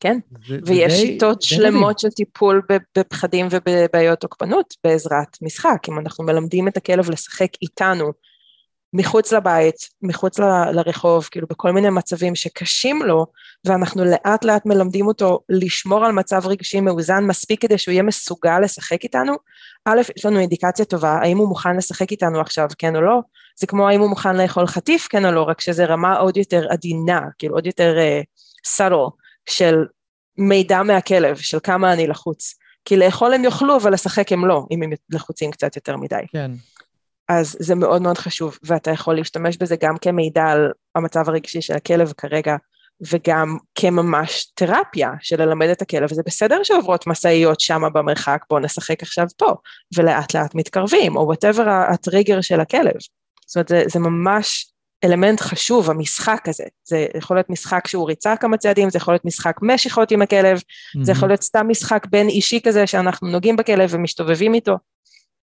כן, 0.00 0.18
ו- 0.48 0.58
ויש 0.66 0.92
די, 0.92 0.98
שיטות 0.98 1.40
די 1.40 1.46
שלמות 1.46 1.96
די. 1.96 2.00
של 2.00 2.10
טיפול 2.10 2.62
בפחדים 2.98 3.46
ובבעיות 3.50 4.18
תוקפנות 4.20 4.74
בעזרת 4.84 5.36
משחק. 5.42 5.88
אם 5.88 5.98
אנחנו 5.98 6.24
מלמדים 6.24 6.68
את 6.68 6.76
הכלב 6.76 7.10
לשחק 7.10 7.50
איתנו 7.62 8.12
מחוץ 8.92 9.32
לבית, 9.32 9.74
מחוץ 10.02 10.38
ל- 10.38 10.70
לרחוב, 10.72 11.28
כאילו 11.30 11.46
בכל 11.50 11.72
מיני 11.72 11.90
מצבים 11.90 12.34
שקשים 12.34 13.02
לו, 13.02 13.26
ואנחנו 13.64 14.04
לאט 14.04 14.44
לאט 14.44 14.66
מלמדים 14.66 15.06
אותו 15.06 15.40
לשמור 15.48 16.04
על 16.04 16.12
מצב 16.12 16.46
רגשי 16.46 16.80
מאוזן 16.80 17.24
מספיק 17.24 17.62
כדי 17.62 17.78
שהוא 17.78 17.92
יהיה 17.92 18.02
מסוגל 18.02 18.60
לשחק 18.60 19.04
איתנו, 19.04 19.34
א', 19.84 20.00
יש 20.16 20.26
לנו 20.26 20.38
אינדיקציה 20.40 20.84
טובה, 20.84 21.18
האם 21.22 21.38
הוא 21.38 21.48
מוכן 21.48 21.76
לשחק 21.76 22.10
איתנו 22.10 22.40
עכשיו, 22.40 22.68
כן 22.78 22.96
או 22.96 23.00
לא, 23.00 23.20
זה 23.60 23.66
כמו 23.66 23.88
האם 23.88 24.00
הוא 24.00 24.08
מוכן 24.08 24.36
לאכול 24.36 24.66
חטיף, 24.66 25.06
כן 25.10 25.26
או 25.26 25.32
לא, 25.32 25.42
רק 25.42 25.60
שזה 25.60 25.84
רמה 25.84 26.16
עוד 26.16 26.36
יותר 26.36 26.66
עדינה, 26.70 27.20
כאילו 27.38 27.54
עוד 27.54 27.66
יותר 27.66 27.96
uh, 27.96 28.68
subtle. 28.76 29.27
של 29.48 29.74
מידע 30.38 30.82
מהכלב 30.82 31.36
של 31.36 31.58
כמה 31.62 31.92
אני 31.92 32.06
לחוץ. 32.06 32.54
כי 32.84 32.96
לאכול 32.96 33.34
הם 33.34 33.44
יאכלו, 33.44 33.76
אבל 33.76 33.92
לשחק 33.92 34.32
הם 34.32 34.44
לא, 34.44 34.66
אם 34.70 34.82
הם 34.82 34.90
לחוצים 35.10 35.50
קצת 35.50 35.76
יותר 35.76 35.96
מדי. 35.96 36.22
כן. 36.32 36.50
אז 37.28 37.56
זה 37.60 37.74
מאוד 37.74 38.02
מאוד 38.02 38.18
חשוב, 38.18 38.58
ואתה 38.62 38.90
יכול 38.90 39.14
להשתמש 39.16 39.56
בזה 39.56 39.76
גם 39.76 39.98
כמידע 39.98 40.44
על 40.44 40.72
המצב 40.94 41.28
הרגשי 41.28 41.62
של 41.62 41.74
הכלב 41.74 42.12
כרגע, 42.16 42.56
וגם 43.12 43.56
כממש 43.74 44.52
תרפיה 44.54 45.10
של 45.20 45.42
ללמד 45.42 45.68
את 45.68 45.82
הכלב, 45.82 46.12
זה 46.12 46.22
בסדר 46.26 46.62
שעוברות 46.62 47.06
משאיות 47.06 47.60
שם 47.60 47.82
במרחק, 47.92 48.44
בואו 48.50 48.60
נשחק 48.60 49.02
עכשיו 49.02 49.26
פה, 49.36 49.54
ולאט 49.96 50.34
לאט 50.34 50.54
מתקרבים, 50.54 51.16
או 51.16 51.22
whatever 51.26 51.68
הטריגר 51.68 52.40
של 52.40 52.60
הכלב. 52.60 52.92
זאת 53.46 53.56
אומרת, 53.56 53.68
זה, 53.68 53.82
זה 53.88 53.98
ממש 53.98 54.72
אלמנט 55.04 55.40
חשוב, 55.40 55.90
המשחק 55.90 56.48
הזה. 56.48 56.64
זה 56.84 57.06
יכול 57.16 57.36
להיות 57.36 57.50
משחק 57.50 57.86
שהוא 57.86 58.08
ריצה 58.08 58.36
כמה 58.36 58.56
צעדים, 58.56 58.90
זה 58.90 58.96
יכול 58.96 59.14
להיות 59.14 59.24
משחק 59.24 59.56
משיכות 59.62 60.10
עם 60.10 60.22
הכלב, 60.22 60.58
mm-hmm. 60.58 61.04
זה 61.04 61.12
יכול 61.12 61.28
להיות 61.28 61.42
סתם 61.42 61.66
משחק 61.68 62.06
בין 62.10 62.28
אישי 62.28 62.60
כזה 62.64 62.86
שאנחנו 62.86 63.28
נוגעים 63.28 63.56
בכלב 63.56 63.88
ומסתובבים 63.92 64.54
איתו. 64.54 64.76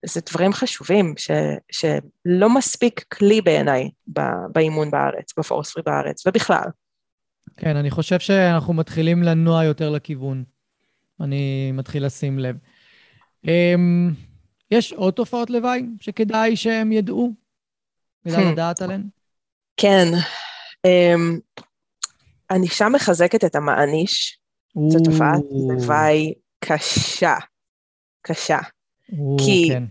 זה 0.06 0.20
דברים 0.30 0.52
חשובים 0.52 1.14
ש, 1.16 1.30
שלא 1.70 2.54
מספיק 2.54 3.04
כלי 3.12 3.40
בעיניי 3.40 3.90
באימון 4.48 4.90
בארץ, 4.90 5.38
ב 5.38 5.43
force 5.43 5.65
free 5.65 5.82
בארץ, 5.86 6.26
ובכלל. 6.26 6.64
כן, 7.56 7.76
אני 7.76 7.90
חושב 7.90 8.18
שאנחנו 8.18 8.74
מתחילים 8.74 9.22
לנוע 9.22 9.64
יותר 9.64 9.90
לכיוון. 9.90 10.44
אני 11.20 11.72
מתחיל 11.72 12.06
לשים 12.06 12.38
לב. 12.38 12.56
Um, 13.46 13.48
יש 14.70 14.92
עוד 14.92 15.14
תופעות 15.14 15.50
לוואי 15.50 15.86
שכדאי 16.00 16.56
שהם 16.56 16.92
ידעו? 16.92 17.32
כדאי 18.24 18.48
hmm. 18.48 18.52
לדעת 18.52 18.82
עליהן? 18.82 19.02
כן. 19.76 20.08
ענישה 22.50 22.88
מחזקת 22.88 23.44
את 23.44 23.56
המעניש. 23.56 24.38
זו 24.88 24.98
תופעת 25.04 25.40
לוואי 25.68 26.34
קשה. 26.64 27.36
קשה. 28.22 28.58
כי 29.38 29.68
כן. 29.72 29.84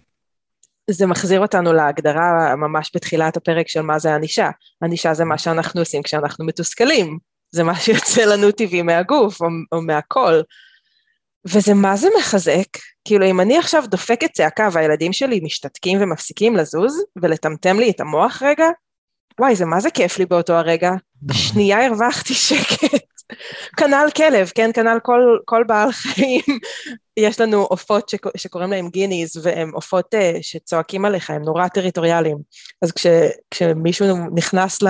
זה 0.90 1.06
מחזיר 1.06 1.40
אותנו 1.40 1.74
להגדרה 1.74 2.56
ממש 2.56 2.92
בתחילת 2.96 3.38
הפרק 3.38 3.68
של 3.68 3.82
מה 3.82 4.00
זה 4.00 4.16
ענישה. 4.16 4.50
ענישה 4.84 5.14
זה 5.14 5.26
מה 5.26 5.38
שאנחנו 5.38 5.82
עושים 5.82 6.04
כשאנחנו 6.04 6.46
מתוסכלים. 6.46 7.18
זה 7.52 7.64
מה 7.64 7.76
שיוצא 7.80 8.26
לנו 8.26 8.52
טבעי 8.52 8.82
מהגוף 8.82 9.42
או, 9.42 9.48
או 9.72 9.82
מהקול. 9.82 10.44
וזה 11.48 11.74
מה 11.74 11.96
זה 11.96 12.08
מחזק? 12.20 12.78
כאילו 13.06 13.26
אם 13.26 13.42
אני 13.42 13.58
עכשיו 13.58 13.84
דופקת 13.88 14.32
צעקה 14.32 14.70
והילדים 14.72 15.14
שלי 15.14 15.40
משתתקים 15.44 16.02
ומפסיקים 16.02 16.56
לזוז 16.56 17.04
ולטמטם 17.22 17.80
לי 17.80 17.90
את 17.90 18.00
המוח 18.00 18.44
רגע, 18.46 18.66
וואי 19.40 19.56
זה 19.56 19.66
מה 19.66 19.80
זה 19.80 19.92
כיף 19.92 20.20
לי 20.20 20.26
באותו 20.26 20.54
הרגע, 20.54 20.92
שנייה 21.32 21.86
הרווחתי 21.86 22.34
שקט. 22.34 23.14
כנ"ל 23.78 24.08
כלב, 24.18 24.52
כן, 24.56 24.70
כנ"ל 24.74 24.98
כל, 25.04 25.38
כל 25.46 25.64
בעל 25.68 25.92
חיים. 25.92 26.42
יש 27.18 27.42
לנו 27.42 27.62
עופות 27.62 28.12
שקוראים 28.38 28.72
להם 28.72 28.90
גיניז, 28.90 29.38
והם 29.44 29.72
עופות 29.74 30.14
uh, 30.14 30.18
שצועקים 30.42 31.06
עליך, 31.06 31.30
הם 31.30 31.42
נורא 31.42 31.68
טריטוריאליים. 31.68 32.38
אז 32.82 32.92
כש, 32.92 33.08
כשמישהו 33.52 34.08
נכנס 34.36 34.84
ל, 34.84 34.88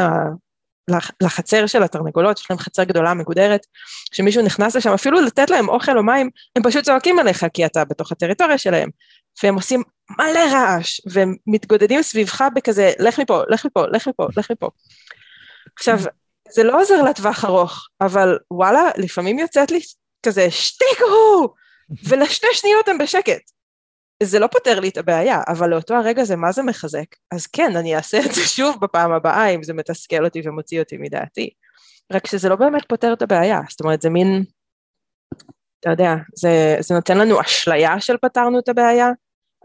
לחצר 1.22 1.66
של 1.66 1.84
התרנגולות, 1.84 2.40
יש 2.40 2.46
להם 2.50 2.60
חצר 2.60 2.84
גדולה 2.84 3.14
מגודרת, 3.14 3.66
כשמישהו 4.12 4.42
נכנס 4.42 4.76
לשם, 4.76 4.94
אפילו 4.94 5.22
לתת 5.22 5.50
להם 5.50 5.70
אוכל 5.70 5.98
או 5.98 6.04
מים, 6.04 6.30
הם 6.56 6.64
פשוט 6.64 6.86
צועקים 6.86 7.20
עליך 7.20 7.46
כי 7.54 7.66
אתה 7.66 7.86
בתוך 7.86 8.12
הטריטוריה 8.12 8.58
שלהם, 8.58 8.90
והם 9.44 9.56
עושים 9.56 9.84
מלא 10.18 10.40
רעש, 10.52 11.02
והם 11.12 11.36
מתגודדים 11.48 12.02
סביבך 12.02 12.44
בכזה, 12.56 12.92
לך 13.00 13.20
מפה, 13.20 13.42
לך 13.50 13.66
מפה, 13.66 13.86
לך 13.88 14.08
מפה, 14.08 14.28
לך 14.38 14.52
מפה. 14.52 14.70
עכשיו, 15.76 15.98
זה 16.50 16.64
לא 16.64 16.82
עוזר 16.82 17.02
לטווח 17.02 17.46
ארוך, 17.46 17.88
אבל 18.02 18.38
וואלה, 18.52 18.90
לפעמים 18.98 19.40
יוצאת 19.40 19.72
לי 19.72 19.80
כזה, 20.26 20.52
שתיקו! 20.52 21.54
ולשתי 22.10 22.48
שניות 22.54 22.88
הם 22.88 22.98
בשקט. 22.98 23.52
זה 24.24 24.40
לא 24.40 24.48
פותר 24.48 24.80
לי 24.80 24.90
את 24.90 24.98
הבעיה, 24.98 25.42
אבל 25.48 25.70
לאותו 25.70 25.94
הרגע 25.94 26.24
זה 26.24 26.36
מה 26.36 26.52
זה 26.52 26.64
מחזק. 26.64 27.06
אז 27.32 27.48
כן, 27.48 27.76
אני 27.76 27.96
אעשה 27.96 28.20
את 28.26 28.32
זה 28.32 28.42
שוב 28.48 28.78
בפעם 28.82 29.12
הבאה, 29.12 29.48
אם 29.48 29.64
זה 29.64 29.74
מתסכל 29.74 30.26
אותי 30.26 30.42
ומוציא 30.46 30.80
אותי 30.80 30.98
מדעתי. 30.98 31.50
רק 32.12 32.28
שזה 32.28 32.50
לא 32.50 32.56
באמת 32.56 32.84
פותר 32.90 33.14
את 33.14 33.22
הבעיה, 33.22 33.60
זאת 33.70 33.82
אומרת, 33.82 34.02
זה 34.02 34.10
מין, 34.10 34.44
אתה 35.80 35.90
יודע, 35.90 36.14
זה, 36.36 36.76
זה 36.80 36.96
נותן 36.96 37.18
לנו 37.18 37.42
אשליה 37.42 38.00
של 38.00 38.18
פתרנו 38.18 38.60
את 38.60 38.70
הבעיה, 38.70 39.08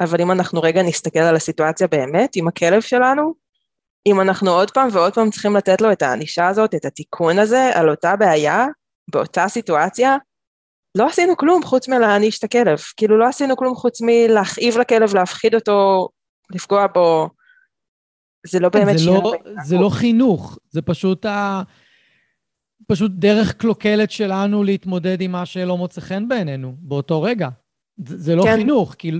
אבל 0.00 0.20
אם 0.20 0.30
אנחנו 0.30 0.62
רגע 0.62 0.82
נסתכל 0.82 1.18
על 1.18 1.36
הסיטואציה 1.36 1.86
באמת, 1.86 2.36
עם 2.36 2.48
הכלב 2.48 2.80
שלנו, 2.80 3.34
אם 4.06 4.20
אנחנו 4.20 4.50
עוד 4.50 4.70
פעם 4.70 4.88
ועוד 4.92 5.14
פעם 5.14 5.30
צריכים 5.30 5.56
לתת 5.56 5.80
לו 5.80 5.92
את 5.92 6.02
הענישה 6.02 6.48
הזאת, 6.48 6.74
את 6.74 6.84
התיקון 6.84 7.38
הזה, 7.38 7.70
על 7.74 7.90
אותה 7.90 8.16
בעיה, 8.16 8.66
באותה 9.10 9.48
סיטואציה, 9.48 10.16
לא 10.98 11.06
עשינו 11.06 11.36
כלום 11.36 11.62
חוץ 11.62 11.88
מלהעניש 11.88 12.38
את 12.38 12.44
הכלב. 12.44 12.78
כאילו 12.96 13.18
לא 13.18 13.28
עשינו 13.28 13.56
כלום 13.56 13.74
חוץ 13.74 14.00
מלהכאיב 14.00 14.78
לכלב, 14.78 15.14
להפחיד 15.14 15.54
אותו, 15.54 16.08
לפגוע 16.50 16.86
בו. 16.86 17.28
זה 18.46 18.60
לא 18.60 18.68
באמת 18.68 18.98
שינה. 18.98 19.18
לא, 19.18 19.32
זה 19.64 19.76
לא 19.76 19.90
חינוך, 19.92 20.58
זה 20.70 20.82
פשוט 20.82 21.26
ה... 21.26 21.62
פשוט 22.86 23.12
דרך 23.14 23.52
קלוקלת 23.52 24.10
שלנו 24.10 24.64
להתמודד 24.64 25.20
עם 25.20 25.32
מה 25.32 25.46
שלא 25.46 25.76
מוצא 25.76 26.00
חן 26.00 26.28
בעינינו 26.28 26.74
באותו 26.78 27.22
רגע. 27.22 27.48
זה, 28.06 28.36
לא 28.36 28.42
כן. 28.42 28.56
חינוך, 28.56 28.94
כי 28.98 29.12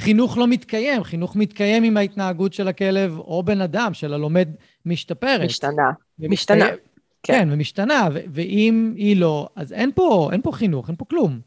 חינוך 0.00 0.38
לא 0.38 0.46
מתקיים, 0.46 1.04
חינוך 1.04 1.36
מתקיים 1.36 1.82
עם 1.82 1.96
ההתנהגות 1.96 2.52
של 2.52 2.68
הכלב 2.68 3.18
או 3.18 3.42
בן 3.42 3.60
אדם, 3.60 3.94
של 3.94 4.14
הלומד 4.14 4.48
משתפרת. 4.86 5.46
משתנה, 5.46 5.90
משתנה. 6.18 6.68
כן, 6.68 6.76
כן 7.22 7.48
ומשתנה, 7.52 8.08
ו- 8.14 8.20
ואם 8.32 8.94
היא 8.96 9.16
לא, 9.16 9.48
אז 9.56 9.72
אין 9.72 9.90
פה, 9.94 10.28
אין 10.32 10.42
פה 10.42 10.52
חינוך, 10.52 10.88
אין 10.88 10.96
פה 10.96 11.04
כלום. 11.04 11.40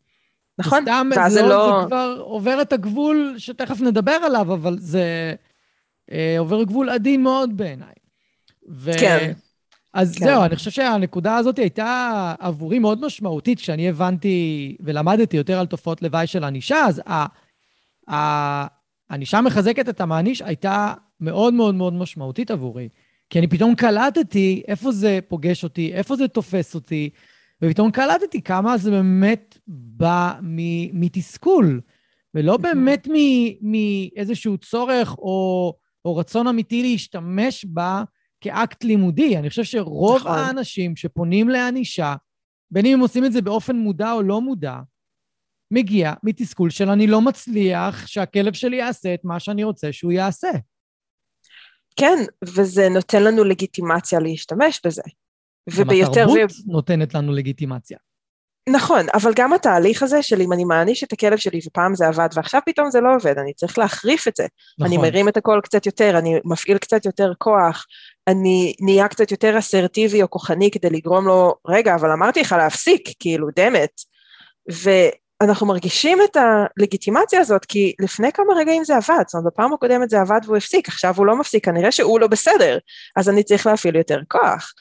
נכון, 0.58 0.82
סתם, 0.82 1.10
ואז 1.16 1.34
זה 1.34 1.42
לא... 1.42 1.80
זה 1.82 1.88
כבר 1.88 2.18
עובר 2.20 2.62
את 2.62 2.74
הגבול 2.74 3.36
שתכף 3.38 3.82
נדבר 3.82 4.12
עליו, 4.12 4.54
אבל 4.54 4.78
זה 4.80 5.34
אה, 6.12 6.36
עובר 6.40 6.64
גבול 6.64 6.90
עדין 6.90 7.24
מאוד 7.24 7.58
בעיניי. 7.58 7.94
ו... 8.70 8.92
כן. 9.00 9.32
אז 10.00 10.16
כן. 10.16 10.26
זהו, 10.26 10.44
אני 10.44 10.56
חושב 10.56 10.72
שהנקודה 10.72 11.38
הזאת 11.38 11.60
הייתה 11.60 12.34
עבורי 12.40 12.80
מאוד 12.80 13.06
משמעותית, 13.06 13.60
כשאני 13.60 13.90
הבנתי 13.90 14.78
ולמדתי 14.80 15.38
יותר 15.38 15.60
על 15.60 15.66
תופעות 15.66 16.02
לוואי 16.02 16.28
של 16.28 16.44
ענישה, 16.44 16.78
אז 16.86 17.02
הענישה 18.08 19.42
מחזקת 19.42 19.90
את 19.90 20.02
המעניש 20.02 20.42
הייתה 20.42 20.94
מאוד 21.20 21.54
מאוד 21.54 21.76
מאוד 21.76 21.94
משמעותית 21.94 22.52
עבורי. 22.52 22.90
כי 23.30 23.40
אני 23.40 23.48
פתאום 23.48 23.76
קלטתי 23.76 24.64
איפה 24.68 24.92
זה 24.92 25.20
פוגש 25.28 25.64
אותי, 25.64 25.94
איפה 25.94 26.16
זה 26.16 26.28
תופס 26.28 26.76
אותי, 26.76 27.10
ופתאום 27.62 27.92
קלטתי 27.92 28.42
כמה 28.42 28.78
זה 28.78 28.92
באמת 28.92 29.58
בא 29.68 30.34
מתסכול, 30.94 31.82
ולא 32.36 32.58
באמת 32.58 33.08
מאיזשהו 33.62 34.58
צורך 34.58 35.18
או, 35.18 35.74
או 36.06 36.16
רצון 36.16 36.48
אמיתי 36.48 36.82
להשתמש 36.82 37.66
בה 37.66 38.04
כאקט 38.42 38.84
לימודי. 38.84 39.38
אני 39.38 39.50
חושב 39.50 39.64
שרוב 39.64 40.18
נכון. 40.18 40.32
האנשים 40.32 40.96
שפונים 40.96 41.50
לענישה, 41.50 42.16
בין 42.72 42.86
אם 42.86 42.94
הם 42.94 43.00
עושים 43.00 43.26
את 43.26 43.32
זה 43.32 43.42
באופן 43.42 43.76
מודע 43.76 44.12
או 44.12 44.22
לא 44.22 44.42
מודע, 44.42 44.80
מגיע 45.72 46.14
מתסכול 46.24 46.70
של 46.70 46.90
אני 46.90 47.08
לא 47.08 47.22
מצליח 47.22 48.08
שהכלב 48.08 48.54
שלי 48.54 48.78
יעשה 48.78 49.14
את 49.14 49.20
מה 49.24 49.40
שאני 49.40 49.64
רוצה 49.64 49.94
שהוא 49.94 50.12
יעשה. 50.12 50.50
כן, 51.96 52.18
וזה 52.46 52.90
נותן 52.90 53.24
לנו 53.24 53.44
לגיטימציה 53.44 54.20
להשתמש 54.20 54.82
בזה. 54.86 55.02
וביותר... 55.70 56.22
התרבות 56.22 56.52
ו... 56.52 56.72
נותנת 56.72 57.14
לנו 57.14 57.34
לגיטימציה. 57.34 57.98
נכון, 58.72 59.06
אבל 59.14 59.32
גם 59.36 59.54
התהליך 59.54 60.04
הזה 60.04 60.24
של 60.24 60.42
אם 60.42 60.54
אני 60.54 60.64
מעניש 60.64 61.04
את 61.04 61.14
הכלב 61.14 61.38
שלי 61.38 61.60
ופעם 61.68 61.96
זה 61.96 62.08
עבד 62.08 62.30
ועכשיו 62.34 62.62
פתאום 62.66 62.92
זה 62.92 63.02
לא 63.02 63.16
עובד, 63.16 63.38
אני 63.38 63.54
צריך 63.54 63.78
להחריף 63.78 64.28
את 64.28 64.36
זה. 64.36 64.46
נכון. 64.80 64.88
אני 64.88 64.98
מרים 64.98 65.28
את 65.30 65.38
הכל 65.38 65.60
קצת 65.64 65.86
יותר, 65.86 66.18
אני 66.18 66.40
מפעיל 66.46 66.78
קצת 66.78 67.06
יותר 67.06 67.32
כוח, 67.38 67.86
אני 68.28 68.74
נהיה 68.80 69.08
קצת 69.08 69.32
יותר 69.32 69.60
אסרטיבי 69.60 70.24
או 70.24 70.30
כוחני 70.30 70.72
כדי 70.72 70.90
לגרום 70.90 71.28
לו, 71.28 71.56
רגע, 71.68 71.96
אבל 71.96 72.12
אמרתי 72.12 72.42
לך 72.42 72.56
להפסיק, 72.58 73.10
כאילו, 73.20 73.48
דמת. 73.56 74.02
ואנחנו 74.72 75.68
מרגישים 75.68 76.18
את 76.24 76.38
הלגיטימציה 76.38 77.40
הזאת, 77.40 77.66
כי 77.66 77.94
לפני 78.00 78.32
כמה 78.32 78.54
רגעים 78.58 78.84
זה 78.84 78.96
עבד, 78.96 79.24
זאת 79.28 79.36
אומרת, 79.36 79.54
בפעם 79.54 79.74
הקודמת 79.74 80.10
זה 80.10 80.22
עבד 80.22 80.40
והוא 80.46 80.58
הפסיק, 80.58 80.88
עכשיו 80.88 81.14
הוא 81.18 81.26
לא 81.26 81.36
מפסיק, 81.36 81.66
כנראה 81.66 81.92
שהוא 81.92 82.20
לא 82.20 82.28
בסדר, 82.28 82.78
אז 83.16 83.30
אני 83.30 83.44
צריך 83.44 83.68
להפעיל 83.68 83.96
יותר 83.96 84.20
כוח. 84.28 84.74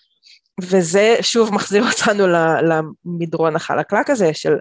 וזה 0.62 1.16
שוב 1.20 1.54
מחזיר 1.54 1.84
אותנו 1.90 2.24
למדרון 2.62 3.56
החלקלק 3.56 4.10
הזה 4.10 4.34
של 4.34 4.52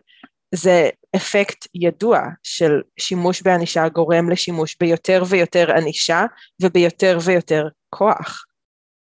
זה 0.55 0.89
אפקט 1.15 1.67
ידוע 1.73 2.21
של 2.43 2.81
שימוש 2.99 3.41
בענישה 3.41 3.89
גורם 3.89 4.29
לשימוש 4.29 4.75
ביותר 4.79 5.23
ויותר 5.29 5.71
ענישה 5.77 6.25
וביותר 6.61 7.17
ויותר 7.25 7.67
כוח. 7.89 8.45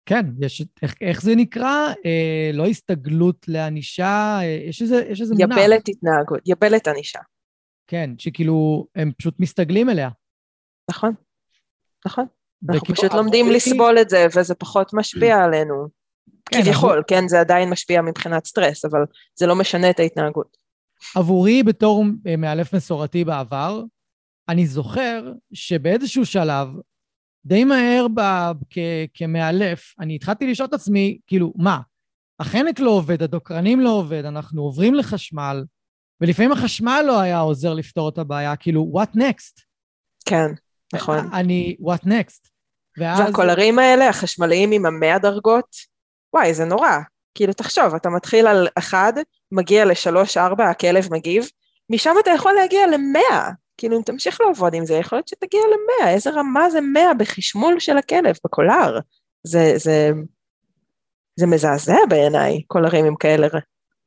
כן, 0.06 0.26
יש, 0.40 0.62
איך, 0.82 0.94
איך 1.00 1.22
זה 1.22 1.34
נקרא? 1.36 1.88
אה, 2.06 2.50
לא 2.52 2.66
הסתגלות 2.66 3.48
לענישה, 3.48 4.38
אה, 4.40 4.64
יש 4.68 4.82
איזה, 4.82 5.04
יש 5.10 5.20
איזה 5.20 5.34
מונח. 5.34 5.56
יבלת 5.58 5.88
התנהגות, 5.88 6.40
יבלת 6.46 6.88
ענישה. 6.88 7.18
כן, 7.86 8.10
שכאילו, 8.18 8.86
הם 8.94 9.12
פשוט 9.18 9.34
מסתגלים 9.38 9.90
אליה. 9.90 10.08
נכון, 10.90 11.12
נכון. 12.06 12.26
אנחנו 12.70 12.94
פשוט 12.94 13.12
לומדים 13.14 13.50
לסבול 13.50 13.98
את 14.00 14.10
זה, 14.10 14.26
וזה 14.36 14.54
פחות 14.54 14.94
משפיע 14.94 15.44
עלינו. 15.44 15.88
כן, 16.50 16.62
כביכול, 16.62 17.02
כן, 17.06 17.28
זה 17.28 17.40
עדיין 17.40 17.70
משפיע 17.70 18.02
מבחינת 18.02 18.46
סטרס, 18.46 18.84
אבל 18.84 19.04
זה 19.34 19.46
לא 19.46 19.56
משנה 19.56 19.90
את 19.90 20.00
ההתנהגות. 20.00 20.56
עבורי 21.16 21.62
בתור 21.62 22.04
אה, 22.26 22.36
מאלף 22.36 22.74
מסורתי 22.74 23.24
בעבר, 23.24 23.82
אני 24.48 24.66
זוכר 24.66 25.32
שבאיזשהו 25.52 26.26
שלב, 26.26 26.68
די 27.44 27.64
מהר 27.64 28.06
ב, 28.14 28.20
כ, 28.70 28.78
כמאלף, 29.14 29.94
אני 30.00 30.14
התחלתי 30.14 30.50
לשאול 30.50 30.68
את 30.68 30.74
עצמי, 30.74 31.18
כאילו, 31.26 31.52
מה, 31.56 31.80
החנק 32.40 32.80
לא 32.80 32.90
עובד, 32.90 33.22
הדוקרנים 33.22 33.80
לא 33.80 33.90
עובד, 33.90 34.24
אנחנו 34.24 34.62
עוברים 34.62 34.94
לחשמל, 34.94 35.64
ולפעמים 36.20 36.52
החשמל 36.52 37.04
לא 37.06 37.20
היה 37.20 37.38
עוזר 37.38 37.74
לפתור 37.74 38.08
את 38.08 38.18
הבעיה, 38.18 38.56
כאילו, 38.56 38.92
what 38.94 39.16
next? 39.16 39.62
כן, 40.24 40.46
נכון. 40.94 41.32
אני, 41.32 41.76
what 41.80 42.06
next? 42.06 42.48
ואז... 42.98 43.20
והקולרים 43.20 43.78
האלה, 43.78 44.08
החשמליים 44.08 44.72
עם 44.72 44.86
המאה 44.86 45.18
דרגות, 45.18 45.76
וואי, 46.34 46.54
זה 46.54 46.64
נורא. 46.64 46.98
כאילו, 47.34 47.52
תחשוב, 47.52 47.94
אתה 47.94 48.10
מתחיל 48.10 48.46
על 48.46 48.68
אחד, 48.78 49.12
מגיע 49.52 49.84
לשלוש, 49.84 50.36
ארבע, 50.36 50.70
הכלב 50.70 51.08
מגיב, 51.10 51.48
משם 51.90 52.14
אתה 52.22 52.30
יכול 52.30 52.52
להגיע 52.52 52.86
למאה. 52.86 53.50
כאילו, 53.76 53.96
אם 53.96 54.02
תמשיך 54.02 54.40
לעבוד 54.40 54.74
עם 54.74 54.86
זה, 54.86 54.94
יכול 54.94 55.18
להיות 55.18 55.28
שתגיע 55.28 55.60
למאה. 55.60 56.14
איזה 56.14 56.30
רמה 56.30 56.70
זה 56.70 56.80
מאה 56.80 57.14
בחשמול 57.14 57.80
של 57.80 57.98
הכלב, 57.98 58.34
בקולר. 58.44 58.98
זה, 59.42 59.72
זה, 59.76 60.10
זה 61.36 61.46
מזעזע 61.46 61.98
בעיניי, 62.08 62.62
קולרים 62.66 63.04
עם 63.04 63.16
כאלה, 63.16 63.46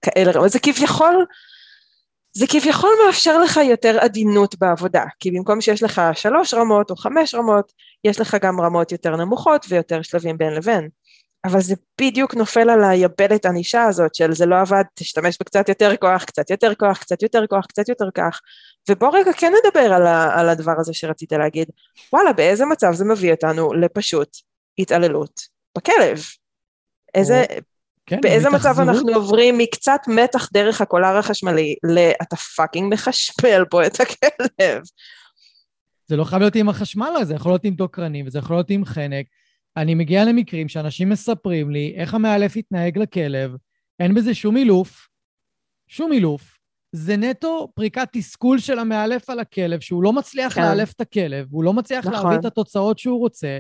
כאלה 0.02 0.32
רמות. 0.32 0.52
זה 0.52 0.60
כביכול, 0.60 1.26
זה 2.34 2.46
כביכול 2.50 2.90
מאפשר 3.06 3.40
לך 3.40 3.60
יותר 3.70 3.98
עדינות 4.00 4.56
בעבודה, 4.60 5.04
כי 5.20 5.32
במקום 5.32 5.62
שיש 5.62 5.84
לך 5.84 6.02
שלוש 6.14 6.54
רמות 6.54 6.92
או 6.92 6.96
חמש 6.96 7.36
רמות, 7.36 7.72
יש 8.04 8.20
לך 8.20 8.38
גם 8.42 8.62
רמות 8.62 8.92
יותר 8.92 9.16
נמוכות 9.16 9.66
ויותר 9.70 10.02
שלבים 10.02 10.38
בין 10.38 10.54
לבין. 10.54 10.90
אבל 11.48 11.62
זה 11.62 11.76
בדיוק 12.02 12.36
נופל 12.36 12.70
על 12.70 12.84
היבלת 12.84 13.46
ענישה 13.46 13.84
הזאת 13.84 14.16
של 14.16 14.34
זה 14.34 14.46
לא 14.46 14.62
עבד, 14.62 14.84
תשתמש 14.94 15.38
בקצת 15.40 15.70
יותר 15.70 15.96
כוח, 15.96 16.24
קצת 16.24 16.50
יותר 16.50 16.76
כוח, 16.76 16.98
קצת 16.98 17.24
יותר 17.24 17.48
כוח, 17.50 17.66
קצת 17.66 17.90
יותר 17.90 18.10
כך. 18.14 18.40
ובוא 18.90 19.18
רגע 19.18 19.34
כן 19.34 19.54
נדבר 19.64 19.94
על, 19.94 20.08
ה, 20.08 20.40
על 20.40 20.50
הדבר 20.50 20.74
הזה 20.80 20.94
שרצית 20.94 21.32
להגיד. 21.32 21.68
וואלה, 22.14 22.34
באיזה 22.34 22.66
מצב 22.66 22.94
זה 22.94 23.06
מביא 23.06 23.32
אותנו 23.32 23.74
לפשוט 23.74 24.38
התעללות 24.80 25.42
בכלב? 25.78 26.20
איזה, 27.16 27.46
כן, 28.06 28.22
באיזה 28.22 28.50
מצב? 28.50 28.80
אנחנו 28.80 29.14
עוברים 29.14 29.58
מקצת 29.58 30.02
מתח 30.08 30.50
דרך 30.54 30.82
הקולר 30.82 31.18
החשמלי 31.18 31.76
ל"אתה 31.84 32.36
fucking 32.36 32.94
מחשמל 32.94 33.66
פה 33.70 33.86
את 33.86 34.00
הכלב"? 34.02 34.82
זה 36.08 36.16
לא 36.16 36.24
חייב 36.24 36.42
להיות 36.42 36.56
עם 36.56 36.70
החשמל, 36.70 37.24
זה 37.24 37.34
יכול 37.34 37.52
להיות 37.52 37.64
עם 37.64 37.74
דוקרנים, 37.74 38.28
וזה 38.28 38.40
יכול 38.40 38.56
להיות 38.56 38.70
עם 38.70 38.86
חנק. 38.86 39.26
אני 39.78 39.96
מגיע 39.96 40.26
למקרים 40.26 40.68
שאנשים 40.68 41.10
מספרים 41.10 41.72
לי 41.72 41.94
איך 41.96 42.14
המאלף 42.14 42.58
התנהג 42.58 42.98
לכלב, 42.98 43.56
אין 44.00 44.14
בזה 44.14 44.34
שום 44.34 44.58
אילוף, 44.58 45.08
שום 45.88 46.12
אילוף. 46.12 46.58
זה 46.92 47.18
נטו 47.18 47.72
פריקת 47.76 48.08
תסכול 48.12 48.60
של 48.60 48.80
המאלף 48.80 49.30
על 49.30 49.40
הכלב, 49.40 49.80
שהוא 49.80 50.04
לא 50.04 50.14
מצליח 50.14 50.54
כן. 50.54 50.62
לאלף 50.62 50.94
את 50.94 51.02
הכלב, 51.02 51.48
הוא 51.52 51.64
לא 51.64 51.74
מצליח 51.74 52.08
נכון. 52.08 52.24
להביא 52.24 52.40
את 52.40 52.46
התוצאות 52.46 53.00
שהוא 53.00 53.20
רוצה. 53.20 53.58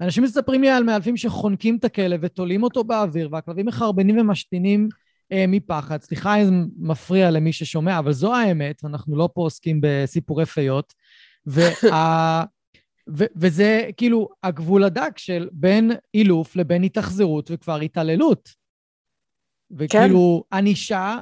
אנשים 0.00 0.22
מספרים 0.22 0.62
לי 0.62 0.68
על 0.68 0.82
מאלפים 0.82 1.16
שחונקים 1.16 1.76
את 1.76 1.84
הכלב 1.84 2.20
ותולים 2.22 2.62
אותו 2.62 2.84
באוויר, 2.84 3.28
והכלבים 3.32 3.66
מחרבנים 3.66 4.18
ומשתינים 4.18 4.88
אה, 5.32 5.44
מפחד. 5.48 6.02
סליחה 6.02 6.36
אם 6.36 6.44
זה 6.44 6.52
מפריע 6.78 7.30
למי 7.30 7.52
ששומע, 7.52 7.98
אבל 7.98 8.12
זו 8.12 8.34
האמת, 8.34 8.84
אנחנו 8.84 9.16
לא 9.16 9.28
פה 9.34 9.40
עוסקים 9.40 9.80
בסיפורי 9.82 10.46
פיות. 10.46 10.94
וה... 11.46 12.44
ו- 13.16 13.32
וזה 13.36 13.90
כאילו 13.96 14.28
הגבול 14.42 14.84
הדק 14.84 15.18
של 15.18 15.48
בין 15.52 15.90
אילוף 16.14 16.56
לבין 16.56 16.82
התאכזרות 16.82 17.50
וכבר 17.50 17.76
התעללות. 17.76 18.48
וכאילו, 19.70 20.44
כן. 20.50 20.56
ענישה 20.56 21.18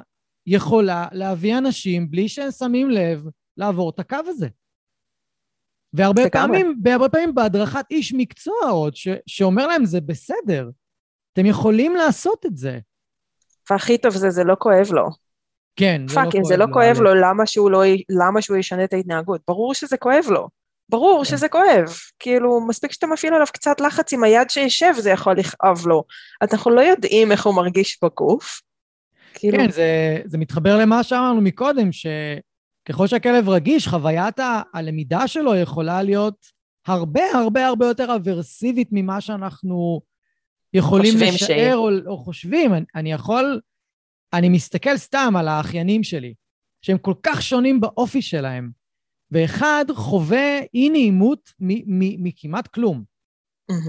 יכולה 0.47 1.07
להביא 1.13 1.59
אנשים 1.59 2.11
בלי 2.11 2.29
שהם 2.29 2.51
שמים 2.51 2.91
לב 2.91 3.25
לעבור 3.57 3.91
את 3.91 3.99
הקו 3.99 4.17
הזה. 4.27 4.49
והרבה 5.93 6.31
פעמים, 6.31 6.77
בהרבה 6.83 7.09
פעמים 7.09 7.35
בהדרכת 7.35 7.85
איש 7.91 8.15
מקצוע 8.17 8.71
עוד, 8.71 8.97
ש- 8.97 9.09
שאומר 9.27 9.67
להם 9.67 9.85
זה 9.85 10.01
בסדר, 10.01 10.71
אתם 11.33 11.47
יכולים 11.47 11.95
לעשות 11.95 12.47
את 12.47 12.57
זה. 12.57 12.79
והכי 13.71 13.99
טוב 13.99 14.13
זה, 14.13 14.31
זה 14.31 14.45
לא 14.45 14.57
כואב 14.59 14.87
לו. 14.91 15.09
כן, 15.77 16.03
זה 16.09 16.15
לא 16.15 16.21
כואב 16.21 16.25
לו. 16.25 16.31
fuck, 16.31 16.37
אם 16.39 16.45
זה 16.45 16.57
לא 16.57 16.67
כואב 16.73 16.97
לו, 17.01 17.15
למה 17.15 17.47
שהוא, 17.47 17.71
לא, 17.71 17.83
למה 18.09 18.43
שהוא 18.43 18.57
ישנה 18.57 18.85
את 18.85 18.93
ההתנהגות? 18.93 19.41
ברור 19.49 19.75
שזה 19.75 19.97
כואב 19.97 20.25
לו. 20.31 20.49
ברור 20.89 21.25
כן. 21.25 21.31
שזה 21.31 21.49
כואב, 21.49 21.85
כאילו 22.19 22.67
מספיק 22.67 22.93
שאתה 22.93 23.07
מפעיל 23.07 23.35
עליו 23.35 23.47
קצת 23.53 23.81
לחץ 23.81 24.13
עם 24.13 24.25
היד 24.25 24.51
שישב 24.51 24.93
זה 24.99 25.11
יכול 25.11 25.39
לכאוב 25.39 25.89
לו. 25.89 26.05
אנחנו 26.43 26.71
לא 26.71 26.81
יודעים 26.81 27.33
איך 27.33 27.47
הוא 27.47 27.55
מרגיש 27.55 27.99
בגוף. 28.05 28.61
כאילו... 29.35 29.59
כן, 29.59 29.71
זה, 29.71 30.19
זה 30.25 30.39
מתחבר 30.39 30.79
למה 30.79 31.03
שאמרנו 31.03 31.41
מקודם, 31.41 31.89
שככל 31.93 33.07
שהכלב 33.07 33.49
רגיש, 33.49 33.89
חוויית 33.89 34.41
הלמידה 34.75 35.29
שלו 35.29 35.55
יכולה 35.55 36.03
להיות 36.03 36.47
הרבה 36.87 37.23
הרבה 37.35 37.67
הרבה 37.67 37.87
יותר 37.87 38.17
אברסיבית 38.17 38.89
ממה 38.93 39.21
שאנחנו 39.21 40.01
יכולים 40.75 41.15
לשער 41.21 41.77
או, 41.77 41.89
או 42.07 42.19
חושבים. 42.19 42.75
אני, 42.75 42.85
אני 42.95 43.13
יכול, 43.13 43.61
אני 44.33 44.49
מסתכל 44.49 44.97
סתם 44.97 45.35
על 45.39 45.49
האחיינים 45.49 46.03
שלי, 46.03 46.35
שהם 46.83 46.99
כל 46.99 47.15
כך 47.23 47.43
שונים 47.43 47.81
באופי 47.81 48.23
שלהם. 48.23 48.78
ואחד 49.31 49.85
חווה 49.95 50.61
אי 50.75 50.91
נעימות 50.91 51.53
מכמעט 52.19 52.67
כלום. 52.67 53.05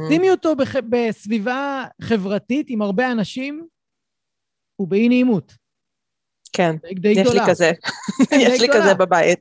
שימי 0.09 0.31
אותו 0.31 0.55
בח... 0.55 0.75
בסביבה 0.89 1.85
חברתית 2.01 2.65
עם 2.69 2.81
הרבה 2.81 3.11
אנשים, 3.11 3.67
הוא 4.75 4.87
באי 4.87 5.09
נעימות. 5.09 5.53
כן, 6.53 6.75
די 6.99 7.09
יש 7.09 7.17
גדולה. 7.17 7.43
לי 7.45 7.51
כזה. 7.51 7.71
יש 8.31 8.61
לי 8.61 8.67
גדולה. 8.67 8.83
כזה 8.83 8.93
בבית. 9.05 9.39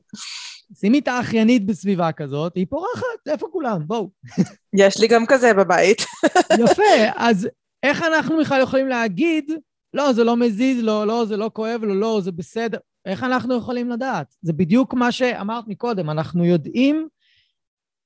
שימי 0.79 0.99
את 0.99 1.07
האחיינית 1.07 1.65
בסביבה 1.65 2.11
כזאת, 2.11 2.55
היא 2.55 2.65
פורחת, 2.69 3.27
איפה 3.27 3.47
כולם? 3.51 3.87
בואו. 3.87 4.09
יש 4.79 4.99
לי 4.99 5.07
גם 5.07 5.25
כזה 5.25 5.53
בבית. 5.53 6.01
יפה, 6.63 6.83
אז 7.15 7.47
איך 7.83 8.03
אנחנו 8.03 8.39
בכלל 8.39 8.61
יכולים 8.61 8.87
להגיד, 8.87 9.51
לא, 9.93 10.13
זה 10.13 10.23
לא 10.23 10.37
מזיז 10.37 10.83
לו, 10.83 11.05
לא, 11.05 11.25
זה 11.25 11.37
לא 11.37 11.51
כואב 11.53 11.83
לו, 11.83 11.95
לא, 11.95 12.21
זה 12.23 12.31
בסדר. 12.31 12.77
איך 13.05 13.23
אנחנו 13.23 13.57
יכולים 13.57 13.89
לדעת? 13.89 14.35
זה 14.41 14.53
בדיוק 14.53 14.93
מה 14.93 15.11
שאמרת 15.11 15.67
מקודם, 15.67 16.09
אנחנו 16.09 16.45
יודעים 16.45 17.07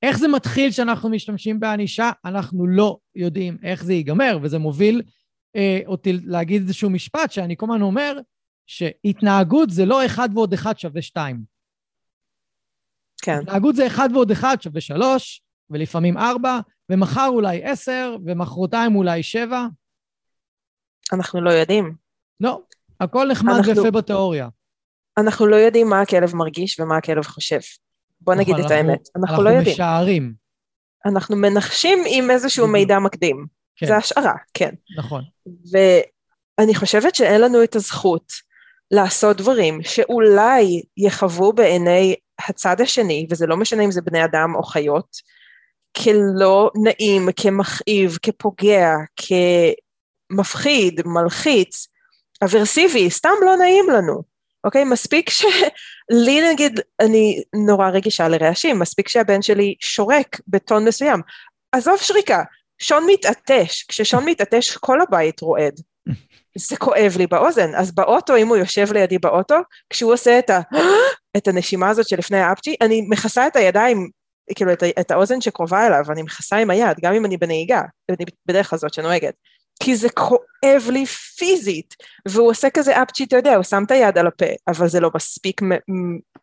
איך 0.04 0.18
זה 0.18 0.28
מתחיל 0.28 0.72
שאנחנו 0.72 1.10
משתמשים 1.10 1.60
בענישה, 1.60 2.12
אנחנו 2.26 2.68
לא 2.68 2.98
יודעים 3.16 3.58
איך 3.64 3.84
זה 3.84 3.94
ייגמר, 3.94 4.40
וזה 4.42 4.60
מוביל 4.60 5.02
אה, 5.56 5.80
אותי 5.86 6.14
להגיד 6.14 6.62
איזשהו 6.62 6.90
משפט 6.90 7.32
שאני 7.32 7.58
כל 7.58 7.66
הזמן 7.66 7.82
אומר, 7.82 8.20
שהתנהגות 8.68 9.70
זה 9.70 9.86
לא 9.86 10.06
אחד 10.06 10.30
ועוד 10.34 10.54
אחד 10.54 10.80
שווה 10.80 11.02
שתיים. 11.02 11.42
כן. 13.22 13.40
התנהגות 13.42 13.76
זה 13.76 13.88
אחד 13.88 14.10
ועוד 14.14 14.32
אחד 14.32 14.58
שווה 14.62 14.82
שלוש, 14.82 15.44
ולפעמים 15.70 16.18
ארבע, 16.18 16.60
ומחר 16.90 17.28
אולי 17.28 17.64
עשר, 17.64 18.16
ומחרתיים 18.26 18.96
אולי 18.96 19.24
שבע. 19.24 19.66
אנחנו 21.14 21.42
לא 21.42 21.50
יודעים. 21.50 21.96
לא, 22.40 22.62
הכל 23.00 23.28
נחמד 23.32 23.54
אנחנו... 23.54 23.84
ויפה 23.84 23.92
בתיאוריה. 23.92 24.50
אנחנו 25.18 25.48
לא 25.48 25.56
יודעים 25.56 25.90
מה 25.90 26.02
הכלב 26.02 26.36
מרגיש 26.36 26.80
ומה 26.80 26.98
הכלב 26.98 27.26
חושב. 27.26 27.60
בוא 28.22 28.36
נגיד 28.36 28.56
את 28.56 28.72
האמת. 28.72 29.10
אנחנו, 29.16 29.28
אנחנו 29.28 29.44
לא 29.44 29.50
יודעים. 29.50 29.76
אנחנו 29.80 29.84
משערים. 29.84 30.34
אנחנו 31.06 31.36
מנחשים 31.36 32.04
עם 32.08 32.32
איזשהו 32.32 32.68
מידע 32.68 33.00
מקדים. 33.00 33.46
כן. 33.76 33.88
זה 33.88 33.98
השערה, 33.98 34.34
כן. 34.54 34.70
נכון. 34.98 35.24
ואני 35.72 36.76
חושבת 36.76 37.16
שאין 37.16 37.42
לנו 37.42 37.64
את 37.64 37.76
הזכות 37.76 38.34
לעשות 38.92 39.38
דברים 39.38 39.84
שאולי 39.84 40.82
יחוו 40.98 41.54
בעיני 41.54 42.16
הצד 42.48 42.82
השני, 42.82 43.28
וזה 43.30 43.48
לא 43.48 43.58
משנה 43.58 43.84
אם 43.84 43.92
זה 43.92 44.02
בני 44.02 44.26
אדם 44.26 44.56
או 44.56 44.64
חיות, 44.64 45.18
כלא 46.04 46.72
נעים, 46.84 47.30
כמכאיב, 47.36 48.18
כפוגע, 48.22 48.96
כמפחיד, 50.32 51.02
מלחיץ, 51.06 51.88
אברסיבי, 52.44 53.10
סתם 53.10 53.30
לא 53.46 53.56
נעים 53.58 53.86
לנו. 53.90 54.33
אוקיי? 54.64 54.84
מספיק 54.84 55.30
שלי 55.30 56.52
נגיד, 56.52 56.80
אני 57.00 57.44
נורא 57.66 57.90
רגישה 57.90 58.28
לרעשים, 58.28 58.80
מספיק 58.80 59.08
שהבן 59.08 59.42
שלי 59.42 59.76
שורק 59.80 60.40
בטון 60.48 60.86
מסוים. 60.86 61.22
עזוב 61.72 61.98
שריקה, 61.98 62.44
שון 62.82 63.04
מתעטש, 63.08 63.84
כששון 63.88 64.26
מתעטש 64.26 64.78
כל 64.78 65.02
הבית 65.02 65.42
רועד. 65.42 65.80
זה 66.58 66.78
כואב 66.78 67.14
לי 67.18 67.28
באוזן, 67.28 67.76
אז 67.76 67.96
באוטו, 67.96 68.36
אם 68.36 68.48
הוא 68.48 68.58
יושב 68.58 68.94
לידי 68.94 69.18
באוטו, 69.18 69.56
כשהוא 69.90 70.14
עושה 70.14 70.40
את, 70.40 70.50
ה... 70.50 70.60
את 71.38 71.48
הנשימה 71.48 71.90
הזאת 71.90 72.08
שלפני 72.08 72.40
האפצ'י, 72.40 72.76
אני 72.82 73.02
מכסה 73.10 73.48
את 73.48 73.56
הידיים, 73.56 74.10
כאילו 74.56 74.74
את, 74.74 74.84
את 75.00 75.12
האוזן 75.12 75.42
שקרובה 75.42 75.88
אליו, 75.88 76.04
אני 76.10 76.22
מכסה 76.22 76.56
עם 76.56 76.70
היד, 76.70 76.98
גם 77.02 77.14
אם 77.14 77.26
אני 77.26 77.38
בנהיגה, 77.38 77.82
בדרך 78.48 78.70
כלל 78.70 78.80
זאת 78.80 78.94
שנוהגת. 78.94 79.34
כי 79.80 79.96
זה 79.96 80.10
כואב 80.10 80.90
לי 80.90 81.06
פיזית, 81.06 81.96
והוא 82.28 82.50
עושה 82.50 82.70
כזה 82.70 83.02
אפצ'י, 83.04 83.24
אתה 83.24 83.36
יודע, 83.36 83.56
הוא 83.56 83.64
שם 83.64 83.84
את 83.86 83.92
היד 83.92 84.18
על 84.18 84.28
הפה, 84.28 84.46
אבל 84.68 84.88
זה 84.88 85.00
לא 85.00 85.10
מספיק, 85.16 85.62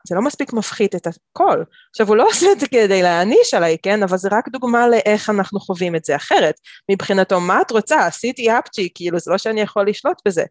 זה 0.08 0.14
לא 0.14 0.22
מספיק 0.22 0.52
מפחית 0.52 0.94
את 0.94 1.06
הכל. 1.06 1.62
עכשיו, 1.90 2.08
הוא 2.08 2.16
לא 2.16 2.28
עושה 2.28 2.52
את 2.52 2.60
זה 2.60 2.68
כדי 2.68 3.02
להעניש 3.02 3.54
עליי, 3.54 3.76
כן? 3.82 4.02
אבל 4.02 4.16
זה 4.16 4.28
רק 4.32 4.48
דוגמה 4.48 4.88
לאיך 4.88 5.30
אנחנו 5.30 5.60
חווים 5.60 5.96
את 5.96 6.04
זה 6.04 6.16
אחרת. 6.16 6.54
מבחינתו, 6.90 7.40
מה 7.40 7.60
את 7.60 7.70
רוצה? 7.70 8.06
עשיתי 8.06 8.50
אפצ'י, 8.50 8.88
כאילו, 8.94 9.18
זה 9.18 9.30
לא 9.30 9.38
שאני 9.38 9.60
יכול 9.60 9.88
לשלוט 9.88 10.22
בזה. 10.26 10.44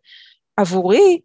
עבורי, 0.57 1.19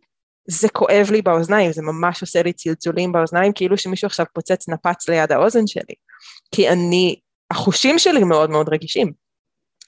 זה 0.49 0.69
כואב 0.69 1.11
לי 1.11 1.23
באוזניים, 1.23 1.73
זה 1.73 1.83
ממש 1.83 2.21
עושה 2.21 2.43
לי 2.43 2.53
צלצולים 2.53 3.13
באוזניים, 3.13 3.53
כאילו 3.53 3.79
שמישהו 3.79 4.07
עכשיו 4.07 4.27
פוצץ 4.33 4.69
נפץ 4.69 5.09
ליד 5.09 5.33
האוזן 5.33 5.67
שלי. 5.67 5.95
כי 6.55 6.69
אני, 6.69 7.17
החושים 7.51 7.99
שלי 7.99 8.25
מאוד 8.25 8.51
מאוד 8.51 8.69
רגישים. 8.69 9.24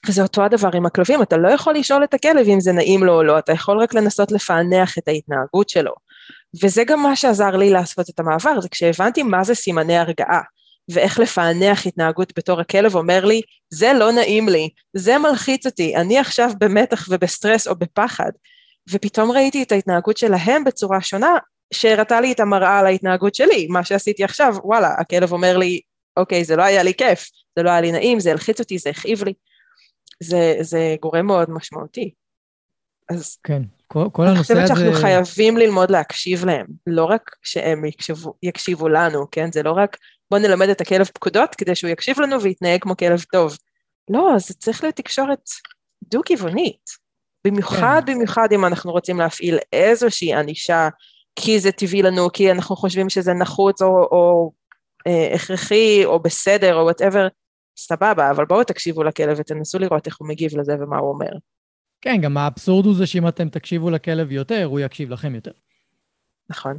וזה 0.08 0.22
אותו 0.22 0.44
הדבר 0.44 0.70
עם 0.74 0.86
הכלבים, 0.86 1.22
אתה 1.22 1.36
לא 1.36 1.48
יכול 1.48 1.74
לשאול 1.74 2.04
את 2.04 2.14
הכלב 2.14 2.48
אם 2.48 2.60
זה 2.60 2.72
נעים 2.72 3.04
לו 3.04 3.12
או 3.12 3.22
לא, 3.22 3.38
אתה 3.38 3.52
יכול 3.52 3.78
רק 3.78 3.94
לנסות 3.94 4.32
לפענח 4.32 4.98
את 4.98 5.08
ההתנהגות 5.08 5.68
שלו. 5.68 5.92
וזה 6.62 6.84
גם 6.84 7.02
מה 7.02 7.16
שעזר 7.16 7.56
לי 7.56 7.70
לעשות 7.70 8.10
את 8.10 8.20
המעבר, 8.20 8.60
זה 8.60 8.68
כשהבנתי 8.68 9.22
מה 9.22 9.44
זה 9.44 9.54
סימני 9.54 9.96
הרגעה, 9.96 10.40
ואיך 10.90 11.18
לפענח 11.18 11.86
התנהגות 11.86 12.32
בתור 12.38 12.60
הכלב 12.60 12.94
אומר 12.94 13.24
לי, 13.24 13.40
זה 13.70 13.92
לא 13.92 14.12
נעים 14.12 14.48
לי, 14.48 14.68
זה 14.96 15.18
מלחיץ 15.18 15.66
אותי, 15.66 15.96
אני 15.96 16.18
עכשיו 16.18 16.50
במתח 16.60 17.06
ובסטרס 17.10 17.68
או 17.68 17.74
בפחד. 17.74 18.30
ופתאום 18.90 19.30
ראיתי 19.30 19.62
את 19.62 19.72
ההתנהגות 19.72 20.16
שלהם 20.16 20.64
בצורה 20.64 21.00
שונה, 21.00 21.34
שהראתה 21.74 22.20
לי 22.20 22.32
את 22.32 22.40
המראה 22.40 22.78
על 22.78 22.86
ההתנהגות 22.86 23.34
שלי, 23.34 23.66
מה 23.70 23.84
שעשיתי 23.84 24.24
עכשיו, 24.24 24.54
וואלה, 24.64 24.94
הכלב 24.98 25.32
אומר 25.32 25.56
לי, 25.56 25.80
אוקיי, 26.16 26.44
זה 26.44 26.56
לא 26.56 26.62
היה 26.62 26.82
לי 26.82 26.94
כיף, 26.94 27.28
זה 27.56 27.62
לא 27.62 27.70
היה 27.70 27.80
לי 27.80 27.92
נעים, 27.92 28.20
זה 28.20 28.30
הלחיץ 28.30 28.60
אותי, 28.60 28.78
זה 28.78 28.90
הכאיב 28.90 29.24
לי. 29.24 29.32
זה, 30.22 30.56
זה 30.60 30.96
גורם 31.02 31.26
מאוד 31.26 31.50
משמעותי. 31.50 32.14
אז 33.08 33.36
כן, 33.44 33.62
כל, 33.86 34.04
כל 34.12 34.26
הנושא 34.26 34.52
הזה... 34.52 34.62
אני 34.62 34.68
חושבת 34.68 34.78
שאנחנו 34.86 35.00
חייבים 35.00 35.56
ללמוד 35.56 35.90
להקשיב 35.90 36.44
להם, 36.44 36.66
לא 36.86 37.04
רק 37.04 37.36
שהם 37.42 37.84
יקשיבו, 37.84 38.34
יקשיבו 38.42 38.88
לנו, 38.88 39.30
כן? 39.30 39.52
זה 39.52 39.62
לא 39.62 39.72
רק 39.72 39.96
בוא 40.30 40.38
נלמד 40.38 40.68
את 40.68 40.80
הכלב 40.80 41.06
פקודות 41.06 41.54
כדי 41.54 41.74
שהוא 41.74 41.90
יקשיב 41.90 42.20
לנו 42.20 42.42
ויתנהג 42.42 42.82
כמו 42.82 42.96
כלב 42.96 43.24
טוב. 43.32 43.56
לא, 44.10 44.34
זה 44.38 44.54
צריך 44.54 44.82
להיות 44.82 44.96
תקשורת 44.96 45.48
דו-כיוונית. 46.02 47.06
במיוחד, 47.46 48.02
כן. 48.06 48.12
במיוחד 48.12 48.48
אם 48.52 48.64
אנחנו 48.64 48.92
רוצים 48.92 49.18
להפעיל 49.18 49.58
איזושהי 49.72 50.34
ענישה, 50.34 50.88
כי 51.36 51.60
זה 51.60 51.72
טבעי 51.72 52.02
לנו, 52.02 52.32
כי 52.32 52.50
אנחנו 52.50 52.76
חושבים 52.76 53.08
שזה 53.08 53.32
נחוץ 53.32 53.82
או, 53.82 53.88
או 53.88 54.52
אה, 55.06 55.34
הכרחי 55.34 56.04
או 56.04 56.20
בסדר 56.20 56.76
או 56.76 56.84
whatever, 56.84 57.28
סבבה, 57.76 58.30
אבל 58.30 58.44
בואו 58.44 58.64
תקשיבו 58.64 59.02
לכלב 59.04 59.36
ותנסו 59.40 59.78
לראות 59.78 60.06
איך 60.06 60.16
הוא 60.18 60.28
מגיב 60.28 60.58
לזה 60.58 60.74
ומה 60.80 60.98
הוא 60.98 61.08
אומר. 61.08 61.30
כן, 62.00 62.20
גם 62.20 62.36
האבסורד 62.36 62.86
הוא 62.86 62.94
זה 62.94 63.06
שאם 63.06 63.28
אתם 63.28 63.48
תקשיבו 63.48 63.90
לכלב 63.90 64.32
יותר, 64.32 64.64
הוא 64.64 64.80
יקשיב 64.80 65.10
לכם 65.10 65.34
יותר. 65.34 65.50
נכון. 66.50 66.78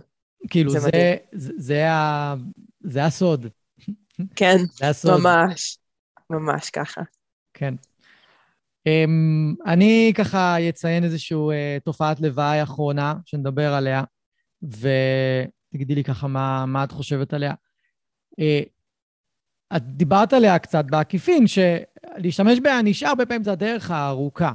כאילו, 0.49 0.71
זה, 0.71 0.79
זה, 0.79 1.15
זה, 1.31 1.53
זה, 1.57 1.91
ה, 1.91 2.35
זה 2.81 3.05
הסוד. 3.05 3.47
כן, 4.35 4.57
זה 4.79 4.89
הסוד. 4.89 5.21
ממש, 5.21 5.77
ממש 6.29 6.69
ככה. 6.69 7.01
כן. 7.53 7.73
Um, 8.87 9.63
אני 9.65 10.13
ככה 10.15 10.69
אציין 10.69 11.03
איזושהי 11.03 11.37
uh, 11.37 11.83
תופעת 11.83 12.19
לוואי 12.19 12.63
אחרונה 12.63 13.13
שנדבר 13.25 13.73
עליה, 13.73 14.03
ותגידי 14.63 15.95
לי 15.95 16.03
ככה 16.03 16.27
מה, 16.27 16.65
מה 16.65 16.83
את 16.83 16.91
חושבת 16.91 17.33
עליה. 17.33 17.53
Uh, 18.41 18.76
את 19.75 19.83
דיברת 19.83 20.33
עליה 20.33 20.59
קצת 20.59 20.85
בעקיפין, 20.85 21.45
שלהשתמש 21.47 22.59
בענישה 22.59 23.09
הרבה 23.09 23.25
פעמים 23.25 23.43
זה 23.43 23.51
הדרך 23.51 23.91
הארוכה. 23.91 24.51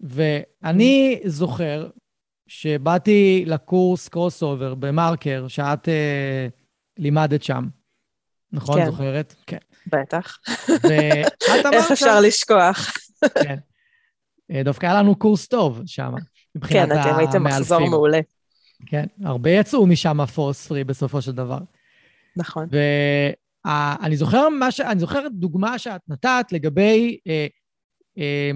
ואני 0.00 1.20
זוכר 1.24 1.88
שבאתי 2.46 3.44
לקורס 3.46 4.08
crossover 4.08 4.74
במרקר, 4.74 5.48
שאת 5.48 5.88
אה, 5.88 6.48
לימדת 6.98 7.42
שם. 7.42 7.64
נכון? 8.52 8.80
כן. 8.80 8.86
זוכרת? 8.90 9.34
כן. 9.46 9.58
בטח. 9.86 10.38
ואת 10.68 11.66
אמרת... 11.66 11.74
איך 11.74 11.90
אפשר 11.92 12.20
לשכוח? 12.20 12.92
כן. 13.42 13.56
אה, 14.50 14.62
דווקא 14.62 14.86
היה 14.86 14.94
לנו 14.94 15.16
קורס 15.16 15.46
טוב 15.46 15.82
שם, 15.86 16.12
מבחינת 16.54 16.90
המאלפים. 16.90 17.02
כן, 17.04 17.10
אתם 17.10 17.18
הייתם 17.18 17.44
מחזור 17.44 17.90
מעולה. 17.90 18.20
כן, 18.86 19.06
הרבה 19.24 19.50
יצאו 19.50 19.86
משם 19.86 20.26
force 20.26 20.66
free 20.66 20.84
בסופו 20.84 21.22
של 21.22 21.32
דבר. 21.32 21.58
נכון. 22.36 22.68
ואני 23.66 24.16
זוכר, 24.16 24.48
ש... 24.70 24.80
זוכר 24.98 25.28
דוגמה 25.28 25.78
שאת 25.78 26.00
נתת 26.08 26.46
לגבי 26.52 27.18
אה, 27.26 27.46
אה, 28.18 28.50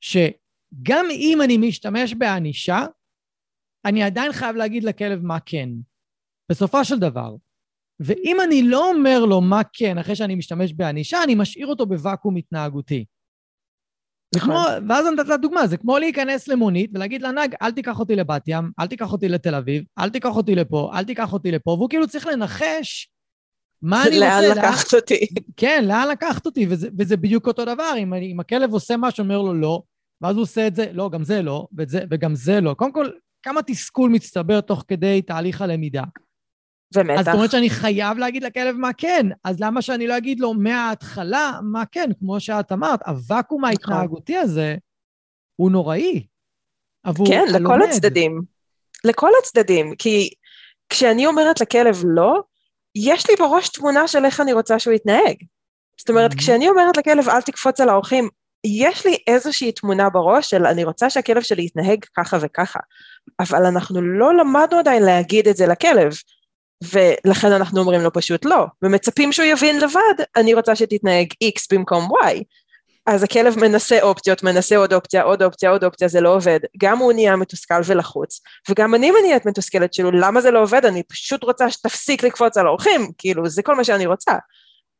שגם 0.00 1.06
אם 1.10 1.38
אני 1.44 1.58
משתמש 1.58 2.14
בענישה, 2.14 2.86
אני 3.84 4.02
עדיין 4.02 4.32
חייב 4.32 4.56
להגיד 4.56 4.84
לכלב 4.84 5.22
מה 5.22 5.40
כן. 5.40 5.68
בסופו 6.50 6.84
של 6.84 6.98
דבר. 6.98 7.34
ואם 8.00 8.36
אני 8.44 8.62
לא 8.62 8.90
אומר 8.90 9.24
לו 9.24 9.40
מה 9.40 9.60
כן 9.72 9.98
אחרי 9.98 10.16
שאני 10.16 10.34
משתמש 10.34 10.72
בענישה, 10.72 11.22
אני 11.22 11.34
משאיר 11.34 11.66
אותו 11.66 11.86
בוואקום 11.86 12.36
התנהגותי. 12.36 13.04
וכמו, 14.34 14.52
נכון. 14.52 14.90
ואז 14.90 15.06
אני 15.06 15.16
נתת 15.16 15.40
דוגמה, 15.42 15.66
זה 15.66 15.76
כמו 15.76 15.98
להיכנס 15.98 16.48
למונית 16.48 16.90
ולהגיד 16.94 17.22
לנהג, 17.22 17.54
אל 17.62 17.72
תיקח 17.72 18.00
אותי 18.00 18.16
לבת 18.16 18.42
ים, 18.46 18.70
אל 18.80 18.86
תיקח 18.86 19.12
אותי 19.12 19.28
לתל 19.28 19.54
אביב, 19.54 19.84
אל 19.98 20.10
תיקח 20.10 20.36
אותי 20.36 20.54
לפה, 20.54 20.90
אל 20.94 21.04
תיקח 21.04 21.32
אותי 21.32 21.50
לפה, 21.50 21.70
והוא 21.70 21.90
כאילו 21.90 22.08
צריך 22.08 22.26
לנחש 22.26 23.10
מה 23.82 24.02
אני 24.06 24.14
רוצה... 24.14 24.40
לאן 24.40 24.58
לקחת 24.58 24.94
אותי. 24.94 25.26
כן, 25.56 25.84
לאן 25.88 26.08
לקחת 26.08 26.46
אותי, 26.46 26.66
וזה, 26.70 26.88
וזה 26.98 27.16
בדיוק 27.16 27.46
אותו 27.46 27.64
דבר. 27.64 27.92
אם, 27.98 28.14
אם 28.14 28.40
הכלב 28.40 28.72
עושה 28.72 28.96
משהו, 28.96 29.22
אומר 29.22 29.42
לו 29.42 29.54
לא, 29.54 29.82
ואז 30.20 30.36
הוא 30.36 30.42
עושה 30.42 30.66
את 30.66 30.74
זה, 30.74 30.86
לא, 30.92 31.10
גם 31.10 31.24
זה 31.24 31.42
לא, 31.42 31.66
וזה, 31.78 32.04
וגם 32.10 32.34
זה 32.34 32.60
לא. 32.60 32.74
קודם 32.74 32.92
כל, 32.92 33.08
כמה 33.42 33.62
תסכול 33.62 34.10
מצטבר 34.10 34.60
תוך 34.60 34.84
כדי 34.88 35.22
תהליך 35.22 35.62
הלמידה. 35.62 36.02
ומתח. 36.94 37.20
אז 37.20 37.24
זאת 37.24 37.34
אומרת 37.34 37.50
שאני 37.50 37.70
חייב 37.70 38.18
להגיד 38.18 38.44
לכלב 38.44 38.76
מה 38.76 38.92
כן, 38.92 39.26
אז 39.44 39.60
למה 39.60 39.82
שאני 39.82 40.06
לא 40.06 40.16
אגיד 40.16 40.40
לו 40.40 40.54
מההתחלה 40.54 41.58
מה 41.62 41.84
כן, 41.92 42.10
כמו 42.18 42.40
שאת 42.40 42.72
אמרת, 42.72 43.00
הוואקום 43.06 43.64
נכון. 43.64 43.70
ההתנהגותי 43.70 44.36
הזה 44.36 44.76
הוא 45.56 45.70
נוראי. 45.70 46.26
עבור 47.04 47.26
כן, 47.26 47.44
הלומד. 47.54 47.76
לכל 47.78 47.82
הצדדים. 47.82 48.42
לכל 49.04 49.30
הצדדים, 49.42 49.94
כי 49.98 50.30
כשאני 50.88 51.26
אומרת 51.26 51.60
לכלב 51.60 51.96
לא, 52.04 52.42
יש 52.94 53.30
לי 53.30 53.36
בראש 53.36 53.68
תמונה 53.68 54.08
של 54.08 54.24
איך 54.24 54.40
אני 54.40 54.52
רוצה 54.52 54.78
שהוא 54.78 54.94
יתנהג. 54.94 55.36
זאת 55.98 56.10
אומרת, 56.10 56.32
mm-hmm. 56.32 56.38
כשאני 56.38 56.68
אומרת 56.68 56.96
לכלב 56.96 57.28
אל 57.28 57.42
תקפוץ 57.42 57.80
על 57.80 57.88
האורחים, 57.88 58.28
יש 58.66 59.06
לי 59.06 59.16
איזושהי 59.26 59.72
תמונה 59.72 60.10
בראש 60.10 60.50
של 60.50 60.66
אני 60.66 60.84
רוצה 60.84 61.10
שהכלב 61.10 61.42
שלי 61.42 61.64
יתנהג 61.64 62.04
ככה 62.16 62.38
וככה, 62.40 62.80
אבל 63.40 63.66
אנחנו 63.66 64.02
לא 64.02 64.36
למדנו 64.36 64.78
עדיין 64.78 65.02
להגיד 65.02 65.48
את 65.48 65.56
זה 65.56 65.66
לכלב, 65.66 66.12
ולכן 66.82 67.52
אנחנו 67.52 67.80
אומרים 67.80 68.00
לו 68.00 68.12
פשוט 68.12 68.44
לא, 68.44 68.64
ומצפים 68.82 69.32
שהוא 69.32 69.46
יבין 69.46 69.80
לבד, 69.80 70.24
אני 70.36 70.54
רוצה 70.54 70.76
שתתנהג 70.76 71.26
X 71.44 71.62
במקום 71.72 72.08
Y. 72.24 72.42
אז 73.06 73.22
הכלב 73.22 73.58
מנסה 73.58 74.02
אופציות, 74.02 74.42
מנסה 74.42 74.76
עוד 74.76 74.92
אופציה, 74.92 75.22
עוד 75.22 75.42
אופציה, 75.42 75.70
עוד 75.70 75.84
אופציה, 75.84 76.08
זה 76.08 76.20
לא 76.20 76.34
עובד. 76.34 76.60
גם 76.78 76.98
הוא 76.98 77.12
נהיה 77.12 77.36
מתוסכל 77.36 77.80
ולחוץ, 77.86 78.40
וגם 78.68 78.94
אני 78.94 79.10
נהיית 79.22 79.46
מתוסכלת 79.46 79.94
שלו, 79.94 80.10
למה 80.10 80.40
זה 80.40 80.50
לא 80.50 80.62
עובד? 80.62 80.84
אני 80.84 81.02
פשוט 81.02 81.44
רוצה 81.44 81.70
שתפסיק 81.70 82.22
לקפוץ 82.22 82.56
על 82.56 82.66
האורחים, 82.66 83.12
כאילו, 83.18 83.48
זה 83.48 83.62
כל 83.62 83.74
מה 83.74 83.84
שאני 83.84 84.06
רוצה. 84.06 84.32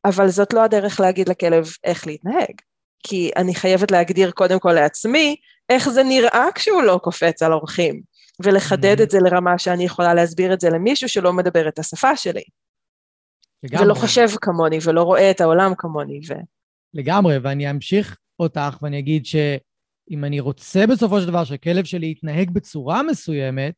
אבל 0.05 0.29
זאת 0.29 0.53
לא 0.53 0.65
הדרך 0.65 1.01
להגיד 1.01 1.29
לכלב 1.29 1.67
איך 1.85 2.07
להתנהג. 2.07 2.55
כי 3.03 3.31
אני 3.37 3.55
חייבת 3.55 3.91
להגדיר 3.91 4.31
קודם 4.31 4.59
כל 4.59 4.73
לעצמי 4.73 5.37
איך 5.69 5.89
זה 5.89 6.03
נראה 6.03 6.47
כשהוא 6.55 6.83
לא 6.83 7.01
קופץ 7.03 7.43
על 7.43 7.53
אורחים, 7.53 8.03
ולחדד 8.43 8.99
mm-hmm. 8.99 9.03
את 9.03 9.11
זה 9.11 9.19
לרמה 9.21 9.59
שאני 9.59 9.85
יכולה 9.85 10.15
להסביר 10.15 10.53
את 10.53 10.61
זה 10.61 10.71
למישהו 10.71 11.09
שלא 11.09 11.33
מדבר 11.33 11.69
את 11.69 11.79
השפה 11.79 12.17
שלי. 12.17 12.43
לגמרי. 13.63 13.85
ולא 13.85 13.95
חושב 13.95 14.27
כמוני, 14.41 14.79
ולא 14.85 15.03
רואה 15.03 15.31
את 15.31 15.41
העולם 15.41 15.73
כמוני. 15.79 16.21
ו... 16.29 16.33
לגמרי, 16.95 17.39
ואני 17.39 17.71
אמשיך 17.71 18.19
אותך 18.39 18.79
ואני 18.83 18.99
אגיד 18.99 19.27
שאם 19.27 20.25
אני 20.25 20.41
רוצה 20.41 20.87
בסופו 20.87 21.21
של 21.21 21.27
דבר 21.27 21.45
שהכלב 21.45 21.85
שלי 21.85 22.07
יתנהג 22.11 22.51
בצורה 22.51 23.03
מסוימת, 23.03 23.75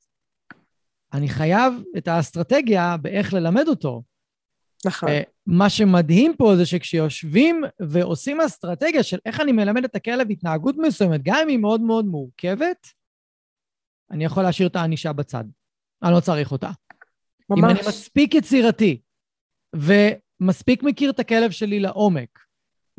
אני 1.13 1.29
חייב 1.29 1.73
את 1.99 2.09
האסטרטגיה 2.09 2.97
באיך 2.97 3.35
ללמד 3.35 3.69
אותו. 3.69 4.03
נכון. 4.87 5.09
מה 5.47 5.71
שמדהים 5.71 6.37
פה 6.37 6.57
זה 6.57 6.67
שכשיושבים 6.67 7.65
ועושים 7.81 8.41
אסטרטגיה 8.41 9.03
של 9.03 9.19
איך 9.27 9.41
אני 9.41 9.53
מלמד 9.53 9.85
את 9.85 9.95
הכלב 9.95 10.31
התנהגות 10.31 10.77
מסוימת, 10.79 11.21
גם 11.23 11.37
אם 11.43 11.49
היא 11.49 11.59
מאוד 11.59 11.81
מאוד 11.81 12.05
מורכבת, 12.05 12.89
אני 14.11 14.25
יכול 14.25 14.43
להשאיר 14.43 14.69
את 14.69 14.77
הענישה 14.77 15.13
בצד. 15.13 15.45
אני 16.03 16.13
לא 16.13 16.21
צריך 16.21 16.53
אותה. 16.53 16.71
ממש. 17.51 17.59
אם 17.59 17.65
אני 17.65 17.89
מספיק 17.89 18.35
יצירתי 18.35 19.01
ומספיק 19.77 20.83
מכיר 20.83 21.11
את 21.11 21.21
הכלב 21.21 21.51
שלי 21.51 21.81
לעומק 21.81 22.39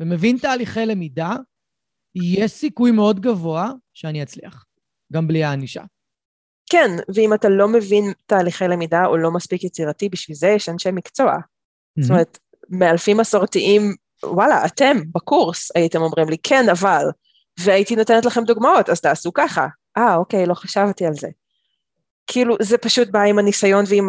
ומבין 0.00 0.38
תהליכי 0.38 0.86
למידה, 0.86 1.32
יש 2.14 2.52
סיכוי 2.52 2.90
מאוד 2.90 3.20
גבוה 3.20 3.70
שאני 3.94 4.22
אצליח, 4.22 4.64
גם 5.12 5.28
בלי 5.28 5.44
הענישה. 5.44 5.82
כן, 6.70 6.90
ואם 7.14 7.34
אתה 7.34 7.48
לא 7.48 7.68
מבין 7.68 8.12
תהליכי 8.26 8.64
למידה 8.64 9.06
או 9.06 9.16
לא 9.16 9.30
מספיק 9.30 9.64
יצירתי, 9.64 10.08
בשביל 10.08 10.36
זה 10.36 10.48
יש 10.48 10.68
אנשי 10.68 10.90
מקצוע. 10.92 11.34
Mm-hmm. 11.34 12.02
זאת 12.02 12.10
אומרת, 12.10 12.38
מאלפים 12.70 13.16
מסורתיים, 13.16 13.94
וואלה, 14.24 14.66
אתם 14.66 14.96
בקורס 15.12 15.70
הייתם 15.74 16.02
אומרים 16.02 16.28
לי, 16.28 16.36
כן, 16.42 16.68
אבל, 16.70 17.04
והייתי 17.60 17.96
נותנת 17.96 18.24
לכם 18.24 18.44
דוגמאות, 18.44 18.88
אז 18.88 19.00
תעשו 19.00 19.32
ככה. 19.32 19.66
אה, 19.96 20.16
אוקיי, 20.16 20.46
לא 20.46 20.54
חשבתי 20.54 21.06
על 21.06 21.14
זה. 21.14 21.28
כאילו, 22.26 22.56
זה 22.62 22.78
פשוט 22.78 23.08
בא 23.08 23.22
עם 23.22 23.38
הניסיון 23.38 23.84
ועם 23.88 24.08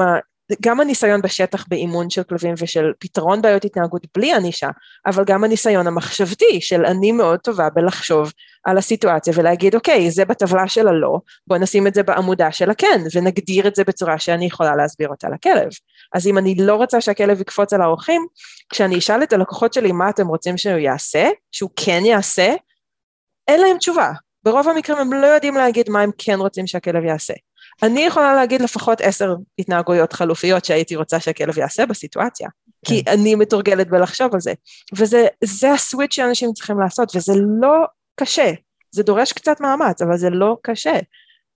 גם 0.61 0.79
הניסיון 0.79 1.21
בשטח 1.21 1.65
באימון 1.67 2.09
של 2.09 2.23
כלבים 2.23 2.53
ושל 2.57 2.91
פתרון 2.99 3.41
בעיות 3.41 3.65
התנהגות 3.65 4.07
בלי 4.17 4.33
ענישה, 4.33 4.69
אבל 5.05 5.23
גם 5.23 5.43
הניסיון 5.43 5.87
המחשבתי 5.87 6.61
של 6.61 6.85
אני 6.85 7.11
מאוד 7.11 7.39
טובה 7.39 7.69
בלחשוב 7.69 8.33
על 8.63 8.77
הסיטואציה 8.77 9.33
ולהגיד 9.35 9.75
אוקיי 9.75 10.11
זה 10.11 10.25
בטבלה 10.25 10.67
של 10.67 10.87
הלא, 10.87 11.19
בוא 11.47 11.57
נשים 11.57 11.87
את 11.87 11.93
זה 11.93 12.03
בעמודה 12.03 12.51
של 12.51 12.69
הכן 12.69 13.01
ונגדיר 13.15 13.67
את 13.67 13.75
זה 13.75 13.83
בצורה 13.83 14.19
שאני 14.19 14.45
יכולה 14.45 14.75
להסביר 14.75 15.09
אותה 15.09 15.29
לכלב. 15.29 15.69
אז 16.13 16.27
אם 16.27 16.37
אני 16.37 16.55
לא 16.59 16.75
רוצה 16.75 17.01
שהכלב 17.01 17.41
יקפוץ 17.41 17.73
על 17.73 17.81
האורחים, 17.81 18.25
כשאני 18.69 18.97
אשאל 18.97 19.23
את 19.23 19.33
הלקוחות 19.33 19.73
שלי 19.73 19.91
מה 19.91 20.09
אתם 20.09 20.27
רוצים 20.27 20.57
שהוא 20.57 20.77
יעשה, 20.77 21.29
שהוא 21.51 21.69
כן 21.75 22.01
יעשה, 22.05 22.53
אין 23.47 23.61
להם 23.61 23.77
תשובה. 23.77 24.11
ברוב 24.43 24.67
המקרים 24.67 24.97
הם 24.97 25.13
לא 25.13 25.27
יודעים 25.27 25.55
להגיד 25.55 25.89
מה 25.89 26.01
הם 26.01 26.11
כן 26.17 26.39
רוצים 26.39 26.67
שהכלב 26.67 27.03
יעשה. 27.03 27.33
אני 27.83 27.99
יכולה 27.99 28.35
להגיד 28.35 28.61
לפחות 28.61 29.01
עשר 29.01 29.35
התנהגויות 29.59 30.13
חלופיות 30.13 30.65
שהייתי 30.65 30.95
רוצה 30.95 31.19
שהכלב 31.19 31.57
יעשה 31.57 31.85
בסיטואציה, 31.85 32.49
כן. 32.85 32.95
כי 32.95 33.03
אני 33.07 33.35
מתורגלת 33.35 33.89
בלחשוב 33.89 34.33
על 34.33 34.39
זה. 34.39 34.53
וזה 34.93 35.73
הסוויץ' 35.73 36.13
שאנשים 36.13 36.53
צריכים 36.53 36.79
לעשות, 36.79 37.15
וזה 37.15 37.33
לא 37.61 37.85
קשה. 38.15 38.51
זה 38.91 39.03
דורש 39.03 39.33
קצת 39.33 39.61
מאמץ, 39.61 40.01
אבל 40.01 40.17
זה 40.17 40.29
לא 40.29 40.57
קשה. 40.61 40.99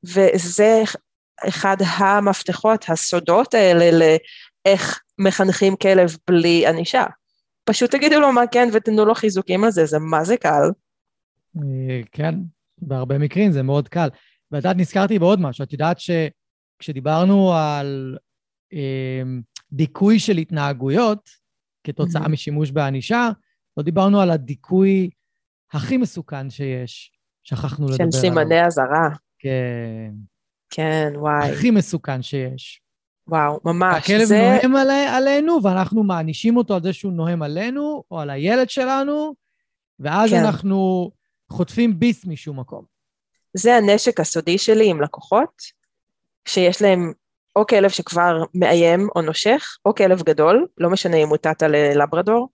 וזה 0.04 0.84
אחד 1.48 1.78
המפתחות, 1.86 2.86
הסודות 2.90 3.54
האלה 3.54 3.98
לאיך 4.66 5.02
מחנכים 5.20 5.76
כלב 5.76 6.18
בלי 6.28 6.68
ענישה. 6.68 7.06
פשוט 7.64 7.92
תגידו 7.92 8.20
לו 8.20 8.32
מה 8.32 8.48
כן 8.48 8.70
ותנו 8.74 9.06
לו 9.06 9.16
חיזוקים 9.16 9.64
על 9.64 9.72
זה, 9.72 9.86
זה 9.86 10.00
מה 10.00 10.24
זה 10.24 10.38
קל. 10.38 10.72
אה, 11.58 12.02
כן, 12.12 12.36
בהרבה 12.78 13.18
מקרים 13.18 13.52
זה 13.52 13.64
מאוד 13.64 13.90
קל. 13.90 14.08
ואת 14.52 14.64
יודעת, 14.64 14.78
נזכרתי 14.78 15.20
בעוד 15.20 15.40
משהו. 15.40 15.64
את 15.64 15.74
יודעת 15.74 15.98
שכשדיברנו 16.00 17.54
על 17.54 18.18
אה, 18.74 19.24
דיכוי 19.72 20.20
של 20.20 20.38
התנהגויות 20.38 21.30
כתוצאה 21.84 22.26
mm-hmm. 22.26 22.30
משימוש 22.30 22.72
בענישה, 22.72 23.30
לא 23.78 23.84
דיברנו 23.84 24.22
על 24.22 24.32
הדיכוי 24.32 25.10
הכי 25.74 25.98
מסוכן 25.98 26.50
שיש. 26.50 27.12
שכחנו 27.44 27.86
לדבר 27.86 28.04
עליו. 28.04 28.12
של 28.12 28.20
סימני 28.20 28.66
אזהרה. 28.66 29.10
כן. 29.40 30.12
כן, 30.70 31.14
וואי. 31.16 31.52
הכי 31.52 31.72
מסוכן 31.72 32.22
שיש. 32.22 32.82
וואו, 33.28 33.60
ממש. 33.66 34.04
הכלב 34.04 34.24
זה... 34.24 34.40
נוהם 34.40 34.76
עלי, 34.76 35.06
עלינו, 35.08 35.60
ואנחנו 35.64 36.04
מענישים 36.04 36.58
אותו 36.58 36.76
על 36.76 36.84
זה 36.84 36.94
שהוא 36.94 37.14
נוהם 37.14 37.42
עלינו, 37.42 38.04
או 38.12 38.20
על 38.20 38.30
הילד 38.30 38.70
שלנו, 38.70 39.34
ואז 40.00 40.30
כן. 40.30 40.44
אנחנו 40.46 41.12
חוטפים 41.52 42.00
ביס 42.00 42.26
משום 42.26 42.60
מקום. 42.60 42.91
זה 43.54 43.76
הנשק 43.76 44.20
הסודי 44.20 44.58
שלי 44.58 44.90
עם 44.90 45.02
לקוחות, 45.02 45.62
שיש 46.48 46.82
להם 46.82 47.14
או 47.56 47.68
כלב 47.68 47.90
שכבר 47.90 48.44
מאיים 48.56 49.10
או 49.16 49.22
נושך, 49.22 49.78
או 49.86 49.96
כלב 49.96 50.24
גדול, 50.24 50.68
לא 50.78 50.90
משנה 50.90 51.18
אם 51.18 51.28
הוא 51.28 51.38
טאטה 51.38 51.68
ללברדור, 51.68 52.50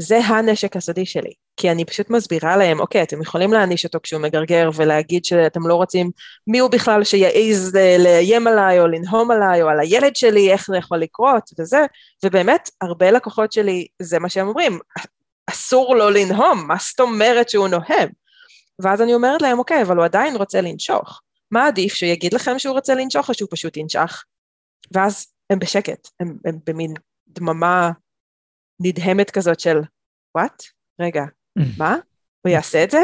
זה 0.00 0.18
הנשק 0.18 0.76
הסודי 0.76 1.06
שלי. 1.06 1.32
כי 1.56 1.70
אני 1.70 1.84
פשוט 1.84 2.10
מסבירה 2.10 2.56
להם, 2.56 2.80
אוקיי, 2.80 3.02
אתם 3.02 3.22
יכולים 3.22 3.52
להעניש 3.52 3.84
אותו 3.84 3.98
כשהוא 4.02 4.20
מגרגר 4.20 4.70
ולהגיד 4.74 5.24
שאתם 5.24 5.66
לא 5.66 5.74
רוצים 5.74 6.10
מי 6.46 6.58
הוא 6.58 6.70
בכלל 6.70 7.04
שיעז 7.04 7.76
לאיים 7.98 8.46
עליי 8.46 8.80
או 8.80 8.86
לנהום 8.86 9.30
עליי 9.30 9.62
או 9.62 9.68
על 9.68 9.80
הילד 9.80 10.16
שלי, 10.16 10.52
איך 10.52 10.66
זה 10.70 10.76
יכול 10.76 10.98
לקרות 10.98 11.50
וזה, 11.58 11.80
ובאמת, 12.24 12.70
הרבה 12.80 13.10
לקוחות 13.10 13.52
שלי, 13.52 13.86
זה 14.02 14.18
מה 14.18 14.28
שהם 14.28 14.48
אומרים, 14.48 14.78
אסור 15.46 15.96
לו 15.96 16.10
לנהום, 16.10 16.64
מה 16.68 16.76
זאת 16.80 17.00
אומרת 17.00 17.48
שהוא 17.48 17.68
נוהם? 17.68 18.08
ואז 18.82 19.02
אני 19.02 19.14
אומרת 19.14 19.42
להם, 19.42 19.58
אוקיי, 19.58 19.82
אבל 19.82 19.96
הוא 19.96 20.04
עדיין 20.04 20.36
רוצה 20.36 20.60
לנשוך. 20.60 21.20
מה 21.50 21.66
עדיף, 21.66 21.94
שהוא 21.94 22.10
יגיד 22.10 22.34
לכם 22.34 22.58
שהוא 22.58 22.74
רוצה 22.74 22.94
לנשוך 22.94 23.28
או 23.28 23.34
שהוא 23.34 23.48
פשוט 23.52 23.76
ינשך? 23.76 24.24
ואז 24.92 25.26
הם 25.50 25.58
בשקט, 25.58 26.08
הם, 26.20 26.36
הם 26.44 26.58
במין 26.66 26.94
דממה 27.28 27.90
נדהמת 28.80 29.30
כזאת 29.30 29.60
של, 29.60 29.76
וואט? 30.36 30.62
רגע, 31.00 31.22
מה? 31.78 31.96
הוא 32.42 32.52
יעשה 32.52 32.84
את 32.84 32.90
זה? 32.90 32.98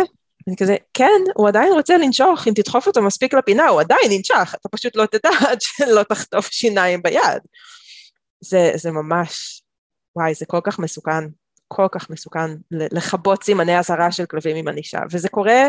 אני 0.48 0.56
כזה, 0.56 0.76
כן, 0.94 1.20
הוא 1.34 1.48
עדיין 1.48 1.72
רוצה 1.72 1.98
לנשוך, 1.98 2.48
אם 2.48 2.52
תדחוף 2.54 2.86
אותו 2.86 3.02
מספיק 3.02 3.34
לפינה, 3.34 3.68
הוא 3.68 3.80
עדיין 3.80 4.12
ינשך, 4.12 4.54
אתה 4.60 4.68
פשוט 4.68 4.96
לא 4.96 5.06
תדע 5.06 5.30
עד 5.50 5.60
שלא 5.60 6.02
תחטוף 6.02 6.46
שיניים 6.50 7.02
ביד. 7.02 7.42
זה, 8.40 8.72
זה 8.74 8.90
ממש, 8.90 9.62
וואי, 10.16 10.34
זה 10.34 10.46
כל 10.46 10.60
כך 10.64 10.78
מסוכן. 10.78 11.24
כל 11.72 11.86
כך 11.92 12.10
מסוכן 12.10 12.50
לכבות 12.70 13.42
סימני 13.42 13.78
אזהרה 13.78 14.12
של 14.12 14.26
כלבים 14.26 14.56
עם 14.56 14.68
ענישה, 14.68 14.98
וזה 15.10 15.28
קורה, 15.28 15.68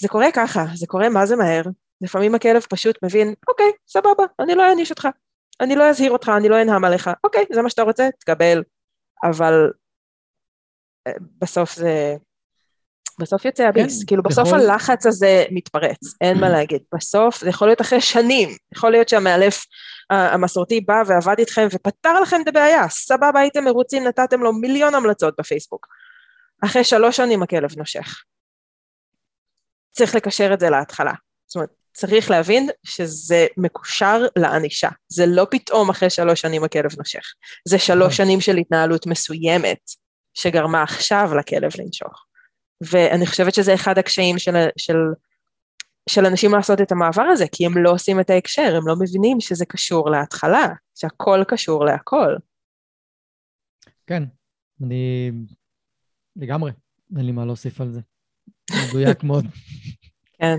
זה 0.00 0.08
קורה 0.08 0.26
ככה, 0.34 0.64
זה 0.74 0.86
קורה 0.86 1.08
מה 1.08 1.26
זה 1.26 1.36
מהר, 1.36 1.62
לפעמים 2.00 2.34
הכלב 2.34 2.62
פשוט 2.70 2.98
מבין, 3.02 3.34
אוקיי, 3.48 3.72
סבבה, 3.88 4.24
אני 4.40 4.54
לא 4.54 4.62
אעניש 4.68 4.90
אותך, 4.90 5.08
אני 5.60 5.76
לא 5.76 5.90
אזהיר 5.90 6.10
אותך, 6.10 6.32
אני 6.36 6.48
לא 6.48 6.62
אנהם 6.62 6.84
עליך, 6.84 7.10
אוקיי, 7.24 7.44
זה 7.52 7.62
מה 7.62 7.70
שאתה 7.70 7.82
רוצה, 7.82 8.08
תקבל, 8.20 8.62
אבל 9.24 9.70
אה, 11.06 11.12
בסוף 11.40 11.74
זה, 11.74 12.16
בסוף 13.18 13.44
יוצא 13.44 13.68
הביס, 13.68 14.00
כן, 14.00 14.06
כאילו 14.06 14.22
בסוף. 14.22 14.52
הלחץ 14.52 15.06
הזה 15.06 15.44
מתפרץ, 15.50 15.98
אין 16.20 16.40
מה 16.40 16.48
להגיד, 16.48 16.82
בסוף 16.94 17.40
זה 17.40 17.48
יכול 17.48 17.68
להיות 17.68 17.80
אחרי 17.80 18.00
שנים, 18.00 18.48
יכול 18.74 18.90
להיות 18.90 19.08
שהמאלף 19.08 19.64
המסורתי 20.10 20.80
בא 20.80 21.02
ועבד 21.06 21.34
איתכם 21.38 21.66
ופתר 21.72 22.20
לכם 22.20 22.40
את 22.42 22.48
הבעיה, 22.48 22.88
סבבה 22.88 23.40
הייתם 23.40 23.64
מרוצים, 23.64 24.04
נתתם 24.04 24.42
לו 24.42 24.52
מיליון 24.52 24.94
המלצות 24.94 25.34
בפייסבוק. 25.38 25.86
אחרי 26.64 26.84
שלוש 26.84 27.16
שנים 27.16 27.42
הכלב 27.42 27.78
נושך. 27.78 28.22
צריך 29.92 30.14
לקשר 30.14 30.54
את 30.54 30.60
זה 30.60 30.70
להתחלה. 30.70 31.12
זאת 31.46 31.56
אומרת, 31.56 31.70
צריך 31.94 32.30
להבין 32.30 32.68
שזה 32.82 33.46
מקושר 33.56 34.22
לענישה. 34.36 34.88
זה 35.08 35.26
לא 35.26 35.46
פתאום 35.50 35.90
אחרי 35.90 36.10
שלוש 36.10 36.40
שנים 36.40 36.64
הכלב 36.64 36.90
נושך. 36.98 37.32
זה 37.68 37.78
שלוש. 37.78 38.16
שנים 38.16 38.40
של 38.40 38.56
התנהלות 38.56 39.06
מסוימת 39.06 39.78
שגרמה 40.34 40.82
עכשיו 40.82 41.30
לכלב 41.38 41.70
לנשוך. 41.78 42.24
ואני 42.80 43.26
חושבת 43.26 43.54
שזה 43.54 43.74
אחד 43.74 43.98
הקשיים 43.98 44.38
של, 44.38 44.66
של 44.76 44.96
של 46.08 46.26
אנשים 46.26 46.52
לעשות 46.54 46.80
את 46.80 46.92
המעבר 46.92 47.22
הזה, 47.22 47.44
כי 47.52 47.66
הם 47.66 47.78
לא 47.78 47.90
עושים 47.90 48.20
את 48.20 48.30
ההקשר, 48.30 48.76
הם 48.76 48.88
לא 48.88 48.94
מבינים 49.00 49.40
שזה 49.40 49.66
קשור 49.66 50.10
להתחלה, 50.10 50.66
שהכל 50.94 51.42
קשור 51.48 51.84
להכל. 51.84 52.34
כן, 54.06 54.22
אני 54.82 55.30
לגמרי, 56.36 56.72
אין 57.16 57.26
לי 57.26 57.32
מה 57.32 57.44
להוסיף 57.44 57.80
על 57.80 57.92
זה. 57.92 58.00
מדויק 58.88 59.24
מאוד. 59.24 59.44
כן, 60.38 60.56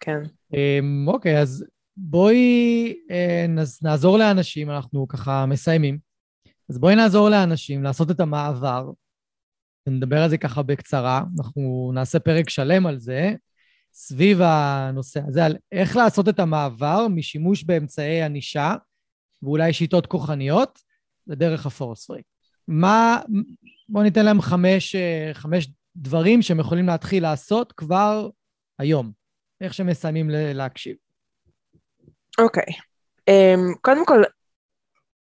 כן. 0.00 0.18
אמ, 0.54 1.08
אוקיי, 1.08 1.40
אז 1.40 1.64
בואי 1.96 2.94
אה, 3.10 3.46
נעזור 3.82 4.18
לאנשים, 4.18 4.70
אנחנו 4.70 5.08
ככה 5.08 5.46
מסיימים. 5.46 5.98
אז 6.70 6.78
בואי 6.78 6.94
נעזור 6.94 7.28
לאנשים 7.28 7.82
לעשות 7.82 8.10
את 8.10 8.20
המעבר, 8.20 8.90
ונדבר 9.88 10.22
על 10.22 10.30
זה 10.30 10.38
ככה 10.38 10.62
בקצרה. 10.62 11.22
אנחנו 11.38 11.90
נעשה 11.94 12.18
פרק 12.18 12.50
שלם 12.50 12.86
על 12.86 12.98
זה, 12.98 13.34
סביב 13.94 14.38
הנושא 14.42 15.20
הזה, 15.28 15.44
על 15.44 15.56
איך 15.72 15.96
לעשות 15.96 16.28
את 16.28 16.38
המעבר 16.38 17.08
משימוש 17.08 17.64
באמצעי 17.64 18.22
ענישה 18.22 18.74
ואולי 19.42 19.72
שיטות 19.72 20.06
כוחניות 20.06 20.78
לדרך 21.26 21.66
הפורס 21.66 22.06
פרי. 22.06 22.22
מה, 22.68 23.20
בואו 23.88 24.04
ניתן 24.04 24.24
להם 24.24 24.40
חמש, 24.40 24.96
חמש 25.32 25.68
דברים 25.96 26.42
שהם 26.42 26.60
יכולים 26.60 26.86
להתחיל 26.86 27.22
לעשות 27.22 27.72
כבר 27.72 28.28
היום, 28.78 29.12
איך 29.60 29.74
שהם 29.74 29.86
מסיימים 29.86 30.30
להקשיב. 30.30 30.96
אוקיי. 32.38 32.62
Okay. 32.62 32.94
Um, 33.30 33.78
קודם 33.80 34.06
כל, 34.06 34.22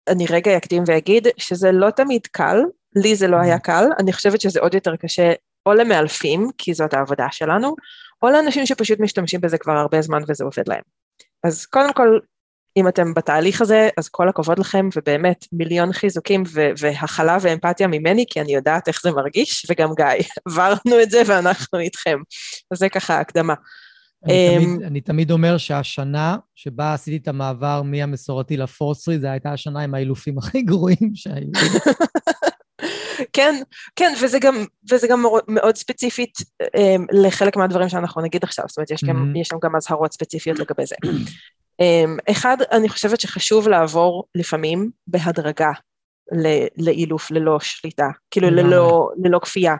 אני 0.07 0.25
רגע 0.29 0.57
אקדים 0.57 0.83
ואגיד 0.87 1.27
שזה 1.37 1.71
לא 1.71 1.89
תמיד 1.89 2.27
קל, 2.31 2.57
לי 2.95 3.15
זה 3.15 3.27
לא 3.27 3.37
היה 3.37 3.59
קל, 3.59 3.83
אני 3.99 4.13
חושבת 4.13 4.41
שזה 4.41 4.59
עוד 4.59 4.73
יותר 4.73 4.95
קשה 4.95 5.33
או 5.65 5.73
למאלפים, 5.73 6.47
כי 6.57 6.73
זאת 6.73 6.93
העבודה 6.93 7.27
שלנו, 7.31 7.75
או 8.21 8.29
לאנשים 8.29 8.65
שפשוט 8.65 8.99
משתמשים 8.99 9.41
בזה 9.41 9.57
כבר 9.57 9.73
הרבה 9.73 10.01
זמן 10.01 10.21
וזה 10.27 10.43
עובד 10.43 10.67
להם. 10.67 10.81
אז 11.43 11.65
קודם 11.65 11.93
כל, 11.93 12.19
אם 12.77 12.87
אתם 12.87 13.13
בתהליך 13.13 13.61
הזה, 13.61 13.89
אז 13.97 14.09
כל 14.09 14.29
הכבוד 14.29 14.59
לכם, 14.59 14.89
ובאמת 14.95 15.45
מיליון 15.51 15.93
חיזוקים 15.93 16.43
והכלה 16.77 17.37
ואמפתיה 17.41 17.87
ממני, 17.87 18.25
כי 18.29 18.41
אני 18.41 18.55
יודעת 18.55 18.87
איך 18.87 19.01
זה 19.03 19.11
מרגיש, 19.11 19.65
וגם 19.69 19.89
גיא, 19.95 20.05
עברנו 20.47 21.01
את 21.03 21.11
זה 21.11 21.21
ואנחנו 21.27 21.79
איתכם. 21.79 22.17
אז 22.71 22.77
זה 22.77 22.89
ככה 22.89 23.19
הקדמה. 23.19 23.53
אני 24.25 24.57
תמיד, 24.57 24.69
אמ, 24.69 24.83
אני 24.83 25.01
תמיד 25.01 25.31
אומר 25.31 25.57
שהשנה 25.57 26.37
שבה 26.55 26.93
עשיתי 26.93 27.17
את 27.17 27.27
המעבר 27.27 27.81
מהמסורתי 27.81 28.57
לפורסרי, 28.57 29.19
זו 29.19 29.27
הייתה 29.27 29.51
השנה 29.51 29.79
עם 29.79 29.93
האילופים 29.93 30.37
הכי 30.37 30.61
גרועים 30.61 31.11
שהיו. 31.13 31.51
כן, 33.37 33.55
כן, 33.95 34.13
וזה 34.21 34.39
גם, 34.39 34.65
וזה 34.91 35.07
גם 35.07 35.23
מאוד 35.47 35.75
ספציפית 35.75 36.37
um, 36.63 37.05
לחלק 37.11 37.57
מהדברים 37.57 37.89
שאנחנו 37.89 38.21
נגיד 38.21 38.43
עכשיו, 38.43 38.65
זאת 38.67 38.77
אומרת, 38.77 38.91
יש, 38.91 39.03
mm-hmm. 39.03 39.07
גם, 39.07 39.33
יש 39.35 39.47
שם 39.47 39.57
גם 39.63 39.75
אזהרות 39.75 40.13
ספציפיות 40.13 40.59
לגבי 40.59 40.85
זה. 40.85 40.95
um, 41.81 42.31
אחד, 42.31 42.57
אני 42.71 42.89
חושבת 42.89 43.19
שחשוב 43.19 43.67
לעבור 43.67 44.23
לפעמים 44.35 44.89
בהדרגה 45.07 45.71
לאילוף 46.77 47.31
ללא 47.31 47.59
שליטה, 47.59 48.07
כאילו 48.31 48.49
ללא, 48.49 49.09
ללא 49.23 49.39
כפייה. 49.39 49.75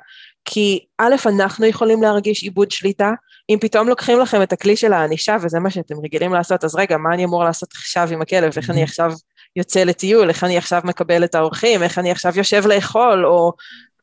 כי 0.45 0.86
א', 0.97 1.16
אנחנו 1.26 1.66
יכולים 1.66 2.01
להרגיש 2.01 2.43
עיבוד 2.43 2.72
שליטה, 2.72 3.12
אם 3.49 3.58
פתאום 3.62 3.88
לוקחים 3.88 4.20
לכם 4.20 4.41
את 4.41 4.53
הכלי 4.53 4.76
של 4.76 4.93
הענישה 4.93 5.38
וזה 5.41 5.60
מה 5.60 5.70
שאתם 5.70 5.95
רגילים 6.03 6.34
לעשות, 6.34 6.64
אז 6.64 6.76
רגע, 6.76 6.97
מה 6.97 7.14
אני 7.14 7.26
אמור 7.26 7.43
לעשות 7.43 7.70
עכשיו 7.72 8.08
עם 8.12 8.22
הכלב, 8.22 8.53
איך 8.58 8.70
אני 8.70 8.84
עכשיו 8.84 9.12
יוצא 9.58 9.84
לטיול, 9.84 10.30
איך 10.30 10.43
אני 10.43 10.58
עכשיו 10.58 10.82
מקבל 10.84 11.24
את 11.24 11.36
האורחים, 11.36 11.84
איך 11.84 11.99
אני 11.99 12.12
עכשיו 12.12 12.32
יושב 12.36 12.68
לאכול, 12.68 13.26
או 13.26 13.53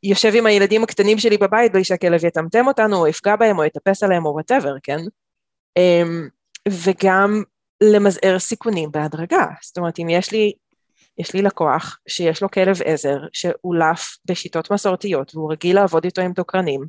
יושב 0.02 0.32
עם 0.34 0.46
הילדים 0.46 0.82
הקטנים 0.82 1.18
שלי 1.18 1.38
בבית 1.38 1.72
בלי 1.72 1.84
שהכלב 1.84 2.24
יטמטם 2.24 2.66
אותנו, 2.66 2.96
או 2.96 3.07
יפגע 3.07 3.36
בהם, 3.36 3.59
או 3.59 3.64
יטפס 3.64 4.02
עליהם, 4.02 4.26
או 4.26 4.32
whatever, 4.32 4.74
כן? 4.82 4.98
אמ, 5.76 6.28
וגם 6.68 7.42
למזער 7.82 8.38
סיכונים 8.38 8.90
בהדרגה. 8.92 9.46
זאת 9.62 9.78
אומרת, 9.78 9.98
אם 9.98 10.09
יש 10.09 10.32
לי, 10.32 10.52
יש 11.18 11.34
לי 11.34 11.42
לקוח 11.42 11.98
שיש 12.09 12.42
לו 12.42 12.50
כלב 12.50 12.82
עזר 12.84 13.18
שאולף 13.32 14.16
בשיטות 14.24 14.70
מסורתיות, 14.70 15.34
והוא 15.34 15.52
רגיל 15.52 15.76
לעבוד 15.76 16.05
איתו 16.05 16.22
עם 16.22 16.32
דוקרנים, 16.32 16.84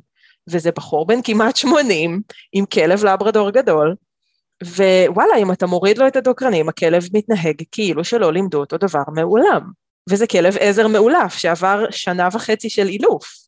וזה 0.50 0.70
בחור 0.72 1.06
בן 1.06 1.22
כמעט 1.24 1.56
80, 1.56 2.20
עם 2.52 2.66
כלב 2.66 3.04
לברדור 3.04 3.50
גדול, 3.50 3.94
ווואלה, 4.64 5.36
אם 5.38 5.52
אתה 5.52 5.66
מוריד 5.66 5.98
לו 5.98 6.06
את 6.06 6.16
הדוקרנים, 6.16 6.68
הכלב 6.68 7.08
מתנהג 7.14 7.62
כאילו 7.72 8.04
שלא 8.04 8.32
לימדו 8.32 8.60
אותו 8.60 8.76
דבר 8.76 9.02
מעולם. 9.14 9.70
וזה 10.10 10.26
כלב 10.26 10.56
עזר 10.60 10.88
מאולף 10.88 11.34
שעבר 11.34 11.84
שנה 11.90 12.28
וחצי 12.32 12.70
של 12.70 12.86
אילוף, 12.86 13.46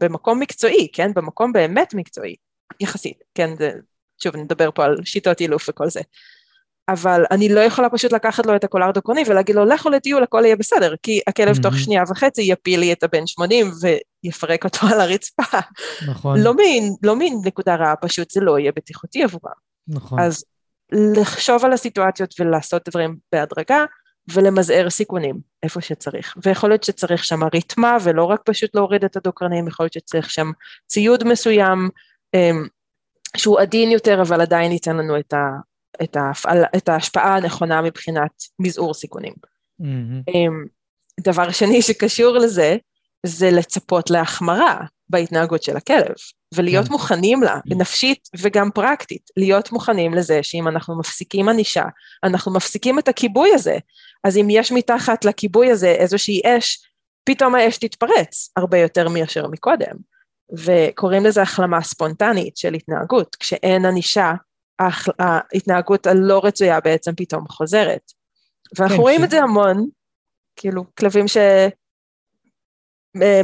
במקום 0.00 0.40
מקצועי, 0.40 0.88
כן? 0.92 1.14
במקום 1.14 1.52
באמת 1.52 1.94
מקצועי, 1.94 2.34
יחסית, 2.80 3.24
כן? 3.34 3.56
זה, 3.56 3.70
שוב, 4.22 4.36
נדבר 4.36 4.70
פה 4.74 4.84
על 4.84 4.96
שיטות 5.04 5.40
אילוף 5.40 5.68
וכל 5.68 5.90
זה. 5.90 6.00
אבל 6.88 7.24
אני 7.30 7.48
לא 7.48 7.60
יכולה 7.60 7.90
פשוט 7.90 8.12
לקחת 8.12 8.46
לו 8.46 8.56
את 8.56 8.64
הקולר 8.64 8.90
דוקרני 8.90 9.22
ולהגיד 9.26 9.56
לו, 9.56 9.64
לכו 9.64 9.90
לטיול, 9.90 10.22
הכל 10.22 10.42
יהיה 10.44 10.56
בסדר, 10.56 10.94
כי 11.02 11.20
הכלב 11.26 11.56
mm-hmm. 11.56 11.62
תוך 11.62 11.78
שנייה 11.78 12.02
וחצי 12.10 12.42
יפיל 12.42 12.80
לי 12.80 12.92
את 12.92 13.02
הבן 13.02 13.26
80 13.26 13.70
ויפרק 14.24 14.64
אותו 14.64 14.86
על 14.92 15.00
הרצפה. 15.00 15.58
נכון. 16.08 16.40
לא, 16.40 16.54
מין, 16.54 16.94
לא 17.02 17.16
מנקודה 17.18 17.74
רעה, 17.74 17.96
פשוט 17.96 18.30
זה 18.30 18.40
לא 18.40 18.58
יהיה 18.58 18.72
בטיחותי 18.76 19.22
עבורם. 19.22 19.73
נכון. 19.88 20.20
אז 20.20 20.44
לחשוב 20.92 21.64
על 21.64 21.72
הסיטואציות 21.72 22.40
ולעשות 22.40 22.88
דברים 22.88 23.16
בהדרגה, 23.32 23.84
ולמזער 24.32 24.90
סיכונים 24.90 25.40
איפה 25.62 25.80
שצריך. 25.80 26.34
ויכול 26.42 26.70
להיות 26.70 26.84
שצריך 26.84 27.24
שם 27.24 27.40
ריתמה 27.54 27.96
ולא 28.04 28.24
רק 28.24 28.40
פשוט 28.44 28.74
להוריד 28.74 29.04
את 29.04 29.16
הדוקרנים, 29.16 29.68
יכול 29.68 29.84
להיות 29.84 29.92
שצריך 29.92 30.30
שם 30.30 30.50
ציוד 30.86 31.24
מסוים 31.24 31.88
אמ, 32.34 32.66
שהוא 33.36 33.60
עדין 33.60 33.90
יותר 33.90 34.22
אבל 34.22 34.40
עדיין 34.40 34.72
ייתן 34.72 34.96
לנו 34.96 35.18
את, 35.18 35.32
ה, 35.32 35.48
את, 36.02 36.16
ההפעל, 36.16 36.64
את 36.76 36.88
ההשפעה 36.88 37.36
הנכונה 37.36 37.82
מבחינת 37.82 38.30
מזעור 38.58 38.94
סיכונים. 38.94 39.34
Mm-hmm. 39.82 40.32
דבר 41.20 41.50
שני 41.50 41.82
שקשור 41.82 42.36
לזה 42.36 42.76
זה 43.26 43.50
לצפות 43.50 44.10
להחמרה 44.10 44.80
בהתנהגות 45.08 45.62
של 45.62 45.76
הכלב. 45.76 46.14
ולהיות 46.54 46.86
כן. 46.86 46.92
מוכנים 46.92 47.42
לה, 47.42 47.56
mm. 47.56 47.74
נפשית 47.76 48.28
וגם 48.38 48.70
פרקטית, 48.70 49.30
להיות 49.36 49.72
מוכנים 49.72 50.14
לזה 50.14 50.42
שאם 50.42 50.68
אנחנו 50.68 50.98
מפסיקים 50.98 51.48
ענישה, 51.48 51.84
אנחנו 52.24 52.52
מפסיקים 52.52 52.98
את 52.98 53.08
הכיבוי 53.08 53.54
הזה, 53.54 53.76
אז 54.24 54.36
אם 54.36 54.46
יש 54.50 54.72
מתחת 54.72 55.24
לכיבוי 55.24 55.70
הזה 55.70 55.88
איזושהי 55.88 56.40
אש, 56.44 56.78
פתאום 57.24 57.54
האש 57.54 57.78
תתפרץ 57.78 58.50
הרבה 58.56 58.78
יותר 58.78 59.08
מאשר 59.08 59.46
מקודם. 59.46 59.96
וקוראים 60.52 61.24
לזה 61.24 61.42
החלמה 61.42 61.82
ספונטנית 61.82 62.56
של 62.56 62.74
התנהגות, 62.74 63.36
כשאין 63.36 63.84
ענישה, 63.84 64.32
ההתנהגות 65.18 66.06
הלא 66.06 66.40
רצויה 66.44 66.80
בעצם 66.80 67.12
פתאום 67.16 67.48
חוזרת. 67.48 68.12
ואנחנו 68.78 68.96
כן, 68.96 69.02
רואים 69.02 69.20
ש... 69.20 69.24
את 69.24 69.30
זה 69.30 69.40
המון, 69.40 69.86
כאילו 70.56 70.84
כלבים 70.98 71.28
ש... 71.28 71.36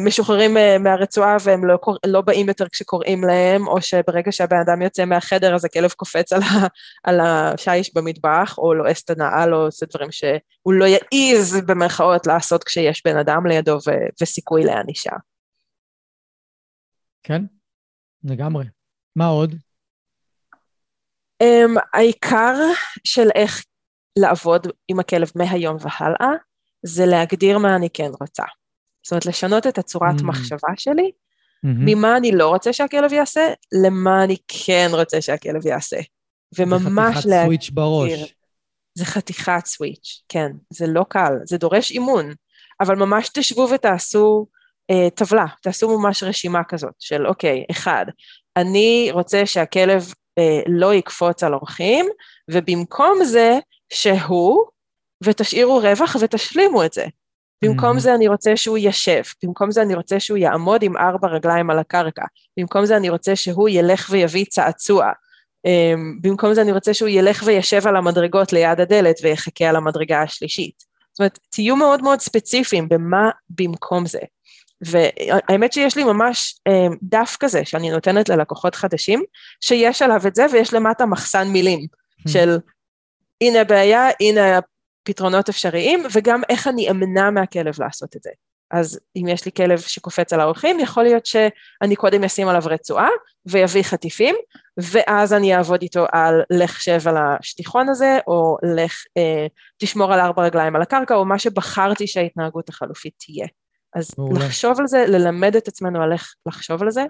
משוחררים 0.01 0.57
אה, 0.57 0.79
מהרצועה 0.79 1.37
והם 1.45 1.65
לא, 1.65 1.79
לא 2.07 2.21
באים 2.21 2.49
יותר 2.49 2.69
כשקוראים 2.69 3.25
להם, 3.25 3.69
או 3.69 3.83
שברגע 3.83 4.33
שהבן 4.33 4.57
אדם 4.57 4.83
יוצא 4.83 5.05
מהחדר 5.05 5.55
אז 5.55 5.65
הכלב 5.65 5.91
קופץ 5.93 6.33
על, 6.33 6.43
ה, 6.43 6.67
על 7.05 7.21
השיש 7.21 7.95
במטבח, 7.95 8.55
או 8.59 8.75
לועס 8.75 9.05
את 9.05 9.11
הנעל, 9.11 9.55
או 9.55 9.65
עושה 9.65 9.87
דברים 9.87 10.13
שהוא 10.13 10.73
לא 10.73 10.85
יעז 10.85 11.61
במרכאות 11.67 12.27
לעשות 12.27 12.65
כשיש 12.65 13.03
בן 13.05 13.17
אדם 13.17 13.47
לידו 13.47 13.79
ו, 13.87 13.91
וסיכוי 14.21 14.65
לענישה. 14.65 15.13
כן, 17.23 17.43
לגמרי. 18.25 18.65
מה 19.17 19.27
עוד? 19.27 19.55
Um, 21.43 21.81
העיקר 21.95 22.55
של 23.05 23.29
איך 23.35 23.65
לעבוד 24.19 24.67
עם 24.89 25.01
הכלב 25.01 25.31
מהיום 25.35 25.77
והלאה, 25.81 26.37
זה 26.83 27.07
להגדיר 27.07 27.59
מה 27.59 27.77
אני 27.77 27.91
כן 27.91 28.11
רוצה. 28.21 28.45
זאת 29.03 29.13
אומרת, 29.13 29.27
לשנות 29.27 29.67
את 29.67 29.79
הצורת 29.79 30.21
mm. 30.21 30.25
מחשבה 30.25 30.69
שלי, 30.77 31.11
mm-hmm. 31.11 31.69
ממה 31.87 32.17
אני 32.17 32.33
לא 32.33 32.49
רוצה 32.49 32.73
שהכלב 32.73 33.13
יעשה, 33.13 33.53
למה 33.85 34.25
אני 34.25 34.37
כן 34.49 34.89
רוצה 34.93 35.21
שהכלב 35.21 35.67
יעשה. 35.67 35.97
וממש 36.59 37.27
להגדיר... 37.27 37.35
זה 37.35 37.35
חתיכת 37.35 37.47
סוויץ' 37.47 37.71
בראש. 37.71 38.35
זה 38.95 39.05
חתיכת 39.05 39.67
סוויץ', 39.67 40.23
כן. 40.29 40.51
זה 40.71 40.87
לא 40.87 41.05
קל, 41.09 41.33
זה 41.45 41.59
דורש 41.59 41.91
אימון. 41.91 42.33
אבל 42.81 42.97
ממש 42.97 43.29
תשבו 43.35 43.69
ותעשו 43.75 44.47
אה, 44.91 45.11
טבלה, 45.11 45.47
תעשו 45.63 45.99
ממש 45.99 46.23
רשימה 46.23 46.65
כזאת 46.65 46.95
של 46.99 47.27
אוקיי, 47.27 47.65
אחד, 47.71 48.07
אני 48.57 49.09
רוצה 49.13 49.47
שהכלב 49.47 50.13
אה, 50.39 50.61
לא 50.67 50.95
יקפוץ 50.95 51.43
על 51.43 51.55
אורחים, 51.55 52.07
ובמקום 52.51 53.25
זה 53.25 53.59
שהוא, 53.93 54.65
ותשאירו 55.25 55.79
רווח 55.79 56.17
ותשלימו 56.21 56.85
את 56.85 56.93
זה. 56.93 57.07
במקום 57.63 57.97
mm-hmm. 57.97 58.01
זה 58.01 58.15
אני 58.15 58.29
רוצה 58.29 58.57
שהוא 58.57 58.79
ישב, 58.79 59.23
במקום 59.43 59.71
זה 59.71 59.83
אני 59.83 59.95
רוצה 59.95 60.21
שהוא 60.21 60.39
יעמוד 60.39 60.83
עם 60.83 60.97
ארבע 60.97 61.29
רגליים 61.29 61.71
על 61.71 61.79
הקרקע, 61.79 62.25
במקום 62.57 62.87
זה 62.87 62.97
אני 62.97 63.11
רוצה 63.11 63.37
שהוא 63.37 63.69
ילך 63.69 64.09
ויביא 64.11 64.45
צעצוע, 64.45 65.13
um, 65.67 66.01
במקום 66.21 66.55
זה 66.55 66.63
אני 66.63 66.73
רוצה 66.73 66.95
שהוא 66.95 67.09
ילך 67.09 67.43
וישב 67.47 67.87
על 67.87 67.97
המדרגות 67.97 68.53
ליד 68.53 68.81
הדלת 68.81 69.17
ויחכה 69.23 69.65
על 69.65 69.77
המדרגה 69.77 70.23
השלישית. 70.23 70.85
זאת 71.13 71.21
אומרת, 71.21 71.39
תהיו 71.51 71.77
מאוד 71.77 72.03
מאוד 72.03 72.21
ספציפיים 72.21 72.89
במה 72.89 73.31
במקום 73.51 74.07
זה. 74.07 74.21
והאמת 74.81 75.73
שיש 75.73 75.97
לי 75.97 76.05
ממש 76.05 76.55
um, 76.69 76.97
דף 77.03 77.37
כזה 77.41 77.65
שאני 77.65 77.91
נותנת 77.91 78.29
ללקוחות 78.29 78.75
חדשים, 78.75 79.23
שיש 79.61 80.03
עליו 80.03 80.21
את 80.27 80.35
זה 80.35 80.47
ויש 80.53 80.75
למטה 80.75 81.07
מחסן 81.07 81.49
מילים 81.49 81.81
mm-hmm. 81.81 82.31
של 82.31 82.59
הנה 83.41 83.61
הבעיה, 83.61 84.09
הנה 84.21 84.59
פתרונות 85.03 85.49
אפשריים, 85.49 86.03
וגם 86.13 86.43
איך 86.49 86.67
אני 86.67 86.91
אמנע 86.91 87.31
מהכלב 87.31 87.75
לעשות 87.81 88.17
את 88.17 88.23
זה. 88.23 88.31
אז 88.71 89.01
אם 89.17 89.29
יש 89.29 89.45
לי 89.45 89.53
כלב 89.53 89.79
שקופץ 89.79 90.33
על 90.33 90.41
האורחים, 90.41 90.81
יכול 90.81 91.03
להיות 91.03 91.27
שאני 91.27 91.97
קודם 91.97 92.25
אשים 92.25 92.49
עליו 92.49 92.63
רצועה 92.65 93.09
ויביא 93.47 93.83
חטיפים, 93.83 94.37
ואז 94.77 95.33
אני 95.33 95.57
אעבוד 95.57 95.83
איתו 95.83 96.07
על 96.13 96.43
לך 96.51 96.81
שב 96.81 97.09
על 97.09 97.17
השטיחון 97.17 97.89
הזה, 97.89 98.19
או 98.27 98.57
לך 98.77 99.05
אה, 99.17 99.47
תשמור 99.79 100.13
על 100.13 100.21
ארבע 100.21 100.43
רגליים 100.43 100.77
על 100.77 100.83
הקרקע, 100.83 101.15
או 101.15 101.25
מה 101.25 101.39
שבחרתי 101.39 102.07
שההתנהגות 102.07 102.69
החלופית 102.69 103.15
תהיה. 103.19 103.47
אז 103.95 104.11
מעולה. 104.19 104.47
לחשוב 104.47 104.81
על 104.81 104.87
זה, 104.87 105.05
ללמד 105.09 105.57
את 105.57 105.69
עצמנו 105.69 106.03
על 106.03 106.13
איך 106.13 106.35
לחשוב 106.47 106.83
על 106.83 106.91
זה, 106.91 107.05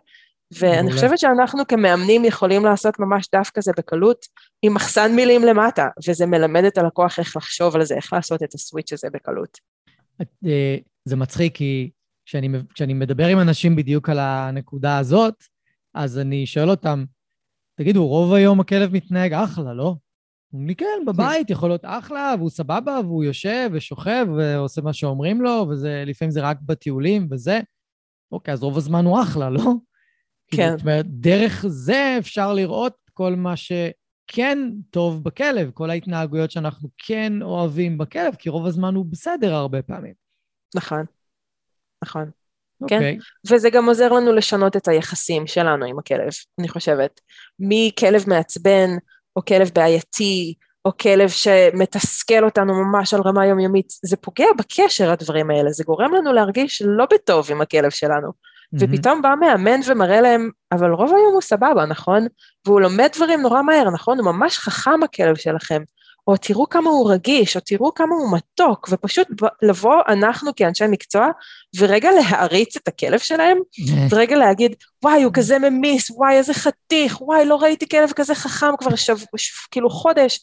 ואני. 0.58 0.92
חושבת 0.92 1.18
שאנחנו 1.18 1.66
כמאמנים 1.66 2.24
יכולים 2.24 2.64
לעשות 2.64 2.98
ממש 2.98 3.28
דף 3.34 3.50
כזה 3.54 3.72
בקלות, 3.76 4.26
עם 4.62 4.74
מחסן 4.74 5.12
מילים 5.16 5.44
למטה, 5.44 5.88
וזה 6.08 6.26
מלמד 6.26 6.64
את 6.64 6.78
הלקוח 6.78 7.18
איך 7.18 7.36
לחשוב 7.36 7.76
על 7.76 7.84
זה, 7.84 7.94
איך 7.94 8.12
לעשות 8.12 8.42
את 8.42 8.54
הסוויץ' 8.54 8.92
הזה 8.92 9.08
בקלות. 9.12 9.58
אה, 10.46 10.76
זה 11.04 11.16
מצחיק, 11.16 11.56
כי 11.56 11.90
כשאני, 12.26 12.48
כשאני 12.74 12.94
מדבר 12.94 13.26
עם 13.26 13.40
אנשים 13.40 13.76
בדיוק 13.76 14.08
על 14.08 14.18
הנקודה 14.18 14.98
הזאת, 14.98 15.34
אז 15.94 16.18
אני 16.18 16.46
שואל 16.46 16.70
אותם, 16.70 17.04
תגידו, 17.78 18.06
רוב 18.06 18.32
היום 18.32 18.60
הכלב 18.60 18.92
מתנהג 18.92 19.32
אחלה, 19.32 19.74
לא? 19.74 19.94
אומרים 20.52 20.68
לי, 20.68 20.74
כן, 20.74 21.04
בבית 21.06 21.50
יכול 21.50 21.68
להיות 21.68 21.84
אחלה, 21.84 22.34
והוא 22.38 22.50
סבבה, 22.50 23.00
והוא 23.04 23.24
יושב 23.24 23.70
ושוכב 23.72 24.26
ועושה 24.36 24.82
מה 24.82 24.92
שאומרים 24.92 25.42
לו, 25.42 25.66
ולפעמים 25.68 26.30
זה 26.30 26.40
רק 26.40 26.58
בטיולים 26.62 27.28
וזה. 27.30 27.60
אוקיי, 28.32 28.54
אז 28.54 28.62
רוב 28.62 28.76
הזמן 28.76 29.04
הוא 29.04 29.22
אחלה, 29.22 29.50
לא? 29.50 29.72
כן. 30.50 30.70
זאת 30.70 30.80
אומרת, 30.80 31.06
דרך 31.06 31.64
זה 31.68 32.16
אפשר 32.18 32.52
לראות 32.52 32.94
כל 33.14 33.34
מה 33.34 33.54
שכן 33.56 34.58
טוב 34.90 35.24
בכלב, 35.24 35.70
כל 35.74 35.90
ההתנהגויות 35.90 36.50
שאנחנו 36.50 36.88
כן 36.98 37.32
אוהבים 37.42 37.98
בכלב, 37.98 38.34
כי 38.34 38.48
רוב 38.48 38.66
הזמן 38.66 38.94
הוא 38.94 39.06
בסדר 39.06 39.54
הרבה 39.54 39.82
פעמים. 39.82 40.14
נכון, 40.74 41.04
נכון. 42.04 42.30
Okay. 42.84 42.88
כן? 42.88 42.96
אוקיי. 42.96 43.18
וזה 43.50 43.70
גם 43.70 43.86
עוזר 43.86 44.12
לנו 44.12 44.32
לשנות 44.32 44.76
את 44.76 44.88
היחסים 44.88 45.46
שלנו 45.46 45.84
עם 45.84 45.98
הכלב, 45.98 46.28
אני 46.60 46.68
חושבת. 46.68 47.20
מכלב 47.58 48.24
מעצבן, 48.26 48.90
או 49.36 49.44
כלב 49.44 49.70
בעייתי, 49.74 50.54
או 50.84 50.96
כלב 50.96 51.28
שמתסכל 51.28 52.44
אותנו 52.44 52.74
ממש 52.74 53.14
על 53.14 53.20
רמה 53.20 53.46
יומיומית, 53.46 53.92
זה 54.04 54.16
פוגע 54.16 54.46
בקשר 54.58 55.10
הדברים 55.10 55.50
האלה, 55.50 55.70
זה 55.70 55.84
גורם 55.84 56.14
לנו 56.14 56.32
להרגיש 56.32 56.82
לא 56.86 57.06
בטוב 57.14 57.50
עם 57.50 57.60
הכלב 57.60 57.90
שלנו. 57.90 58.32
ופתאום 58.74 59.22
בא 59.22 59.34
מאמן 59.40 59.80
ומראה 59.86 60.20
להם, 60.20 60.50
אבל 60.72 60.90
רוב 60.90 61.14
היום 61.14 61.32
הוא 61.32 61.42
סבבה, 61.42 61.86
נכון? 61.86 62.26
והוא 62.66 62.80
לומד 62.80 63.08
דברים 63.16 63.40
נורא 63.40 63.62
מהר, 63.62 63.90
נכון? 63.90 64.18
הוא 64.18 64.26
ממש 64.26 64.58
חכם 64.58 65.02
הכלב 65.02 65.36
שלכם. 65.36 65.82
או 66.28 66.36
תראו 66.36 66.68
כמה 66.68 66.90
הוא 66.90 67.12
רגיש, 67.12 67.56
או 67.56 67.60
תראו 67.60 67.94
כמה 67.94 68.14
הוא 68.14 68.36
מתוק, 68.36 68.88
ופשוט 68.90 69.28
לבוא 69.62 70.02
אנחנו 70.08 70.50
כאנשי 70.56 70.84
מקצוע, 70.90 71.28
ורגע 71.78 72.10
להעריץ 72.12 72.76
את 72.76 72.88
הכלב 72.88 73.18
שלהם, 73.18 73.58
ורגע 74.10 74.36
להגיד, 74.36 74.74
וואי, 75.04 75.22
הוא 75.22 75.32
כזה 75.34 75.58
ממיס, 75.58 76.10
וואי, 76.10 76.36
איזה 76.36 76.54
חתיך, 76.54 77.22
וואי, 77.22 77.44
לא 77.44 77.56
ראיתי 77.56 77.88
כלב 77.88 78.12
כזה 78.12 78.34
חכם 78.34 78.76
כבר 78.78 78.96
שב, 78.96 79.16
כאילו 79.70 79.90
חודש. 79.90 80.40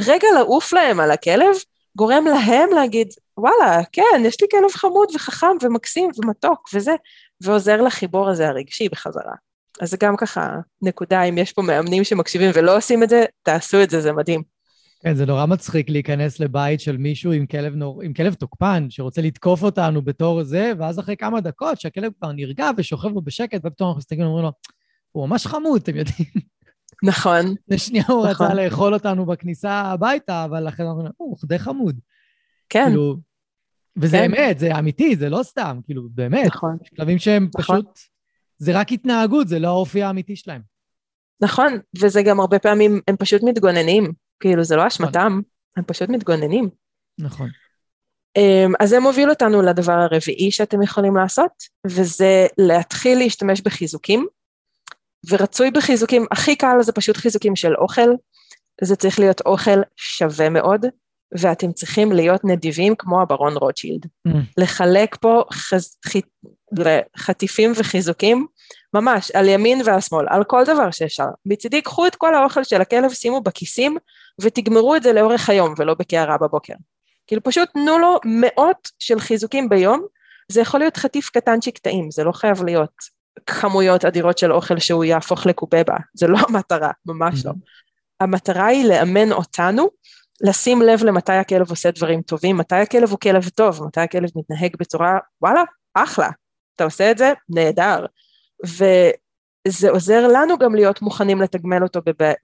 רגע 0.00 0.28
לעוף 0.34 0.72
להם 0.72 1.00
על 1.00 1.10
הכלב, 1.10 1.56
גורם 1.96 2.26
להם 2.26 2.68
להגיד, 2.74 3.08
וואלה, 3.38 3.80
כן, 3.92 4.22
יש 4.24 4.40
לי 4.40 4.46
כלב 4.50 4.70
חמוד 4.70 5.08
וחכם 5.14 5.56
ומקסים 5.62 6.10
ומתוק 6.16 6.68
וזה, 6.74 6.94
ועוזר 7.40 7.82
לחיבור 7.82 8.28
הזה 8.28 8.48
הרגשי 8.48 8.88
בחזרה. 8.88 9.34
אז 9.80 9.90
זה 9.90 9.96
גם 10.00 10.16
ככה 10.16 10.56
נקודה, 10.82 11.22
אם 11.22 11.38
יש 11.38 11.52
פה 11.52 11.62
מאמנים 11.62 12.04
שמקשיבים 12.04 12.50
ולא 12.54 12.76
עושים 12.76 13.02
את 13.02 13.08
זה, 13.08 13.24
תעשו 13.42 13.82
את 13.82 13.90
זה, 13.90 14.00
זה 14.00 14.12
מדהים. 14.12 14.42
כן, 15.02 15.14
זה 15.14 15.26
נורא 15.26 15.46
מצחיק 15.46 15.90
להיכנס 15.90 16.40
לבית 16.40 16.80
של 16.80 16.96
מישהו 16.96 17.32
עם 17.32 17.46
כלב, 17.46 17.74
נור... 17.74 18.02
עם 18.02 18.12
כלב 18.12 18.34
תוקפן, 18.34 18.86
שרוצה 18.90 19.22
לתקוף 19.22 19.62
אותנו 19.62 20.02
בתור 20.02 20.44
זה, 20.44 20.72
ואז 20.78 21.00
אחרי 21.00 21.16
כמה 21.16 21.40
דקות 21.40 21.80
שהכלב 21.80 22.12
כבר 22.18 22.32
נרגע 22.32 22.70
ושוכב 22.76 23.08
לו 23.08 23.22
בשקט, 23.22 23.60
ופתאום 23.64 23.88
אנחנו 23.88 23.98
מסתכלים 23.98 24.26
ואומרים 24.26 24.44
לו, 24.44 24.52
הוא 25.12 25.28
ממש 25.28 25.46
חמוד, 25.46 25.80
אתם 25.82 25.96
יודעים. 25.96 26.28
נכון. 27.02 27.54
לשנייה 27.68 28.04
הוא 28.08 28.26
נכון. 28.26 28.46
רצה 28.46 28.54
לאכול 28.54 28.94
אותנו 28.94 29.26
בכניסה 29.26 29.72
הביתה, 29.72 30.44
אבל 30.44 30.68
אחרי 30.68 30.86
זה 30.86 30.90
אומרים, 30.90 31.12
הוא 31.16 31.36
די 31.44 31.58
חמוד. 31.58 31.96
כן. 32.68 32.86
כאילו, 32.88 33.16
וזה 34.00 34.16
כן. 34.16 34.24
אמת, 34.24 34.58
זה 34.58 34.78
אמיתי, 34.78 35.16
זה 35.16 35.28
לא 35.28 35.42
סתם, 35.42 35.78
כאילו, 35.84 36.02
באמת. 36.10 36.46
נכון. 36.46 36.76
יש 36.82 36.90
כלבים 36.96 37.18
שהם 37.18 37.48
נכון. 37.58 37.76
פשוט, 37.76 37.98
זה 38.58 38.80
רק 38.80 38.92
התנהגות, 38.92 39.48
זה 39.48 39.58
לא 39.58 39.68
האופי 39.68 40.02
האמיתי 40.02 40.36
שלהם. 40.36 40.60
נכון, 41.40 41.78
וזה 41.98 42.22
גם 42.22 42.40
הרבה 42.40 42.58
פעמים, 42.58 43.00
הם 43.08 43.16
פשוט 43.16 43.42
מתגוננים. 43.44 44.12
כאילו, 44.40 44.64
זה 44.64 44.76
לא 44.76 44.86
נכון. 44.86 45.06
אשמתם, 45.06 45.40
הם 45.76 45.84
פשוט 45.84 46.08
מתגוננים. 46.08 46.68
נכון. 47.18 47.48
אמ, 48.36 48.72
אז 48.80 48.88
זה 48.88 49.00
מוביל 49.00 49.30
אותנו 49.30 49.62
לדבר 49.62 49.92
הרביעי 49.92 50.50
שאתם 50.50 50.82
יכולים 50.82 51.16
לעשות, 51.16 51.52
וזה 51.86 52.46
להתחיל 52.58 53.18
להשתמש 53.18 53.60
בחיזוקים. 53.60 54.26
ורצוי 55.30 55.70
בחיזוקים, 55.70 56.26
הכי 56.30 56.56
קל 56.56 56.76
זה 56.80 56.92
פשוט 56.92 57.16
חיזוקים 57.16 57.56
של 57.56 57.76
אוכל, 57.76 58.10
זה 58.82 58.96
צריך 58.96 59.18
להיות 59.18 59.40
אוכל 59.40 59.80
שווה 59.96 60.48
מאוד, 60.48 60.86
ואתם 61.32 61.72
צריכים 61.72 62.12
להיות 62.12 62.44
נדיבים 62.44 62.94
כמו 62.98 63.22
הברון 63.22 63.56
רוטשילד. 63.56 64.06
Mm. 64.28 64.30
לחלק 64.58 65.16
פה 65.20 65.42
חז... 65.52 65.96
ח... 66.08 66.16
חטיפים 67.18 67.72
וחיזוקים, 67.76 68.46
ממש, 68.94 69.30
על 69.30 69.48
ימין 69.48 69.82
ועל 69.84 70.00
שמאל, 70.00 70.26
על 70.28 70.44
כל 70.44 70.64
דבר 70.64 70.90
שאפשר. 70.90 71.24
מצידי 71.46 71.82
קחו 71.82 72.06
את 72.06 72.16
כל 72.16 72.34
האוכל 72.34 72.64
של 72.64 72.80
הכלב, 72.80 73.10
שימו 73.12 73.40
בכיסים, 73.40 73.96
ותגמרו 74.40 74.96
את 74.96 75.02
זה 75.02 75.12
לאורך 75.12 75.50
היום, 75.50 75.74
ולא 75.78 75.94
בקערה 75.94 76.38
בבוקר. 76.38 76.74
כאילו 77.26 77.42
פשוט 77.42 77.68
תנו 77.72 77.98
לו 77.98 78.18
מאות 78.24 78.88
של 78.98 79.20
חיזוקים 79.20 79.68
ביום, 79.68 80.06
זה 80.52 80.60
יכול 80.60 80.80
להיות 80.80 80.96
חטיף 80.96 81.30
קטנצ'יק 81.30 81.78
טעים, 81.78 82.10
זה 82.10 82.24
לא 82.24 82.32
חייב 82.32 82.64
להיות 82.64 82.92
כמויות 83.46 84.04
אדירות 84.04 84.38
של 84.38 84.52
אוכל 84.52 84.78
שהוא 84.78 85.04
יהפוך 85.04 85.46
לקובבה, 85.46 85.96
זה 86.14 86.26
לא 86.26 86.38
המטרה, 86.48 86.90
ממש 87.06 87.46
לא. 87.46 87.52
המטרה 88.20 88.66
היא 88.66 88.88
לאמן 88.88 89.32
אותנו, 89.32 89.88
לשים 90.40 90.82
לב 90.82 91.04
למתי 91.04 91.32
הכלב 91.32 91.70
עושה 91.70 91.90
דברים 91.90 92.22
טובים, 92.22 92.56
מתי 92.56 92.74
הכלב 92.74 93.10
הוא 93.10 93.18
כלב 93.18 93.48
טוב, 93.48 93.84
מתי 93.86 94.00
הכלב 94.00 94.30
מתנהג 94.36 94.76
בצורה, 94.78 95.18
וואלה, 95.42 95.62
אחלה, 95.94 96.30
אתה 96.76 96.84
עושה 96.84 97.10
את 97.10 97.18
זה, 97.18 97.32
נהדר. 97.48 98.06
וזה 98.66 99.90
עוזר 99.90 100.28
לנו 100.28 100.58
גם 100.58 100.74
להיות 100.74 101.02
מוכנים 101.02 101.40
לתגמל 101.40 101.82
אותו 101.82 102.00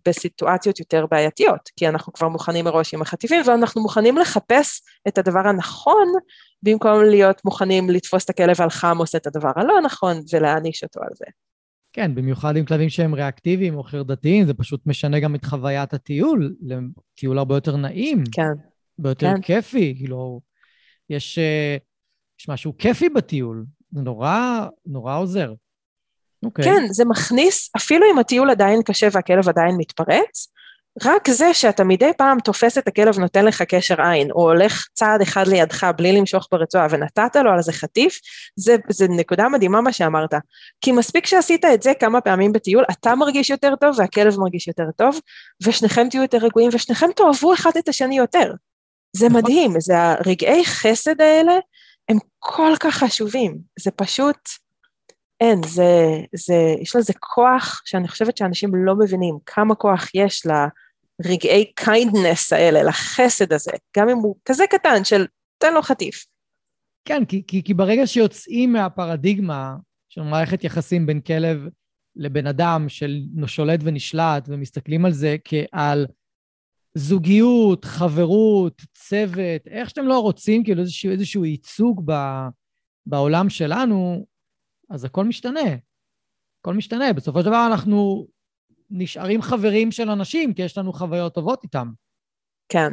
בסיטואציות 0.09 0.81
יותר 0.81 1.07
בעייתיות, 1.11 1.71
כי 1.77 1.89
אנחנו 1.89 2.13
כבר 2.13 2.29
מוכנים 2.29 2.65
מראש 2.65 2.95
עם 2.95 3.03
החטיפים, 3.03 3.43
ואנחנו 3.47 3.83
מוכנים 3.83 4.19
לחפש 4.19 4.83
את 5.09 5.19
הדבר 5.19 5.49
הנכון, 5.49 6.13
במקום 6.63 7.03
להיות 7.03 7.45
מוכנים 7.45 7.91
לתפוס 7.91 8.25
את 8.25 8.31
הכלב 8.31 8.61
על 8.61 8.71
חם 8.71 8.97
עושה 8.99 9.19
את 9.19 9.27
הדבר 9.27 9.53
הלא 9.57 9.81
נכון, 9.81 10.21
ולהעניש 10.33 10.85
אותו 10.85 11.01
על 11.01 11.11
זה. 11.15 11.25
כן, 11.95 12.15
במיוחד 12.15 12.57
עם 12.57 12.65
כלבים 12.65 12.89
שהם 12.89 13.15
ריאקטיביים 13.15 13.77
או 13.77 13.83
חרדתיים, 13.83 14.47
זה 14.47 14.55
פשוט 14.55 14.87
משנה 14.87 15.21
גם 15.21 15.35
את 15.35 15.45
חוויית 15.45 15.95
הטיול, 15.95 16.55
לטיול 16.63 17.39
הרבה 17.39 17.55
יותר 17.55 17.77
נעים. 17.77 18.25
כן. 18.33 18.43
הרבה 18.99 19.11
יותר 19.11 19.27
כן. 19.35 19.41
כיפי, 19.41 19.95
כאילו, 19.99 20.41
יש, 21.11 21.39
אה, 21.39 21.77
יש 22.41 22.49
משהו 22.49 22.79
כיפי 22.79 23.09
בטיול, 23.09 23.65
זה 23.93 24.03
נורא, 24.03 24.67
נורא 24.87 25.19
עוזר. 25.19 25.53
Okay. 25.53 26.47
אוקיי. 26.47 26.65
כן, 26.65 26.87
זה 26.91 27.05
מכניס, 27.05 27.71
אפילו 27.77 28.07
אם 28.15 28.19
הטיול 28.19 28.51
עדיין 28.51 28.83
קשה 28.83 29.09
והכלב 29.13 29.49
עדיין 29.49 29.75
מתפרץ, 29.79 30.53
רק 31.03 31.31
זה 31.31 31.55
שאתה 31.55 31.85
מדי 31.85 32.11
פעם 32.19 32.41
תופס 32.41 32.79
את 32.79 32.89
הכלב 32.89 33.19
נותן 33.19 33.45
לך 33.45 33.63
קשר 33.63 34.03
עין, 34.03 34.31
או 34.31 34.43
הולך 34.43 34.87
צעד 34.93 35.21
אחד 35.21 35.47
לידך 35.47 35.87
בלי 35.97 36.13
למשוך 36.13 36.49
ברצועה 36.53 36.87
ונתת 36.91 37.37
לו 37.37 37.51
על 37.51 37.63
זה 37.63 37.73
חטיף, 37.73 38.19
זה, 38.57 38.77
זה 38.91 39.07
נקודה 39.09 39.49
מדהימה 39.49 39.81
מה 39.81 39.93
שאמרת. 39.93 40.35
כי 40.81 40.93
מספיק 40.93 41.27
שעשית 41.27 41.65
את 41.65 41.83
זה 41.83 41.93
כמה 42.01 42.21
פעמים 42.21 42.53
בטיול, 42.53 42.85
אתה 42.91 43.15
מרגיש 43.15 43.51
יותר 43.51 43.75
טוב 43.81 43.99
והכלב 43.99 44.39
מרגיש 44.39 44.69
יותר 44.69 44.91
טוב, 44.97 45.21
ושניכם 45.63 46.09
תהיו 46.11 46.23
יותר 46.23 46.39
רגועים 46.39 46.71
ושניכם 46.73 47.07
תאהבו 47.17 47.55
אחד 47.55 47.71
את 47.79 47.89
השני 47.89 48.17
יותר. 48.17 48.53
זה 49.17 49.29
נכון. 49.29 49.41
מדהים, 49.41 49.81
זה 49.81 49.95
הרגעי 49.99 50.65
חסד 50.65 51.21
האלה, 51.21 51.53
הם 52.09 52.19
כל 52.39 52.73
כך 52.81 52.95
חשובים, 52.95 53.59
זה 53.81 53.91
פשוט... 53.91 54.37
אין, 55.41 55.61
זה, 55.67 56.21
זה, 56.35 56.55
יש 56.81 56.97
לזה 56.97 57.13
כוח 57.21 57.83
שאני 57.85 58.09
חושבת 58.09 58.37
שאנשים 58.37 58.71
לא 58.75 58.95
מבינים 58.95 59.39
כמה 59.47 59.75
כוח 59.75 60.09
יש 60.15 60.47
לרגעי 61.21 61.73
kindness 61.75 62.53
האלה, 62.53 62.83
לחסד 62.83 63.53
הזה, 63.53 63.73
גם 63.97 64.09
אם 64.09 64.17
הוא 64.17 64.37
כזה 64.45 64.65
קטן 64.71 65.05
של 65.05 65.27
תן 65.59 65.75
לו 65.75 65.83
חטיף. 65.83 66.27
כן, 67.05 67.25
כי, 67.25 67.43
כי, 67.47 67.63
כי 67.65 67.75
ברגע 67.75 68.07
שיוצאים 68.07 68.73
מהפרדיגמה 68.73 69.77
של 70.09 70.23
מערכת 70.23 70.65
יחסים 70.65 71.07
בין 71.07 71.21
כלב 71.21 71.59
לבן 72.17 72.47
אדם 72.47 72.89
של 72.89 73.21
שולט 73.47 73.81
ונשלט, 73.83 74.45
ומסתכלים 74.49 75.05
על 75.05 75.13
זה 75.13 75.37
כעל 75.45 76.07
זוגיות, 76.95 77.85
חברות, 77.85 78.83
צוות, 78.95 79.67
איך 79.67 79.91
שאתם 79.91 80.05
לא 80.05 80.19
רוצים, 80.19 80.65
כאילו 80.65 80.81
איזשהו, 80.81 81.11
איזשהו 81.11 81.45
ייצוג 81.45 82.03
ב, 82.05 82.13
בעולם 83.07 83.51
שלנו, 83.51 84.27
אז 84.91 85.05
הכל 85.05 85.25
משתנה. 85.25 85.77
הכל 86.61 86.75
משתנה. 86.75 87.13
בסופו 87.13 87.41
של 87.41 87.47
דבר 87.47 87.67
אנחנו 87.67 88.27
נשארים 88.91 89.43
חברים 89.43 89.93
של 89.93 90.11
אנשים, 90.11 90.55
כי 90.55 90.63
יש 90.63 90.79
לנו 90.79 90.93
חוויות 90.93 91.35
טובות 91.35 91.63
איתם. 91.63 91.89
כן. 92.69 92.93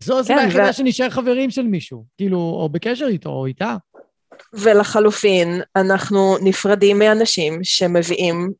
זו 0.00 0.18
הסיבה 0.20 0.38
כן, 0.38 0.44
היחידה 0.44 0.70
ו... 0.70 0.72
שנשאר 0.72 1.10
חברים 1.10 1.50
של 1.50 1.62
מישהו, 1.62 2.04
כאילו, 2.16 2.38
או 2.38 2.68
בקשר 2.72 3.06
איתו, 3.06 3.30
או 3.30 3.46
איתה. 3.46 3.76
ולחלופין, 4.52 5.60
אנחנו 5.76 6.36
נפרדים 6.42 6.98
מאנשים 6.98 7.64
שמביאים 7.64 8.50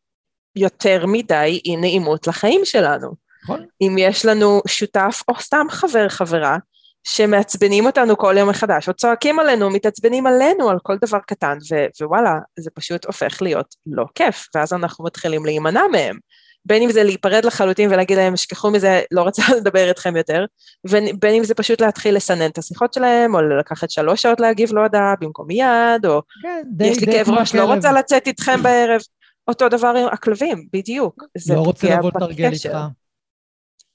יותר 0.56 1.06
מדי 1.06 1.60
אי 1.64 1.76
נעימות 1.76 2.26
לחיים 2.26 2.60
שלנו. 2.64 3.10
נכון. 3.44 3.66
אם 3.80 3.96
יש 3.98 4.24
לנו 4.24 4.60
שותף, 4.68 5.22
או 5.28 5.34
סתם 5.40 5.66
חבר, 5.70 6.08
חברה, 6.08 6.58
שמעצבנים 7.04 7.86
אותנו 7.86 8.16
כל 8.16 8.34
יום 8.38 8.48
מחדש, 8.48 8.88
או 8.88 8.94
צועקים 8.94 9.38
עלינו, 9.38 9.70
מתעצבנים 9.70 10.26
עלינו 10.26 10.70
על 10.70 10.78
כל 10.82 10.96
דבר 11.04 11.18
קטן, 11.26 11.58
ו- 11.72 12.04
ווואלה, 12.04 12.38
זה 12.58 12.70
פשוט 12.74 13.04
הופך 13.04 13.42
להיות 13.42 13.74
לא 13.86 14.04
כיף, 14.14 14.48
ואז 14.54 14.72
אנחנו 14.72 15.04
מתחילים 15.04 15.44
להימנע 15.44 15.82
מהם. 15.92 16.18
בין 16.64 16.82
אם 16.82 16.92
זה 16.92 17.02
להיפרד 17.02 17.44
לחלוטין 17.44 17.92
ולהגיד 17.92 18.16
להם, 18.16 18.36
שכחו 18.36 18.70
מזה, 18.70 19.00
לא 19.10 19.22
רוצה 19.22 19.42
לדבר 19.56 19.88
איתכם 19.88 20.16
יותר, 20.16 20.44
ובין 20.84 21.34
אם 21.34 21.44
זה 21.44 21.54
פשוט 21.54 21.80
להתחיל 21.80 22.16
לסנן 22.16 22.50
את 22.50 22.58
השיחות 22.58 22.94
שלהם, 22.94 23.34
או 23.34 23.42
לקחת 23.42 23.90
שלוש 23.90 24.22
שעות 24.22 24.40
להגיב 24.40 24.72
להודעה 24.72 25.14
במקום 25.20 25.46
מיד, 25.46 26.06
או 26.06 26.22
כן, 26.42 26.62
די, 26.72 26.86
יש 26.86 27.00
לי 27.00 27.06
כאב 27.06 27.30
ראש, 27.30 27.54
לא 27.54 27.74
רוצה 27.74 27.92
לצאת 27.92 28.26
איתכם 28.26 28.62
בערב. 28.62 29.00
אותו 29.48 29.68
דבר 29.68 29.88
עם 29.88 30.08
הכלבים, 30.12 30.68
בדיוק. 30.72 31.24
לא 31.54 31.60
רוצה 31.60 31.96
לבוא 31.98 32.10
לתרגל 32.16 32.52
איתך. 32.52 32.78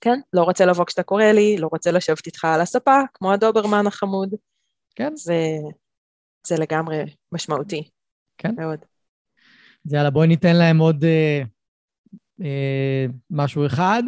כן? 0.02 0.20
לא 0.34 0.44
רוצה 0.44 0.66
לבוא 0.66 0.86
כשאתה 0.86 1.04
קורא 1.04 1.24
לי, 1.24 1.58
לא 1.58 1.68
רוצה 1.72 1.92
לשבת 1.92 2.26
איתך 2.26 2.46
על 2.46 2.62
הספה, 2.62 3.00
כמו 3.14 3.34
הדוברמן 3.34 3.88
החמוד. 3.88 4.36
כן. 4.96 5.16
זה, 5.16 5.38
זה 6.48 6.56
לגמרי 6.60 7.04
משמעותי. 7.32 7.90
כן. 8.38 8.56
מאוד. 8.58 8.80
אז 9.86 9.94
יאללה, 9.94 10.10
בואי 10.10 10.28
ניתן 10.28 10.56
להם 10.56 10.78
עוד 10.78 11.04
אה, 11.04 11.42
אה, 12.42 13.06
משהו 13.30 13.66
אחד 13.66 14.04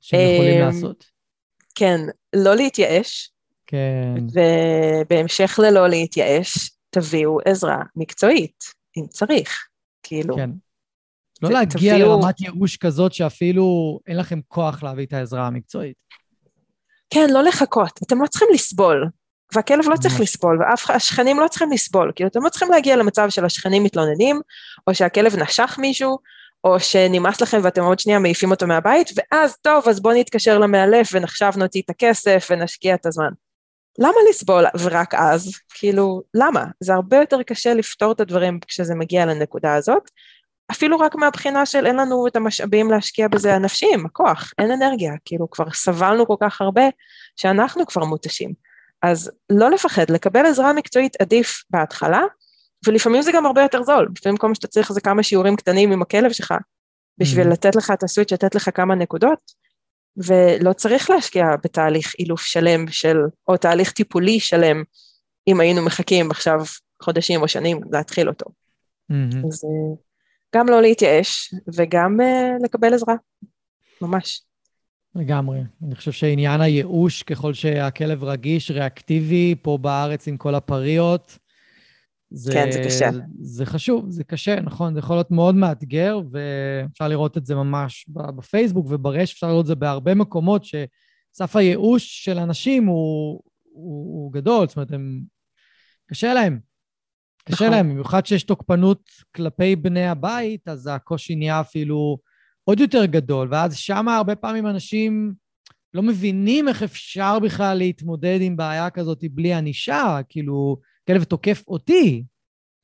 שהם 0.00 0.20
יכולים 0.34 0.60
אה, 0.60 0.66
לעשות. 0.66 1.04
כן, 1.74 2.00
לא 2.36 2.56
להתייאש. 2.56 3.30
כן. 3.66 4.14
ובהמשך 4.32 5.58
ללא 5.62 5.88
להתייאש, 5.88 6.70
תביאו 6.90 7.38
עזרה 7.44 7.82
מקצועית, 7.96 8.64
אם 8.96 9.06
צריך. 9.06 9.68
כאילו, 10.02 10.36
כן. 10.36 10.50
לא 11.42 11.50
להגיע 11.50 11.94
תביאו... 11.94 12.08
לרמת 12.08 12.40
ייאוש 12.40 12.76
כזאת 12.76 13.12
שאפילו 13.12 13.98
אין 14.06 14.16
לכם 14.16 14.40
כוח 14.48 14.82
להביא 14.82 15.06
את 15.06 15.12
העזרה 15.12 15.46
המקצועית. 15.46 15.96
כן, 17.10 17.30
לא 17.32 17.42
לחכות. 17.42 18.00
אתם 18.06 18.22
לא 18.22 18.26
צריכים 18.26 18.48
לסבול. 18.54 19.08
והכלב 19.54 19.88
לא 19.88 19.96
צריך 19.96 20.20
לסבול, 20.20 20.60
והשכנים 20.88 21.40
לא 21.40 21.48
צריכים 21.48 21.72
לסבול. 21.72 22.12
כאילו, 22.14 22.28
אתם 22.28 22.42
לא 22.44 22.48
צריכים 22.48 22.70
להגיע 22.70 22.96
למצב 22.96 23.30
של 23.30 23.44
השכנים 23.44 23.84
מתלוננים, 23.84 24.40
או 24.86 24.94
שהכלב 24.94 25.36
נשך 25.36 25.76
מישהו, 25.80 26.18
או 26.66 26.80
שנמאס 26.80 27.40
לכם 27.40 27.60
ואתם 27.62 27.82
עוד 27.82 27.98
שנייה 27.98 28.18
מעיפים 28.18 28.50
אותו 28.50 28.66
מהבית, 28.66 29.10
ואז 29.16 29.56
טוב, 29.56 29.88
אז 29.88 30.00
בואו 30.00 30.14
נתקשר 30.14 30.58
למאלף 30.58 31.10
ונחשב 31.12 31.50
נוציא 31.56 31.82
את 31.84 31.90
הכסף 31.90 32.48
ונשקיע 32.50 32.94
את 32.94 33.06
הזמן. 33.06 33.30
למה 33.98 34.14
לסבול 34.30 34.64
ורק 34.78 35.14
אז? 35.14 35.52
כאילו, 35.74 36.22
למה? 36.34 36.64
זה 36.80 36.94
הרבה 36.94 37.16
יותר 37.16 37.42
קשה 37.42 37.74
לפתור 37.74 38.12
את 38.12 38.20
הדברים 38.20 38.60
כשזה 38.66 38.94
מגיע 38.94 39.26
לנקודה 39.26 39.74
הזאת, 39.74 40.10
אפילו 40.70 40.98
רק 40.98 41.14
מהבחינה 41.14 41.66
של 41.66 41.86
אין 41.86 41.96
לנו 41.96 42.26
את 42.26 42.36
המשאבים 42.36 42.90
להשקיע 42.90 43.28
בזה 43.28 43.54
הנפשיים, 43.54 44.06
הכוח, 44.06 44.52
אין 44.58 44.70
אנרגיה, 44.70 45.12
כאילו 45.24 45.50
כבר 45.50 45.70
סבלנו 45.70 46.26
כל 46.26 46.36
כך 46.40 46.60
הרבה 46.60 46.84
שאנחנו 47.36 47.86
כבר 47.86 48.04
מותשים. 48.04 48.52
אז 49.02 49.30
לא 49.50 49.70
לפחד, 49.70 50.10
לקבל 50.10 50.46
עזרה 50.46 50.72
מקצועית 50.72 51.20
עדיף 51.20 51.62
בהתחלה, 51.70 52.22
ולפעמים 52.86 53.22
זה 53.22 53.30
גם 53.34 53.46
הרבה 53.46 53.62
יותר 53.62 53.82
זול, 53.82 54.08
לפעמים 54.18 54.36
כל 54.36 54.48
מה 54.48 54.54
שאתה 54.54 54.66
צריך 54.66 54.92
זה 54.92 55.00
כמה 55.00 55.22
שיעורים 55.22 55.56
קטנים 55.56 55.92
עם 55.92 56.02
הכלב 56.02 56.32
שלך, 56.32 56.54
בשביל 57.18 57.46
mm-hmm. 57.46 57.50
לתת 57.50 57.76
לך 57.76 57.90
את 57.90 58.02
הסוויץ', 58.02 58.32
לתת 58.32 58.54
לך 58.54 58.70
כמה 58.74 58.94
נקודות, 58.94 59.52
ולא 60.16 60.72
צריך 60.72 61.10
להשקיע 61.10 61.46
בתהליך 61.64 62.14
אילוף 62.18 62.40
שלם 62.40 62.88
של, 62.88 63.16
או 63.48 63.56
תהליך 63.56 63.92
טיפולי 63.92 64.40
שלם, 64.40 64.82
אם 65.48 65.60
היינו 65.60 65.84
מחכים 65.84 66.30
עכשיו 66.30 66.60
חודשים 67.02 67.42
או 67.42 67.48
שנים 67.48 67.80
להתחיל 67.90 68.28
אותו. 68.28 68.46
Mm-hmm. 69.12 69.46
אז 69.48 69.64
אה, 69.64 69.96
גם 70.54 70.68
לא 70.68 70.82
להתייאש, 70.82 71.54
וגם 71.74 72.20
uh, 72.20 72.64
לקבל 72.64 72.94
עזרה, 72.94 73.14
ממש. 74.02 74.42
לגמרי. 75.14 75.58
אני 75.86 75.94
חושב 75.94 76.12
שעניין 76.12 76.60
הייאוש, 76.60 77.22
ככל 77.22 77.54
שהכלב 77.54 78.24
רגיש, 78.24 78.70
ריאקטיבי, 78.70 79.54
פה 79.62 79.78
בארץ 79.80 80.28
עם 80.28 80.36
כל 80.36 80.54
הפריות, 80.54 81.38
זה, 82.30 82.52
כן, 82.52 82.70
זה 82.72 82.82
קשה. 82.84 83.10
זה 83.40 83.66
חשוב, 83.66 84.10
זה 84.10 84.24
קשה, 84.24 84.60
נכון? 84.60 84.94
זה 84.94 84.98
יכול 84.98 85.16
להיות 85.16 85.30
מאוד 85.30 85.54
מאתגר, 85.54 86.20
ואפשר 86.30 87.08
לראות 87.08 87.36
את 87.36 87.46
זה 87.46 87.54
ממש 87.54 88.06
בפייסבוק 88.08 88.86
וברשת, 88.90 89.32
אפשר 89.32 89.48
לראות 89.48 89.62
את 89.62 89.66
זה 89.66 89.74
בהרבה 89.74 90.14
מקומות, 90.14 90.64
שסף 90.64 91.56
הייאוש 91.56 92.24
של 92.24 92.38
אנשים 92.38 92.86
הוא, 92.86 93.40
הוא, 93.72 94.24
הוא 94.24 94.32
גדול, 94.32 94.68
זאת 94.68 94.76
אומרת, 94.76 94.92
הם... 94.92 95.22
קשה 96.06 96.34
להם. 96.34 96.58
קשה 97.44 97.64
נכון. 97.64 97.76
להם, 97.76 97.90
במיוחד 97.90 98.26
שיש 98.26 98.42
תוקפנות 98.42 99.10
כלפי 99.36 99.76
בני 99.76 100.06
הבית, 100.06 100.68
אז 100.68 100.86
הקושי 100.92 101.34
נהיה 101.34 101.60
אפילו 101.60 102.18
עוד 102.64 102.80
יותר 102.80 103.04
גדול, 103.04 103.48
ואז 103.50 103.76
שם 103.76 104.08
הרבה 104.08 104.36
פעמים 104.36 104.66
אנשים 104.66 105.34
לא 105.94 106.02
מבינים 106.02 106.68
איך 106.68 106.82
אפשר 106.82 107.38
בכלל 107.38 107.78
להתמודד 107.78 108.38
עם 108.40 108.56
בעיה 108.56 108.90
כזאת 108.90 109.24
בלי 109.30 109.54
ענישה, 109.54 110.20
כאילו... 110.28 110.76
כלב 111.06 111.24
תוקף 111.24 111.62
אותי, 111.68 112.22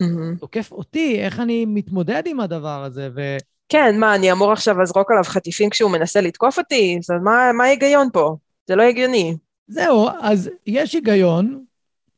mm-hmm. 0.03 0.40
תוקף 0.40 0.73
אותי, 0.73 1.20
איך 1.20 1.40
אני 1.40 1.65
מתמודד 1.66 2.23
עם 2.27 2.40
הדבר 2.40 2.85
הזה, 2.85 3.09
ו... 3.15 3.36
כן, 3.69 4.01
מה, 4.01 4.15
אני 4.15 4.32
אמור 4.32 4.53
עכשיו 4.53 4.81
לזרוק 4.81 5.11
עליו 5.11 5.24
חטיפים 5.24 5.70
כשהוא 5.70 5.90
מנסה 5.90 6.20
לתקוף 6.20 6.59
אותי? 6.59 6.99
אז 6.99 7.11
מה, 7.23 7.51
מה 7.57 7.65
ההיגיון 7.65 8.09
פה? 8.12 8.36
זה 8.66 8.77
לא 8.77 8.82
הגיוני. 8.82 9.36
זהו, 9.69 10.09
אז 10.20 10.51
יש 10.66 10.93
היגיון, 10.93 11.65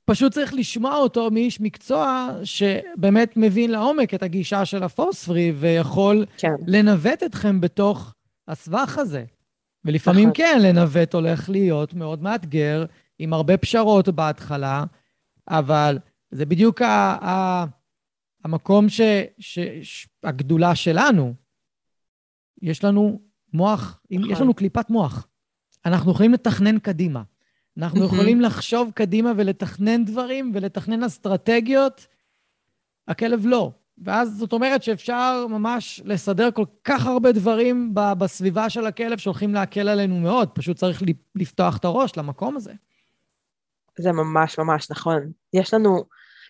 פשוט 0.05 0.32
צריך 0.32 0.55
לשמוע 0.55 0.97
אותו 0.97 1.31
מאיש 1.31 1.60
מקצוע 1.60 2.31
שבאמת 2.44 3.36
מבין 3.36 3.70
לעומק 3.70 4.14
את 4.14 4.22
הגישה 4.22 4.64
של 4.64 4.82
הפוספרי 4.82 5.52
ויכול 5.56 6.26
כן. 6.39 6.52
לנווט 6.66 7.22
אתכם 7.22 7.60
בתוך 7.60 8.14
הסבך 8.48 8.98
הזה. 8.98 9.24
ולפעמים 9.85 10.28
נכון. 10.28 10.35
כן, 10.35 10.59
לנווט 10.62 11.14
הולך 11.14 11.51
להיות 11.51 11.94
מאוד 11.94 12.22
מאתגר, 12.22 12.85
עם 13.18 13.32
הרבה 13.32 13.56
פשרות 13.56 14.09
בהתחלה, 14.09 14.85
אבל 15.49 15.99
זה 16.31 16.47
בדיוק 16.47 16.83
ה, 16.83 17.16
ה, 17.23 17.65
המקום 18.45 18.89
ש, 18.89 19.01
ש, 19.39 19.59
ש, 19.83 20.09
הגדולה 20.23 20.75
שלנו. 20.75 21.35
יש 22.62 22.85
לנו 22.85 23.21
מוח, 23.53 24.01
נכון. 24.11 24.31
יש 24.31 24.41
לנו 24.41 24.55
קליפת 24.55 24.91
מוח. 24.91 25.27
אנחנו 25.87 26.12
יכולים 26.12 26.33
לתכנן 26.33 26.79
קדימה. 26.79 27.23
אנחנו 27.79 28.05
יכולים 28.05 28.41
לחשוב 28.41 28.91
קדימה 28.95 29.33
ולתכנן 29.37 30.05
דברים 30.05 30.53
ולתכנן 30.55 31.05
אסטרטגיות. 31.05 32.07
הכלב 33.09 33.47
לא. 33.47 33.73
ואז 33.99 34.37
זאת 34.39 34.53
אומרת 34.53 34.83
שאפשר 34.83 35.47
ממש 35.51 36.03
לסדר 36.05 36.51
כל 36.51 36.65
כך 36.85 37.07
הרבה 37.07 37.33
דברים 37.33 37.91
בסביבה 37.95 38.71
של 38.71 38.87
הכלב 38.87 39.19
שהולכים 39.19 39.55
להקל 39.55 39.89
עלינו 39.89 40.21
מאוד. 40.21 40.49
פשוט 40.49 40.77
צריך 40.77 41.03
לפתוח 41.35 41.77
את 41.77 41.85
הראש 41.85 42.16
למקום 42.16 42.57
הזה. 42.57 42.73
זה 43.99 44.12
ממש 44.12 44.59
ממש 44.59 44.91
נכון. 44.91 45.31
יש 45.53 45.75
לנו, 45.75 46.05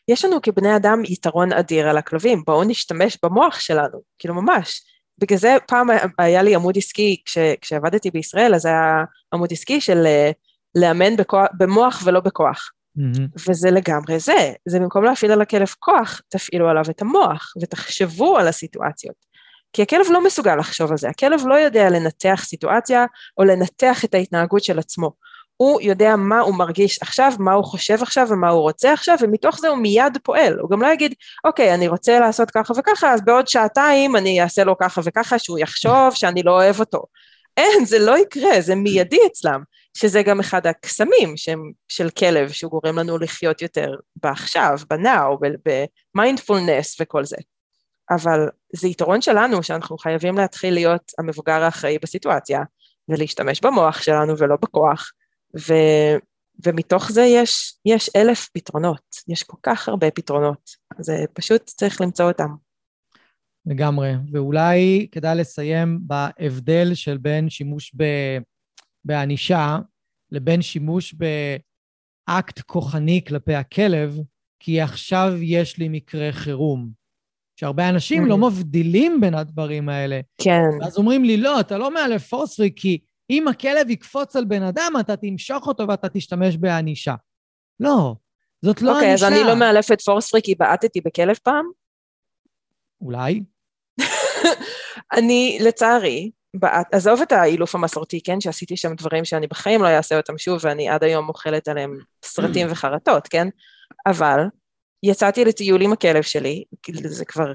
יש 0.09 0.25
לנו 0.25 0.43
כבני 0.43 0.77
אדם 0.77 1.03
יתרון 1.05 1.53
אדיר 1.53 1.89
על 1.89 1.99
הכלבים, 1.99 2.43
בואו 2.47 2.65
נשתמש 2.65 3.19
במוח 3.23 3.61
שלנו, 3.61 4.01
כאילו 4.19 4.35
ממש. 4.35 4.83
בגלל 5.19 5.39
זה 5.39 5.57
פעם 5.67 5.87
היה 6.19 6.43
לי 6.43 6.55
עמוד 6.55 6.77
עסקי, 6.77 7.23
כש, 7.25 7.39
כשעבדתי 7.61 8.11
בישראל, 8.11 8.55
אז 8.55 8.67
היה 8.67 9.05
עמוד 9.35 9.53
עסקי 9.53 9.81
של 9.81 10.07
אה, 10.07 10.31
לאמן 10.75 11.17
בכוח, 11.17 11.47
במוח 11.59 12.03
ולא 12.05 12.21
בכוח. 12.21 12.71
Mm-hmm. 12.99 13.49
וזה 13.49 13.71
לגמרי 13.71 14.19
זה, 14.19 14.53
זה 14.69 14.79
במקום 14.79 15.05
להפעיל 15.05 15.33
על 15.33 15.43
הכלב 15.43 15.69
כוח, 15.79 16.21
תפעילו 16.29 16.69
עליו 16.69 16.85
את 16.91 17.03
המוח 17.03 17.53
ותחשבו 17.63 18.39
על 18.39 18.49
הסיטואציות. 18.49 19.35
כי 19.73 19.83
הכלב 19.83 20.07
לא 20.11 20.25
מסוגל 20.25 20.57
לחשוב 20.57 20.91
על 20.91 20.97
זה, 20.97 21.09
הכלב 21.09 21.41
לא 21.47 21.55
יודע 21.55 21.91
לנתח 21.91 22.43
סיטואציה 22.45 23.07
או 23.39 23.45
לנתח 23.45 24.05
את 24.05 24.15
ההתנהגות 24.15 24.65
של 24.65 24.79
עצמו. 24.79 25.11
הוא 25.57 25.81
יודע 25.81 26.17
מה 26.17 26.41
הוא 26.41 26.55
מרגיש 26.55 27.03
עכשיו, 27.03 27.33
מה 27.39 27.53
הוא 27.53 27.65
חושב 27.65 28.03
עכשיו 28.03 28.27
ומה 28.31 28.49
הוא 28.49 28.63
רוצה 28.63 28.93
עכשיו, 28.93 29.17
ומתוך 29.21 29.59
זה 29.59 29.69
הוא 29.69 29.79
מיד 29.79 30.19
פועל. 30.23 30.59
הוא 30.59 30.71
גם 30.71 30.83
לא 30.83 30.93
יגיד, 30.93 31.15
אוקיי, 31.45 31.75
אני 31.75 31.89
רוצה 31.89 32.21
לעשות 32.21 32.51
ככה 32.51 32.73
וככה, 32.77 33.13
אז 33.13 33.25
בעוד 33.25 33.49
שעתיים 33.49 34.17
אני 34.17 34.43
אעשה 34.43 34.65
לו 34.65 34.79
ככה 34.79 35.01
וככה, 35.05 35.39
שהוא 35.39 35.59
יחשוב 35.59 36.15
שאני 36.15 36.43
לא 36.43 36.51
אוהב 36.51 36.81
אותו. 36.81 37.03
אין, 37.57 37.85
זה 37.85 37.99
לא 37.99 38.19
יקרה, 38.19 38.61
זה 38.61 38.75
מיידי 38.75 39.19
אצלם, 39.27 39.63
שזה 39.97 40.23
גם 40.23 40.41
אחד 40.41 40.67
הקסמים 40.67 41.37
שהם 41.37 41.73
של 41.89 42.11
כלב, 42.11 42.51
שהוא 42.51 42.71
גורם 42.71 42.99
לנו 42.99 43.19
לחיות 43.19 43.63
יותר 43.63 43.95
בעכשיו, 44.17 44.79
בנאו, 44.91 45.39
במיינדפולנס 46.15 46.97
וכל 47.01 47.25
זה. 47.25 47.37
אבל 48.11 48.49
זה 48.73 48.89
יתרון 48.89 49.21
שלנו 49.21 49.63
שאנחנו 49.63 49.99
חייבים 49.99 50.39
להתחיל 50.39 50.75
להיות 50.75 51.13
המבוגר 51.19 51.63
האחראי 51.63 51.99
בסיטואציה, 51.99 52.61
ולהשתמש 53.09 53.61
במוח 53.61 54.03
שלנו 54.03 54.39
ולא 54.39 54.57
בכוח, 54.63 55.13
ו, 55.59 55.75
ומתוך 56.67 57.13
זה 57.13 57.23
יש, 57.23 57.75
יש 57.87 58.11
אלף 58.17 58.49
פתרונות, 58.55 59.03
יש 59.29 59.43
כל 59.43 59.57
כך 59.63 59.89
הרבה 59.89 60.11
פתרונות, 60.11 60.71
זה 60.99 61.25
פשוט 61.33 61.63
צריך 61.63 62.01
למצוא 62.01 62.29
אותם. 62.29 62.49
לגמרי, 63.67 64.13
ואולי 64.33 65.07
כדאי 65.13 65.37
לסיים 65.37 65.99
בהבדל 66.03 66.95
של 66.95 67.19
בין 67.19 67.51
שימוש 67.51 67.95
בענישה 69.05 69.79
לבין 70.31 70.63
שימוש 70.63 71.15
באקט 71.15 72.61
כוחני 72.61 73.21
כלפי 73.27 73.55
הכלב, 73.55 74.19
כי 74.61 74.81
עכשיו 74.81 75.33
יש 75.43 75.79
לי 75.79 75.89
מקרה 75.89 76.33
חירום. 76.33 77.05
שהרבה 77.61 77.89
אנשים 77.89 78.27
לא 78.27 78.39
מבדילים 78.39 79.21
בין 79.21 79.35
הדברים 79.35 79.89
האלה. 79.89 80.21
כן. 80.39 80.61
ואז 80.81 80.99
אומרים 80.99 81.25
לי, 81.25 81.37
לא, 81.37 81.61
אתה 81.61 81.79
לא 81.79 81.95
מאלף 81.95 82.29
פוספרי, 82.29 82.71
כי 82.77 82.99
אם 83.31 83.49
הכלב 83.49 83.91
יקפוץ 83.91 84.37
על 84.37 84.45
בן 84.45 84.63
אדם, 84.63 84.93
אתה 85.01 85.17
תמשוך 85.17 85.67
אותו 85.67 85.89
ואתה 85.89 86.09
תשתמש 86.09 86.57
בענישה. 86.57 87.15
לא, 87.81 88.15
זאת 88.63 88.83
לא 88.83 88.91
okay, 88.91 89.05
ענישה. 89.05 89.13
אוקיי, 89.15 89.15
אז 89.15 89.25
אני 89.25 89.49
לא 89.49 89.55
מאלפת 89.55 90.01
פורספרי 90.01 90.41
כי 90.45 90.55
בעטתי 90.55 91.01
בכלב 91.01 91.37
פעם? 91.43 91.65
אולי. 93.01 93.43
אני, 95.17 95.59
לצערי, 95.61 96.31
בעט, 96.55 96.95
עזוב 96.95 97.21
את 97.21 97.33
האילוף 97.33 97.75
המסורתי, 97.75 98.21
כן, 98.21 98.41
שעשיתי 98.41 98.77
שם 98.77 98.95
דברים 98.95 99.25
שאני 99.25 99.47
בחיים 99.47 99.83
לא 99.83 99.89
אעשה 99.89 100.17
אותם 100.17 100.39
שוב, 100.39 100.61
ואני 100.63 100.89
עד 100.89 101.05
היום 101.05 101.29
אוכלת 101.29 101.69
עליהם 101.69 101.99
סרטים 102.25 102.67
וחרטות, 102.73 103.29
כן? 103.29 103.49
אבל 104.07 104.41
יצאתי 105.03 105.45
לטיול 105.45 105.83
עם 105.83 105.93
הכלב 105.93 106.23
שלי, 106.23 106.65
זה 107.05 107.25
כבר 107.25 107.53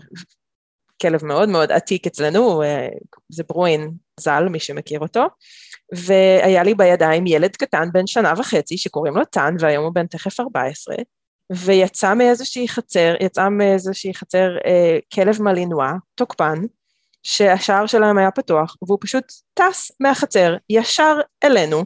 כלב 1.01 1.25
מאוד 1.25 1.49
מאוד 1.49 1.71
עתיק 1.71 2.07
אצלנו, 2.07 2.63
אה, 2.63 2.87
זה 3.29 3.43
ברואין 3.49 3.91
ז"ל, 4.19 4.47
מי 4.49 4.59
שמכיר 4.59 4.99
אותו, 4.99 5.25
והיה 5.95 6.63
לי 6.63 6.73
בידיים 6.75 7.27
ילד 7.27 7.55
קטן 7.55 7.89
בן 7.93 8.07
שנה 8.07 8.33
וחצי 8.37 8.77
שקוראים 8.77 9.15
לו 9.17 9.25
טאן, 9.25 9.55
והיום 9.59 9.83
הוא 9.83 9.93
בן 9.93 10.07
תכף 10.07 10.39
14, 10.39 10.95
ויצא 11.51 12.13
מאיזושהי 12.13 12.67
חצר, 12.67 13.15
יצא 13.19 13.49
מאיזושהי 13.49 14.13
חצר 14.13 14.57
אה, 14.65 14.97
כלב 15.13 15.41
מלינוע, 15.41 15.91
תוקפן, 16.15 16.59
שהשער 17.23 17.85
שלהם 17.85 18.17
היה 18.17 18.31
פתוח, 18.31 18.75
והוא 18.81 18.97
פשוט 19.01 19.23
טס 19.53 19.91
מהחצר 19.99 20.55
ישר 20.69 21.15
אלינו, 21.43 21.83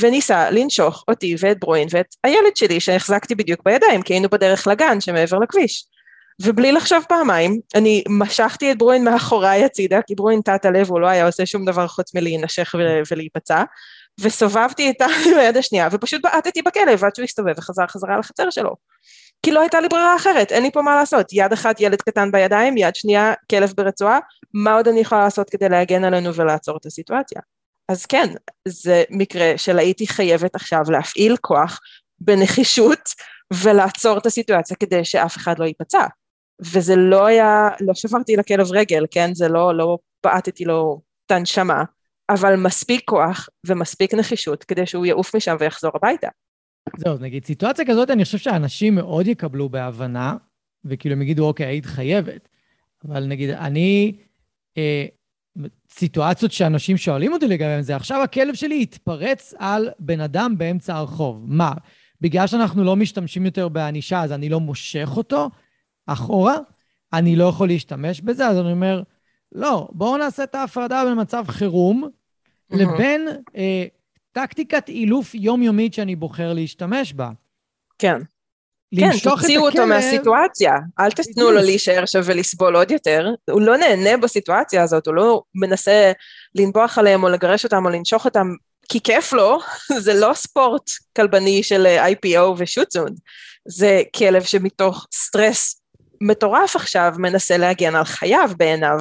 וניסה 0.00 0.50
לנשוך 0.50 1.04
אותי 1.08 1.36
ואת 1.38 1.60
ברואין 1.60 1.88
ואת 1.90 2.14
הילד 2.24 2.56
שלי 2.56 2.80
שהחזקתי 2.80 3.34
בדיוק 3.34 3.60
בידיים, 3.64 4.02
כי 4.02 4.12
היינו 4.12 4.28
בדרך 4.28 4.66
לגן 4.66 5.00
שמעבר 5.00 5.38
לכביש. 5.38 5.84
ובלי 6.42 6.72
לחשוב 6.72 7.04
פעמיים, 7.08 7.60
אני 7.74 8.04
משכתי 8.08 8.72
את 8.72 8.78
ברואין 8.78 9.04
מאחוריי 9.04 9.64
הצידה, 9.64 10.02
כי 10.06 10.14
ברואין 10.14 10.40
תת 10.44 10.64
הלב, 10.64 10.90
הוא 10.90 11.00
לא 11.00 11.06
היה 11.06 11.26
עושה 11.26 11.46
שום 11.46 11.64
דבר 11.64 11.86
חוץ 11.86 12.14
מלהינשך 12.14 12.74
ולהיפצע, 13.10 13.62
וסובבתי 14.20 14.90
את 14.90 14.96
היד 15.36 15.56
השנייה, 15.60 15.88
ופשוט 15.92 16.22
בעטתי 16.22 16.62
בכלב 16.62 17.04
עד 17.04 17.14
שהוא 17.14 17.24
הסתובב 17.24 17.52
וחזר 17.56 17.86
חזרה 17.86 18.18
לחצר 18.18 18.50
שלו. 18.50 18.76
כי 19.42 19.52
לא 19.52 19.60
הייתה 19.60 19.80
לי 19.80 19.88
ברירה 19.88 20.16
אחרת, 20.16 20.52
אין 20.52 20.62
לי 20.62 20.70
פה 20.70 20.82
מה 20.82 20.96
לעשות. 20.96 21.26
יד 21.32 21.52
אחת 21.52 21.80
ילד 21.80 22.02
קטן 22.02 22.32
בידיים, 22.32 22.76
יד 22.76 22.94
שנייה 22.94 23.32
כלב 23.50 23.72
ברצועה, 23.76 24.18
מה 24.54 24.74
עוד 24.74 24.88
אני 24.88 25.00
יכולה 25.00 25.24
לעשות 25.24 25.50
כדי 25.50 25.68
להגן 25.68 26.04
עלינו 26.04 26.34
ולעצור 26.34 26.76
את 26.76 26.86
הסיטואציה? 26.86 27.40
אז 27.88 28.06
כן, 28.06 28.34
זה 28.68 29.02
מקרה 29.10 29.52
של 29.56 29.78
הייתי 29.78 30.06
חייבת 30.06 30.54
עכשיו 30.54 30.80
להפעיל 30.90 31.36
כוח 31.40 31.80
בנחישות 32.20 33.08
ולעצור 33.52 34.18
את 34.18 34.26
הסיטואציה 34.26 34.76
כדי 34.76 35.04
שאף 35.04 35.36
אחד 35.36 35.58
לא 35.58 35.64
ייפצע. 35.64 36.06
וזה 36.60 36.96
לא 36.96 37.26
היה, 37.26 37.68
לא 37.80 37.94
שברתי 37.94 38.36
לכלב 38.36 38.72
רגל, 38.72 39.04
כן? 39.10 39.34
זה 39.34 39.48
לא, 39.48 39.76
לא 39.76 39.98
בעטתי 40.24 40.64
לו 40.64 41.00
את 41.26 41.30
הנשמה, 41.30 41.84
אבל 42.30 42.56
מספיק 42.56 43.02
כוח 43.04 43.48
ומספיק 43.66 44.14
נחישות 44.14 44.64
כדי 44.64 44.86
שהוא 44.86 45.06
יעוף 45.06 45.36
משם 45.36 45.56
ויחזור 45.60 45.90
הביתה. 45.94 46.28
זהו, 46.96 47.16
נגיד, 47.20 47.44
סיטואציה 47.44 47.84
כזאת, 47.84 48.10
אני 48.10 48.24
חושב 48.24 48.38
שאנשים 48.38 48.94
מאוד 48.94 49.26
יקבלו 49.26 49.68
בהבנה, 49.68 50.36
וכאילו 50.84 51.14
הם 51.14 51.22
יגידו, 51.22 51.46
אוקיי, 51.46 51.66
היית 51.66 51.86
חייבת. 51.86 52.48
אבל 53.08 53.26
נגיד, 53.26 53.50
אני, 53.50 54.12
אה, 54.78 55.06
סיטואציות 55.90 56.52
שאנשים 56.52 56.96
שואלים 56.96 57.32
אותי 57.32 57.48
לגביהם 57.48 57.82
זה, 57.82 57.96
עכשיו 57.96 58.22
הכלב 58.22 58.54
שלי 58.54 58.82
התפרץ 58.82 59.54
על 59.58 59.90
בן 59.98 60.20
אדם 60.20 60.54
באמצע 60.58 60.96
הרחוב. 60.96 61.44
מה, 61.46 61.72
בגלל 62.20 62.46
שאנחנו 62.46 62.84
לא 62.84 62.96
משתמשים 62.96 63.44
יותר 63.44 63.68
בענישה, 63.68 64.22
אז 64.22 64.32
אני 64.32 64.48
לא 64.48 64.60
מושך 64.60 65.08
אותו 65.16 65.50
אחורה? 66.12 66.58
אני 67.12 67.36
לא 67.36 67.44
יכול 67.44 67.68
להשתמש 67.68 68.20
בזה? 68.20 68.46
אז 68.46 68.58
אני 68.58 68.72
אומר, 68.72 69.02
לא, 69.52 69.88
בואו 69.92 70.16
נעשה 70.16 70.42
את 70.42 70.54
ההפרדה 70.54 71.04
בין 71.04 71.20
מצב 71.20 71.44
חירום 71.48 72.04
mm-hmm. 72.04 72.76
לבין 72.76 73.28
אה, 73.56 73.84
טקטיקת 74.32 74.88
אילוף 74.88 75.34
יומיומית 75.34 75.94
שאני 75.94 76.16
בוחר 76.16 76.52
להשתמש 76.52 77.12
בה. 77.12 77.30
כן. 77.98 78.22
כן, 78.96 79.10
תוציאו 79.22 79.66
אותו 79.66 79.86
מהסיטואציה, 79.86 80.72
אל 81.00 81.10
תתנו 81.10 81.50
לו 81.50 81.62
להישאר 81.62 82.06
שם 82.06 82.20
ולסבול 82.24 82.76
עוד 82.76 82.90
יותר, 82.90 83.28
הוא 83.50 83.60
לא 83.60 83.76
נהנה 83.76 84.16
בסיטואציה 84.16 84.82
הזאת, 84.82 85.06
הוא 85.06 85.14
לא 85.14 85.42
מנסה 85.54 86.12
לנבוח 86.54 86.98
עליהם 86.98 87.22
או 87.22 87.28
לגרש 87.28 87.64
אותם 87.64 87.84
או 87.84 87.90
לנשוך 87.90 88.24
אותם 88.24 88.48
כי 88.88 89.00
כיף 89.00 89.32
לו, 89.32 89.58
זה 90.04 90.14
לא 90.14 90.34
ספורט 90.34 90.90
כלבני 91.16 91.62
של 91.62 91.86
IPO 91.86 92.40
ושוטזון, 92.56 93.14
זה 93.68 94.02
כלב 94.16 94.42
שמתוך 94.42 95.06
סטרס 95.12 95.79
מטורף 96.20 96.76
עכשיו 96.76 97.12
מנסה 97.18 97.56
להגן 97.56 97.94
על 97.94 98.04
חייו 98.04 98.50
בעיניו, 98.56 98.98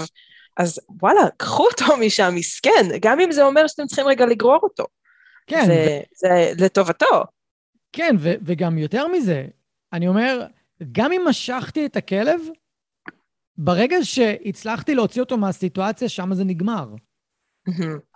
אז 0.58 0.80
וואלה, 1.02 1.22
קחו 1.38 1.68
אותו 1.68 1.98
משם 1.98 2.32
מסכן, 2.36 2.88
גם 3.02 3.20
אם 3.20 3.32
זה 3.32 3.44
אומר 3.44 3.68
שאתם 3.68 3.88
צריכים 3.88 4.08
רגע 4.08 4.26
לגרור 4.26 4.60
אותו. 4.64 4.86
כן. 5.48 5.66
זה, 5.66 5.74
ו... 5.74 6.04
זה 6.14 6.66
לטובתו. 6.66 7.24
כן, 7.92 8.16
ו- 8.20 8.34
וגם 8.46 8.78
יותר 8.78 9.08
מזה, 9.08 9.46
אני 9.94 10.08
אומר, 10.08 10.46
גם 10.92 11.12
אם 11.12 11.22
משכתי 11.28 11.86
את 11.86 11.96
הכלב, 11.96 12.42
ברגע 13.58 13.96
שהצלחתי 14.04 14.96
להוציא 14.96 15.22
אותו 15.22 15.38
מהסיטואציה, 15.38 16.10
שם 16.10 16.34
זה 16.34 16.44
נגמר. 16.44 16.88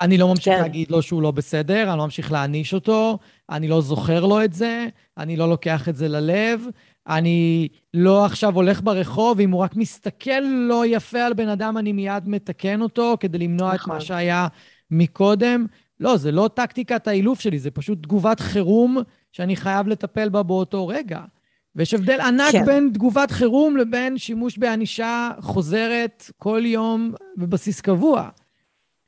אני 0.01 0.17
לא 0.17 0.27
ממשיך 0.27 0.53
כן. 0.53 0.61
להגיד 0.61 0.91
לו 0.91 1.01
שהוא 1.01 1.21
לא 1.21 1.31
בסדר, 1.31 1.89
אני 1.89 1.97
לא 1.97 2.03
ממשיך 2.03 2.31
להעניש 2.31 2.73
אותו, 2.73 3.17
אני 3.49 3.67
לא 3.67 3.81
זוכר 3.81 4.25
לו 4.25 4.43
את 4.43 4.53
זה, 4.53 4.87
אני 5.17 5.37
לא 5.37 5.49
לוקח 5.49 5.89
את 5.89 5.95
זה 5.95 6.07
ללב, 6.07 6.65
אני 7.07 7.67
לא 7.93 8.25
עכשיו 8.25 8.55
הולך 8.55 8.81
ברחוב, 8.81 9.39
אם 9.39 9.51
הוא 9.51 9.61
רק 9.61 9.75
מסתכל 9.75 10.39
לא 10.39 10.83
יפה 10.85 11.19
על 11.19 11.33
בן 11.33 11.49
אדם, 11.49 11.77
אני 11.77 11.91
מיד 11.91 12.27
מתקן 12.27 12.81
אותו 12.81 13.17
כדי 13.19 13.37
למנוע 13.37 13.73
נכון. 13.73 13.95
את 13.95 13.99
מה. 13.99 14.05
שהיה 14.05 14.47
מקודם. 14.91 15.65
לא, 15.99 16.17
זה 16.17 16.31
לא 16.31 16.49
טקטיקת 16.53 17.07
האילוף 17.07 17.39
שלי, 17.39 17.59
זה 17.59 17.71
פשוט 17.71 18.03
תגובת 18.03 18.39
חירום 18.39 18.97
שאני 19.31 19.55
חייב 19.55 19.87
לטפל 19.87 20.29
בה 20.29 20.43
באותו 20.43 20.87
רגע. 20.87 21.21
ויש 21.75 21.93
הבדל 21.93 22.21
ענק 22.21 22.51
כן. 22.51 22.65
בין 22.65 22.89
תגובת 22.93 23.31
חירום 23.31 23.77
לבין 23.77 24.17
שימוש 24.17 24.57
בענישה 24.57 25.31
חוזרת 25.39 26.31
כל 26.37 26.61
יום 26.65 27.13
בבסיס 27.37 27.81
קבוע. 27.81 28.29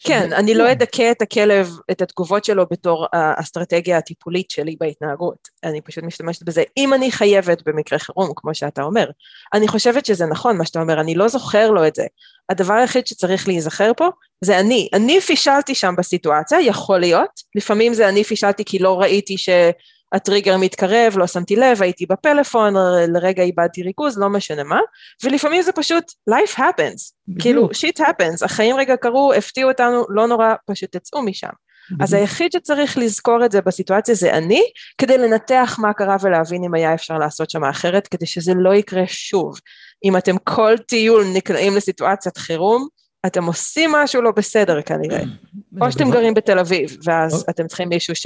כן, 0.05 0.33
אני 0.33 0.53
לא 0.53 0.71
אדכא 0.71 1.11
את 1.11 1.21
הכלב, 1.21 1.69
את 1.91 2.01
התגובות 2.01 2.45
שלו 2.45 2.65
בתור 2.71 3.07
האסטרטגיה 3.13 3.97
הטיפולית 3.97 4.51
שלי 4.51 4.75
בהתנהגות. 4.79 5.47
אני 5.63 5.81
פשוט 5.81 6.03
משתמשת 6.03 6.43
בזה, 6.43 6.63
אם 6.77 6.93
אני 6.93 7.11
חייבת 7.11 7.61
במקרה 7.65 7.99
חירום, 7.99 8.31
כמו 8.35 8.55
שאתה 8.55 8.81
אומר. 8.83 9.09
אני 9.53 9.67
חושבת 9.67 10.05
שזה 10.05 10.25
נכון 10.25 10.57
מה 10.57 10.65
שאתה 10.65 10.81
אומר, 10.81 10.99
אני 11.01 11.15
לא 11.15 11.27
זוכר 11.27 11.71
לו 11.71 11.87
את 11.87 11.95
זה. 11.95 12.05
הדבר 12.49 12.73
היחיד 12.73 13.07
שצריך 13.07 13.47
להיזכר 13.47 13.91
פה 13.97 14.07
זה 14.41 14.59
אני. 14.59 14.89
אני 14.93 15.21
פישלתי 15.21 15.75
שם 15.75 15.93
בסיטואציה, 15.97 16.61
יכול 16.61 16.99
להיות. 16.99 17.29
לפעמים 17.55 17.93
זה 17.93 18.09
אני 18.09 18.23
פישלתי 18.23 18.65
כי 18.65 18.79
לא 18.79 19.01
ראיתי 19.01 19.37
ש... 19.37 19.49
הטריגר 20.15 20.57
מתקרב, 20.57 21.17
לא 21.17 21.27
שמתי 21.27 21.55
לב, 21.55 21.81
הייתי 21.81 22.05
בפלאפון, 22.05 22.73
לרגע 23.13 23.43
איבדתי 23.43 23.83
ריכוז, 23.83 24.19
לא 24.19 24.29
משנה 24.29 24.63
מה, 24.63 24.79
ולפעמים 25.23 25.61
זה 25.61 25.71
פשוט 25.71 26.11
life 26.29 26.57
happens, 26.57 27.11
בדיוק. 27.27 27.41
כאילו 27.41 27.69
shit 27.69 27.99
happens, 27.99 28.45
החיים 28.45 28.75
רגע 28.75 28.95
קרו, 28.95 29.33
הפתיעו 29.33 29.69
אותנו, 29.69 30.03
לא 30.09 30.27
נורא, 30.27 30.53
פשוט 30.65 30.95
תצאו 30.95 31.21
משם. 31.21 31.47
בדיוק. 31.91 32.01
אז 32.01 32.13
היחיד 32.13 32.51
שצריך 32.51 32.97
לזכור 32.97 33.45
את 33.45 33.51
זה 33.51 33.61
בסיטואציה 33.61 34.15
זה 34.15 34.33
אני, 34.33 34.61
כדי 34.97 35.17
לנתח 35.17 35.75
מה 35.81 35.93
קרה 35.93 36.15
ולהבין 36.21 36.63
אם 36.63 36.73
היה 36.73 36.93
אפשר 36.93 37.17
לעשות 37.17 37.49
שם 37.49 37.63
אחרת, 37.63 38.07
כדי 38.07 38.25
שזה 38.25 38.53
לא 38.55 38.75
יקרה 38.75 39.03
שוב. 39.07 39.59
אם 40.03 40.17
אתם 40.17 40.37
כל 40.37 40.77
טיול 40.77 41.23
נקלעים 41.33 41.75
לסיטואציית 41.75 42.37
חירום, 42.37 42.87
אתם 43.25 43.43
עושים 43.43 43.91
משהו 43.91 44.21
לא 44.21 44.31
בסדר 44.31 44.81
כנראה. 44.81 45.21
או 45.81 45.91
שאתם 45.91 46.11
גרים 46.11 46.33
בתל 46.33 46.59
אביב, 46.59 46.97
ואז 47.03 47.45
אתם 47.49 47.67
צריכים 47.67 47.89
מישהו 47.89 48.15
ש... 48.15 48.25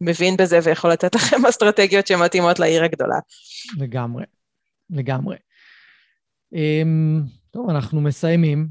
מבין 0.00 0.36
בזה 0.36 0.58
ויכול 0.62 0.92
לתת 0.92 1.14
לכם 1.14 1.36
אסטרטגיות 1.48 2.06
שמתאימות 2.06 2.58
לעיר 2.58 2.84
הגדולה. 2.84 3.18
לגמרי, 3.78 4.24
לגמרי. 4.90 5.36
Um, 6.54 7.28
טוב, 7.50 7.70
אנחנו 7.70 8.00
מסיימים. 8.00 8.68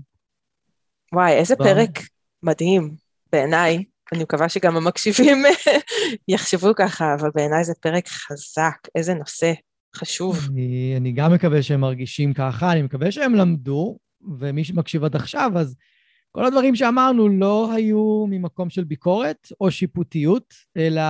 וואי, 1.14 1.34
איזה 1.34 1.56
ב... 1.56 1.58
פרק 1.58 1.90
מדהים 2.44 2.96
בעיניי. 3.32 3.84
אני 4.14 4.24
מקווה 4.24 4.50
שגם 4.50 4.78
המקשיבים 4.78 5.44
יחשבו 6.28 6.76
ככה, 6.76 7.16
אבל 7.20 7.30
בעיניי 7.36 7.64
זה 7.64 7.74
פרק 7.82 8.08
חזק, 8.08 8.78
איזה 8.96 9.14
נושא 9.14 9.54
חשוב. 9.96 10.48
אני, 10.52 10.94
אני 10.98 11.12
גם 11.12 11.34
מקווה 11.34 11.64
שהם 11.64 11.80
מרגישים 11.80 12.34
ככה, 12.34 12.72
אני 12.72 12.82
מקווה 12.82 13.12
שהם 13.12 13.36
למדו, 13.36 13.98
ומי 14.40 14.64
שמקשיב 14.64 15.04
עד 15.04 15.16
עכשיו, 15.16 15.52
אז 15.56 15.76
כל 16.36 16.46
הדברים 16.46 16.76
שאמרנו 16.76 17.30
לא 17.30 17.72
היו 17.74 18.26
ממקום 18.30 18.70
של 18.70 18.84
ביקורת 18.84 19.48
או 19.62 19.72
שיפוטיות, 19.72 20.54
אלא 20.78 21.02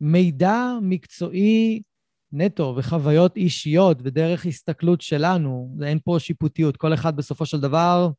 מידע 0.00 0.72
מקצועי 0.82 1.82
נטו 2.32 2.74
וחוויות 2.76 3.36
אישיות 3.36 3.98
ודרך 4.04 4.46
הסתכלות 4.46 5.00
שלנו. 5.00 5.76
אין 5.84 5.98
פה 6.04 6.16
שיפוטיות. 6.18 6.76
כל 6.76 6.94
אחד 6.94 7.16
בסופו 7.16 7.46
של 7.46 7.60
דבר, 7.60 8.10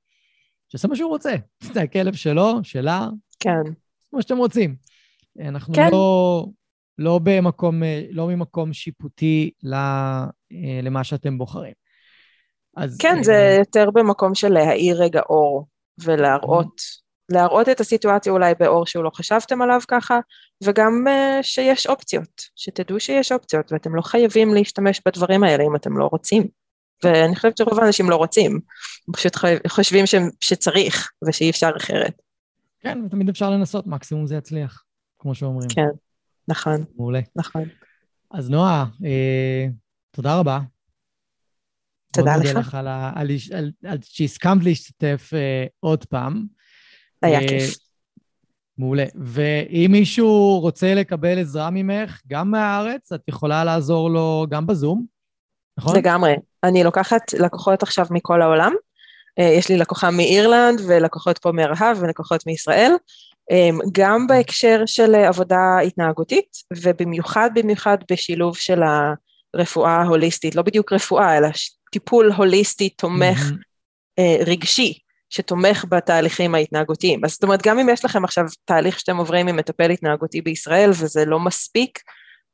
שיעשה 0.70 0.88
מה 0.88 0.96
שהוא 0.96 1.10
רוצה. 1.10 1.36
זה 1.74 1.82
הכלב 1.82 2.14
שלו, 2.14 2.60
שלה. 2.64 3.08
כן. 3.40 3.72
כמו 4.10 4.22
שאתם 4.22 4.38
רוצים. 4.38 4.76
אנחנו 5.40 5.74
כן. 5.74 5.90
לא, 5.92 6.46
לא, 6.98 7.20
במקום, 7.24 7.82
לא 8.12 8.28
ממקום 8.28 8.74
שיפוטי 8.74 9.52
למה 10.84 11.04
שאתם 11.04 11.38
בוחרים. 11.38 11.74
אז... 12.78 12.98
כן, 12.98 13.24
זה 13.24 13.56
יותר 13.60 13.92
במקום 13.92 14.36
של 14.36 14.50
להאיר 14.50 15.02
רגע 15.02 15.22
אור. 15.30 15.73
ולהראות, 16.00 16.82
להראות 17.30 17.70
את 17.70 17.80
הסיטואציה 17.80 18.32
אולי 18.32 18.54
באור 18.60 18.86
שהוא 18.86 19.04
לא 19.04 19.12
חשבתם 19.16 19.62
עליו 19.62 19.80
ככה, 19.88 20.20
וגם 20.64 20.92
uh, 21.08 21.44
שיש 21.44 21.88
אופציות, 21.88 22.42
שתדעו 22.56 23.00
שיש 23.00 23.32
אופציות, 23.32 23.72
ואתם 23.72 23.96
לא 23.96 24.02
חייבים 24.02 24.54
להשתמש 24.54 25.02
בדברים 25.06 25.44
האלה 25.44 25.64
אם 25.64 25.76
אתם 25.76 25.98
לא 25.98 26.06
רוצים. 26.06 26.48
ואני 27.04 27.36
חושבת 27.36 27.58
שרוב 27.58 27.80
האנשים 27.80 28.10
לא 28.10 28.16
רוצים, 28.16 28.60
פשוט 29.14 29.36
חושבים 29.68 30.06
ש, 30.06 30.16
שצריך 30.40 31.12
ושאי 31.28 31.50
אפשר 31.50 31.72
אחרת. 31.78 32.22
כן, 32.80 33.02
ותמיד 33.06 33.30
אפשר 33.30 33.50
לנסות, 33.50 33.88
מקסימום 33.88 34.28
זה 34.28 34.36
יצליח, 34.36 34.84
כמו 35.20 35.36
שאומרים. 35.36 35.70
כן, 35.70 35.90
נכון. 36.48 36.84
מעולה. 36.96 37.20
נכון. 37.36 37.64
אז 38.32 38.50
נועה, 38.50 38.86
אה, 39.06 39.68
תודה 40.12 40.40
רבה. 40.40 40.60
תודה 42.14 42.36
לך. 42.36 42.44
מאוד 42.44 42.48
מודה 42.48 42.60
לך 42.60 42.76
על, 42.76 42.88
על, 43.16 43.28
על, 43.54 43.72
על 43.86 43.98
שהסכמת 44.02 44.64
להשתתף 44.64 45.30
uh, 45.34 45.70
עוד 45.80 46.06
פעם. 46.06 46.46
היה 47.22 47.40
uh, 47.40 47.48
כיף. 47.48 47.76
מעולה. 48.78 49.06
ואם 49.16 49.90
מישהו 49.92 50.60
רוצה 50.60 50.94
לקבל 50.94 51.40
עזרה 51.40 51.70
ממך, 51.70 52.22
גם 52.28 52.52
מהארץ, 52.52 53.12
את 53.12 53.22
יכולה 53.28 53.64
לעזור 53.64 54.10
לו 54.10 54.46
גם 54.50 54.68
בזום, 54.68 55.06
נכון? 55.78 55.96
לגמרי. 55.96 56.34
אני 56.64 56.84
לוקחת 56.84 57.34
לקוחות 57.34 57.84
עכשיו 57.84 58.06
מכל 58.12 58.42
העולם. 58.42 58.74
Uh, 59.40 59.44
יש 59.44 59.70
לי 59.70 59.78
לקוחה 59.78 60.12
מאירלנד 60.12 60.82
ולקוחות 60.88 61.38
פה 61.38 61.52
מרהב 61.52 61.98
ולקוחות 62.00 62.48
מישראל. 62.48 62.92
Um, 63.52 63.90
גם 63.92 64.28
בהקשר 64.28 64.84
של 64.86 65.16
עבודה 65.16 65.80
התנהגותית, 65.88 66.58
ובמיוחד 66.78 67.50
במיוחד 67.56 67.98
בשילוב 68.12 68.58
של 68.58 68.80
הרפואה 69.54 69.92
ההוליסטית, 69.92 70.56
לא 70.56 70.62
בדיוק 70.62 70.94
רפואה, 70.94 71.38
אלא 71.38 71.48
טיפול 71.92 72.32
הוליסטי 72.32 72.90
תומך 72.90 73.40
mm-hmm. 73.40 74.20
אה, 74.20 74.36
רגשי, 74.46 75.00
שתומך 75.30 75.86
בתהליכים 75.90 76.56
ההתנהגותיים. 76.56 77.26
אז 77.26 77.32
זאת 77.32 77.44
אומרת, 77.44 77.62
גם 77.64 77.80
אם 77.80 77.90
יש 77.90 78.06
לכם 78.06 78.24
עכשיו 78.24 78.46
תהליך 78.66 79.00
שאתם 79.00 79.18
עוברים 79.18 79.48
עם 79.48 79.56
מטפל 79.56 79.92
התנהגותי 79.92 80.42
בישראל 80.42 80.90
וזה 80.90 81.26
לא 81.26 81.40
מספיק, 81.40 82.00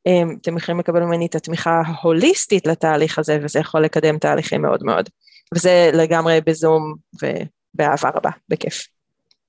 אה, 0.08 0.22
אתם 0.42 0.58
יכולים 0.58 0.80
לקבל 0.80 1.00
ממני 1.00 1.26
את 1.26 1.36
התמיכה 1.36 1.82
ההוליסטית 1.86 2.68
לתהליך 2.68 3.20
הזה, 3.20 3.40
וזה 3.42 3.60
יכול 3.60 3.84
לקדם 3.84 4.18
תהליכים 4.18 4.62
מאוד 4.62 4.84
מאוד. 4.84 5.10
וזה 5.56 5.92
לגמרי 5.94 6.40
בזום 6.46 6.96
ובאהבה 7.14 8.10
רבה, 8.16 8.30
בכיף. 8.50 8.88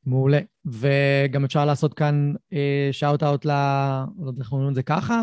מעולה. 0.07 0.39
וגם 0.67 1.45
אפשר 1.45 1.65
לעשות 1.65 1.95
כאן 1.95 2.33
שאוט 2.93 3.23
אאוט 3.23 3.45
ל... 3.45 3.49
לא 4.19 4.27
יודע 4.27 4.41
איך 4.43 4.53
אומרים 4.53 4.71
את 4.71 4.75
זה 4.75 4.83
ככה, 4.83 5.23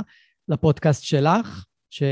לפודקאסט 0.50 1.04
שלך, 1.04 1.64
ש... 1.98 2.04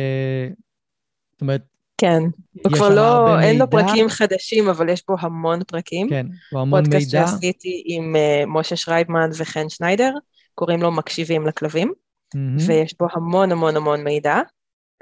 זאת 1.34 1.42
אומרת, 1.42 1.62
כן, 1.98 2.24
הוא 2.64 2.74
כבר 2.74 2.90
לא, 2.90 3.40
אין 3.42 3.60
לו 3.60 3.70
פרקים 3.70 4.10
חדשים, 4.10 4.70
אבל 4.70 4.90
יש 4.90 5.02
פה 5.02 5.16
המון 5.20 5.64
פרקים. 5.64 6.10
כן, 6.10 6.26
הוא 6.52 6.62
המון 6.62 6.84
מידע. 6.84 7.00
פודקאסט 7.00 7.12
שעשיתי 7.12 7.84
עם 7.86 8.16
uh, 8.16 8.20
משה 8.48 8.76
שרייבמן 8.76 9.30
וחן 9.38 9.70
שניידר, 9.70 10.14
קוראים 10.56 10.82
לו 10.82 10.92
מקשיבים 10.92 11.48
לכלבים, 11.48 11.92
mm-hmm. 11.92 12.62
ויש 12.68 12.94
פה 12.94 13.08
המון 13.14 13.52
המון 13.52 13.78
המון 13.78 14.04
מידע, 14.04 14.40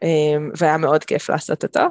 um, 0.04 0.08
והיה 0.58 0.78
מאוד 0.78 1.04
כיף 1.04 1.30
לעשות 1.30 1.64
אותו. 1.64 1.84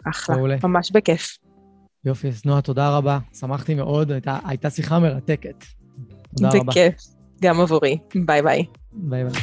אחלה, 0.09 0.35
מעולה. 0.35 0.57
ממש 0.63 0.91
בכיף. 0.91 1.37
יופי, 2.05 2.27
אז 2.27 2.41
נועה, 2.45 2.61
תודה 2.61 2.97
רבה. 2.97 3.19
שמחתי 3.39 3.75
מאוד, 3.75 4.11
הייתה, 4.11 4.37
הייתה 4.45 4.69
שיחה 4.69 4.99
מרתקת. 4.99 5.65
תודה 6.37 6.49
רבה. 6.49 6.63
בכיף, 6.63 6.93
גם 7.41 7.61
עבורי. 7.61 7.97
ביי 8.25 8.41
ביי. 8.41 8.65
ביי 8.93 9.23
ביי. 9.23 9.41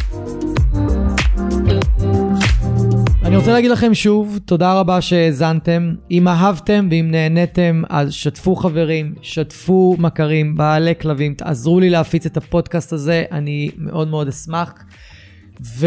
אני 3.24 3.36
רוצה 3.36 3.52
להגיד 3.52 3.70
לכם 3.70 3.94
שוב, 3.94 4.38
תודה 4.44 4.80
רבה 4.80 5.00
שהאזנתם. 5.00 5.94
אם 6.10 6.28
אהבתם 6.28 6.88
ואם 6.90 7.08
נהניתם, 7.10 7.82
אז 7.88 8.12
שתפו 8.12 8.56
חברים, 8.56 9.14
שתפו 9.22 9.96
מכרים, 9.98 10.56
בעלי 10.56 10.94
כלבים, 11.00 11.34
תעזרו 11.34 11.80
לי 11.80 11.90
להפיץ 11.90 12.26
את 12.26 12.36
הפודקאסט 12.36 12.92
הזה, 12.92 13.24
אני 13.32 13.70
מאוד 13.76 14.08
מאוד 14.08 14.28
אשמח. 14.28 14.72
ו... 15.62 15.86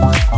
Bye. 0.00 0.29